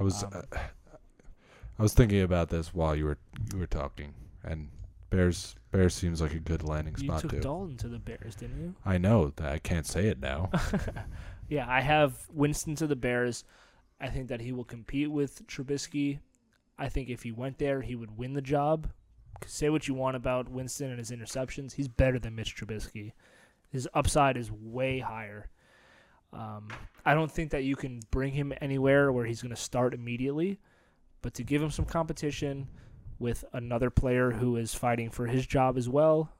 I 0.00 0.02
was 0.02 0.24
Um, 0.24 0.30
uh, 0.34 0.58
I 1.78 1.82
was 1.82 1.92
thinking 1.92 2.22
about 2.22 2.48
this 2.48 2.72
while 2.74 2.96
you 2.96 3.04
were 3.04 3.18
you 3.52 3.58
were 3.58 3.66
talking, 3.66 4.14
and 4.42 4.68
Bears 5.10 5.54
Bears 5.70 5.94
seems 5.94 6.20
like 6.20 6.32
a 6.32 6.38
good 6.38 6.62
landing 6.62 6.96
spot. 6.96 7.02
You 7.02 7.08
spot 7.08 7.20
took 7.20 7.30
too. 7.30 7.40
Dalton 7.40 7.76
to 7.78 7.88
the 7.88 7.98
Bears, 7.98 8.34
didn't 8.34 8.60
you? 8.60 8.74
I 8.84 8.98
know 8.98 9.32
that 9.36 9.52
I 9.52 9.58
can't 9.58 9.86
say 9.86 10.08
it 10.08 10.20
now. 10.20 10.50
yeah, 11.48 11.66
I 11.68 11.80
have 11.80 12.26
Winston 12.32 12.74
to 12.76 12.86
the 12.86 12.96
Bears. 12.96 13.44
I 14.00 14.08
think 14.08 14.28
that 14.28 14.40
he 14.40 14.52
will 14.52 14.64
compete 14.64 15.10
with 15.10 15.46
Trubisky. 15.46 16.20
I 16.78 16.88
think 16.88 17.08
if 17.08 17.22
he 17.22 17.32
went 17.32 17.58
there, 17.58 17.82
he 17.82 17.94
would 17.94 18.16
win 18.16 18.34
the 18.34 18.42
job. 18.42 18.88
Say 19.46 19.70
what 19.70 19.86
you 19.86 19.94
want 19.94 20.16
about 20.16 20.48
Winston 20.48 20.90
and 20.90 20.98
his 20.98 21.10
interceptions, 21.10 21.74
he's 21.74 21.88
better 21.88 22.18
than 22.18 22.34
Mitch 22.34 22.56
Trubisky. 22.56 23.12
His 23.70 23.88
upside 23.94 24.36
is 24.36 24.50
way 24.50 24.98
higher. 24.98 25.50
Um, 26.32 26.68
I 27.04 27.14
don't 27.14 27.30
think 27.30 27.50
that 27.50 27.64
you 27.64 27.76
can 27.76 28.00
bring 28.10 28.32
him 28.32 28.52
anywhere 28.60 29.12
where 29.12 29.24
he's 29.24 29.42
going 29.42 29.54
to 29.54 29.60
start 29.60 29.94
immediately, 29.94 30.58
but 31.22 31.34
to 31.34 31.42
give 31.42 31.62
him 31.62 31.70
some 31.70 31.84
competition 31.84 32.68
with 33.18 33.44
another 33.52 33.90
player 33.90 34.30
who 34.32 34.56
is 34.56 34.74
fighting 34.74 35.10
for 35.10 35.26
his 35.26 35.46
job 35.46 35.76
as 35.76 35.88
well, 35.88 36.32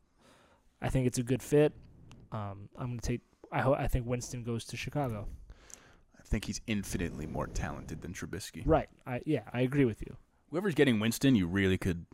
I 0.81 0.89
think 0.89 1.07
it's 1.07 1.19
a 1.19 1.23
good 1.23 1.43
fit. 1.43 1.73
Um, 2.33 2.69
I'm 2.77 2.89
going 2.89 2.99
to 3.01 3.07
take. 3.07 3.21
I 3.53 3.61
ho- 3.63 3.75
I 3.75 3.87
think 3.87 4.07
Winston 4.07 4.43
goes 4.43 4.65
to 4.67 4.77
Chicago. 4.77 5.29
I 6.19 6.23
think 6.25 6.45
he's 6.45 6.61
infinitely 6.67 7.27
more 7.27 7.47
talented 7.47 8.03
than 8.03 8.13
Trubisky. 8.13 8.63
Right. 8.65 8.89
I 9.07 9.21
yeah, 9.25 9.43
I 9.53 9.61
agree 9.61 9.85
with 9.85 10.03
you. 10.03 10.17
Whoever's 10.51 10.75
getting 10.75 10.99
Winston, 11.01 11.35
you 11.37 11.47
really 11.47 11.79
could 11.79 12.05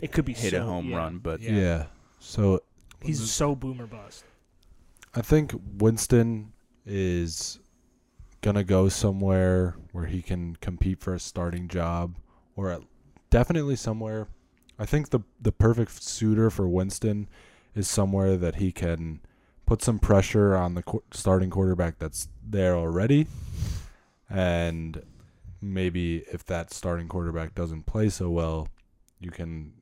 It 0.00 0.12
could 0.12 0.24
be 0.24 0.34
hit 0.34 0.52
a 0.52 0.62
home 0.62 0.90
yeah. 0.90 0.96
run, 0.98 1.18
but 1.18 1.40
yeah. 1.40 1.86
So 2.18 2.60
He's 3.02 3.30
so 3.30 3.56
boomer 3.56 3.86
bust. 3.86 4.24
I 5.14 5.22
think 5.22 5.52
Winston 5.78 6.52
is 6.86 7.58
gonna 8.42 8.64
go 8.64 8.88
somewhere 8.88 9.76
where 9.92 10.06
he 10.06 10.22
can 10.22 10.56
compete 10.56 11.00
for 11.00 11.14
a 11.14 11.20
starting 11.20 11.68
job, 11.68 12.16
or 12.56 12.70
at, 12.70 12.82
definitely 13.32 13.74
somewhere. 13.74 14.28
I 14.78 14.86
think 14.86 15.10
the 15.10 15.20
the 15.40 15.50
perfect 15.50 16.02
suitor 16.02 16.50
for 16.50 16.68
Winston 16.68 17.28
is 17.74 17.88
somewhere 17.88 18.36
that 18.36 18.56
he 18.56 18.70
can 18.70 19.20
put 19.66 19.82
some 19.82 19.98
pressure 19.98 20.54
on 20.54 20.74
the 20.74 20.82
qu- 20.82 21.02
starting 21.10 21.50
quarterback 21.50 21.98
that's 21.98 22.28
there 22.46 22.76
already, 22.76 23.26
and 24.30 25.02
maybe 25.60 26.18
if 26.32 26.44
that 26.46 26.72
starting 26.72 27.08
quarterback 27.08 27.54
doesn't 27.54 27.86
play 27.86 28.08
so 28.08 28.30
well, 28.30 28.68
you 29.18 29.30
can 29.30 29.72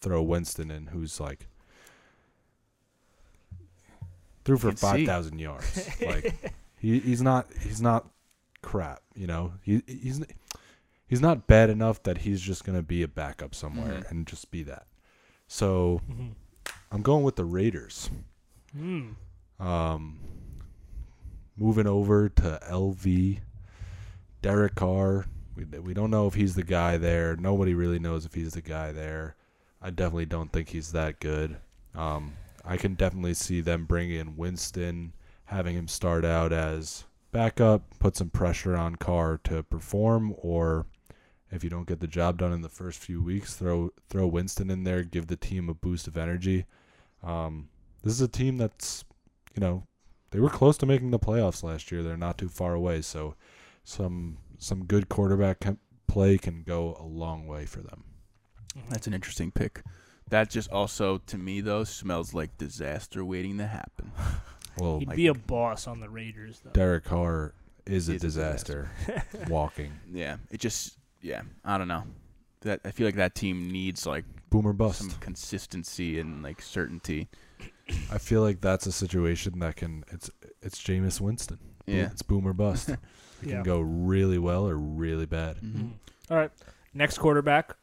throw 0.00 0.22
Winston 0.22 0.70
in, 0.70 0.88
who's 0.88 1.20
like 1.20 1.48
threw 4.44 4.56
for 4.56 4.72
five 4.72 5.06
thousand 5.06 5.38
yards. 5.38 5.88
like 6.06 6.54
he, 6.78 6.98
he's 7.00 7.22
not 7.22 7.46
he's 7.60 7.82
not 7.82 8.08
crap. 8.62 9.02
You 9.14 9.26
know 9.26 9.52
he 9.62 9.82
he's 9.86 10.24
he's 11.06 11.20
not 11.20 11.46
bad 11.46 11.70
enough 11.70 12.02
that 12.04 12.18
he's 12.18 12.40
just 12.40 12.64
gonna 12.64 12.82
be 12.82 13.02
a 13.02 13.08
backup 13.08 13.54
somewhere 13.54 14.00
Mhm. 14.02 14.10
and 14.10 14.26
just 14.26 14.50
be 14.50 14.62
that. 14.64 14.86
So 15.46 16.00
Mm-hmm. 16.10 16.28
I'm 16.90 17.02
going 17.02 17.22
with 17.24 17.36
the 17.36 17.44
Raiders. 17.44 18.10
Mm. 18.76 19.14
Um, 19.58 20.18
moving 21.56 21.86
over 21.86 22.28
to 22.28 22.58
LV, 22.68 23.40
Derek 24.42 24.74
Carr. 24.74 25.26
We 25.56 25.64
we 25.64 25.94
don't 25.94 26.10
know 26.10 26.26
if 26.26 26.34
he's 26.34 26.54
the 26.54 26.62
guy 26.62 26.96
there. 26.98 27.36
Nobody 27.36 27.74
really 27.74 27.98
knows 27.98 28.26
if 28.26 28.34
he's 28.34 28.52
the 28.54 28.60
guy 28.62 28.92
there. 28.92 29.36
I 29.80 29.90
definitely 29.90 30.26
don't 30.26 30.52
think 30.52 30.68
he's 30.70 30.92
that 30.92 31.20
good. 31.20 31.56
Um, 31.94 32.34
I 32.64 32.76
can 32.76 32.94
definitely 32.94 33.34
see 33.34 33.60
them 33.60 33.84
bringing 33.86 34.18
in 34.18 34.36
Winston, 34.36 35.12
having 35.46 35.74
him 35.76 35.88
start 35.88 36.24
out 36.24 36.52
as 36.52 37.04
backup, 37.32 37.98
put 37.98 38.16
some 38.16 38.30
pressure 38.30 38.76
on 38.76 38.96
Carr 38.96 39.38
to 39.44 39.62
perform, 39.62 40.34
or 40.38 40.86
if 41.50 41.62
you 41.64 41.70
don't 41.70 41.86
get 41.86 42.00
the 42.00 42.06
job 42.06 42.38
done 42.38 42.52
in 42.52 42.62
the 42.62 42.68
first 42.68 42.98
few 42.98 43.22
weeks, 43.22 43.54
throw 43.54 43.90
throw 44.08 44.26
Winston 44.26 44.70
in 44.70 44.84
there, 44.84 45.02
give 45.02 45.26
the 45.28 45.36
team 45.36 45.68
a 45.68 45.74
boost 45.74 46.06
of 46.08 46.16
energy. 46.16 46.66
Um, 47.22 47.68
this 48.02 48.12
is 48.14 48.20
a 48.20 48.28
team 48.28 48.56
that's, 48.56 49.04
you 49.54 49.60
know, 49.60 49.84
they 50.30 50.40
were 50.40 50.50
close 50.50 50.76
to 50.78 50.86
making 50.86 51.10
the 51.10 51.18
playoffs 51.18 51.62
last 51.62 51.90
year. 51.90 52.02
They're 52.02 52.16
not 52.16 52.38
too 52.38 52.48
far 52.48 52.74
away, 52.74 53.00
so 53.02 53.34
some 53.84 54.38
some 54.58 54.84
good 54.84 55.08
quarterback 55.08 55.60
can, 55.60 55.78
play 56.06 56.38
can 56.38 56.62
go 56.62 56.96
a 57.00 57.04
long 57.06 57.46
way 57.46 57.66
for 57.66 57.80
them. 57.80 58.04
that's 58.88 59.06
an 59.06 59.14
interesting 59.14 59.50
pick. 59.50 59.82
That 60.30 60.50
just 60.50 60.70
also, 60.72 61.18
to 61.18 61.38
me 61.38 61.60
though, 61.60 61.84
smells 61.84 62.34
like 62.34 62.58
disaster 62.58 63.24
waiting 63.24 63.58
to 63.58 63.66
happen. 63.66 64.12
Well, 64.78 64.98
He'd 64.98 65.08
like- 65.08 65.16
be 65.16 65.28
a 65.28 65.32
boss 65.32 65.86
on 65.86 66.00
the 66.00 66.08
Raiders 66.10 66.60
though. 66.62 66.68
Derek 66.72 67.04
Carr 67.04 67.54
is 67.86 68.10
a 68.10 68.14
Is 68.16 68.22
a 68.22 68.26
disaster 68.26 68.90
walking. 69.48 69.90
Yeah, 70.12 70.36
it 70.50 70.60
just, 70.60 70.98
yeah, 71.26 71.42
I 71.64 71.76
don't 71.78 71.88
know. 71.88 72.04
That 72.62 72.80
I 72.84 72.90
feel 72.90 73.06
like 73.06 73.16
that 73.16 73.34
team 73.34 73.70
needs 73.70 74.06
like 74.06 74.24
Boomer 74.50 74.72
bust. 74.72 74.98
some 75.00 75.10
consistency 75.20 76.18
and 76.18 76.42
like 76.42 76.62
certainty. 76.62 77.28
I 78.10 78.18
feel 78.18 78.40
like 78.42 78.60
that's 78.60 78.86
a 78.86 78.92
situation 78.92 79.58
that 79.60 79.76
can 79.76 80.04
it's 80.10 80.30
it's 80.62 80.80
Jameis 80.82 81.20
Winston. 81.20 81.58
Yeah. 81.86 82.06
It's 82.12 82.22
boomer 82.22 82.52
bust. 82.52 82.88
It 83.42 83.48
Yeah. 83.48 83.54
can 83.56 83.62
go 83.64 83.80
really 83.80 84.38
well 84.38 84.66
or 84.66 84.76
really 84.76 85.26
bad. 85.26 85.58
Mhm. 85.58 85.74
Mhm. 85.76 85.90
All 86.30 86.38
right. 86.38 86.50
Next 86.94 87.18
quarterback 87.18 87.76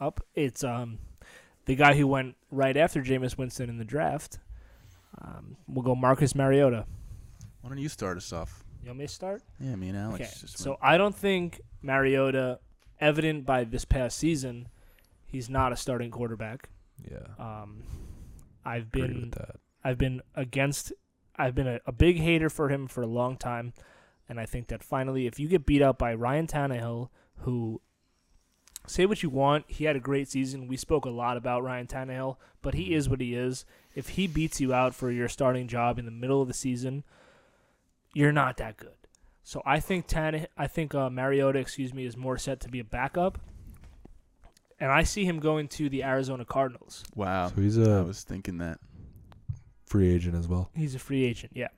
up, 0.00 0.20
it's 0.34 0.64
um 0.64 0.98
the 1.66 1.76
guy 1.76 1.94
who 1.94 2.06
went 2.08 2.34
right 2.50 2.76
after 2.76 3.00
Jameis 3.02 3.38
Winston 3.38 3.70
in 3.70 3.78
the 3.78 3.84
draft. 3.84 4.38
Um, 5.22 5.56
we'll 5.68 5.84
go 5.84 5.94
Marcus 5.94 6.34
Mariota. 6.34 6.86
Why 7.60 7.68
don't 7.70 7.78
you 7.78 7.88
start 7.88 8.16
us 8.16 8.32
off? 8.32 8.64
You 8.82 8.88
want 8.88 8.98
me 8.98 9.06
to 9.06 9.12
start? 9.12 9.42
Yeah, 9.60 9.76
me 9.76 9.88
and 9.90 9.96
Alex. 9.98 10.20
Okay. 10.20 10.30
just 10.40 10.58
So 10.58 10.70
went- 10.70 10.82
I 10.82 10.98
don't 10.98 11.14
think 11.14 11.60
Mariota 11.82 12.58
evident 13.00 13.46
by 13.46 13.64
this 13.64 13.84
past 13.84 14.18
season, 14.18 14.68
he's 15.26 15.48
not 15.48 15.72
a 15.72 15.76
starting 15.76 16.10
quarterback. 16.10 16.68
Yeah. 17.10 17.26
Um, 17.38 17.82
I've 18.64 18.90
been. 18.90 19.32
I've 19.84 19.98
been 19.98 20.20
against. 20.34 20.92
I've 21.36 21.54
been 21.54 21.68
a, 21.68 21.80
a 21.86 21.92
big 21.92 22.18
hater 22.18 22.50
for 22.50 22.68
him 22.68 22.88
for 22.88 23.02
a 23.02 23.06
long 23.06 23.36
time, 23.36 23.72
and 24.28 24.40
I 24.40 24.46
think 24.46 24.68
that 24.68 24.82
finally, 24.82 25.26
if 25.26 25.38
you 25.38 25.48
get 25.48 25.66
beat 25.66 25.82
out 25.82 25.98
by 25.98 26.14
Ryan 26.14 26.46
Tannehill, 26.46 27.10
who 27.40 27.80
say 28.86 29.06
what 29.06 29.22
you 29.22 29.30
want, 29.30 29.64
he 29.68 29.84
had 29.84 29.96
a 29.96 30.00
great 30.00 30.28
season. 30.28 30.68
We 30.68 30.76
spoke 30.76 31.04
a 31.04 31.10
lot 31.10 31.36
about 31.36 31.62
Ryan 31.62 31.86
Tannehill, 31.86 32.36
but 32.62 32.74
he 32.74 32.94
is 32.94 33.08
what 33.08 33.20
he 33.20 33.34
is. 33.34 33.64
If 33.94 34.10
he 34.10 34.26
beats 34.26 34.60
you 34.60 34.72
out 34.72 34.94
for 34.94 35.10
your 35.10 35.28
starting 35.28 35.68
job 35.68 35.98
in 35.98 36.04
the 36.04 36.10
middle 36.10 36.42
of 36.42 36.48
the 36.48 36.54
season, 36.54 37.04
you're 38.14 38.32
not 38.32 38.56
that 38.56 38.76
good. 38.76 39.05
So 39.46 39.62
I 39.64 39.78
think 39.78 40.08
Tanne, 40.08 40.48
I 40.58 40.66
think 40.66 40.92
uh, 40.92 41.08
Mariota, 41.08 41.60
excuse 41.60 41.94
me, 41.94 42.04
is 42.04 42.16
more 42.16 42.36
set 42.36 42.58
to 42.62 42.68
be 42.68 42.80
a 42.80 42.84
backup, 42.84 43.38
and 44.80 44.90
I 44.90 45.04
see 45.04 45.24
him 45.24 45.38
going 45.38 45.68
to 45.68 45.88
the 45.88 46.02
Arizona 46.02 46.44
Cardinals. 46.44 47.04
Wow. 47.14 47.52
So 47.54 47.60
he's 47.60 47.78
a 47.78 47.98
I 47.98 48.00
was 48.00 48.24
thinking 48.24 48.58
that. 48.58 48.80
free 49.86 50.12
agent 50.12 50.34
as 50.34 50.48
well. 50.48 50.68
He's 50.74 50.96
a 50.96 50.98
free 50.98 51.24
agent, 51.24 51.52
yeah. 51.54 51.68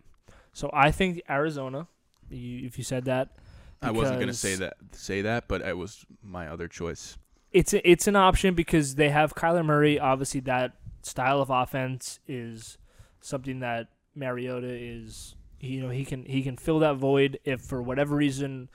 So 0.55 0.70
I 0.73 0.90
think 0.90 1.20
Arizona. 1.28 1.89
You, 2.31 2.66
if 2.66 2.78
you 2.78 2.85
said 2.85 3.05
that, 3.05 3.36
I 3.82 3.90
wasn't 3.90 4.19
gonna 4.19 4.32
say 4.32 4.55
that. 4.55 4.78
Say 4.93 5.20
that, 5.20 5.47
but 5.47 5.61
it 5.61 5.77
was 5.77 6.07
my 6.23 6.49
other 6.49 6.69
choice. 6.69 7.19
It's 7.53 7.74
a, 7.74 7.86
it's 7.86 8.07
an 8.07 8.16
option 8.16 8.55
because 8.55 8.95
they 8.95 9.11
have 9.11 9.35
Kyler 9.35 9.62
Murray. 9.62 10.01
Obviously, 10.01 10.40
that 10.40 10.73
style 11.03 11.43
of 11.43 11.51
offense 11.51 12.19
is 12.27 12.78
something 13.20 13.61
that 13.61 13.89
Mariota 14.15 14.69
is. 14.73 15.35
You 15.61 15.81
know, 15.83 15.89
he 15.91 16.05
can 16.05 16.25
he 16.25 16.43
can 16.43 16.57
fill 16.57 16.79
that 16.81 16.97
void 16.97 17.39
if 17.45 17.61
for 17.61 17.83
whatever 17.83 18.15
reason 18.17 18.69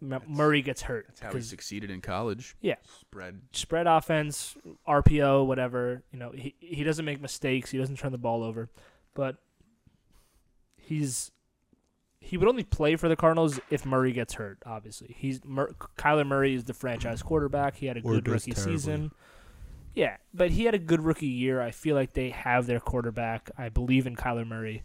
M- 0.00 0.22
Murray 0.26 0.62
gets 0.62 0.82
hurt. 0.82 1.06
That's 1.08 1.20
how 1.20 1.28
he 1.28 1.34
'Cause 1.34 1.48
succeeded 1.48 1.90
in 1.90 2.00
college. 2.00 2.54
Yeah. 2.60 2.76
Spread. 3.00 3.40
spread 3.52 3.86
offense, 3.86 4.56
RPO, 4.86 5.44
whatever. 5.44 6.02
You 6.12 6.18
know, 6.18 6.30
he 6.30 6.54
he 6.60 6.84
doesn't 6.84 7.04
make 7.04 7.20
mistakes. 7.20 7.70
He 7.70 7.78
doesn't 7.78 7.96
turn 7.98 8.12
the 8.12 8.18
ball 8.18 8.42
over, 8.42 8.68
but 9.14 9.36
he's 10.76 11.30
he 12.20 12.36
would 12.36 12.48
only 12.48 12.62
play 12.62 12.94
for 12.94 13.08
the 13.08 13.16
Cardinals 13.16 13.58
if 13.68 13.84
Murray 13.84 14.12
gets 14.12 14.34
hurt. 14.34 14.58
Obviously, 14.64 15.14
he's 15.18 15.44
Mur- 15.44 15.72
Kyler 15.98 16.26
Murray 16.26 16.54
is 16.54 16.64
the 16.64 16.72
franchise 16.74 17.20
quarterback. 17.22 17.76
He 17.76 17.86
had 17.86 17.96
a 17.96 18.00
Or 18.02 18.14
good 18.14 18.28
rookie 18.28 18.52
terribly. 18.52 18.74
season. 18.76 19.10
Yeah, 19.94 20.16
but 20.32 20.52
he 20.52 20.64
had 20.64 20.74
a 20.74 20.78
good 20.78 21.00
rookie 21.02 21.26
year. 21.26 21.60
I 21.60 21.72
feel 21.72 21.96
like 21.96 22.12
they 22.12 22.30
have 22.30 22.66
their 22.66 22.78
quarterback. 22.80 23.50
I 23.58 23.68
believe 23.68 24.06
in 24.06 24.14
Kyler 24.16 24.46
Murray. 24.46 24.84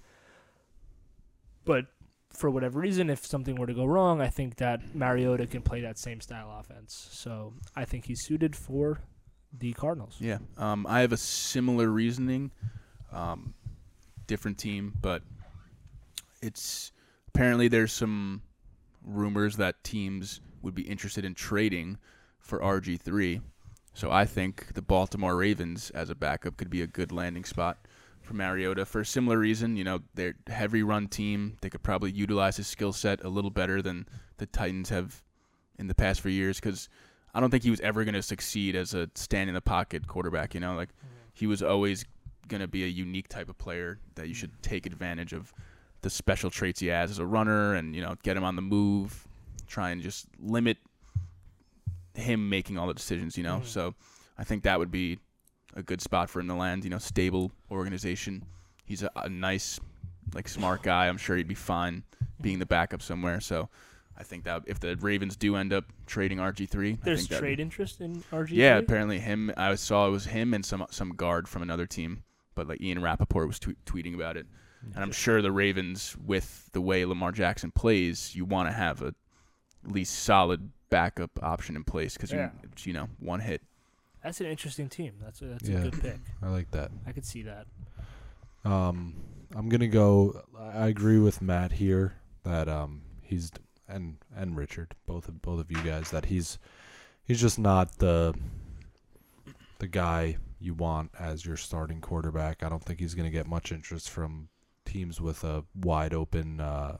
But 1.67 1.85
for 2.33 2.49
whatever 2.49 2.79
reason, 2.79 3.09
if 3.09 3.25
something 3.25 3.55
were 3.55 3.67
to 3.67 3.73
go 3.73 3.85
wrong, 3.85 4.21
I 4.21 4.27
think 4.27 4.57
that 4.57 4.95
Mariota 4.95 5.47
can 5.47 5.61
play 5.61 5.81
that 5.81 5.97
same 5.97 6.21
style 6.21 6.55
offense. 6.59 7.09
So 7.11 7.53
I 7.75 7.85
think 7.85 8.05
he's 8.05 8.23
suited 8.23 8.55
for 8.55 9.01
the 9.57 9.73
Cardinals. 9.73 10.17
Yeah. 10.19 10.39
Um, 10.57 10.85
I 10.87 11.01
have 11.01 11.11
a 11.11 11.17
similar 11.17 11.89
reasoning. 11.89 12.51
Um, 13.11 13.53
different 14.27 14.57
team, 14.57 14.93
but 15.01 15.23
it's 16.41 16.91
apparently 17.29 17.67
there's 17.67 17.93
some 17.93 18.41
rumors 19.03 19.55
that 19.55 19.83
teams 19.83 20.41
would 20.61 20.75
be 20.75 20.83
interested 20.83 21.23
in 21.23 21.33
trading 21.33 21.97
for 22.39 22.59
RG3. 22.59 23.41
So 23.93 24.11
I 24.11 24.25
think 24.25 24.73
the 24.73 24.81
Baltimore 24.81 25.35
Ravens 25.35 25.89
as 25.91 26.09
a 26.09 26.15
backup 26.15 26.57
could 26.57 26.69
be 26.69 26.81
a 26.81 26.87
good 26.87 27.11
landing 27.11 27.45
spot 27.45 27.79
for 28.27 28.33
Mariota 28.35 28.85
for 28.85 29.01
a 29.01 29.05
similar 29.05 29.39
reason. 29.39 29.75
You 29.77 29.83
know, 29.83 29.99
they're 30.13 30.35
heavy 30.47 30.83
run 30.83 31.07
team. 31.07 31.57
They 31.61 31.69
could 31.69 31.83
probably 31.83 32.11
utilize 32.11 32.57
his 32.57 32.67
skill 32.67 32.93
set 32.93 33.23
a 33.23 33.29
little 33.29 33.49
better 33.51 33.81
than 33.81 34.07
the 34.37 34.45
Titans 34.45 34.89
have 34.89 35.23
in 35.79 35.87
the 35.87 35.95
past 35.95 36.21
few 36.21 36.31
years 36.31 36.59
because 36.59 36.89
I 37.33 37.39
don't 37.39 37.49
think 37.51 37.63
he 37.63 37.69
was 37.69 37.79
ever 37.81 38.03
going 38.03 38.13
to 38.15 38.21
succeed 38.21 38.75
as 38.75 38.93
a 38.93 39.09
stand 39.15 39.49
in 39.49 39.53
the 39.53 39.61
pocket 39.61 40.07
quarterback. 40.07 40.53
You 40.53 40.59
know, 40.59 40.75
like 40.75 40.89
he 41.33 41.47
was 41.47 41.63
always 41.63 42.05
going 42.47 42.61
to 42.61 42.67
be 42.67 42.83
a 42.83 42.87
unique 42.87 43.27
type 43.29 43.49
of 43.49 43.57
player 43.57 43.99
that 44.15 44.27
you 44.27 44.33
should 44.33 44.51
take 44.61 44.85
advantage 44.85 45.33
of 45.33 45.53
the 46.01 46.09
special 46.09 46.49
traits 46.49 46.79
he 46.79 46.87
has 46.87 47.09
as 47.11 47.19
a 47.19 47.25
runner 47.25 47.73
and 47.73 47.95
you 47.95 48.01
know 48.01 48.15
get 48.23 48.37
him 48.37 48.43
on 48.43 48.55
the 48.55 48.61
move, 48.61 49.27
try 49.67 49.89
and 49.91 50.01
just 50.01 50.27
limit 50.39 50.77
him 52.13 52.49
making 52.49 52.77
all 52.77 52.87
the 52.87 52.93
decisions. 52.93 53.37
You 53.37 53.43
know, 53.43 53.59
Mhm. 53.59 53.65
so 53.65 53.95
I 54.37 54.43
think 54.43 54.63
that 54.63 54.79
would 54.79 54.91
be 54.91 55.19
a 55.77 55.83
good 55.83 56.01
spot 56.01 56.29
for 56.29 56.39
him 56.41 56.47
to 56.49 56.53
land. 56.55 56.83
You 56.83 56.89
know, 56.89 56.97
stable 56.97 57.51
organization. 57.71 58.43
He's 58.85 59.03
a, 59.03 59.09
a 59.15 59.29
nice, 59.29 59.79
like 60.33 60.47
smart 60.49 60.83
guy. 60.83 61.07
I'm 61.07 61.17
sure 61.17 61.37
he'd 61.37 61.47
be 61.47 61.55
fine 61.55 62.03
being 62.41 62.59
the 62.59 62.65
backup 62.65 63.01
somewhere. 63.01 63.39
So. 63.39 63.69
I 64.19 64.23
think 64.23 64.45
that 64.45 64.63
if 64.65 64.79
the 64.79 64.95
Ravens 64.95 65.35
do 65.35 65.55
end 65.55 65.71
up 65.71 65.85
trading 66.07 66.39
RG3, 66.39 66.93
I 66.93 66.97
There's 67.03 67.27
think 67.27 67.39
trade 67.39 67.59
interest 67.59 68.01
in 68.01 68.23
RG. 68.31 68.49
yeah, 68.49 68.79
apparently 68.79 69.19
him. 69.19 69.53
I 69.55 69.75
saw 69.75 70.07
it 70.07 70.09
was 70.09 70.25
him 70.25 70.55
and 70.55 70.65
some 70.65 70.87
some 70.89 71.11
guard 71.11 71.47
from 71.47 71.61
another 71.61 71.85
team, 71.85 72.23
but 72.55 72.67
like 72.67 72.81
Ian 72.81 72.99
Rapoport 73.03 73.45
was 73.45 73.59
tweet, 73.59 73.77
tweeting 73.85 74.15
about 74.15 74.35
it, 74.35 74.47
and 74.95 75.03
I'm 75.03 75.11
sure 75.11 75.43
the 75.43 75.51
Ravens, 75.51 76.15
with 76.25 76.67
the 76.73 76.81
way 76.81 77.05
Lamar 77.05 77.31
Jackson 77.31 77.69
plays, 77.69 78.33
you 78.35 78.43
want 78.43 78.67
to 78.67 78.73
have 78.73 79.03
a 79.03 79.13
at 79.85 79.91
least 79.91 80.15
solid 80.15 80.71
backup 80.89 81.29
option 81.43 81.75
in 81.75 81.83
place 81.83 82.13
because 82.15 82.31
Yeah. 82.31 82.49
you 82.63 82.69
you 82.85 82.93
know 82.93 83.09
one 83.19 83.39
hit. 83.41 83.61
That's 84.23 84.41
an 84.41 84.47
interesting 84.47 84.89
team. 84.89 85.13
That's 85.21 85.41
a, 85.41 85.45
that's 85.45 85.67
Yeah. 85.69 85.77
a 85.79 85.81
good 85.89 86.01
pick. 86.01 86.19
I 86.41 86.49
like 86.49 86.71
that. 86.71 86.91
I 87.05 87.11
could 87.11 87.25
see 87.25 87.43
that. 87.43 87.67
Um, 88.65 89.15
I'm 89.55 89.69
gonna 89.69 89.87
go. 89.87 90.41
I 90.57 90.87
agree 90.87 91.19
with 91.19 91.41
Matt 91.41 91.71
here 91.73 92.15
that 92.43 92.67
um 92.67 93.01
he's 93.21 93.51
and 93.87 94.17
and 94.35 94.57
Richard 94.57 94.95
both 95.05 95.27
of 95.29 95.41
both 95.41 95.59
of 95.61 95.71
you 95.71 95.81
guys 95.83 96.11
that 96.11 96.25
he's 96.25 96.59
he's 97.23 97.39
just 97.39 97.57
not 97.59 97.99
the 97.99 98.33
the 99.79 99.87
guy 99.87 100.37
you 100.59 100.73
want 100.73 101.11
as 101.17 101.45
your 101.45 101.55
starting 101.57 102.01
quarterback. 102.01 102.63
I 102.63 102.69
don't 102.69 102.83
think 102.83 102.99
he's 102.99 103.13
gonna 103.13 103.29
get 103.29 103.47
much 103.47 103.71
interest 103.71 104.09
from 104.09 104.49
teams 104.85 105.21
with 105.21 105.43
a 105.43 105.63
wide 105.75 106.13
open 106.13 106.59
uh, 106.59 106.97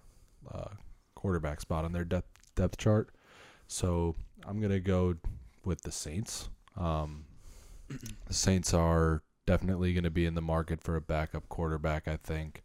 uh, 0.54 0.70
quarterback 1.16 1.60
spot 1.60 1.84
on 1.84 1.92
their 1.92 2.06
depth 2.06 2.30
depth 2.56 2.78
chart. 2.78 3.10
So 3.68 4.16
I'm 4.46 4.62
gonna 4.62 4.80
go 4.80 5.16
with 5.66 5.82
the 5.82 5.92
Saints. 5.92 6.50
Um, 6.78 7.26
the 7.90 8.34
Saints 8.34 8.74
are 8.74 9.24
definitely 9.46 9.94
going 9.94 10.04
to 10.04 10.10
be 10.10 10.26
in 10.26 10.36
the 10.36 10.42
market 10.42 10.82
for 10.82 10.96
a 10.96 11.02
backup 11.02 11.50
quarterback. 11.50 12.08
I 12.08 12.18
think. 12.18 12.64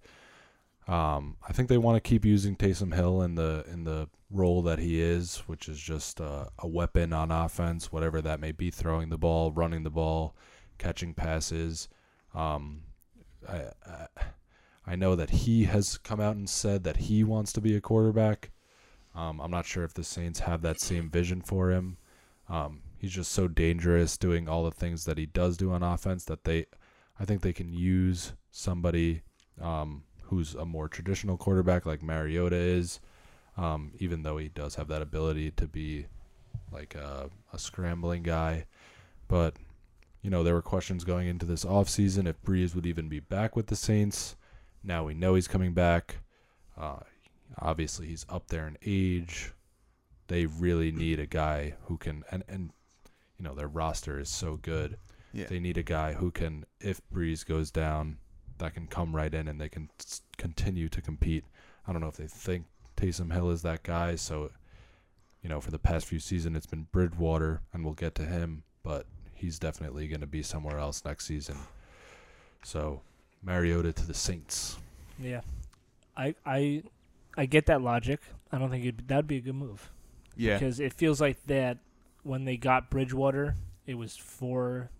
Um, 0.89 1.36
I 1.48 1.52
think 1.52 1.68
they 1.68 1.78
want 1.78 2.02
to 2.02 2.09
keep 2.09 2.24
using 2.24 2.56
Taysom 2.56 2.94
Hill 2.94 3.22
in 3.22 3.36
the 3.36 3.64
in 3.70 3.84
the 3.84 4.09
role 4.30 4.62
that 4.62 4.78
he 4.78 5.01
is, 5.01 5.39
which 5.47 5.68
is 5.68 5.78
just 5.78 6.18
a 6.18 6.48
weapon 6.64 7.12
on 7.12 7.30
offense, 7.30 7.93
whatever 7.93 8.20
that 8.22 8.40
may 8.40 8.51
be, 8.52 8.70
throwing 8.70 9.09
the 9.10 9.18
ball, 9.18 9.52
running 9.52 9.84
the 9.84 9.90
ball, 9.90 10.34
catching 10.78 11.14
passes. 11.14 11.89
Um, 12.34 12.82
I, 13.48 13.66
I 13.86 14.06
I 14.86 14.97
know 14.97 15.14
that 15.14 15.30
he 15.30 15.64
has 15.64 15.98
come 15.98 16.20
out 16.20 16.34
and 16.34 16.48
said 16.51 16.82
that 16.84 16.97
he 16.97 17.22
wants 17.22 17.52
to 17.52 17.60
be 17.60 17.76
a 17.76 17.80
quarterback. 17.80 18.51
Um, 19.14 19.40
I'm 19.40 19.51
not 19.51 19.66
sure 19.66 19.84
if 19.84 19.94
the 19.94 20.02
Saints 20.02 20.40
have 20.40 20.62
that 20.62 20.80
same 20.80 21.09
vision 21.10 21.43
for 21.43 21.70
him. 21.70 21.98
Um, 22.48 22.80
he's 23.02 23.10
just 23.10 23.32
so 23.32 23.48
dangerous 23.48 24.16
doing 24.16 24.48
all 24.48 24.62
the 24.62 24.70
things 24.70 25.04
that 25.04 25.18
he 25.18 25.26
does 25.26 25.56
do 25.56 25.72
on 25.72 25.82
offense 25.82 26.24
that 26.24 26.44
they, 26.44 26.64
I 27.18 27.24
think 27.24 27.42
they 27.42 27.52
can 27.52 27.72
use 27.72 28.32
somebody 28.52 29.22
um, 29.60 30.04
who's 30.22 30.54
a 30.54 30.64
more 30.64 30.88
traditional 30.88 31.36
quarterback 31.36 31.84
like 31.84 32.00
Mariota 32.00 32.54
is, 32.54 33.00
um, 33.56 33.90
even 33.98 34.22
though 34.22 34.36
he 34.38 34.48
does 34.48 34.76
have 34.76 34.86
that 34.86 35.02
ability 35.02 35.50
to 35.50 35.66
be 35.66 36.06
like 36.70 36.94
a, 36.94 37.28
a 37.52 37.58
scrambling 37.58 38.22
guy. 38.22 38.66
But, 39.26 39.56
you 40.22 40.30
know, 40.30 40.44
there 40.44 40.54
were 40.54 40.62
questions 40.62 41.02
going 41.02 41.26
into 41.26 41.44
this 41.44 41.64
offseason 41.64 42.28
if 42.28 42.40
Brees 42.40 42.72
would 42.76 42.86
even 42.86 43.08
be 43.08 43.18
back 43.18 43.56
with 43.56 43.66
the 43.66 43.76
Saints. 43.76 44.36
Now 44.84 45.02
we 45.02 45.12
know 45.12 45.34
he's 45.34 45.48
coming 45.48 45.74
back. 45.74 46.18
Uh, 46.78 47.00
obviously, 47.58 48.06
he's 48.06 48.26
up 48.28 48.46
there 48.46 48.68
in 48.68 48.78
age. 48.86 49.50
They 50.28 50.46
really 50.46 50.92
need 50.92 51.18
a 51.18 51.26
guy 51.26 51.74
who 51.86 51.96
can, 51.96 52.22
and, 52.30 52.44
and 52.48 52.70
you 53.38 53.44
know, 53.44 53.54
their 53.54 53.68
roster 53.68 54.18
is 54.20 54.28
so 54.28 54.56
good. 54.60 54.96
Yeah. 55.32 55.46
They 55.46 55.60
need 55.60 55.78
a 55.78 55.82
guy 55.82 56.12
who 56.12 56.30
can, 56.30 56.64
if 56.80 57.00
Brees 57.12 57.46
goes 57.46 57.70
down, 57.70 58.18
that 58.59 58.74
can 58.74 58.86
come 58.86 59.16
right 59.16 59.32
in 59.32 59.48
and 59.48 59.60
they 59.60 59.68
can 59.68 59.88
continue 60.36 60.88
to 60.90 61.00
compete. 61.00 61.44
I 61.86 61.92
don't 61.92 62.00
know 62.00 62.09
if 62.09 62.16
they 62.16 62.26
think 62.26 62.66
Taysom 62.96 63.32
Hill 63.32 63.50
is 63.50 63.62
that 63.62 63.82
guy. 63.82 64.14
So, 64.16 64.50
you 65.42 65.48
know, 65.48 65.60
for 65.60 65.70
the 65.70 65.78
past 65.78 66.06
few 66.06 66.18
seasons, 66.20 66.56
it's 66.56 66.66
been 66.66 66.86
Bridgewater, 66.92 67.62
and 67.72 67.84
we'll 67.84 67.94
get 67.94 68.14
to 68.16 68.22
him, 68.24 68.62
but 68.84 69.06
he's 69.34 69.59
definitely 69.59 70.06
going 70.06 70.20
to 70.20 70.26
be 70.26 70.42
somewhere 70.42 70.78
else 70.78 71.04
next 71.04 71.26
season. 71.26 71.56
So, 72.62 73.00
Mariota 73.42 73.92
to 73.92 74.06
the 74.06 74.14
Saints. 74.14 74.78
Yeah, 75.18 75.40
I 76.16 76.34
I 76.46 76.82
I 77.36 77.46
get 77.46 77.66
that 77.66 77.82
logic. 77.82 78.20
I 78.52 78.59
don't 78.59 78.70
think 78.70 78.84
it'd, 78.84 79.09
that'd 79.09 79.26
be 79.26 79.38
a 79.38 79.40
good 79.40 79.54
move 79.56 79.90
Yeah. 80.36 80.59
because 80.59 80.78
it 80.78 80.92
feels 80.92 81.20
like 81.20 81.44
that 81.46 81.78
when 82.23 82.44
they 82.44 82.57
got 82.57 82.90
Bridgewater, 82.90 83.55
it 83.86 83.94
was 83.94 84.16
for 84.16 84.90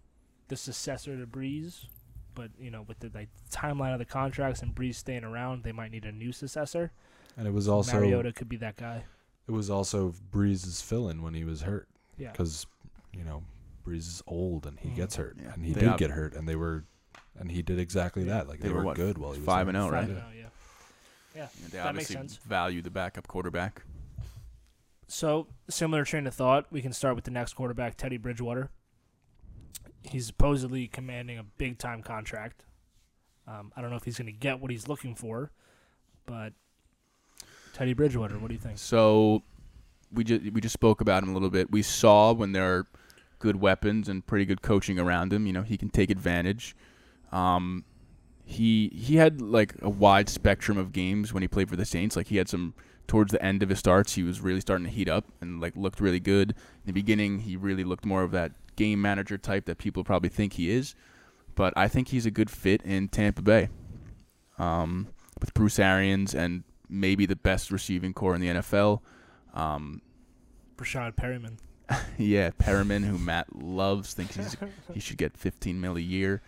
the 0.49 0.57
successor 0.57 1.17
to 1.19 1.27
Brees. 1.27 1.87
But 2.35 2.51
you 2.59 2.71
know, 2.71 2.83
with 2.83 2.99
the 3.01 3.11
like 3.15 3.29
timeline 3.51 3.93
of 3.93 3.99
the 3.99 4.05
contracts 4.05 4.63
and 4.63 4.75
Brees 4.75 4.95
staying 4.97 5.25
around, 5.25 5.63
they 5.65 5.73
might 5.73 5.91
need 5.91 6.05
a 6.05 6.13
new 6.13 6.33
successor. 6.33 6.91
And 7.37 7.47
it 7.47 7.53
was 7.53 7.69
also 7.69 7.95
Mariota 8.01 8.33
could 8.33 8.49
be 8.49 8.57
that 8.57 8.77
guy. 8.77 9.05
it 9.47 9.53
was 9.53 9.69
also 9.71 10.15
Brees's 10.33 10.81
fill-in 10.83 11.23
when 11.23 11.35
he 11.35 11.45
was 11.45 11.63
hurt. 11.63 11.89
Yeah. 12.19 12.31
because 12.31 12.67
you 13.13 13.25
know 13.25 13.43
Brees 13.87 14.07
is 14.07 14.23
old 14.27 14.67
and 14.67 14.79
he 14.79 14.91
Mhm. 14.91 14.97
gets 14.97 15.17
hurt, 15.17 15.37
Yeah. 15.43 15.53
and 15.55 15.65
he 15.65 15.73
They 15.73 15.81
did 15.81 15.89
ob- 15.91 15.99
get 15.99 16.11
hurt, 16.11 16.35
and 16.35 16.47
they 16.49 16.57
were, 16.57 16.85
and 17.39 17.51
he 17.51 17.61
did 17.63 17.79
exactly 17.79 18.23
Yeah. 18.25 18.35
that. 18.35 18.49
Like 18.49 18.61
They 18.61 18.69
they, 18.69 18.75
were 18.75 18.81
were, 18.81 18.85
what, 18.87 18.97
good 18.97 19.19
while 19.19 19.33
he 19.33 19.41
was 19.41 19.47
five 19.47 19.67
there. 19.67 19.75
and 19.75 19.79
oh, 19.85 19.91
right? 19.91 20.07
Five 20.07 20.11
and 20.11 20.19
oh, 20.19 20.31
yeah. 20.39 20.47
Yeah. 21.35 21.49
They 21.71 21.79
That 21.79 21.95
makes 21.95 22.11
obviously 22.11 22.17
sense. 22.17 22.37
value 22.37 22.81
the 22.83 22.91
backup 22.91 23.27
quarterback. 23.27 23.83
So, 25.13 25.49
similar 25.69 26.07
train 26.07 26.27
of 26.27 26.33
thought, 26.33 26.65
we 26.71 26.81
can 26.81 26.95
start 26.95 27.17
with 27.17 27.25
the 27.25 27.31
next 27.31 27.53
quarterback, 27.53 27.99
Teddy 27.99 28.17
Bridgewater. 28.17 28.71
He's 30.03 30.27
supposedly 30.27 30.89
commanding 30.89 31.37
a 31.37 31.43
big 31.43 31.77
time 31.77 32.03
contract. 32.03 32.65
Um, 33.47 33.73
I 33.77 33.83
don't 33.83 33.91
know 33.91 33.97
if 33.97 34.05
he's 34.05 34.17
going 34.17 34.33
to 34.33 34.33
get 34.33 34.59
what 34.59 34.71
he's 34.71 34.89
looking 34.89 35.15
for, 35.15 35.51
but 36.25 36.55
Teddy 37.75 37.93
Bridgewater, 37.93 38.39
what 38.39 38.49
do 38.49 38.55
you 38.55 38.61
think? 38.61 38.79
So 38.79 39.43
we 40.11 40.25
just 40.25 40.51
we 40.51 40.63
just 40.63 40.73
spoke 40.73 41.03
about 41.03 41.23
him 41.23 41.29
a 41.29 41.35
little 41.35 41.51
bit. 41.51 41.71
We 41.71 41.83
saw 41.83 42.33
when 42.33 42.53
there 42.53 42.75
are 42.75 42.87
good 43.39 43.57
weapons 43.57 44.09
and 44.09 44.27
pretty 44.27 44.47
good 44.47 44.63
coaching 44.63 44.99
around 44.99 45.31
him, 45.31 45.47
you 45.47 45.53
know, 45.53 45.63
he 45.63 45.77
can 45.77 45.91
take 45.91 46.09
advantage. 46.09 46.75
Um, 47.33 47.85
he 48.47 48.91
he 48.95 49.17
had 49.17 49.43
like 49.43 49.75
a 49.83 49.91
wide 49.91 50.31
spectrum 50.31 50.79
of 50.79 50.91
games 50.91 51.35
when 51.35 51.43
he 51.43 51.49
played 51.49 51.69
for 51.69 51.77
the 51.77 51.85
Saints. 51.85 52.17
Like 52.17 52.29
he 52.29 52.39
had 52.39 52.49
some 52.49 52.73
towards 53.13 53.31
the 53.31 53.45
end 53.45 53.63
of 53.63 53.69
his 53.69 53.79
starts, 53.79 54.15
he 54.15 54.23
was 54.23 54.41
really 54.41 54.63
starting 54.63 54.87
to 54.87 54.91
heat 54.91 55.07
up 55.07 55.27
and 55.43 55.61
like 55.61 55.77
looked 55.77 56.01
really 56.01 56.19
good. 56.19 56.53
In 56.53 56.87
the 56.87 56.93
beginning, 56.95 57.41
he 57.41 57.59
really 57.59 57.85
looked 57.85 58.07
more 58.07 58.23
of 58.23 58.31
that 58.31 58.53
game 58.75 59.03
manager 59.03 59.37
type 59.37 59.67
that 59.67 59.77
people 59.77 60.03
probably 60.03 60.31
think 60.31 60.55
he 60.55 60.71
is. 60.71 60.95
But 61.55 61.75
I 61.77 61.89
think 61.89 62.09
he's 62.09 62.25
a 62.25 62.31
good 62.31 62.49
fit 62.49 62.81
in 62.81 63.09
Tampa 63.09 63.43
Bay. 63.43 63.69
Um, 64.57 65.09
with 65.39 65.53
Bruce 65.53 65.79
Arians 65.79 66.35
and 66.35 66.65
maybe 66.89 67.27
the 67.27 67.37
best 67.37 67.71
receiving 67.71 68.15
corps 68.15 68.35
in 68.35 68.41
the 68.41 68.49
NFL. 68.49 69.01
Um, 69.53 70.01
Rashad 70.79 71.15
Perriman. 71.15 71.59
yeah, 72.17 72.49
Perriman, 72.53 73.05
who 73.05 73.19
Matt 73.19 73.55
loves, 73.55 74.15
thinks 74.15 74.37
he's, 74.37 74.57
he 74.95 75.01
should 75.01 75.19
get 75.19 75.37
15 75.37 75.79
mil 75.79 75.99
a 75.99 76.01
year. 76.01 76.41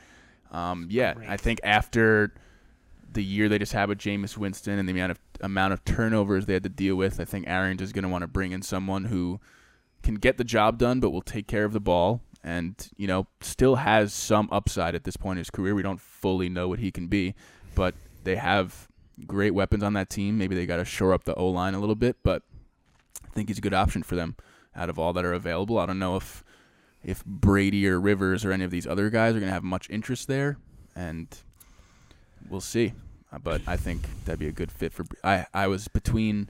Um, 0.51 0.87
yeah, 0.89 1.13
I 1.29 1.37
think 1.37 1.61
after 1.63 2.33
the 3.15 3.25
year 3.25 3.49
they 3.49 3.59
just 3.59 3.73
had 3.73 3.89
with 3.89 3.99
Jameis 3.99 4.37
Winston 4.37 4.79
and 4.79 4.89
the 4.89 4.93
amount 4.93 5.13
of 5.13 5.21
amount 5.41 5.73
of 5.73 5.85
turnovers 5.85 6.47
they 6.47 6.55
had 6.55 6.63
to 6.63 6.69
deal 6.69 6.97
with, 6.97 7.21
I 7.21 7.25
think 7.25 7.47
Arians 7.49 7.83
is 7.83 7.93
going 7.93 8.03
to 8.03 8.09
want 8.09 8.23
to 8.23 8.29
bring 8.29 8.53
in 8.53 8.63
someone 8.63 9.07
who 9.07 9.41
can 10.03 10.17
get 10.17 10.37
the 10.37 10.45
job 10.45 10.79
done, 10.79 11.01
but 11.01 11.11
will 11.11 11.23
take 11.23 11.47
care 11.47 11.65
of 11.65 11.73
the 11.73 11.81
ball, 11.81 12.21
and 12.43 12.75
you 12.97 13.07
know 13.07 13.27
still 13.41 13.77
has 13.77 14.13
some 14.13 14.49
upside 14.53 14.95
at 14.95 15.05
this 15.05 15.17
point 15.17 15.39
in 15.39 15.41
his 15.41 15.51
career. 15.51 15.75
We 15.75 15.83
don't 15.83 16.01
fully 16.01 16.49
know 16.49 16.69
what 16.69 16.79
he 16.79 16.91
can 16.91 17.09
be, 17.09 17.35
but 17.75 17.95
they 18.25 18.37
have 18.37 18.89
great 19.27 19.55
weapons 19.55 19.83
on 19.83 19.95
that 19.95 20.11
team. 20.11 20.39
Maybe 20.39 20.55
they 20.55 20.67
got 20.67 20.77
to 20.77 20.85
shore 20.85 21.13
up 21.13 21.25
the 21.25 21.35
O 21.35 21.49
line 21.49 21.75
a 21.75 21.81
little 21.81 21.95
bit, 21.95 22.17
but 22.23 22.43
I 23.25 23.29
think 23.29 23.49
he's 23.49 23.59
a 23.59 23.63
good 23.63 23.75
option 23.75 24.03
for 24.03 24.17
them 24.17 24.37
out 24.77 24.91
of 24.91 24.99
all 24.99 25.13
that 25.13 25.25
are 25.25 25.33
available. 25.33 25.79
I 25.79 25.87
don't 25.87 25.99
know 25.99 26.17
if 26.17 26.45
if 27.03 27.25
Brady 27.25 27.87
or 27.87 28.01
Rivers 28.01 28.45
or 28.45 28.53
any 28.53 28.65
of 28.65 28.71
these 28.71 28.87
other 28.87 29.11
guys 29.11 29.35
are 29.35 29.41
going 29.41 29.51
to 29.51 29.55
have 29.55 29.63
much 29.65 29.89
interest 29.91 30.27
there, 30.27 30.57
and 30.97 31.29
we'll 32.49 32.61
see. 32.61 32.95
But 33.43 33.63
I 33.67 33.77
think 33.77 34.07
that'd 34.25 34.39
be 34.39 34.49
a 34.49 34.53
good 34.53 34.71
fit 34.71 34.93
for. 34.93 35.05
I 35.23 35.47
I 35.53 35.67
was 35.67 35.89
between 35.89 36.49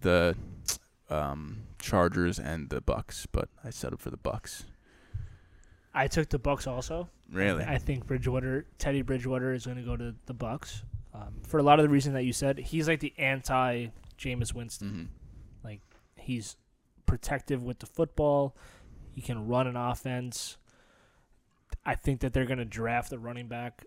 the 0.00 0.36
um, 1.08 1.62
Chargers 1.80 2.38
and 2.38 2.70
the 2.70 2.80
Bucs, 2.80 3.26
but 3.30 3.48
I 3.64 3.70
settled 3.70 4.00
for 4.00 4.10
the 4.10 4.18
Bucs. 4.18 4.64
I 5.92 6.06
took 6.06 6.28
the 6.28 6.38
Bucs 6.38 6.66
also. 6.66 7.08
Really, 7.32 7.64
I 7.64 7.78
think 7.78 8.06
Bridgewater, 8.06 8.66
Teddy 8.78 9.02
Bridgewater, 9.02 9.52
is 9.52 9.66
going 9.66 9.78
to 9.78 9.84
go 9.84 9.96
to 9.96 10.14
the 10.26 10.34
Bucs 10.34 10.82
um, 11.14 11.34
for 11.46 11.58
a 11.58 11.62
lot 11.62 11.78
of 11.78 11.84
the 11.84 11.88
reason 11.88 12.12
that 12.14 12.24
you 12.24 12.32
said. 12.32 12.58
He's 12.58 12.88
like 12.88 13.00
the 13.00 13.12
anti 13.18 13.88
Jameis 14.18 14.54
Winston. 14.54 14.88
hmm 14.88 15.04
He's 16.20 16.56
protective 17.06 17.62
with 17.62 17.78
the 17.78 17.86
football. 17.86 18.54
He 19.10 19.20
can 19.20 19.48
run 19.48 19.66
an 19.66 19.74
offense. 19.74 20.58
I 21.84 21.94
think 21.94 22.20
that 22.20 22.32
they're 22.32 22.44
going 22.44 22.58
to 22.58 22.64
draft 22.64 23.10
the 23.10 23.18
running 23.18 23.48
back. 23.48 23.86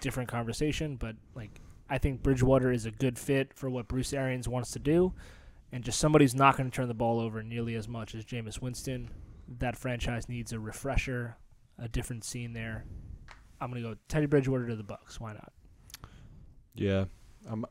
Different 0.00 0.28
conversation, 0.28 0.96
but 0.96 1.16
like 1.34 1.60
I 1.88 1.98
think 1.98 2.22
Bridgewater 2.22 2.72
is 2.72 2.86
a 2.86 2.90
good 2.90 3.18
fit 3.18 3.52
for 3.54 3.68
what 3.68 3.88
Bruce 3.88 4.12
Arians 4.12 4.48
wants 4.48 4.70
to 4.72 4.78
do, 4.78 5.12
and 5.72 5.84
just 5.84 5.98
somebody 5.98 6.24
who's 6.24 6.34
not 6.34 6.56
going 6.56 6.70
to 6.70 6.74
turn 6.74 6.88
the 6.88 6.94
ball 6.94 7.20
over 7.20 7.42
nearly 7.42 7.74
as 7.74 7.88
much 7.88 8.14
as 8.14 8.24
Jameis 8.24 8.62
Winston. 8.62 9.10
That 9.58 9.76
franchise 9.76 10.28
needs 10.28 10.52
a 10.52 10.60
refresher, 10.60 11.36
a 11.78 11.88
different 11.88 12.24
scene 12.24 12.52
there. 12.52 12.84
I'm 13.60 13.70
going 13.70 13.82
to 13.82 13.90
go 13.90 13.96
Teddy 14.08 14.26
Bridgewater 14.26 14.68
to 14.68 14.76
the 14.76 14.84
Bucs. 14.84 15.18
Why 15.18 15.32
not? 15.32 15.52
Yeah, 16.74 17.06
um, 17.48 17.66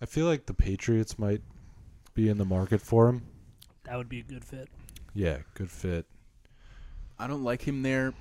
I 0.00 0.06
feel 0.06 0.26
like 0.26 0.46
the 0.46 0.54
Patriots 0.54 1.18
might 1.18 1.40
be 2.14 2.28
in 2.28 2.38
the 2.38 2.44
market 2.44 2.82
for 2.82 3.08
him. 3.08 3.26
That 3.84 3.96
would 3.96 4.08
be 4.08 4.20
a 4.20 4.22
good 4.22 4.44
fit. 4.44 4.68
Yeah, 5.14 5.38
good 5.54 5.70
fit. 5.70 6.06
I 7.18 7.26
don't 7.26 7.42
like 7.42 7.62
him 7.62 7.82
there 7.82 8.12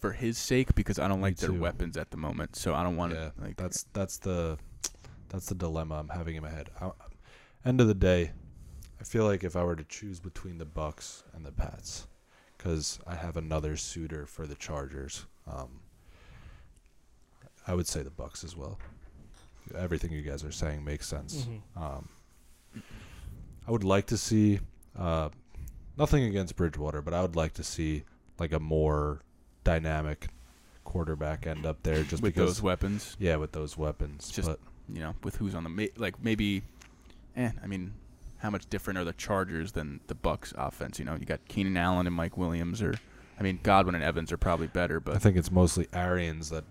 for 0.00 0.12
his 0.12 0.38
sake 0.38 0.74
because 0.74 0.98
I 0.98 1.08
don't 1.08 1.18
Me 1.18 1.24
like 1.24 1.36
their 1.36 1.50
too. 1.50 1.58
weapons 1.60 1.96
at 1.96 2.10
the 2.10 2.16
moment. 2.16 2.56
So 2.56 2.74
I 2.74 2.82
don't 2.82 2.96
want 2.96 3.12
yeah, 3.14 3.30
to 3.30 3.32
like 3.42 3.56
that's 3.56 3.84
that's 3.92 4.18
the 4.18 4.58
that's 5.28 5.46
the 5.46 5.54
dilemma 5.54 5.96
I'm 5.96 6.08
having 6.08 6.36
in 6.36 6.42
my 6.42 6.50
head. 6.50 6.70
I, 6.80 6.90
end 7.64 7.80
of 7.80 7.88
the 7.88 7.94
day, 7.94 8.32
I 9.00 9.04
feel 9.04 9.24
like 9.24 9.44
if 9.44 9.56
I 9.56 9.64
were 9.64 9.76
to 9.76 9.84
choose 9.84 10.20
between 10.20 10.58
the 10.58 10.66
Bucs 10.66 11.22
and 11.34 11.44
the 11.44 11.52
Pats, 11.52 12.06
because 12.56 12.98
I 13.06 13.14
have 13.14 13.36
another 13.36 13.76
suitor 13.76 14.26
for 14.26 14.46
the 14.46 14.54
Chargers, 14.54 15.26
um, 15.46 15.80
I 17.66 17.74
would 17.74 17.86
say 17.86 18.02
the 18.02 18.10
Bucs 18.10 18.44
as 18.44 18.56
well. 18.56 18.78
Everything 19.76 20.12
you 20.12 20.22
guys 20.22 20.44
are 20.44 20.52
saying 20.52 20.82
makes 20.84 21.06
sense. 21.06 21.46
Mhm. 21.46 21.60
Um, 21.82 22.08
I 23.66 23.70
would 23.70 23.84
like 23.84 24.06
to 24.06 24.16
see 24.16 24.60
uh, 24.98 25.28
nothing 25.98 26.24
against 26.24 26.56
Bridgewater, 26.56 27.02
but 27.02 27.12
I 27.12 27.20
would 27.20 27.36
like 27.36 27.52
to 27.54 27.62
see 27.64 28.04
like 28.38 28.52
a 28.52 28.58
more 28.60 29.20
dynamic 29.64 30.28
quarterback 30.84 31.46
end 31.46 31.66
up 31.66 31.82
there, 31.82 32.02
just 32.02 32.22
with 32.22 32.34
because 32.34 32.50
those 32.56 32.62
weapons. 32.62 33.16
yeah, 33.18 33.36
with 33.36 33.52
those 33.52 33.76
weapons. 33.76 34.30
Just- 34.30 34.48
but 34.48 34.58
you 34.92 35.00
know, 35.00 35.14
with 35.22 35.36
who's 35.36 35.54
on 35.54 35.64
the 35.64 35.68
ma- 35.70 35.84
like 35.96 36.22
maybe, 36.22 36.62
eh? 37.36 37.50
I 37.62 37.66
mean, 37.66 37.92
how 38.38 38.48
much 38.50 38.68
different 38.70 38.98
are 38.98 39.04
the 39.04 39.12
Chargers 39.12 39.72
than 39.72 40.00
the 40.06 40.14
Bucs 40.14 40.52
offense? 40.56 40.98
You 40.98 41.04
know, 41.04 41.14
you 41.14 41.26
got 41.26 41.46
Keenan 41.48 41.76
Allen 41.76 42.06
and 42.06 42.16
Mike 42.16 42.36
Williams, 42.38 42.80
or 42.80 42.94
I 43.38 43.42
mean, 43.42 43.60
Godwin 43.62 43.94
and 43.94 44.02
Evans 44.04 44.32
are 44.32 44.38
probably 44.38 44.66
better, 44.68 44.98
but 45.00 45.14
I 45.14 45.18
think 45.18 45.36
it's 45.36 45.50
mostly 45.52 45.88
Arians 45.92 46.48
that 46.50 46.64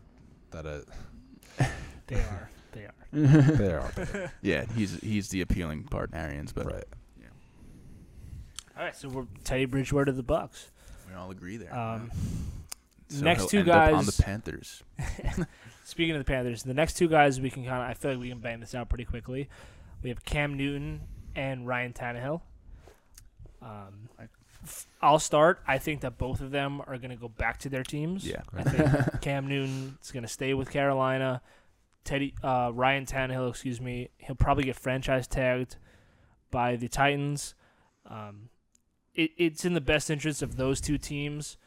that 0.51 0.65
uh, 0.65 1.65
They 2.07 2.15
are. 2.15 2.49
They 2.71 2.85
are. 2.85 2.93
they 3.13 3.71
are 3.73 3.91
better. 3.95 4.31
yeah, 4.41 4.65
he's 4.75 4.99
he's 5.01 5.29
the 5.29 5.41
appealing 5.41 5.83
part, 5.83 6.09
Arians, 6.13 6.51
but 6.53 6.65
right. 6.65 6.83
Yeah. 7.21 7.27
All 8.77 8.83
right, 8.83 8.95
so 8.95 9.09
we're 9.09 9.25
Teddy 9.43 9.65
Bridgewater 9.65 10.05
to 10.05 10.11
the 10.11 10.23
Bucs. 10.23 10.69
we 11.07 11.13
all 11.13 11.29
agree 11.31 11.57
there. 11.57 11.73
Um, 11.75 12.11
So 13.09 13.23
next 13.23 13.41
he'll 13.41 13.49
two 13.49 13.59
end 13.59 13.69
up 13.69 13.93
on 13.93 14.05
the 14.05 14.21
Panthers. 14.23 14.83
Speaking 15.85 16.15
of 16.15 16.19
the 16.19 16.29
Panthers, 16.29 16.63
the 16.63 16.73
next 16.73 16.95
two 16.95 17.07
guys 17.07 17.39
we 17.39 17.49
can 17.49 17.63
kind 17.63 17.81
of 17.83 17.89
I 17.89 17.93
feel 17.93 18.11
like 18.11 18.19
we 18.19 18.29
can 18.29 18.39
bang 18.39 18.59
this 18.59 18.75
out 18.75 18.89
pretty 18.89 19.05
quickly. 19.05 19.49
We 20.03 20.09
have 20.09 20.25
Cam 20.25 20.55
Newton 20.55 21.01
and 21.35 21.65
Ryan 21.67 21.93
Tannehill. 21.93 22.41
Um, 23.61 24.09
f- 24.63 24.85
I'll 25.01 25.19
start. 25.19 25.61
I 25.67 25.77
think 25.77 26.01
that 26.01 26.17
both 26.17 26.41
of 26.41 26.51
them 26.51 26.81
are 26.85 26.97
going 26.97 27.09
to 27.09 27.15
go 27.15 27.29
back 27.29 27.59
to 27.59 27.69
their 27.69 27.83
teams. 27.83 28.25
Yeah, 28.27 28.41
I 28.53 28.63
think 28.63 29.21
Cam 29.21 29.47
Newton 29.47 29.97
is 30.03 30.11
going 30.11 30.23
to 30.23 30.29
stay 30.29 30.53
with 30.53 30.69
Carolina. 30.69 31.41
Teddy 32.03 32.33
uh, 32.43 32.71
Ryan 32.73 33.05
Tannehill, 33.05 33.49
excuse 33.49 33.81
me, 33.81 34.09
he'll 34.17 34.35
probably 34.35 34.63
get 34.63 34.75
franchise 34.75 35.27
tagged 35.27 35.75
by 36.51 36.75
the 36.75 36.87
Titans. 36.87 37.53
Um, 38.05 38.49
it, 39.13 39.31
it's 39.37 39.65
in 39.65 39.73
the 39.73 39.81
best 39.81 40.09
interest 40.09 40.41
of 40.41 40.55
those 40.55 40.79
two 40.79 40.97
teams 40.97 41.57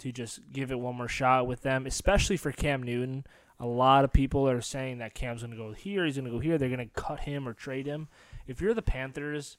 to 0.00 0.12
just 0.12 0.40
give 0.52 0.70
it 0.70 0.80
one 0.80 0.96
more 0.96 1.08
shot 1.08 1.46
with 1.46 1.62
them, 1.62 1.86
especially 1.86 2.36
for 2.36 2.52
Cam 2.52 2.82
Newton. 2.82 3.24
A 3.58 3.66
lot 3.66 4.04
of 4.04 4.12
people 4.12 4.48
are 4.48 4.60
saying 4.60 4.98
that 4.98 5.14
Cam's 5.14 5.42
going 5.42 5.50
to 5.50 5.56
go 5.56 5.72
here, 5.72 6.04
he's 6.04 6.16
going 6.16 6.24
to 6.24 6.30
go 6.30 6.38
here, 6.38 6.56
they're 6.58 6.68
going 6.68 6.78
to 6.78 7.00
cut 7.00 7.20
him 7.20 7.46
or 7.46 7.52
trade 7.52 7.86
him. 7.86 8.08
If 8.46 8.60
you're 8.60 8.74
the 8.74 8.82
Panthers, 8.82 9.58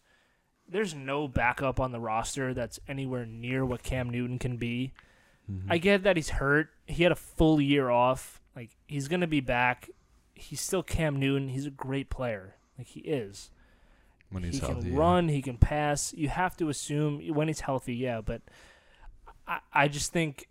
there's 0.67 0.95
no 0.95 1.27
backup 1.27 1.79
on 1.79 1.91
the 1.91 1.99
roster 1.99 2.53
that's 2.53 2.79
anywhere 2.87 3.25
near 3.25 3.65
what 3.65 3.83
Cam 3.83 4.09
Newton 4.09 4.39
can 4.39 4.57
be. 4.57 4.93
Mm-hmm. 5.51 5.71
I 5.71 5.77
get 5.77 6.03
that 6.03 6.15
he's 6.15 6.29
hurt. 6.29 6.69
He 6.87 7.03
had 7.03 7.11
a 7.11 7.15
full 7.15 7.59
year 7.59 7.89
off. 7.89 8.41
Like 8.55 8.71
he's 8.87 9.07
gonna 9.07 9.27
be 9.27 9.41
back. 9.41 9.89
He's 10.33 10.61
still 10.61 10.83
Cam 10.83 11.19
Newton. 11.19 11.49
He's 11.49 11.65
a 11.65 11.71
great 11.71 12.09
player. 12.09 12.55
Like 12.77 12.87
he 12.87 13.01
is. 13.01 13.51
when 14.31 14.43
he's 14.43 14.55
he 14.55 14.59
healthy. 14.59 14.81
can 14.81 14.93
yeah. 14.93 14.99
run. 14.99 15.27
He 15.29 15.41
can 15.41 15.57
pass. 15.57 16.13
You 16.13 16.29
have 16.29 16.55
to 16.57 16.69
assume 16.69 17.21
when 17.33 17.47
he's 17.47 17.61
healthy. 17.61 17.95
Yeah, 17.95 18.21
but 18.21 18.41
I, 19.51 19.59
I 19.73 19.87
just 19.89 20.13
think 20.13 20.47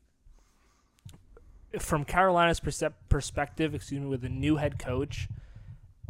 from 1.79 2.05
Carolina's 2.05 2.61
perspective, 2.61 3.75
excuse 3.75 4.01
me, 4.01 4.07
with 4.07 4.25
a 4.25 4.29
new 4.29 4.57
head 4.57 4.79
coach, 4.79 5.29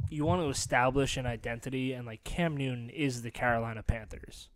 you 0.09 0.25
want 0.25 0.43
to 0.43 0.49
establish 0.49 1.17
an 1.17 1.27
identity, 1.27 1.93
and 1.93 2.07
like 2.07 2.25
Cam 2.25 2.57
Newton 2.57 2.91
is 2.91 3.23
the 3.23 3.31
Carolina 3.31 3.83
Panthers. 3.83 4.49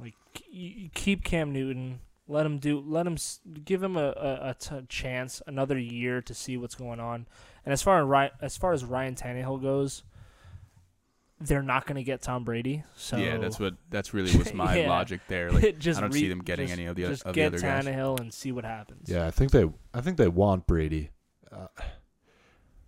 Like 0.00 0.14
you 0.50 0.90
keep 0.94 1.22
Cam 1.22 1.52
Newton, 1.52 2.00
let 2.26 2.44
him 2.44 2.58
do, 2.58 2.80
let 2.80 3.06
him 3.06 3.16
give 3.64 3.82
him 3.82 3.96
a, 3.96 4.08
a, 4.16 4.50
a 4.50 4.56
t- 4.58 4.86
chance, 4.88 5.40
another 5.46 5.78
year 5.78 6.20
to 6.22 6.34
see 6.34 6.56
what's 6.56 6.74
going 6.74 6.98
on. 6.98 7.26
And 7.64 7.72
as 7.72 7.82
far 7.82 8.00
as 8.00 8.06
Ryan, 8.06 8.30
as 8.40 8.56
far 8.56 8.72
as 8.72 8.84
Ryan 8.84 9.14
Tannehill 9.14 9.62
goes, 9.62 10.02
they're 11.40 11.62
not 11.62 11.86
going 11.86 11.96
to 11.96 12.02
get 12.02 12.20
Tom 12.22 12.44
Brady. 12.44 12.84
So 12.94 13.16
yeah, 13.16 13.38
that's 13.38 13.58
what 13.58 13.74
that's 13.88 14.12
really 14.14 14.36
was 14.36 14.52
my 14.52 14.78
Yeah. 14.80 14.88
logic 14.90 15.20
there. 15.28 15.50
Like 15.52 15.78
just 15.78 15.98
I 15.98 16.02
don't 16.02 16.12
re- 16.12 16.20
see 16.20 16.28
them 16.28 16.40
getting 16.42 16.66
just- 16.68 16.78
any 16.78 16.86
of 16.86 16.96
the, 16.96 17.06
just 17.06 17.22
of 17.24 17.32
the 17.34 17.40
get 17.40 17.46
other 17.54 17.58
guys. 17.60 17.84
Tannehill 17.86 18.20
and 18.20 18.32
see 18.32 18.52
what 18.52 18.64
happens. 18.64 19.08
Yeah, 19.08 19.26
I 19.26 19.30
think 19.30 19.50
they 19.52 19.68
I 19.94 20.00
think 20.00 20.16
they 20.18 20.28
want 20.28 20.66
Brady. 20.66 21.10
Uh, 21.50 21.66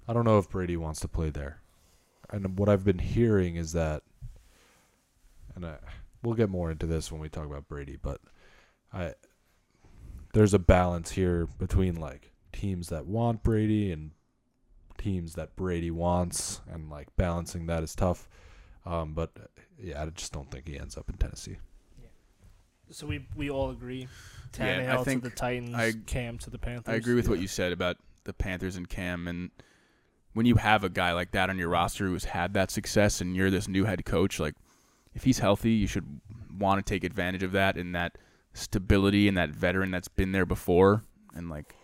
I 0.06 0.12
don't 0.12 0.24
know 0.24 0.38
if 0.38 0.48
Brady 0.50 0.76
wants 0.76 1.00
to 1.00 1.08
play 1.08 1.30
there. 1.30 1.60
And 2.30 2.58
what 2.58 2.68
I've 2.68 2.84
been 2.84 2.98
hearing 2.98 3.56
is 3.56 3.72
that 3.72 4.02
and 5.54 5.66
I, 5.66 5.76
we'll 6.22 6.34
get 6.34 6.48
more 6.48 6.70
into 6.70 6.86
this 6.86 7.10
when 7.12 7.20
we 7.20 7.28
talk 7.28 7.44
about 7.46 7.68
Brady, 7.68 7.96
but 8.00 8.20
I 8.92 9.14
there's 10.34 10.54
a 10.54 10.58
balance 10.58 11.10
here 11.12 11.46
between 11.58 11.96
like 11.96 12.32
teams 12.52 12.88
that 12.88 13.06
want 13.06 13.42
Brady 13.42 13.92
and 13.92 14.12
teams 14.98 15.34
that 15.34 15.56
Brady 15.56 15.90
wants 15.90 16.60
and 16.70 16.88
like 16.90 17.08
balancing 17.16 17.66
that 17.66 17.82
is 17.82 17.94
tough. 17.94 18.28
Um, 18.84 19.14
but 19.14 19.30
uh, 19.36 19.46
yeah, 19.80 20.02
I 20.02 20.06
just 20.06 20.32
don't 20.32 20.50
think 20.50 20.66
he 20.66 20.78
ends 20.78 20.96
up 20.96 21.08
in 21.08 21.16
Tennessee. 21.16 21.56
Yeah. 22.00 22.08
So 22.90 23.06
we 23.06 23.26
we 23.36 23.50
all 23.50 23.70
agree. 23.70 24.08
Yeah, 24.58 24.64
I 24.64 24.68
Tannehill 24.98 25.04
think 25.04 25.22
to 25.22 25.30
the 25.30 25.36
Titans, 25.36 25.74
I- 25.74 25.92
Cam 26.06 26.38
to 26.38 26.50
the 26.50 26.58
Panthers. 26.58 26.92
I 26.92 26.96
agree 26.96 27.14
with 27.14 27.28
what 27.28 27.38
you 27.38 27.46
said 27.46 27.72
about 27.72 27.96
the 28.24 28.32
Panthers 28.32 28.76
and 28.76 28.88
Cam 28.88 29.26
and 29.26 29.50
when 30.34 30.46
you 30.46 30.54
have 30.54 30.82
a 30.82 30.88
guy 30.88 31.12
like 31.12 31.32
that 31.32 31.50
on 31.50 31.58
your 31.58 31.68
roster 31.68 32.06
who's 32.06 32.24
had 32.24 32.54
that 32.54 32.70
success 32.70 33.20
and 33.20 33.36
you're 33.36 33.50
this 33.50 33.68
new 33.68 33.84
head 33.84 34.04
coach, 34.04 34.40
like 34.40 34.54
if 35.14 35.24
he's 35.24 35.40
healthy, 35.40 35.72
you 35.72 35.86
should 35.86 36.20
want 36.58 36.84
to 36.84 36.90
take 36.90 37.04
advantage 37.04 37.42
of 37.42 37.52
that 37.52 37.76
and 37.76 37.94
that 37.94 38.16
stability 38.54 39.28
and 39.28 39.36
that 39.36 39.50
veteran 39.50 39.90
that's 39.90 40.08
been 40.08 40.32
there 40.32 40.44
before 40.44 41.04
and 41.34 41.48
like 41.48 41.74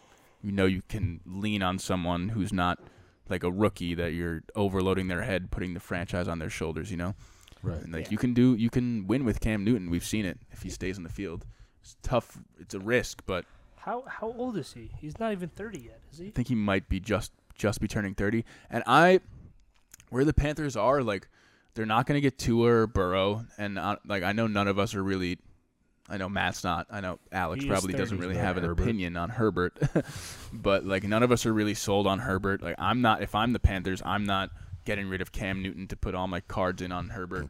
you 0.42 0.52
know 0.52 0.66
you 0.66 0.82
can 0.88 1.20
lean 1.24 1.62
on 1.62 1.78
someone 1.78 2.28
who's 2.28 2.52
not 2.52 2.78
like 3.28 3.42
a 3.44 3.50
rookie 3.50 3.94
that 3.94 4.12
you're 4.12 4.42
overloading 4.54 5.08
their 5.08 5.22
head, 5.22 5.50
putting 5.50 5.74
the 5.74 5.80
franchise 5.80 6.28
on 6.28 6.38
their 6.38 6.50
shoulders, 6.50 6.90
you 6.90 6.96
know? 6.96 7.14
Right. 7.62 7.82
And 7.82 7.92
like 7.92 8.04
Yeah. 8.06 8.10
you 8.12 8.18
can 8.18 8.34
do 8.34 8.54
you 8.54 8.70
can 8.70 9.06
win 9.06 9.24
with 9.24 9.40
Cam 9.40 9.64
Newton. 9.64 9.90
We've 9.90 10.04
seen 10.04 10.24
it 10.24 10.38
if 10.52 10.62
he 10.62 10.70
stays 10.70 10.96
in 10.96 11.02
the 11.02 11.08
field. 11.10 11.44
It's 11.82 11.96
tough. 12.02 12.38
It's 12.60 12.74
a 12.74 12.78
risk, 12.80 13.22
but 13.26 13.44
How 13.76 14.04
how 14.06 14.32
old 14.36 14.56
is 14.56 14.72
he? 14.74 14.90
He's 14.98 15.18
not 15.18 15.32
even 15.32 15.48
thirty 15.48 15.78
yet, 15.80 16.00
is 16.12 16.18
he? 16.18 16.28
I 16.28 16.30
think 16.30 16.48
he 16.48 16.54
might 16.54 16.88
be 16.88 17.00
just 17.00 17.32
just 17.56 17.80
be 17.80 17.88
turning 17.88 18.14
30. 18.14 18.44
And 18.70 18.84
I 18.86 19.20
where 20.10 20.24
the 20.24 20.32
Panthers 20.32 20.76
are 20.76 21.02
like 21.02 21.28
they're 21.74 21.86
not 21.86 22.06
going 22.06 22.16
to 22.16 22.20
get 22.20 22.38
Tua 22.38 22.68
or 22.82 22.86
Burrow 22.86 23.44
and 23.58 23.78
uh, 23.78 23.96
like 24.06 24.22
I 24.22 24.32
know 24.32 24.46
none 24.46 24.68
of 24.68 24.78
us 24.78 24.94
are 24.94 25.02
really 25.02 25.38
I 26.08 26.16
know 26.16 26.28
Matt's 26.28 26.64
not. 26.64 26.86
I 26.90 27.00
know 27.00 27.18
Alex 27.30 27.64
probably 27.64 27.92
doesn't 27.92 28.18
really 28.18 28.36
have 28.36 28.56
an 28.56 28.64
Herbert. 28.64 28.82
opinion 28.82 29.16
on 29.16 29.28
Herbert. 29.28 29.78
but 30.52 30.84
like 30.86 31.04
none 31.04 31.22
of 31.22 31.30
us 31.30 31.44
are 31.44 31.52
really 31.52 31.74
sold 31.74 32.06
on 32.06 32.20
Herbert. 32.20 32.62
Like 32.62 32.76
I'm 32.78 33.02
not 33.02 33.22
if 33.22 33.34
I'm 33.34 33.52
the 33.52 33.58
Panthers, 33.58 34.00
I'm 34.04 34.24
not 34.24 34.50
getting 34.84 35.08
rid 35.08 35.20
of 35.20 35.32
Cam 35.32 35.62
Newton 35.62 35.86
to 35.88 35.96
put 35.96 36.14
all 36.14 36.26
my 36.26 36.40
cards 36.40 36.80
in 36.80 36.92
on 36.92 37.10
Herbert. 37.10 37.48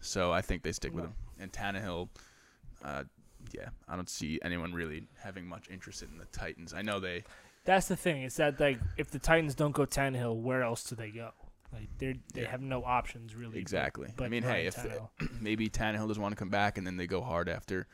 So 0.00 0.32
I 0.32 0.40
think 0.40 0.62
they 0.62 0.72
stick 0.72 0.94
with 0.94 1.04
him. 1.04 1.14
And 1.38 1.52
Tannehill 1.52 2.08
uh 2.84 3.04
yeah, 3.52 3.70
I 3.88 3.96
don't 3.96 4.08
see 4.08 4.38
anyone 4.42 4.72
really 4.72 5.04
having 5.18 5.46
much 5.46 5.68
interest 5.68 6.02
in 6.02 6.18
the 6.18 6.26
Titans. 6.26 6.72
I 6.72 6.82
know 6.82 7.00
they 7.00 7.24
That's 7.64 7.88
the 7.88 7.96
thing. 7.96 8.22
It's 8.22 8.36
that 8.36 8.60
like 8.60 8.78
if 8.96 9.10
the 9.10 9.18
Titans 9.18 9.56
don't 9.56 9.72
go 9.72 9.84
Tannehill, 9.84 10.36
where 10.36 10.62
else 10.62 10.84
do 10.84 10.94
they 10.94 11.10
go? 11.10 11.30
Like 11.72 11.88
they 11.98 12.18
they 12.34 12.42
Yeah. 12.42 12.50
have 12.50 12.62
no 12.62 12.82
options 12.84 13.34
really. 13.34 13.52
but- 13.52 13.58
Exactly. 13.60 14.12
I 14.18 14.28
mean, 14.28 14.44
Ryan 14.44 14.56
hey, 14.56 14.66
if 14.66 14.76
Tannehill. 14.76 15.08
maybe 15.40 15.68
Tannehill 15.68 16.08
doesn't 16.08 16.22
want 16.22 16.32
to 16.32 16.36
come 16.38 16.50
back, 16.50 16.78
and 16.78 16.86
then 16.86 16.96
they 16.96 17.06
go 17.06 17.20
hard 17.22 17.48
after 17.48 17.86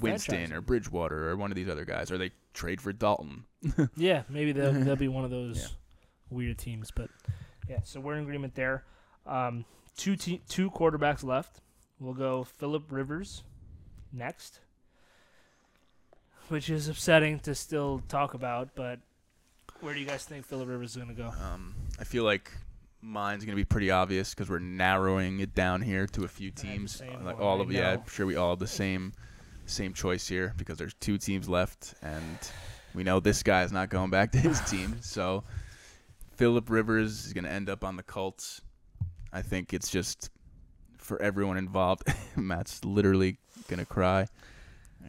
Winston 0.00 0.52
or. 0.52 0.60
Bridgewater 0.60 1.28
or 1.30 1.36
one 1.36 1.50
of 1.50 1.56
these 1.56 1.68
other 1.68 1.84
guys, 1.84 2.10
or 2.10 2.18
they 2.18 2.30
trade 2.54 2.80
for 2.80 2.92
Dalton. 2.92 3.44
yeah, 3.96 4.22
maybe 4.28 4.52
they'll 4.52 4.72
they'll 4.72 4.96
be 4.96 5.08
one 5.08 5.24
of 5.24 5.30
those 5.38 5.60
Yeah. 5.60 5.68
weird 6.30 6.58
teams. 6.58 6.90
But 6.90 7.10
yeah, 7.68 7.80
so 7.84 8.00
we're 8.00 8.14
in 8.16 8.22
agreement 8.24 8.54
there. 8.54 8.84
Um, 9.26 9.64
two 9.96 10.16
te- 10.16 10.42
two 10.48 10.70
quarterbacks 10.70 11.22
left. 11.22 11.60
We'll 11.98 12.14
go 12.14 12.44
Philip 12.44 12.90
Rivers 12.90 13.42
next, 14.12 14.60
which 16.48 16.70
is 16.70 16.88
upsetting 16.88 17.38
to 17.40 17.54
still 17.54 18.02
talk 18.08 18.32
about. 18.34 18.74
But 18.74 19.00
where 19.80 19.92
do 19.94 20.00
you 20.00 20.06
guys 20.06 20.24
think 20.24 20.46
Philip 20.46 20.68
Rivers 20.68 20.90
is 20.92 20.96
going 20.96 21.08
to 21.08 21.14
go? 21.14 21.28
Um, 21.28 21.74
I 21.98 22.04
feel 22.04 22.24
like 22.24 22.50
mine's 23.02 23.44
gonna 23.44 23.56
be 23.56 23.64
pretty 23.64 23.90
obvious 23.90 24.34
because 24.34 24.48
we're 24.50 24.58
narrowing 24.58 25.40
it 25.40 25.54
down 25.54 25.80
here 25.82 26.06
to 26.08 26.24
a 26.24 26.28
few 26.28 26.50
teams. 26.50 27.02
Like 27.22 27.40
all 27.40 27.60
of 27.60 27.72
yeah. 27.72 27.92
I'm 27.92 28.06
sure 28.08 28.26
we 28.26 28.36
all 28.36 28.50
have 28.50 28.58
the 28.58 28.66
same 28.66 29.12
same 29.66 29.92
choice 29.94 30.26
here 30.26 30.52
because 30.56 30.78
there's 30.78 30.94
two 30.94 31.16
teams 31.18 31.48
left, 31.48 31.94
and 32.02 32.38
we 32.94 33.02
know 33.04 33.20
this 33.20 33.42
guy's 33.42 33.72
not 33.72 33.88
going 33.88 34.10
back 34.10 34.32
to 34.32 34.38
his 34.38 34.60
team. 34.70 34.96
So 35.00 35.44
Philip 36.36 36.68
Rivers 36.70 37.26
is 37.26 37.32
gonna 37.32 37.48
end 37.48 37.68
up 37.70 37.84
on 37.84 37.96
the 37.96 38.02
Colts. 38.02 38.60
I 39.32 39.42
think 39.42 39.72
it's 39.72 39.90
just 39.90 40.30
for 40.98 41.20
everyone 41.22 41.56
involved. 41.56 42.02
Matt's 42.36 42.84
literally 42.84 43.38
gonna 43.68 43.84
cry. 43.86 44.26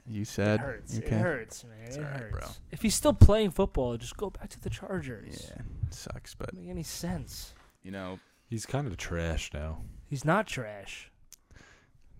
You 0.07 0.21
It 0.21 0.27
said 0.27 0.59
hurts. 0.61 0.93
You 0.93 1.01
It 1.01 1.05
okay? 1.07 1.17
hurts, 1.17 1.63
man. 1.65 1.73
It's 1.85 1.97
it 1.97 2.03
alright, 2.03 2.19
hurts. 2.21 2.31
bro. 2.31 2.47
If 2.71 2.81
he's 2.81 2.95
still 2.95 3.13
playing 3.13 3.51
football, 3.51 3.97
just 3.97 4.15
go 4.15 4.29
back 4.29 4.47
to 4.49 4.59
the 4.61 4.69
Chargers. 4.69 5.47
Yeah, 5.49 5.63
it 5.87 5.93
sucks, 5.93 6.33
but 6.33 6.47
Doesn't 6.51 6.61
make 6.63 6.69
any 6.71 6.83
sense. 6.83 7.53
You 7.83 7.91
know, 7.91 8.19
He's 8.49 8.65
kind 8.65 8.85
of 8.85 8.97
trash 8.97 9.49
now. 9.53 9.83
He's 10.09 10.25
not 10.25 10.45
trash. 10.45 11.09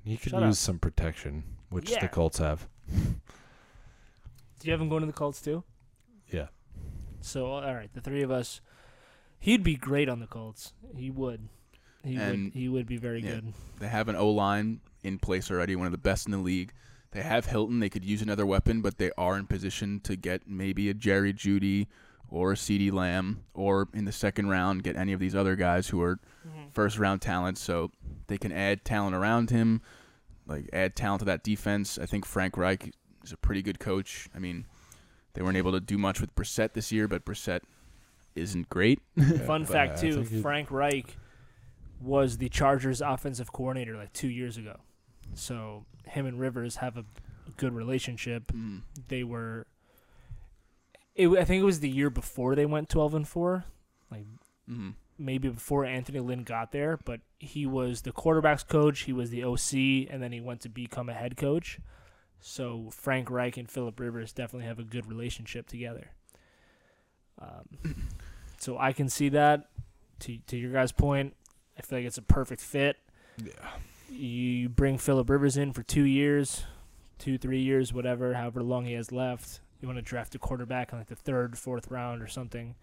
He 0.05 0.15
could 0.17 0.31
Shut 0.31 0.41
use 0.43 0.55
up. 0.57 0.65
some 0.65 0.79
protection, 0.79 1.43
which 1.69 1.91
Yeah. 1.91 1.99
the 1.99 2.07
Colts 2.07 2.38
have. 2.38 2.67
Do 2.89 4.67
you 4.67 4.71
have 4.71 4.79
him 4.81 4.89
going 4.89 5.01
to 5.01 5.07
the 5.07 5.13
Colts 5.13 5.41
too? 5.41 5.63
Yeah. 6.31 6.47
So 7.19 7.47
all 7.47 7.61
right, 7.75 7.91
the 7.93 8.01
three 8.01 8.21
of 8.23 8.31
us, 8.31 8.61
he'd 9.39 9.61
be 9.63 9.75
great 9.75 10.07
on 10.09 10.19
the 10.19 10.27
Colts. 10.27 10.73
He 10.95 11.09
would. 11.11 11.49
He 12.03 12.15
And- 12.15 12.45
would. 12.45 12.53
He 12.53 12.69
would 12.69 12.88
be 12.88 12.97
very 12.97 13.21
yeah. 13.21 13.35
good. 13.35 13.53
They 13.79 13.88
have 13.89 14.07
an 14.07 14.15
O 14.15 14.29
line 14.29 14.79
in 15.03 15.19
place 15.19 15.51
already, 15.51 15.75
one 15.75 15.85
of 15.85 15.91
the 15.91 15.97
best 15.97 16.25
in 16.25 16.31
the 16.31 16.38
league. 16.38 16.71
They 17.11 17.23
have 17.23 17.47
Hilton. 17.47 17.79
They 17.81 17.89
could 17.89 18.05
use 18.05 18.21
another 18.21 18.45
weapon, 18.45 18.81
but 18.81 18.97
they 18.97 19.11
are 19.17 19.38
in 19.38 19.45
position 19.47 19.99
to 20.01 20.15
get 20.15 20.47
maybe 20.47 20.89
a 20.89 20.93
Jerry 20.93 21.33
Jeudy 21.33 21.88
or 22.31 22.53
a 22.53 22.55
CeeDee 22.55 22.91
Lamb, 22.91 23.43
or 23.53 23.89
in 23.93 24.05
the 24.05 24.11
second 24.11 24.49
round, 24.49 24.83
get 24.83 24.95
any 24.95 25.13
of 25.13 25.19
these 25.19 25.35
other 25.35 25.55
guys 25.55 25.89
who 25.89 26.01
are 26.01 26.19
first 26.71 26.97
round 26.97 27.21
talent. 27.21 27.57
So 27.57 27.91
they 28.27 28.37
can 28.37 28.51
add 28.51 28.85
talent 28.85 29.15
around 29.15 29.49
him, 29.49 29.81
like 30.47 30.69
add 30.73 30.95
talent 30.95 31.19
to 31.19 31.25
that 31.25 31.43
defense. 31.43 31.99
I 31.99 32.05
think 32.05 32.25
Frank 32.25 32.57
Reich 32.57 32.93
is 33.23 33.31
a 33.31 33.37
pretty 33.37 33.61
good 33.61 33.79
coach. 33.79 34.29
I 34.33 34.39
mean, 34.39 34.65
they 35.33 35.41
weren't 35.41 35.57
able 35.57 35.73
to 35.73 35.79
do 35.79 35.97
much 35.97 36.19
with 36.21 36.33
Brissett 36.35 36.73
this 36.73 36.91
year, 36.91 37.07
but 37.07 37.25
Brissett 37.25 37.61
isn't 38.35 38.69
great. 38.69 38.99
Fun 39.45 39.63
but 39.63 39.67
fact 39.67 39.99
too: 39.99 40.23
Frank 40.23 40.71
Reich 40.71 41.17
was 42.01 42.37
the 42.37 42.49
Chargers' 42.49 43.01
offensive 43.01 43.51
coordinator 43.51 43.95
like 43.97 44.13
two 44.13 44.29
years 44.29 44.57
ago. 44.57 44.79
So 45.33 45.85
him 46.05 46.25
and 46.25 46.39
Rivers 46.39 46.77
have 46.77 46.97
a 46.97 47.05
good 47.57 47.73
relationship. 47.73 48.51
Mm. 48.51 48.81
They 49.07 49.23
were. 49.23 49.67
It, 51.15 51.27
I 51.29 51.43
think 51.43 51.61
it 51.61 51.65
was 51.65 51.81
the 51.81 51.89
year 51.89 52.09
before 52.09 52.55
they 52.55 52.65
went 52.65 52.89
twelve 52.89 53.13
and 53.13 53.27
four. 53.27 53.65
Like 54.09 54.25
hmm 54.67 54.91
maybe 55.21 55.49
before 55.49 55.85
Anthony 55.85 56.19
Lynn 56.19 56.43
got 56.43 56.71
there, 56.71 56.97
but 57.05 57.21
he 57.39 57.65
was 57.65 58.01
the 58.01 58.11
quarterbacks 58.11 58.67
coach, 58.67 59.01
he 59.01 59.13
was 59.13 59.29
the 59.29 59.43
OC, 59.43 60.11
and 60.11 60.21
then 60.21 60.31
he 60.31 60.41
went 60.41 60.61
to 60.61 60.69
become 60.69 61.09
a 61.09 61.13
head 61.13 61.38
coach. 61.38 61.79
So 62.39 62.89
Frank 62.91 63.29
Reich 63.29 63.57
and 63.57 63.69
Philip 63.69 63.99
Rivers 63.99 64.33
definitely 64.33 64.67
have 64.67 64.79
a 64.79 64.83
good 64.83 65.05
relationship 65.05 65.67
together. 65.67 66.09
Um, 67.39 68.07
so 68.57 68.77
I 68.77 68.93
can 68.93 69.07
see 69.09 69.29
that. 69.29 69.67
To 70.21 70.38
to 70.47 70.57
your 70.57 70.71
guys' 70.71 70.91
point, 70.91 71.35
I 71.77 71.81
feel 71.81 71.99
like 71.99 72.05
it's 72.05 72.17
a 72.17 72.23
perfect 72.23 72.61
fit. 72.61 72.97
Yeah. 73.43 73.51
You 74.09 74.69
bring 74.69 74.97
Philip 74.97 75.29
Rivers 75.29 75.57
in 75.57 75.73
for 75.73 75.81
two 75.81 76.03
years, 76.03 76.63
two 77.17 77.38
three 77.38 77.61
years, 77.61 77.91
whatever, 77.93 78.35
however 78.35 78.61
long 78.61 78.85
he 78.85 78.93
has 78.93 79.11
left. 79.11 79.61
You 79.81 79.87
want 79.87 79.97
to 79.97 80.01
draft 80.03 80.35
a 80.35 80.39
quarterback 80.39 80.91
in 80.93 80.99
like 80.99 81.07
the 81.07 81.15
third, 81.15 81.57
fourth 81.57 81.89
round 81.89 82.21
or 82.21 82.27
something. 82.27 82.75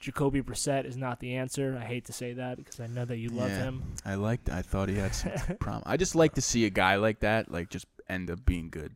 Jacoby 0.00 0.40
Brissett 0.42 0.84
is 0.84 0.96
not 0.96 1.18
the 1.20 1.34
answer. 1.34 1.76
I 1.80 1.84
hate 1.84 2.04
to 2.06 2.12
say 2.12 2.32
that 2.34 2.56
because 2.56 2.78
I 2.80 2.86
know 2.86 3.04
that 3.04 3.16
you 3.18 3.28
love 3.30 3.50
Yeah. 3.50 3.64
him. 3.64 3.82
I 4.04 4.14
liked. 4.14 4.48
I 4.48 4.62
thought 4.62 4.88
he 4.88 4.94
had 4.94 5.14
some 5.14 5.32
prom. 5.60 5.82
I 5.84 5.96
just 5.96 6.14
like 6.14 6.34
to 6.34 6.40
see 6.40 6.64
a 6.66 6.70
guy 6.70 6.96
like 6.96 7.20
that, 7.20 7.50
like 7.50 7.68
just 7.68 7.86
end 8.08 8.30
up 8.30 8.44
being 8.46 8.70
good. 8.70 8.92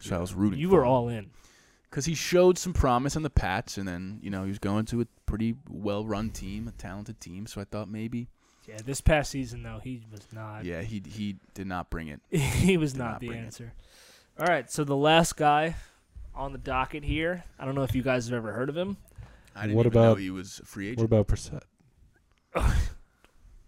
So 0.00 0.14
I 0.16 0.20
was 0.20 0.34
rooting. 0.34 0.58
You 0.60 0.68
were 0.68 0.82
him. 0.82 0.88
all 0.88 1.08
in. 1.08 1.30
because 1.88 2.04
he 2.04 2.14
showed 2.14 2.58
some 2.58 2.72
promise 2.74 3.16
on 3.16 3.22
the 3.22 3.30
Pats, 3.30 3.78
and 3.78 3.88
then 3.88 4.18
you 4.22 4.28
know 4.30 4.42
he 4.42 4.48
was 4.50 4.58
going 4.58 4.84
to 4.86 5.00
a 5.00 5.06
pretty 5.24 5.54
well-run 5.70 6.28
team, 6.30 6.68
a 6.68 6.72
talented 6.72 7.20
team. 7.20 7.46
So 7.46 7.60
I 7.60 7.64
thought 7.64 7.88
maybe, 7.88 8.28
Yeah, 8.68 8.76
this 8.84 9.00
past 9.00 9.30
season 9.30 9.62
though, 9.62 9.80
he 9.82 10.02
was 10.12 10.26
not. 10.30 10.64
yeah, 10.66 10.82
he 10.82 11.02
he 11.08 11.36
did 11.54 11.66
not 11.66 11.88
bring 11.88 12.08
it. 12.08 12.20
he 12.30 12.76
was 12.76 12.94
not, 12.94 13.12
not 13.12 13.20
the 13.20 13.28
bring 13.28 13.38
it. 13.40 13.44
answer. 13.46 13.72
All 14.38 14.46
right, 14.46 14.70
so 14.70 14.84
the 14.84 14.96
last 14.96 15.36
guy 15.38 15.76
on 16.34 16.52
the 16.52 16.58
docket 16.58 17.04
here. 17.04 17.44
I 17.58 17.64
don't 17.64 17.74
know 17.74 17.82
if 17.82 17.94
you 17.94 18.02
guys 18.02 18.26
have 18.26 18.34
ever 18.34 18.52
heard 18.52 18.68
of 18.68 18.76
him. 18.76 18.96
I 19.56 19.62
didn't 19.62 19.76
What 19.76 19.86
even 19.86 20.00
know 20.00 20.10
about- 20.12 20.18
he 20.20 20.30
was 20.30 20.58
a 20.60 20.64
free 20.64 20.86
agent. 20.88 20.98
What 20.98 21.04
about 21.04 21.28
Brissett? 21.28 21.62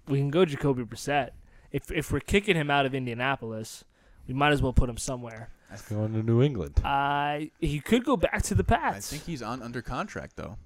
We 0.09 0.19
can 0.19 0.31
go 0.31 0.45
Jacoby 0.45 0.85
Brissett. 0.85 1.31
If 1.73 1.91
if 1.91 2.13
we're 2.13 2.21
kicking 2.21 2.55
him 2.55 2.71
out 2.71 2.87
of 2.87 2.95
Indianapolis, 2.95 3.83
we 4.29 4.35
might 4.35 4.53
as 4.53 4.63
well 4.63 4.73
put 4.73 4.89
him 4.89 4.97
somewhere. 4.97 5.51
That's 5.69 5.83
going 5.89 6.13
to 6.13 6.23
New 6.23 6.43
England. 6.43 6.81
Uh, 6.85 7.47
he 7.59 7.81
could 7.81 8.05
go 8.05 8.17
back 8.17 8.43
to 8.45 8.55
the 8.55 8.63
Pats. 8.63 9.13
I 9.13 9.17
think 9.17 9.25
he's 9.27 9.43
on 9.43 9.63
under 9.63 9.83
contract 9.83 10.37
though. 10.37 10.59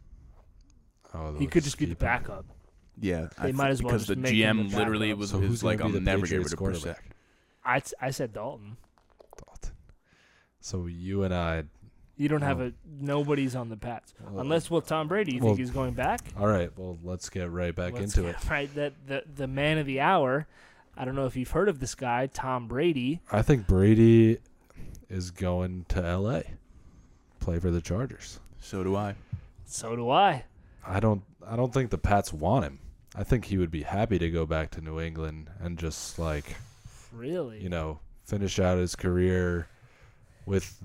Oh, 1.14 1.34
he 1.38 1.46
could 1.46 1.64
just 1.64 1.78
be 1.78 1.86
the 1.86 1.92
keep 1.92 2.02
him. 2.02 2.06
backup. 2.06 2.44
Yeah, 3.00 3.28
They 3.40 3.48
I 3.48 3.52
might 3.52 3.64
thi- 3.66 3.70
as 3.70 3.82
well 3.82 3.92
because 3.94 4.06
just 4.08 4.16
the 4.16 4.16
make 4.22 4.34
him 4.34 4.58
GM 4.58 4.70
the 4.72 4.76
literally 4.76 5.14
was, 5.14 5.30
So 5.30 5.38
was 5.38 5.64
like, 5.64 5.78
gonna 5.78 5.88
"I'll 5.88 5.94
the 5.94 6.00
never 6.00 6.26
get 6.26 6.42
Patriots 6.42 6.52
rid 6.52 6.52
of 6.52 6.58
Brissett." 6.58 6.82
quarterback? 6.82 7.04
I 7.64 7.82
I 8.06 8.10
said 8.10 8.34
Dalton. 8.34 8.76
Dalton. 9.42 9.72
So 10.60 10.84
you 10.86 11.22
and 11.22 11.32
I. 11.32 11.64
You 12.20 12.28
don't 12.28 12.42
have 12.42 12.60
Oh. 12.60 12.66
a 12.66 12.72
nobody's 13.02 13.56
on 13.56 13.70
the 13.70 13.78
Pats 13.78 14.12
Well, 14.20 14.40
unless 14.40 14.70
well 14.70 14.82
Tom 14.82 15.08
Brady. 15.08 15.32
You 15.36 15.40
well, 15.40 15.48
think 15.54 15.60
he's 15.60 15.70
going 15.70 15.94
back? 15.94 16.20
All 16.38 16.46
right. 16.46 16.70
Well, 16.76 16.98
let's 17.02 17.30
get 17.30 17.50
right 17.50 17.74
back 17.74 17.94
Let's 17.94 18.14
into 18.16 18.28
it. 18.28 18.32
get 18.40 18.50
Right, 18.50 18.74
that 18.74 18.92
the 19.06 19.24
the 19.34 19.46
man 19.46 19.78
of 19.78 19.86
the 19.86 20.00
hour. 20.00 20.46
I 20.96 21.06
don't 21.06 21.14
know 21.14 21.24
if 21.24 21.34
you've 21.34 21.50
heard 21.50 21.70
of 21.70 21.80
this 21.80 21.94
guy, 21.94 22.26
Tom 22.26 22.68
Brady. 22.68 23.22
I 23.32 23.40
think 23.40 23.66
Brady 23.66 24.38
is 25.08 25.30
going 25.30 25.86
to 25.88 26.04
L.A. 26.04 26.42
Play 27.38 27.58
for 27.58 27.70
the 27.70 27.80
Chargers. 27.80 28.38
So 28.58 28.84
do 28.84 28.96
I. 28.96 29.14
So 29.64 29.96
do 29.96 30.10
I. 30.10 30.44
I 30.86 31.00
don't. 31.00 31.22
I 31.46 31.56
don't 31.56 31.72
think 31.72 31.88
the 31.90 31.96
Pats 31.96 32.34
want 32.34 32.66
him. 32.66 32.80
I 33.16 33.24
think 33.24 33.46
he 33.46 33.56
would 33.56 33.70
be 33.70 33.82
happy 33.84 34.18
to 34.18 34.30
go 34.30 34.44
back 34.44 34.70
to 34.72 34.82
New 34.82 35.00
England 35.00 35.48
and 35.58 35.78
just 35.78 36.18
like 36.18 36.54
Really? 37.12 37.60
you 37.62 37.70
know 37.70 37.98
finish 38.26 38.58
out 38.60 38.76
his 38.78 38.94
career 38.94 39.66
with 40.46 40.78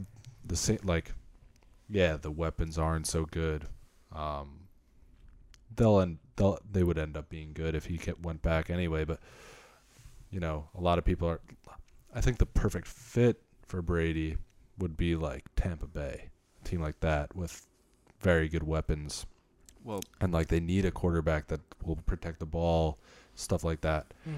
the 0.45 0.56
same 0.56 0.80
like 0.84 1.12
yeah 1.90 2.18
the 2.18 2.32
weapons 2.32 2.78
aren't 2.78 3.07
so 3.07 3.26
good. 3.26 3.68
Um 4.14 4.62
they'll 5.76 5.99
end 5.99 6.20
they'll 6.36 6.60
they 6.70 6.84
would 6.84 6.98
end 6.98 7.18
up 7.18 7.30
being 7.30 7.52
good 7.53 7.76
if 7.76 7.86
he 7.86 7.98
kept, 7.98 8.22
went 8.22 8.41
back 8.41 8.70
anyway 8.70 9.03
but 9.03 9.20
you 10.30 10.40
know 10.40 10.70
a 10.76 10.82
lot 10.82 10.98
of 10.98 11.03
people 11.03 11.28
are 11.28 11.41
I 12.14 12.22
think 12.22 12.38
the 12.38 12.45
perfect 12.45 12.88
fit 12.88 13.41
for 13.68 13.82
Brady 13.82 14.38
would 14.78 14.95
be 14.95 15.16
like 15.16 15.44
Tampa 15.56 15.88
Bay 15.88 16.30
a 16.62 16.68
team 16.68 16.82
like 16.82 16.99
that 17.02 17.36
with 17.36 17.68
very 18.22 18.48
good 18.48 18.64
weapons. 18.64 19.26
Well, 19.84 20.02
and 20.20 20.34
like 20.34 20.48
they 20.48 20.60
need 20.60 20.86
a 20.86 20.91
quarterback 20.91 21.48
that 21.48 21.60
will 21.84 21.98
protect 21.98 22.40
the 22.40 22.45
ball 22.45 22.98
stuff 23.36 23.64
like 23.64 23.82
that. 23.82 24.14
Hmm. 24.24 24.34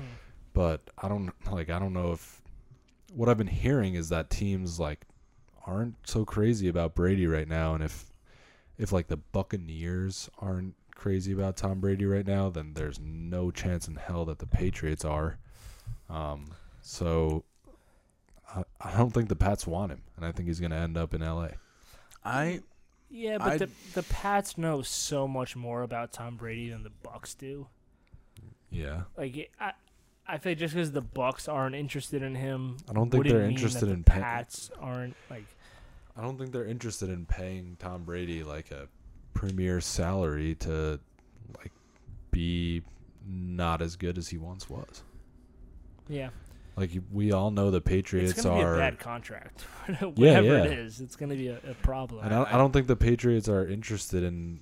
but 0.54 0.82
I 0.98 1.08
don't 1.08 1.32
like 1.52 1.70
I 1.70 1.80
don't 1.80 1.94
know 1.94 2.12
if 2.12 2.42
what 3.14 3.30
I've 3.30 3.38
been 3.38 3.48
hearing 3.48 3.94
is 3.94 4.10
that 4.10 4.30
teams 4.30 4.80
like 4.80 5.06
aren't 5.68 5.96
so 6.08 6.26
crazy 6.26 6.68
about 6.68 6.96
Brady 6.96 7.28
right 7.28 7.48
now 7.48 7.74
and 7.76 7.84
if 7.84 8.12
if 8.78 8.92
like 8.92 9.08
the 9.08 9.18
Buccaneers 9.18 10.30
aren't 10.40 10.74
crazy 10.96 11.32
about 11.34 11.58
Tom 11.58 11.80
Brady 11.80 12.06
right 12.06 12.26
now 12.26 12.50
then 12.50 12.74
there's 12.74 13.00
no 13.00 13.52
chance 13.52 13.88
in 13.88 13.96
hell 13.98 14.26
that 14.26 14.40
the 14.40 14.48
Patriots 14.48 15.04
are 15.06 15.38
um 16.10 16.46
so 16.82 17.44
I, 18.56 18.64
I 18.82 18.98
don't 18.98 19.14
think 19.14 19.30
the 19.30 19.36
Pats 19.36 19.68
want 19.68 19.92
him 19.92 20.02
and 20.16 20.26
I 20.26 20.32
think 20.32 20.48
he's 20.48 20.60
going 20.60 20.72
to 20.72 20.78
end 20.78 20.98
up 20.98 21.14
in 21.14 21.22
LA 21.22 21.50
I 22.24 22.62
Yeah, 23.10 23.38
but 23.38 23.48
I'd- 23.54 23.66
the 23.66 23.70
the 24.02 24.04
Pats 24.04 24.58
know 24.58 24.82
so 24.82 25.28
much 25.28 25.56
more 25.56 25.84
about 25.84 26.14
Tom 26.14 26.36
Brady 26.38 26.70
than 26.70 26.84
the 26.84 26.92
Bucs 27.04 27.38
do. 27.38 27.68
yeah 28.72 29.02
Like 29.18 29.52
I, 29.60 29.74
I 30.28 30.38
feel 30.40 30.52
like 30.52 30.60
just 30.60 30.74
because 30.74 30.92
the 30.92 31.02
Bucs 31.04 31.52
aren't 31.52 31.76
interested 31.76 32.22
in 32.22 32.36
him, 32.36 32.76
I 32.90 32.94
don't 32.94 33.10
think 33.10 33.26
they're 33.28 33.44
interested 33.44 33.86
that 33.88 33.94
in 33.94 34.00
the 34.04 34.12
pay- 34.12 34.20
Pats 34.20 34.70
aren't 34.80 35.16
like. 35.30 35.46
I 36.18 36.22
don't 36.22 36.38
think 36.38 36.52
they're 36.52 36.66
interested 36.66 37.10
in 37.10 37.26
paying 37.26 37.78
Tom 37.80 38.04
Brady 38.04 38.44
like 38.44 38.72
a 38.72 38.88
premier 39.34 39.80
salary 39.80 40.56
to 40.56 41.00
like 41.58 41.72
be 42.32 42.82
not 43.28 43.82
as 43.82 43.96
good 43.96 44.18
as 44.18 44.28
he 44.28 44.38
once 44.38 44.70
was. 44.70 45.04
Yeah, 46.10 46.30
Like 46.76 46.92
we 47.12 47.34
all 47.34 47.52
know 47.52 47.70
the 47.70 47.82
Patriots 47.82 48.32
it's 48.32 48.42
gonna 48.42 48.62
are, 48.62 48.74
be 48.74 48.80
a 48.80 48.84
bad 48.84 49.00
contract. 49.00 49.62
Whatever 50.02 50.48
yeah. 50.48 50.64
it 50.64 50.80
is, 50.80 51.02
it's 51.02 51.16
gonna 51.16 51.36
be 51.36 51.50
a, 51.50 51.58
a 51.70 51.74
problem. 51.76 52.24
and 52.24 52.34
I, 52.34 52.46
I 52.54 52.58
don't 52.58 52.72
think 52.72 52.88
the 52.88 52.96
Patriots 52.96 53.50
are 53.50 53.68
interested 53.68 54.24
in 54.24 54.62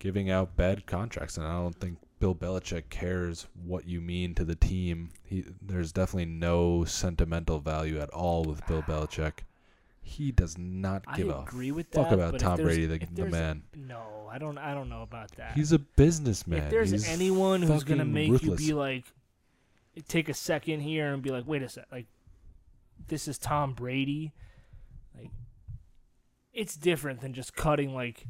giving 0.00 0.30
out 0.30 0.56
bad 0.56 0.86
contracts, 0.86 1.36
and 1.36 1.46
I 1.46 1.52
don't 1.52 1.78
think 1.78 1.98
Bill 2.18 2.34
Belichick 2.34 2.90
cares 2.90 3.46
what 3.64 3.86
you 3.86 4.00
mean 4.00 4.34
to 4.34 4.44
the 4.44 4.56
team. 4.56 5.10
He 5.22 5.44
there's 5.62 5.92
definitely 5.92 6.26
no 6.26 6.84
sentimental 6.84 7.60
value 7.60 8.00
at 8.00 8.10
all 8.10 8.44
with 8.44 8.66
Bill 8.66 8.84
ah. 8.86 8.90
Belichick. 8.90 9.40
He 10.08 10.32
does 10.32 10.56
not 10.58 11.04
I 11.06 11.16
give 11.16 11.28
a 11.28 11.40
agree 11.40 11.70
with 11.70 11.88
fuck 11.92 12.08
that. 12.08 12.14
about 12.14 12.32
but 12.32 12.40
if 12.40 12.46
Tom 12.46 12.56
there's- 12.56 12.74
Brady, 12.74 12.86
the, 12.86 12.94
if 12.94 13.08
the 13.10 13.14
there's- 13.14 13.32
man. 13.32 13.62
No, 13.76 14.28
I 14.30 14.38
don't. 14.38 14.58
I 14.58 14.74
don't 14.74 14.88
know 14.88 15.02
about 15.02 15.30
that. 15.32 15.52
He's 15.54 15.72
a 15.72 15.78
businessman. 15.78 16.64
if 16.64 16.70
there's 16.70 16.90
He's 16.90 17.08
anyone 17.08 17.62
who's 17.62 17.84
gonna 17.84 18.00
fucking 18.00 18.12
make 18.12 18.30
ruthless. 18.32 18.60
you 18.62 18.68
be 18.68 18.72
like, 18.74 19.04
take 20.08 20.28
a 20.28 20.34
second 20.34 20.80
here 20.80 21.12
and 21.12 21.22
be 21.22 21.30
like, 21.30 21.46
wait 21.46 21.62
a 21.62 21.68
sec, 21.68 21.84
like, 21.92 22.06
this 23.08 23.28
is 23.28 23.38
Tom 23.38 23.74
Brady. 23.74 24.32
Like, 25.16 25.30
it's 26.52 26.74
different 26.76 27.20
than 27.20 27.32
just 27.34 27.54
cutting 27.54 27.94
like, 27.94 28.26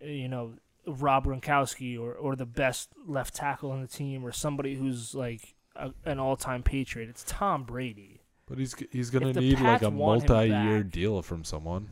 you 0.00 0.28
know, 0.28 0.54
Rob 0.86 1.26
Gronkowski 1.26 1.98
or 2.00 2.12
or 2.14 2.36
the 2.36 2.46
best 2.46 2.90
left 3.06 3.34
tackle 3.34 3.70
on 3.72 3.80
the 3.80 3.86
team 3.88 4.24
or 4.24 4.32
somebody 4.32 4.74
who's 4.76 5.14
like 5.14 5.54
a, 5.76 5.92
an 6.04 6.18
all 6.18 6.36
time 6.36 6.62
Patriot. 6.62 7.08
It's 7.08 7.24
Tom 7.26 7.64
Brady. 7.64 8.17
But 8.48 8.58
he's 8.58 8.74
he's 8.90 9.10
gonna 9.10 9.28
If 9.28 9.34
the 9.34 9.40
need 9.42 9.60
like 9.60 9.82
a 9.82 9.90
want 9.90 10.22
him 10.24 10.28
multi-year 10.28 10.82
back- 10.82 10.92
deal 10.92 11.20
from 11.22 11.44
someone. 11.44 11.88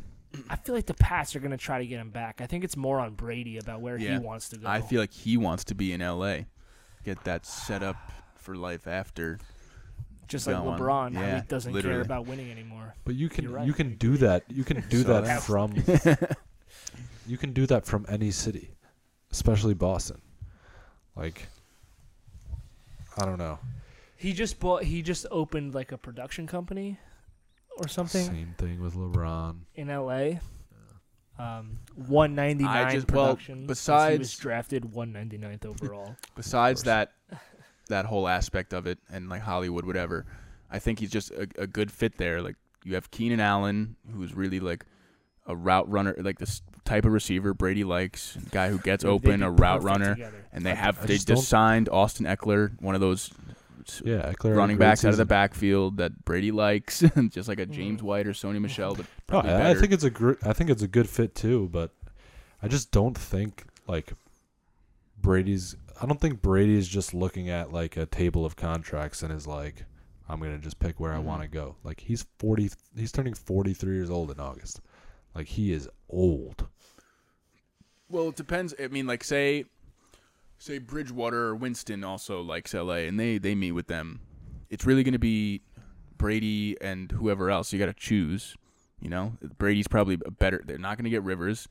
I 0.51 0.57
feel 0.57 0.75
like 0.75 0.87
the 0.87 0.95
Pats 0.95 1.35
are 1.37 1.41
gonna 1.41 1.57
try 1.57 1.79
to 1.79 1.87
get 1.87 1.99
him 2.01 2.11
back. 2.11 2.41
I 2.41 2.47
think 2.47 2.65
it's 2.65 2.77
more 2.77 2.99
on 3.01 3.15
Brady 3.15 3.59
about 3.59 3.81
where 3.81 3.97
Yeah. 3.99 4.19
he 4.19 4.25
wants 4.25 4.49
to 4.51 4.59
go. 4.59 4.67
I 4.69 4.81
feel 4.81 5.01
like 5.01 5.13
he 5.13 5.37
wants 5.37 5.65
to 5.65 5.75
be 5.75 5.93
in 5.93 6.01
L.A. 6.03 6.47
Get 7.05 7.25
that 7.25 7.47
set 7.47 7.83
up 7.83 7.97
for 8.37 8.57
life 8.57 8.87
after. 8.87 9.39
just 10.29 10.47
like 10.49 10.57
go. 10.57 10.63
LeBron, 10.65 11.15
how 11.15 11.21
Yeah, 11.21 11.41
he 11.43 11.47
doesn't 11.47 11.81
care 11.83 12.01
about 12.01 12.27
winning 12.27 12.51
anymore. 12.51 12.95
But 13.05 13.15
you 13.15 13.29
can 13.29 13.45
You're 13.45 13.53
right. 13.53 13.67
you 13.67 13.73
can 13.73 13.95
do 13.97 14.17
that. 14.17 14.43
You 14.49 14.65
can 14.65 14.81
do 14.89 15.03
So 15.03 15.09
that 15.21 15.25
that's- 15.25 15.47
from 15.47 15.75
you 17.29 17.37
can 17.39 17.53
do 17.53 17.65
that 17.67 17.87
from 17.87 18.05
any 18.09 18.31
city, 18.33 18.75
especially 19.31 19.75
Boston. 19.75 20.21
Like 21.15 21.47
I 23.17 23.25
don't 23.25 23.39
know. 23.39 23.59
He 24.27 24.33
just 24.33 24.59
bought. 24.59 24.83
He 24.83 25.03
just 25.03 25.25
opened 25.31 25.73
like 25.73 25.93
a 25.93 25.97
production 25.97 26.49
company 26.49 26.99
or 27.77 27.87
something 27.87 28.25
Same 28.25 28.55
thing 28.59 28.81
with 28.81 28.95
LeBron. 28.97 29.59
in 29.77 29.89
L.A. 29.89 30.41
Um, 31.39 31.79
one 31.95 32.35
ninety 32.35 32.65
I 32.65 32.83
nine 32.85 32.95
just- 32.95 33.13
well, 33.13 33.27
production. 33.27 33.59
he 33.61 33.67
besides- 33.69 34.19
was 34.19 34.37
drafted 34.37 34.93
one 34.93 35.13
ninety 35.13 35.39
ninth 35.39 35.65
overall. 35.65 36.17
Besides 36.35 36.83
that, 36.83 37.13
that 37.89 38.07
whole 38.07 38.27
aspect 38.27 38.73
of 38.73 38.89
it, 38.89 38.99
and 39.13 39.29
like 39.29 39.43
Hollywood, 39.43 39.85
whatever, 39.85 40.27
I 40.73 40.81
think 40.81 40.99
he's 40.99 41.13
just 41.13 41.31
a, 41.31 41.47
a 41.57 41.69
good 41.69 41.93
fit 41.93 42.19
there. 42.19 42.43
Like 42.43 42.57
you 42.83 42.97
have 42.97 43.13
Keenan 43.13 43.39
Allen, 43.39 43.95
who's 44.13 44.35
really 44.35 44.59
like 44.59 44.87
a 45.47 45.55
route 45.55 45.89
runner, 45.89 46.17
like 46.19 46.41
this 46.41 46.63
type 46.85 47.05
of 47.05 47.13
receiver 47.13 47.55
Brady 47.55 47.85
likes, 47.85 48.37
guy 48.51 48.71
who 48.71 48.79
gets 48.81 49.05
open, 49.05 49.45
a 49.45 49.51
route 49.53 49.85
runner, 49.85 50.15
together. 50.17 50.45
and 50.53 50.67
they 50.67 50.73
I- 50.73 50.75
have 50.75 50.99
I 51.01 51.07
they 51.07 51.15
just 51.15 51.29
just 51.29 51.49
signed 51.49 51.89
Austin 51.91 52.27
Ekeler, 52.27 52.73
one 52.83 52.97
of 52.97 53.01
those 53.01 53.31
Yeah, 54.05 54.33
Ekeler 54.33 54.57
running 54.57 54.77
great 54.77 54.87
backs 54.87 55.05
out 55.05 55.11
of 55.13 55.17
the 55.17 55.25
backfield 55.25 55.97
that 55.99 56.25
Brady 56.25 56.51
likes, 56.53 57.03
just 57.29 57.49
like 57.49 57.61
a 57.61 57.67
James 57.67 58.01
Mm. 58.01 58.05
White 58.05 58.27
or 58.27 58.33
Sony 58.33 58.61
Michel, 58.61 58.95
but 58.95 59.07
No, 59.31 59.39
I, 59.51 59.71
I 59.71 59.75
think 59.75 59.93
it's 59.93 60.05
a 60.05 60.11
gr- 60.11 60.33
I 60.43 60.53
think 60.53 60.71
it's 60.71 60.83
a 60.83 60.89
good 60.89 61.09
fit 61.09 61.35
too, 61.35 61.69
but 61.73 61.91
I 62.63 62.69
just 62.69 62.91
don't 62.91 63.17
think 63.17 63.65
like 63.87 64.13
Brady's. 65.21 65.77
I 66.01 66.07
don't 66.07 66.21
think 66.21 66.43
Brady 66.43 66.77
is 66.77 66.89
just 66.89 67.15
looking 67.15 67.49
at 67.49 67.73
like 67.73 67.97
a 67.97 68.07
table 68.07 68.45
of 68.45 68.57
contracts 68.57 69.23
and 69.23 69.33
is 69.33 69.47
like, 69.47 69.85
I'm 70.29 70.41
gonna 70.41 70.59
just 70.59 70.79
pick 70.79 71.01
where 71.01 71.13
I 71.13 71.19
Mhm. 71.19 71.25
want 71.25 71.43
to 71.43 71.49
go. 71.49 71.77
Like 71.85 72.01
he's 72.01 72.27
forty. 72.39 72.71
He's 72.97 73.13
turning 73.13 73.35
forty 73.35 73.73
three 73.75 73.95
years 73.95 74.11
old 74.11 74.31
in 74.31 74.39
August. 74.41 74.81
Like 75.35 75.47
he 75.49 75.73
is 75.73 75.89
old. 76.09 76.67
Well, 78.09 78.29
it 78.29 78.37
depends. 78.37 78.75
I 78.83 78.89
mean, 78.89 79.07
like 79.07 79.25
say, 79.25 79.65
say 80.59 80.79
Bridgewater 80.79 81.47
or 81.49 81.55
Winston 81.55 82.05
also 82.05 82.41
likes 82.41 82.75
L.A. 82.75 83.07
and 83.07 83.19
they 83.19 83.39
they 83.39 83.55
meet 83.55 83.73
with 83.73 83.87
them. 83.87 84.21
It's 84.71 84.85
really 84.85 85.03
going 85.05 85.13
to 85.13 85.19
be 85.19 85.63
Brady 86.19 86.77
and 86.81 87.11
whoever 87.13 87.51
else. 87.51 87.73
You 87.73 87.79
got 87.79 87.87
to 87.87 87.93
choose. 87.95 88.57
You 89.01 89.11
know, 89.11 89.35
Brady's 89.59 89.89
probably 89.89 90.19
a 90.25 90.31
better. 90.31 90.63
They're 90.65 90.79
not 90.79 90.97
going 90.97 91.05
to 91.05 91.11
get 91.11 91.23
Rivers. 91.23 91.69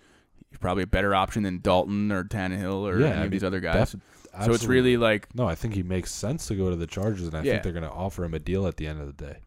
He's 0.49 0.59
probably 0.59 0.83
a 0.83 0.87
better 0.87 1.15
option 1.15 1.43
than 1.43 1.59
Dalton 1.59 2.11
or 2.11 2.23
Tannehill 2.23 2.81
or 2.83 2.99
Yeah, 2.99 3.07
any 3.07 3.21
I 3.21 3.25
of 3.25 3.31
these 3.31 3.43
other 3.43 3.59
guys. 3.59 3.91
Def- 3.93 4.01
so 4.45 4.51
it's 4.53 4.65
really 4.65 4.97
like 4.97 5.33
no. 5.33 5.47
I 5.47 5.55
think 5.55 5.73
he 5.73 5.83
makes 5.83 6.11
sense 6.11 6.45
to 6.47 6.55
go 6.55 6.69
to 6.69 6.75
the 6.75 6.87
Chargers, 6.87 7.27
and 7.27 7.35
I 7.35 7.41
Yeah. 7.41 7.53
think 7.53 7.63
they're 7.63 7.71
gonna 7.73 7.89
offer 7.91 8.23
him 8.23 8.33
a 8.33 8.39
deal 8.39 8.67
at 8.67 8.77
the 8.77 8.85
end 8.85 8.99
of 9.01 9.07
the 9.07 9.25
day. 9.25 9.37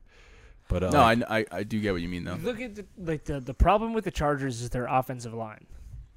But 0.69 0.83
uh, 0.83 0.91
no, 0.91 0.99
like, 0.99 1.23
I, 1.31 1.39
I 1.39 1.45
I 1.59 1.63
do 1.63 1.81
get 1.81 1.93
what 1.93 2.03
you 2.03 2.09
mean 2.09 2.25
though. 2.25 2.35
Look 2.43 2.61
at 2.61 2.75
the, 2.75 2.87
like 2.99 3.25
the 3.25 3.39
the 3.41 3.55
problem 3.55 3.93
with 3.93 4.05
the 4.05 4.11
Chargers 4.11 4.61
is 4.63 4.71
their 4.71 4.87
offensive 4.87 5.33
line. 5.35 5.67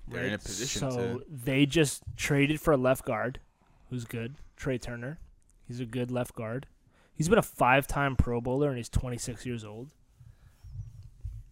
They're 0.07 0.25
in 0.25 0.33
a 0.33 0.37
position 0.37 0.91
So 0.91 1.19
to- 1.19 1.25
they 1.29 1.65
just 1.65 2.03
traded 2.17 2.59
for 2.59 2.71
a 2.73 2.77
left 2.77 3.05
guard, 3.05 3.39
who's 3.89 4.05
good, 4.05 4.35
Trai 4.57 4.81
Turner. 4.81 5.19
He's 5.67 5.79
a 5.79 5.85
good 5.85 6.11
left 6.11 6.35
guard. 6.35 6.67
He's 7.13 7.29
been 7.29 7.37
a 7.37 7.43
five-time 7.43 8.15
Pro 8.15 8.41
Bowler 8.41 8.69
and 8.69 8.77
he's 8.77 8.89
26 8.89 9.45
years 9.45 9.63
old. 9.63 9.89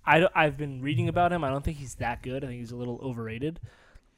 I 0.05 0.27
I've 0.33 0.57
been 0.57 0.81
reading 0.81 1.07
about 1.07 1.31
him. 1.31 1.43
I 1.43 1.49
don't 1.49 1.63
think 1.63 1.77
he's 1.77 1.95
that 1.95 2.23
good. 2.23 2.43
I 2.43 2.47
think 2.47 2.59
he's 2.59 2.71
a 2.71 2.75
little 2.75 2.99
overrated. 3.03 3.59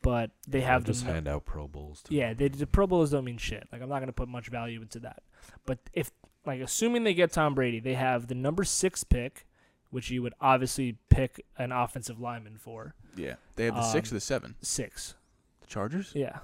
But 0.02 0.32
they 0.48 0.62
have 0.62 0.84
just 0.86 1.06
the 1.06 1.12
hand 1.12 1.28
out 1.28 1.46
Pro 1.46 1.68
Bowls. 1.68 2.02
To 2.04 2.16
yeah, 2.16 2.34
they, 2.34 2.48
the 2.48 2.66
Pro 2.66 2.88
Bowls 2.88 3.12
don't 3.12 3.24
mean 3.26 3.38
shit. 3.38 3.68
Like 3.72 3.82
I'm 3.82 3.90
not 3.90 4.00
gonna 4.00 4.14
put 4.14 4.28
much 4.30 4.48
value 4.48 4.82
into 4.82 5.00
that. 5.02 5.22
But 5.66 5.78
if 5.94 6.12
like 6.46 6.62
assuming 6.62 7.04
they 7.04 7.14
get 7.14 7.32
Tom 7.32 7.54
Brady, 7.54 7.80
they 7.80 7.94
have 7.94 8.28
the 8.28 8.34
number 8.36 8.64
six 8.64 9.04
pick, 9.04 9.46
which 9.92 10.10
you 10.10 10.22
would 10.24 10.34
obviously 10.42 10.98
pick 11.10 11.46
an 11.58 11.72
offensive 11.72 12.20
lineman 12.20 12.58
for 12.58 12.96
Yeah, 13.16 13.36
they 13.56 13.66
have 13.66 13.76
the 13.76 13.84
six 13.84 14.10
Um, 14.10 14.16
or 14.16 14.18
the 14.18 14.22
seven. 14.22 14.56
six. 14.62 15.16
The 15.62 15.68
Chargers. 15.68 16.12
Yeah, 16.16 16.40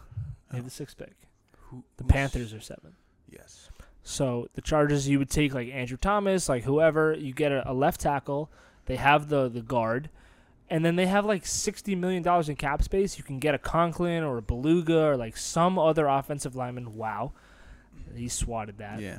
they 0.52 0.58
have 0.58 0.66
the 0.66 0.72
sixth 0.72 0.98
pick. 0.98 1.16
Who, 1.70 1.84
The 1.98 2.04
Panthers 2.04 2.54
are 2.54 2.62
seven. 2.62 2.94
Yes. 3.30 3.70
So 4.04 4.48
the 4.54 4.62
Chargers, 4.62 5.10
you 5.10 5.18
would 5.20 5.30
take 5.30 5.54
like 5.54 5.68
Andrew 5.70 5.98
Thomas, 5.98 6.48
like 6.48 6.64
whoever. 6.64 7.14
You 7.14 7.34
get 7.34 7.52
a, 7.52 7.70
a 7.70 7.74
left 7.74 8.00
tackle. 8.00 8.50
They 8.86 8.96
have 8.96 9.28
the 9.28 9.50
the 9.50 9.62
guard, 9.62 10.10
and 10.70 10.86
then 10.86 10.96
they 10.96 11.08
have 11.08 11.26
like 11.26 11.46
sixty 11.46 11.94
million 11.94 12.24
dollars 12.24 12.48
in 12.48 12.56
cap 12.56 12.82
space. 12.84 13.18
You 13.18 13.26
can 13.26 13.38
get 13.40 13.54
a 13.54 13.58
Conklin 13.58 14.24
or 14.24 14.38
a 14.38 14.42
Bulaga 14.42 15.10
or 15.12 15.18
like 15.18 15.36
some 15.36 15.78
other 15.78 16.08
offensive 16.08 16.56
lineman. 16.56 16.96
Wow, 16.96 17.34
he 18.16 18.30
swatted 18.30 18.78
that. 18.78 19.02
Yeah. 19.02 19.18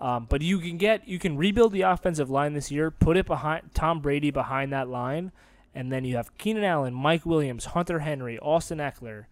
Um, 0.00 0.26
but 0.28 0.42
you 0.42 0.58
can 0.60 0.76
get 0.78 1.08
you 1.08 1.18
can 1.18 1.36
rebuild 1.36 1.72
the 1.72 1.82
offensive 1.82 2.30
line 2.30 2.52
this 2.54 2.70
year. 2.70 2.90
Put 2.90 3.16
it 3.16 3.26
behind 3.26 3.74
Tom 3.74 4.00
Brady 4.00 4.30
behind 4.30 4.72
that 4.72 4.88
line, 4.88 5.32
and 5.74 5.90
then 5.90 6.04
you 6.04 6.16
have 6.16 6.36
Keenan 6.38 6.62
Allen, 6.64 6.94
Mike 6.94 7.26
Williams, 7.26 7.66
Hunter 7.66 7.98
Henry, 8.00 8.38
Austin 8.38 8.78
Ekeler. 8.78 9.24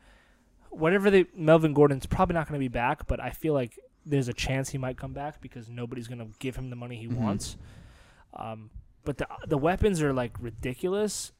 Whatever 0.70 1.08
they 1.10 1.26
Melvin 1.34 1.72
Gordon's 1.72 2.06
probably 2.06 2.34
not 2.34 2.48
going 2.48 2.58
to 2.60 2.64
be 2.64 2.68
back, 2.68 3.06
but 3.06 3.20
I 3.20 3.30
feel 3.30 3.54
like 3.54 3.78
there's 4.04 4.28
a 4.28 4.32
chance 4.32 4.70
he 4.70 4.78
might 4.78 4.96
come 4.96 5.12
back 5.12 5.40
because 5.40 5.68
nobody's 5.68 6.08
going 6.08 6.18
to 6.18 6.28
give 6.40 6.56
him 6.56 6.70
the 6.70 6.76
money 6.76 6.96
he 6.96 7.06
Mhm. 7.08 7.16
wants. 7.16 7.56
Um, 8.34 8.70
but 9.04 9.18
the 9.18 9.28
the 9.46 9.58
weapons 9.58 10.02
are 10.02 10.12
like 10.12 10.32
ridiculous, 10.40 11.32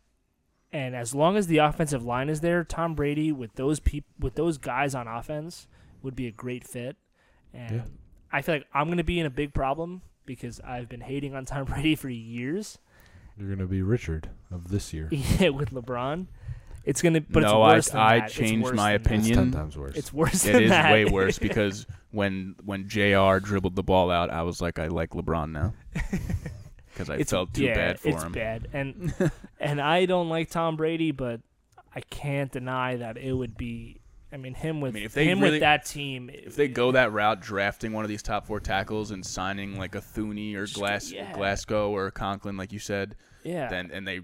and 0.73 0.95
as 0.95 1.15
long 1.17 1.37
as 1.37 1.49
the 1.49 1.59
offensive 1.59 2.05
line 2.05 2.29
is 2.29 2.41
there, 2.43 2.63
Tom 2.63 2.95
Brady 2.95 3.33
with 3.33 3.55
those 3.57 3.81
peop- 3.81 4.07
with 4.21 4.37
those 4.37 4.57
guys 4.57 4.95
on 4.95 5.09
offense 5.09 5.67
would 6.01 6.15
be 6.15 6.29
a 6.29 6.33
great 6.33 6.65
fit. 6.65 6.97
And 7.53 7.77
Yeah. 7.77 7.83
I 8.37 8.43
feel 8.43 8.57
like 8.57 8.67
I'm 8.75 8.87
going 8.89 8.99
to 8.99 9.05
be 9.05 9.19
in 9.19 9.27
a 9.27 9.31
big 9.31 9.55
problem 9.55 10.03
because 10.27 10.61
I've 10.61 10.89
been 10.89 11.01
hating 11.01 11.35
on 11.35 11.45
Tom 11.47 11.65
Brady 11.71 11.95
for 11.95 12.09
years. 12.11 12.79
You're 13.39 13.49
gonna 13.55 13.67
be 13.67 13.83
Richard 13.83 14.31
of 14.51 14.69
this 14.69 14.93
year. 14.95 15.09
Yeah, 15.13 15.51
with 15.51 15.71
LeBron, 15.71 16.27
it's 16.85 17.03
gonna. 17.03 17.21
But 17.21 17.43
no, 17.43 17.67
it's 17.69 17.89
worse 17.89 17.91
I 17.91 17.93
than 17.93 18.01
I 18.01 18.21
that. 18.21 18.31
Changed 18.31 18.75
my 18.75 18.93
than 18.99 19.03
that. 19.03 19.13
It's 19.13 19.27
ten 19.29 19.35
opinion. 19.39 19.53
times 19.53 19.77
worse. 19.77 19.97
It's 19.97 20.13
worse 20.13 20.45
It 20.47 20.53
than 20.53 20.63
is 20.65 20.71
that. 20.71 20.93
way 20.93 21.05
worse 21.19 21.39
because 21.39 21.87
when 22.13 22.55
when 22.65 22.89
Jr. 22.89 23.39
dribbled 23.39 23.75
the 23.77 23.83
ball 23.83 24.11
out, 24.11 24.31
I 24.31 24.43
was 24.43 24.61
like, 24.63 24.79
I 24.79 24.87
like 24.89 25.11
LeBron 25.11 25.51
now 25.53 25.75
because 26.93 27.11
I 27.11 27.17
it's 27.17 27.31
felt 27.31 27.53
too 27.53 27.65
yeah, 27.65 27.75
bad 27.75 28.01
for 28.01 28.09
it's 28.09 28.23
him. 28.23 28.33
bad, 28.33 28.69
and 28.73 29.13
and 29.61 29.81
I 29.83 30.07
don't 30.07 30.29
like 30.31 30.49
Tom 30.51 30.77
Brady, 30.77 31.11
but 31.11 31.41
I 31.95 32.01
can't 32.01 32.51
deny 32.53 32.97
that 32.97 33.17
it 33.19 33.33
would 33.35 33.57
be. 33.57 34.01
I 34.33 34.39
mean, 34.39 34.55
him 34.55 34.81
with 34.81 34.95
mean, 34.95 35.05
if 35.05 35.15
they 35.15 35.25
him 35.27 35.39
really- 35.41 35.53
with 35.53 35.61
that 35.61 35.85
team. 35.85 36.31
If 36.33 36.57
they 36.57 36.69
go 36.69 36.93
that 36.93 37.13
route, 37.13 37.41
drafting 37.41 37.93
one 37.93 38.05
of 38.05 38.09
these 38.09 38.23
top 38.23 38.47
four 38.47 38.59
tackles 38.61 39.11
and 39.13 39.25
signing 39.25 39.79
like 39.79 39.95
a 39.95 40.01
Thuney 40.01 40.55
or 40.57 40.67
Glass 40.67 41.13
yeah. 41.13 41.33
Glasgow 41.33 41.91
or 41.91 42.11
Conklin, 42.11 42.57
like 42.57 42.73
you 42.73 42.79
said, 42.81 43.15
yeah, 43.45 43.69
then 43.69 43.91
and 43.93 44.07
they 44.07 44.21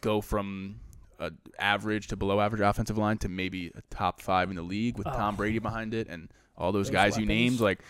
go 0.00 0.20
from 0.22 0.76
a 1.20 1.30
average 1.58 2.08
to 2.08 2.16
below 2.16 2.40
average 2.40 2.62
offensive 2.62 2.96
line 2.98 3.18
to 3.18 3.28
maybe 3.28 3.70
a 3.76 3.82
top 3.94 4.20
five 4.20 4.48
in 4.50 4.56
the 4.56 4.62
league 4.62 4.96
with 4.98 5.06
Oh. 5.06 5.12
Tom 5.12 5.36
Brady 5.36 5.58
behind 5.58 5.94
it 5.94 6.08
and 6.08 6.30
all 6.56 6.72
those, 6.72 6.86
Those 6.86 6.92
guys 6.94 7.18
you 7.18 7.26
named, 7.26 7.60
like 7.60 7.80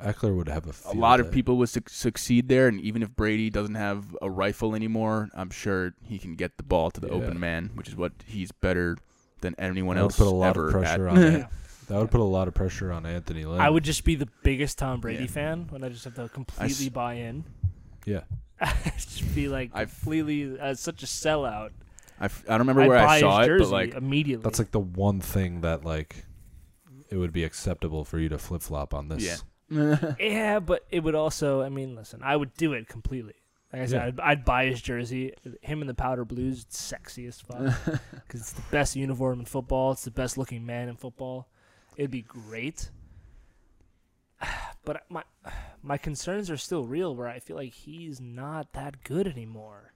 Ekeler 0.00 0.34
would 0.36 0.48
have 0.48 0.66
a. 0.66 0.88
a 0.92 0.94
lot 0.94 1.20
of 1.20 1.30
people 1.30 1.56
would 1.58 1.68
suc 1.68 1.88
succeed 1.88 2.48
there. 2.48 2.66
And 2.66 2.80
even 2.80 3.02
if 3.02 3.14
Brady 3.14 3.50
doesn't 3.50 3.76
have 3.76 4.16
a 4.22 4.28
rifle 4.30 4.74
anymore, 4.74 5.28
I'm 5.34 5.50
sure 5.50 5.94
he 6.02 6.18
can 6.18 6.34
get 6.34 6.56
the 6.56 6.62
ball 6.64 6.90
to 6.90 7.00
the 7.00 7.06
Yeah. 7.08 7.12
open 7.14 7.38
man, 7.38 7.70
which 7.74 7.88
is 7.88 7.94
what 7.94 8.12
he's 8.26 8.50
better 8.50 8.96
than 9.44 9.54
anyone 9.58 9.96
That 9.96 10.02
else 10.02 10.18
put 10.18 10.26
a 10.26 10.30
lot 10.30 10.56
of 10.56 10.70
pressure 10.70 11.08
at. 11.08 11.16
on 11.16 11.22
Yeah. 11.22 11.46
That 11.88 11.98
would 11.98 12.10
put 12.10 12.20
a 12.20 12.24
lot 12.24 12.48
of 12.48 12.54
pressure 12.54 12.90
on 12.90 13.04
Anthony 13.06 13.44
Lynn. 13.44 13.60
I 13.60 13.68
would 13.70 13.84
just 13.84 14.04
be 14.04 14.14
the 14.14 14.28
biggest 14.42 14.78
Tom 14.78 15.00
Brady 15.00 15.24
Yeah. 15.24 15.30
fan 15.30 15.66
when 15.70 15.84
I 15.84 15.90
just 15.90 16.04
have 16.04 16.14
to 16.14 16.28
completely 16.28 16.88
buy 16.88 17.14
in. 17.14 17.44
Yeah. 18.06 18.22
just 18.96 19.34
be 19.34 19.48
like 19.48 19.70
I've- 19.74 19.90
completely 19.90 20.58
as 20.58 20.80
such 20.80 21.02
a 21.02 21.06
sellout. 21.06 21.70
I, 22.20 22.26
f- 22.26 22.44
I 22.48 22.52
don't 22.52 22.60
remember 22.60 22.82
I'd 22.82 22.88
where 22.88 22.98
buy 23.06 23.16
I 23.16 23.20
saw 23.20 23.38
his 23.40 23.44
it, 23.46 23.48
jersey 23.48 23.64
but 23.64 23.70
like 23.72 23.94
immediately. 23.94 24.42
That's 24.44 24.58
like 24.58 24.70
the 24.70 24.80
one 24.80 25.20
thing 25.20 25.60
that 25.62 25.84
like 25.84 26.24
it 27.10 27.16
would 27.16 27.32
be 27.32 27.44
acceptable 27.44 28.04
for 28.04 28.18
you 28.18 28.28
to 28.30 28.38
flip 28.38 28.62
flop 28.62 28.94
on 28.94 29.08
this. 29.08 29.42
Yeah. 29.70 30.14
yeah, 30.20 30.60
but 30.60 30.84
it 30.90 31.00
would 31.02 31.14
also. 31.14 31.60
I 31.62 31.68
mean, 31.68 31.96
listen, 31.96 32.20
I 32.22 32.36
would 32.36 32.54
do 32.54 32.72
it 32.72 32.88
completely. 32.88 33.34
Like 33.74 33.82
I 33.82 33.86
said, 33.86 33.96
Yeah. 34.00 34.06
I'd, 34.06 34.20
I'd 34.38 34.44
buy 34.44 34.66
his 34.66 34.80
jersey. 34.80 35.32
Him 35.60 35.80
in 35.80 35.88
the 35.88 35.94
powder 35.94 36.24
blues, 36.24 36.62
it's 36.62 36.80
sexy 36.80 37.26
as 37.26 37.40
fuck. 37.40 37.58
Because 38.12 38.40
it's 38.40 38.52
the 38.52 38.62
best 38.70 38.94
uniform 38.94 39.40
in 39.40 39.46
football. 39.46 39.90
It's 39.90 40.04
the 40.04 40.12
best 40.12 40.38
looking 40.38 40.64
man 40.64 40.88
in 40.88 40.94
football. 40.96 41.48
It'd 41.96 42.10
be 42.12 42.22
great. 42.22 42.90
But 44.84 45.02
my 45.08 45.22
my 45.82 45.96
concerns 45.96 46.50
are 46.50 46.58
still 46.58 46.84
real. 46.84 47.16
Where 47.16 47.26
I 47.26 47.38
feel 47.40 47.56
like 47.56 47.72
he's 47.72 48.20
not 48.20 48.74
that 48.74 49.02
good 49.02 49.26
anymore. 49.26 49.94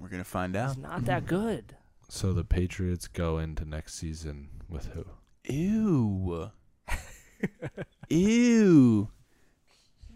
We're 0.00 0.08
gonna 0.08 0.24
find 0.24 0.56
out. 0.56 0.70
He's 0.70 0.78
not 0.82 1.04
that 1.04 1.26
good. 1.26 1.76
So 2.08 2.32
the 2.32 2.42
Patriots 2.42 3.06
go 3.06 3.38
into 3.38 3.64
next 3.66 3.94
season 3.96 4.48
with 4.70 4.86
who? 4.86 5.04
Ew. 5.44 6.50
Ew. 8.08 9.08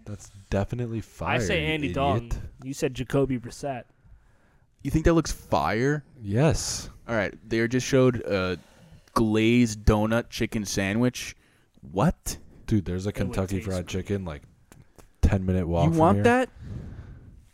That's 0.04 0.30
definitely 0.50 1.00
fire. 1.00 1.36
I 1.36 1.38
say 1.38 1.64
Andy 1.64 1.86
idiot. 1.88 1.94
Dalton. 1.94 2.30
You 2.62 2.74
said 2.74 2.94
Jacoby 2.94 3.38
Brissett. 3.38 3.84
You 4.82 4.90
think 4.90 5.06
that 5.06 5.14
looks 5.14 5.32
fire? 5.32 6.04
Yes. 6.20 6.90
All 7.08 7.14
right, 7.14 7.34
they 7.48 7.66
just 7.68 7.86
showed 7.86 8.16
a 8.16 8.58
glazed 9.14 9.80
donut 9.84 10.28
chicken 10.28 10.64
sandwich. 10.64 11.34
What? 11.92 12.36
Dude, 12.66 12.84
there's 12.84 13.06
a 13.06 13.12
Kentucky 13.12 13.56
taste 13.56 13.66
Fried 13.66 13.76
really 13.76 13.86
Chicken 13.86 14.24
like 14.24 14.42
10 15.22 15.44
minute 15.46 15.66
walk 15.66 15.84
you 15.86 15.90
from 15.90 15.98
want 15.98 16.16
here. 16.16 16.24
that? 16.24 16.48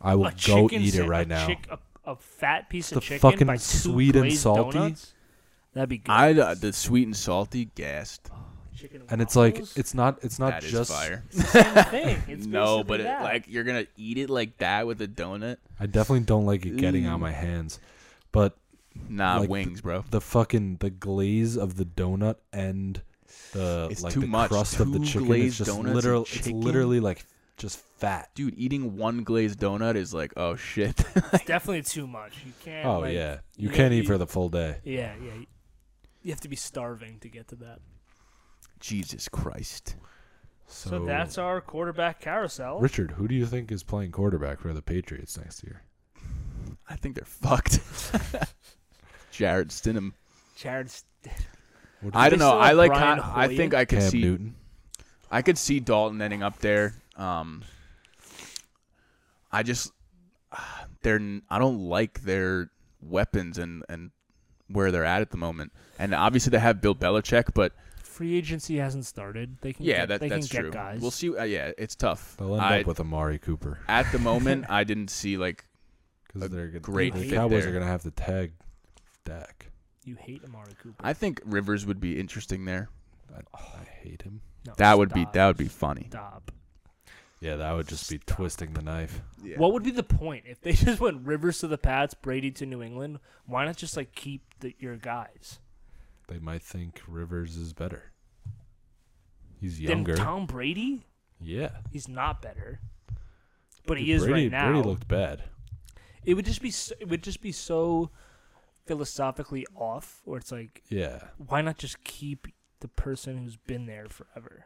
I 0.01 0.15
will 0.15 0.25
a 0.27 0.31
go 0.31 0.67
chicken 0.67 0.81
eat 0.81 0.93
sa- 0.93 1.03
it 1.03 1.07
right 1.07 1.25
a 1.25 1.29
now. 1.29 1.47
chick- 1.47 1.67
a, 1.69 1.79
a 2.05 2.15
fat 2.15 2.69
piece 2.69 2.89
The 2.89 2.97
of 2.97 3.03
chicken 3.03 3.19
fucking 3.19 3.47
by 3.47 3.55
two 3.57 3.59
sweet 3.61 4.15
and 4.15 4.23
glazed 4.25 4.41
salty. 4.41 4.77
donuts? 4.77 5.13
That'd 5.73 5.89
be 5.89 5.99
good. 5.99 6.11
I 6.11 6.33
uh, 6.33 6.53
the 6.55 6.73
sweet 6.73 7.05
and 7.07 7.15
salty 7.15 7.65
gassed. 7.75 8.29
Chicken 8.81 9.03
and 9.09 9.21
it's 9.21 9.35
like 9.35 9.53
waffles? 9.55 9.77
it's 9.77 9.93
not 9.93 10.19
it's 10.23 10.39
not 10.39 10.51
That 10.53 10.63
is 10.63 10.71
just 10.71 10.91
fire. 10.91 11.23
It's 11.29 11.37
the 11.37 11.83
same 11.83 11.85
thing. 11.85 12.23
It's 12.27 12.45
no, 12.47 12.77
basically 12.77 12.83
but 12.87 12.99
it, 13.01 13.03
that. 13.03 13.23
like 13.23 13.45
you're 13.47 13.63
gonna 13.63 13.85
eat 13.97 14.17
it 14.17 14.29
like 14.29 14.57
that 14.57 14.87
with 14.87 15.01
a 15.01 15.07
donut? 15.07 15.57
I 15.79 15.85
definitely 15.85 16.25
don't 16.25 16.45
like 16.45 16.65
it 16.65 16.77
getting 16.77 17.05
on 17.07 17.19
mm. 17.19 17.21
my 17.21 17.31
hands. 17.31 17.79
But 18.31 18.57
Nah, 19.07 19.37
Like 19.37 19.49
wings, 19.49 19.79
bro. 19.81 20.03
the 20.09 20.19
fucking 20.19 20.77
the 20.81 20.89
glaze 20.89 21.55
of 21.57 21.77
the 21.77 21.85
donut 21.85 22.35
and 22.51 23.01
the 23.53 23.87
It's 23.89 24.03
like 24.03 24.13
too 24.13 24.21
the 24.21 24.27
much. 24.27 24.49
crust 24.49 24.79
of 24.81 24.91
the 24.91 24.99
Two 24.99 25.05
chicken 25.05 25.21
is 25.21 25.27
glazed 25.27 25.57
just 25.59 25.69
donuts 25.69 25.85
and 25.85 25.95
literal 25.95 26.21
it's 26.23 26.31
chicken? 26.31 26.61
literally 26.61 26.99
like 26.99 27.25
just 27.57 27.77
fat. 27.99 28.29
Dude, 28.35 28.53
eating 28.57 28.97
one 28.97 29.23
glazed 29.23 29.59
donut 29.59 29.95
is 29.95 30.13
like, 30.13 30.33
oh 30.35 30.55
shit. 30.55 30.99
it's 31.15 31.45
definitely 31.45 31.83
too 31.83 32.05
much. 32.07 32.33
You 32.45 32.51
can't. 32.65 32.85
Oh 32.85 32.99
like- 32.99 33.13
yeah. 33.13 33.39
You 33.55 33.69
yeah, 33.69 33.75
can't 33.75 33.93
eat 33.93 34.01
you- 34.03 34.07
for 34.07 34.17
the 34.17 34.27
full 34.27 34.49
day. 34.49 34.77
Yeah, 34.83 35.13
yeah. 35.23 35.33
You- 35.35 35.45
You 36.23 36.31
have 36.31 36.41
to 36.41 36.49
be 36.49 36.55
starving 36.57 37.19
to 37.19 37.29
get 37.29 37.47
to 37.49 37.55
that. 37.57 37.79
Jesus 38.81 39.29
Christ. 39.29 39.95
So, 40.67 40.89
So, 40.89 41.05
that's 41.05 41.37
our 41.37 41.61
quarterback 41.61 42.19
carousel. 42.21 42.79
Richard, 42.79 43.11
who 43.11 43.27
do 43.27 43.35
you 43.35 43.45
think 43.45 43.71
is 43.71 43.83
playing 43.83 44.11
quarterback 44.11 44.59
for 44.59 44.73
the 44.73 44.81
Patriots 44.81 45.37
next 45.37 45.63
year? 45.63 45.83
I 46.89 46.95
think 46.95 47.15
they're 47.15 47.25
fucked. 47.25 47.79
Jarrett 49.31 49.69
Stidham. 49.69 50.13
Jarrett. 50.55 50.89
St- 50.89 51.35
What 52.01 52.13
do 52.13 52.19
I 52.19 52.29
don't 52.29 52.39
know. 52.39 52.57
I 52.57 52.71
like. 52.73 52.91
Con- 52.93 53.19
I 53.19 53.47
think 53.47 53.73
I 53.73 53.85
could 53.85 53.99
Cam 53.99 54.09
see. 54.09 54.21
Newton. 54.21 54.55
I 55.29 55.41
could 55.41 55.57
see 55.57 55.79
Dalton 55.79 56.21
ending 56.21 56.43
up 56.43 56.59
there. 56.59 56.93
Um, 57.15 57.63
I 59.51 59.63
just 59.63 59.91
they're 61.01 61.19
I 61.49 61.59
don't 61.59 61.79
like 61.79 62.21
their 62.23 62.69
weapons 63.01 63.57
and 63.57 63.83
and 63.89 64.11
where 64.67 64.91
they're 64.91 65.05
at 65.05 65.21
at 65.21 65.31
the 65.31 65.37
moment. 65.37 65.71
And 65.99 66.13
obviously 66.13 66.51
they 66.51 66.59
have 66.59 66.81
Bill 66.81 66.95
Belichick, 66.95 67.53
but 67.53 67.73
free 68.21 68.37
agency 68.37 68.77
hasn't 68.77 69.07
started. 69.07 69.57
They 69.61 69.73
can. 69.73 69.83
yeah, 69.83 70.01
get, 70.01 70.09
that 70.09 70.19
they 70.19 70.29
that's 70.29 70.47
can 70.47 70.61
true. 70.61 70.71
Get 70.71 70.77
guys. 70.77 71.01
We'll 71.01 71.09
see. 71.09 71.35
Uh, 71.35 71.43
yeah, 71.43 71.71
it's 71.75 71.95
tough. 71.95 72.35
They'll 72.37 72.53
end 72.53 72.61
I, 72.61 72.81
up 72.81 72.85
with 72.85 72.99
Amari 72.99 73.39
Cooper 73.39 73.79
at 73.87 74.11
the 74.11 74.19
moment, 74.19 74.65
I 74.69 74.83
didn't 74.83 75.09
see 75.09 75.37
like 75.37 75.65
because 76.27 76.43
a 76.43 76.47
they're 76.49 76.67
gonna, 76.67 76.81
great 76.81 77.15
the 77.15 77.31
Cowboys 77.31 77.63
there. 77.63 77.71
are 77.71 77.73
gonna 77.73 77.91
have 77.91 78.03
to 78.03 78.11
tag 78.11 78.53
Dak. 79.25 79.71
You 80.05 80.15
hate 80.15 80.43
Amari 80.45 80.73
Cooper. 80.83 81.03
I 81.03 81.13
think 81.13 81.41
Rivers 81.45 81.87
would 81.87 81.99
be 81.99 82.19
interesting 82.19 82.65
there. 82.65 82.89
I, 83.35 83.39
I 83.57 83.83
hate 84.03 84.21
him. 84.21 84.41
No, 84.67 84.73
That 84.77 84.99
would 84.99 85.11
be 85.11 85.25
that 85.33 85.47
would 85.47 85.57
be 85.57 85.67
funny. 85.67 86.05
Stop. 86.09 86.51
Yeah, 87.39 87.55
that 87.55 87.71
would 87.71 87.87
just 87.87 88.07
be 88.07 88.19
twisting 88.19 88.73
the 88.73 88.83
knife. 88.83 89.19
Yeah. 89.43 89.57
What 89.57 89.73
would 89.73 89.81
be 89.81 89.89
the 89.89 90.03
point 90.03 90.43
if 90.45 90.61
they 90.61 90.73
just 90.73 90.99
went 90.99 91.25
Rivers 91.25 91.57
to 91.59 91.67
the 91.67 91.79
Pats, 91.79 92.13
Brady 92.13 92.51
to 92.51 92.67
New 92.67 92.83
England? 92.83 93.17
Why 93.47 93.65
not 93.65 93.77
just 93.77 93.97
like 93.97 94.13
keep 94.13 94.43
the, 94.59 94.75
your 94.77 94.95
guys? 94.95 95.57
They 96.27 96.37
might 96.37 96.61
think 96.61 97.01
Rivers 97.07 97.57
is 97.57 97.73
better. 97.73 98.10
He's 99.61 99.77
Then 99.79 99.89
younger. 99.99 100.15
Tom 100.15 100.45
Brady, 100.47 101.03
yeah. 101.39 101.69
he's 101.91 102.07
not 102.09 102.41
better, 102.41 102.81
but 103.85 103.97
he 103.99 104.11
is 104.11 104.23
Brady, 104.25 104.43
right 104.49 104.51
now. 104.51 104.71
Brady 104.71 104.87
looked 104.87 105.07
bad. 105.07 105.43
it 106.25 106.33
would 106.33 106.45
just 106.45 106.61
be 106.61 106.71
so, 106.71 106.95
it 106.99 107.07
would 107.07 107.21
just 107.23 107.41
be 107.41 107.51
so 107.53 108.09
philosophically 108.87 109.65
off, 109.75 110.21
where 110.25 110.39
it's 110.39 110.51
like, 110.51 110.81
Yeah. 110.89 111.19
why 111.37 111.61
not 111.61 111.77
just 111.77 112.03
keep 112.03 112.47
the 112.79 112.87
person 112.87 113.37
who's 113.37 113.55
been 113.55 113.85
there 113.85 114.07
forever? 114.09 114.65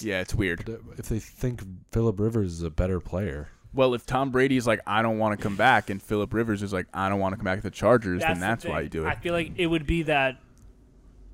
Yeah, 0.00 0.20
it's 0.20 0.34
weird. 0.34 0.64
But 0.64 0.74
uh, 0.74 0.78
if 0.98 1.08
they 1.08 1.18
think 1.18 1.62
Philip 1.90 2.18
Rivers 2.20 2.52
is 2.52 2.62
a 2.62 2.70
better 2.70 3.00
player, 3.00 3.48
Well, 3.74 3.92
if 3.94 4.06
Tom 4.06 4.30
Brady 4.30 4.56
is 4.56 4.66
like, 4.66 4.80
I 4.86 5.02
don't 5.02 5.18
want 5.18 5.36
to 5.38 5.42
come 5.42 5.56
back, 5.56 5.90
and 5.90 6.00
Philip 6.02 6.32
Rivers 6.32 6.62
is 6.62 6.72
like, 6.72 6.86
I 6.94 7.08
don't 7.08 7.18
want 7.20 7.32
to 7.32 7.36
come 7.36 7.44
back 7.44 7.58
to 7.58 7.62
the 7.62 7.70
Chargers, 7.70 8.20
then 8.22 8.34
the 8.34 8.40
that's 8.40 8.64
why 8.64 8.82
you 8.82 8.88
do 8.88 9.04
it. 9.04 9.08
I 9.08 9.16
feel 9.16 9.34
like 9.34 9.52
it 9.56 9.66
would 9.66 9.86
be 9.86 10.02
that 10.04 10.38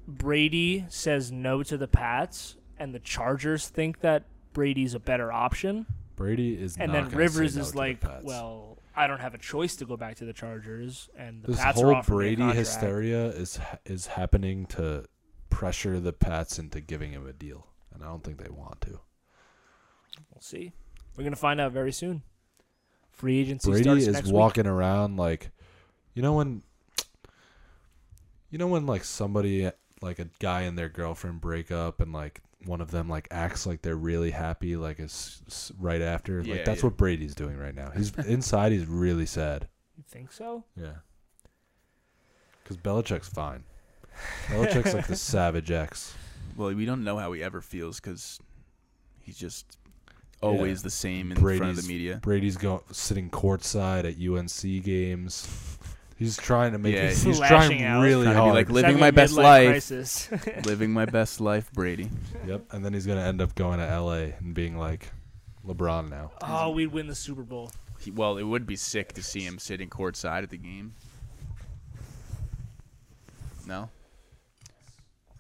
Brady 0.06 0.86
says 0.88 1.30
no 1.30 1.62
to 1.62 1.76
the 1.76 1.88
Pats, 1.88 2.56
and 2.78 2.94
the 2.94 3.00
Chargers 3.00 3.68
think 3.68 4.00
that 4.00 4.24
Brady's 4.52 4.94
a 4.94 5.00
better 5.00 5.32
option, 5.32 5.86
Brady 6.16 6.54
is 6.54 6.76
and 6.76 6.92
then 6.92 7.08
Rivers 7.10 7.56
no 7.56 7.62
is 7.62 7.74
like, 7.74 8.04
well, 8.22 8.78
I 8.96 9.06
don't 9.06 9.20
have 9.20 9.34
a 9.34 9.38
choice 9.38 9.76
to 9.76 9.84
go 9.84 9.96
back 9.96 10.16
to 10.16 10.24
the 10.24 10.32
Chargers, 10.32 11.08
and 11.16 11.42
the 11.42 11.52
this 11.52 11.60
Pats 11.60 11.80
whole 11.80 12.02
Brady 12.02 12.42
hysteria 12.42 13.26
is 13.26 13.60
is 13.86 14.06
happening 14.06 14.66
to 14.66 15.04
pressure 15.50 16.00
the 16.00 16.12
Pats 16.12 16.58
into 16.58 16.80
giving 16.80 17.12
him 17.12 17.26
a 17.26 17.32
deal, 17.32 17.68
and 17.94 18.02
I 18.02 18.06
don't 18.06 18.24
think 18.24 18.38
they 18.42 18.50
want 18.50 18.80
to. 18.82 19.00
We'll 20.32 20.40
see. 20.40 20.72
We're 21.16 21.24
gonna 21.24 21.36
find 21.36 21.60
out 21.60 21.72
very 21.72 21.92
soon. 21.92 22.22
Free 23.10 23.40
agency 23.40 23.70
Brady 23.70 23.90
is 24.06 24.32
walking 24.32 24.66
around 24.66 25.16
like, 25.16 25.50
you 26.14 26.22
know 26.22 26.34
when, 26.34 26.62
you 28.50 28.58
know 28.58 28.68
when 28.68 28.86
like 28.86 29.04
somebody 29.04 29.70
like 30.00 30.18
a 30.18 30.28
guy 30.38 30.62
and 30.62 30.78
their 30.78 30.88
girlfriend 30.88 31.40
break 31.40 31.70
up 31.70 32.00
and 32.00 32.12
like 32.12 32.40
one 32.66 32.80
of 32.80 32.90
them 32.90 33.08
like 33.08 33.28
acts 33.30 33.66
like 33.66 33.82
they're 33.82 33.94
really 33.96 34.30
happy 34.32 34.76
like 34.76 34.98
it's 34.98 35.42
s- 35.46 35.72
right 35.78 36.02
after 36.02 36.40
Yeah, 36.40 36.54
like 36.56 36.64
that's 36.64 36.80
yeah. 36.82 36.86
what 36.88 36.96
Brady's 36.96 37.34
doing 37.34 37.56
right 37.56 37.74
now. 37.74 37.90
He's 37.96 38.12
inside. 38.26 38.72
He's 38.72 38.86
really 38.86 39.26
sad. 39.26 39.68
You 39.96 40.04
think 40.08 40.32
so? 40.32 40.64
Yeah. 40.76 40.94
Because 42.62 42.76
Belichick's 42.76 43.28
fine. 43.28 43.64
Belichick's 44.48 44.94
like 44.94 45.06
the 45.06 45.16
savage 45.16 45.70
X. 45.70 46.14
Well, 46.56 46.74
we 46.74 46.84
don't 46.84 47.04
know 47.04 47.16
how 47.18 47.32
he 47.32 47.42
ever 47.42 47.60
feels 47.60 48.00
because 48.00 48.38
he's 49.20 49.38
just 49.38 49.78
always 50.42 50.80
Yeah. 50.80 50.84
the 50.84 50.90
same 50.90 51.30
in 51.32 51.38
front 51.38 51.54
of 51.54 51.58
Brady's 51.60 51.82
the 51.86 51.88
media. 51.88 52.18
Brady's 52.22 52.56
going 52.56 52.80
sitting 52.92 53.30
courtside 53.30 54.04
at 54.04 54.18
UNC 54.20 54.82
games. 54.84 55.46
He's 56.18 56.36
trying 56.36 56.72
to 56.72 56.78
make 56.78 56.94
Yeah, 56.94 57.02
it. 57.02 57.08
he's 57.10 57.22
He's 57.22 57.38
trying 57.38 57.84
out. 57.84 58.02
really 58.02 58.24
Trying 58.24 58.34
to 58.34 58.40
be 58.40 58.44
hard. 58.44 58.54
like, 58.54 58.68
Living 58.70 58.84
having 58.90 59.00
my 59.00 59.10
best 59.12 59.34
life. 59.34 60.66
Living 60.66 60.90
my 60.92 61.04
best 61.06 61.40
life, 61.40 61.70
Brady. 61.72 62.10
Yep, 62.46 62.64
and 62.72 62.84
then 62.84 62.92
he's 62.92 63.06
gonna 63.06 63.22
end 63.22 63.40
up 63.40 63.54
going 63.54 63.78
to 63.78 63.86
LA 64.00 64.32
and 64.40 64.52
being 64.52 64.76
like 64.76 65.08
LeBron 65.66 66.10
now. 66.10 66.32
oh, 66.42 66.70
we'd 66.70 66.88
win 66.88 67.06
the 67.06 67.14
Super 67.14 67.42
Bowl. 67.42 67.70
He, 68.00 68.10
well, 68.10 68.36
it 68.36 68.42
would 68.42 68.66
be 68.66 68.74
sick 68.76 69.12
to 69.14 69.22
see 69.22 69.40
him 69.40 69.58
sitting 69.58 69.88
courtside 69.88 70.42
at 70.42 70.50
the 70.50 70.56
game. 70.58 70.94
No. 73.66 73.88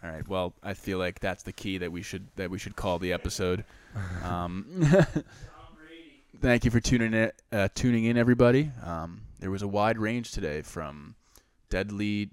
All 0.04 0.10
right. 0.10 0.26
Well, 0.28 0.54
I 0.62 0.74
feel 0.74 0.98
like 0.98 1.18
that's 1.20 1.42
the 1.42 1.52
key 1.52 1.78
that 1.78 1.90
we 1.90 2.02
should 2.02 2.28
that 2.36 2.50
we 2.50 2.58
should 2.58 2.76
call 2.76 2.98
the 2.98 3.12
episode. 3.12 3.64
Um, 4.22 4.64
thank 6.40 6.64
you 6.64 6.70
for 6.70 6.78
tuning 6.78 7.14
in, 7.14 7.32
uh, 7.50 7.68
tuning 7.74 8.04
in, 8.04 8.16
everybody. 8.16 8.70
Um, 8.84 9.22
there 9.38 9.50
was 9.50 9.62
a 9.62 9.68
wide 9.68 9.98
range 9.98 10.32
today 10.32 10.62
from 10.62 11.14
deadly 11.70 12.30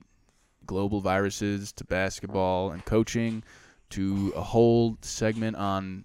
global 0.65 1.01
viruses 1.01 1.71
to 1.73 1.83
basketball 1.83 2.71
and 2.71 2.83
coaching 2.85 3.43
to 3.91 4.33
a 4.35 4.41
whole 4.41 4.97
segment 5.01 5.55
on 5.55 6.03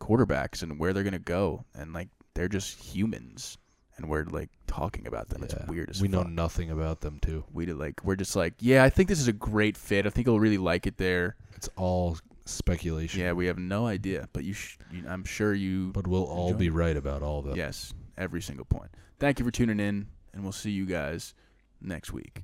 quarterbacks 0.00 0.62
and 0.62 0.78
where 0.78 0.92
they're 0.92 1.02
gonna 1.04 1.18
go 1.18 1.64
and 1.74 1.92
like 1.92 2.08
they're 2.34 2.48
just 2.48 2.78
humans 2.80 3.58
and 3.96 4.08
we're 4.08 4.24
like 4.24 4.48
talking 4.66 5.06
about 5.06 5.28
them. 5.28 5.42
It's 5.42 5.52
Yeah, 5.52 5.66
weird 5.66 5.90
as 5.90 6.00
we 6.00 6.08
know 6.08 6.22
nothing 6.22 6.70
about 6.70 7.00
them 7.02 7.18
too. 7.20 7.44
We 7.52 7.66
did 7.66 7.76
like 7.76 8.02
we're 8.02 8.16
just 8.16 8.34
like 8.34 8.54
yeah, 8.60 8.82
I 8.82 8.88
think 8.90 9.08
this 9.08 9.20
is 9.20 9.28
a 9.28 9.32
great 9.32 9.76
fit. 9.76 10.06
I 10.06 10.10
think 10.10 10.26
he'll 10.26 10.40
really 10.40 10.56
like 10.58 10.86
it 10.86 10.96
there. 10.96 11.36
It's 11.54 11.68
all 11.76 12.16
speculation. 12.46 13.20
Yeah, 13.20 13.32
we 13.32 13.46
have 13.46 13.58
no 13.58 13.86
idea, 13.86 14.28
but 14.32 14.44
you, 14.44 14.54
sh- 14.54 14.78
you 14.90 15.04
I'm 15.06 15.24
sure 15.24 15.52
you. 15.52 15.90
but 15.92 16.06
we'll 16.06 16.24
all 16.24 16.54
be 16.54 16.70
right 16.70 16.96
about 16.96 17.22
all 17.22 17.40
of 17.40 17.44
them. 17.44 17.56
Yes, 17.56 17.92
every 18.20 18.42
single 18.42 18.66
point. 18.66 18.90
Thank 19.18 19.38
you 19.38 19.44
for 19.44 19.50
tuning 19.50 19.80
in, 19.80 20.06
and 20.32 20.42
we'll 20.44 20.52
see 20.52 20.70
you 20.70 20.86
guys 20.86 21.34
next 21.80 22.12
week. 22.12 22.42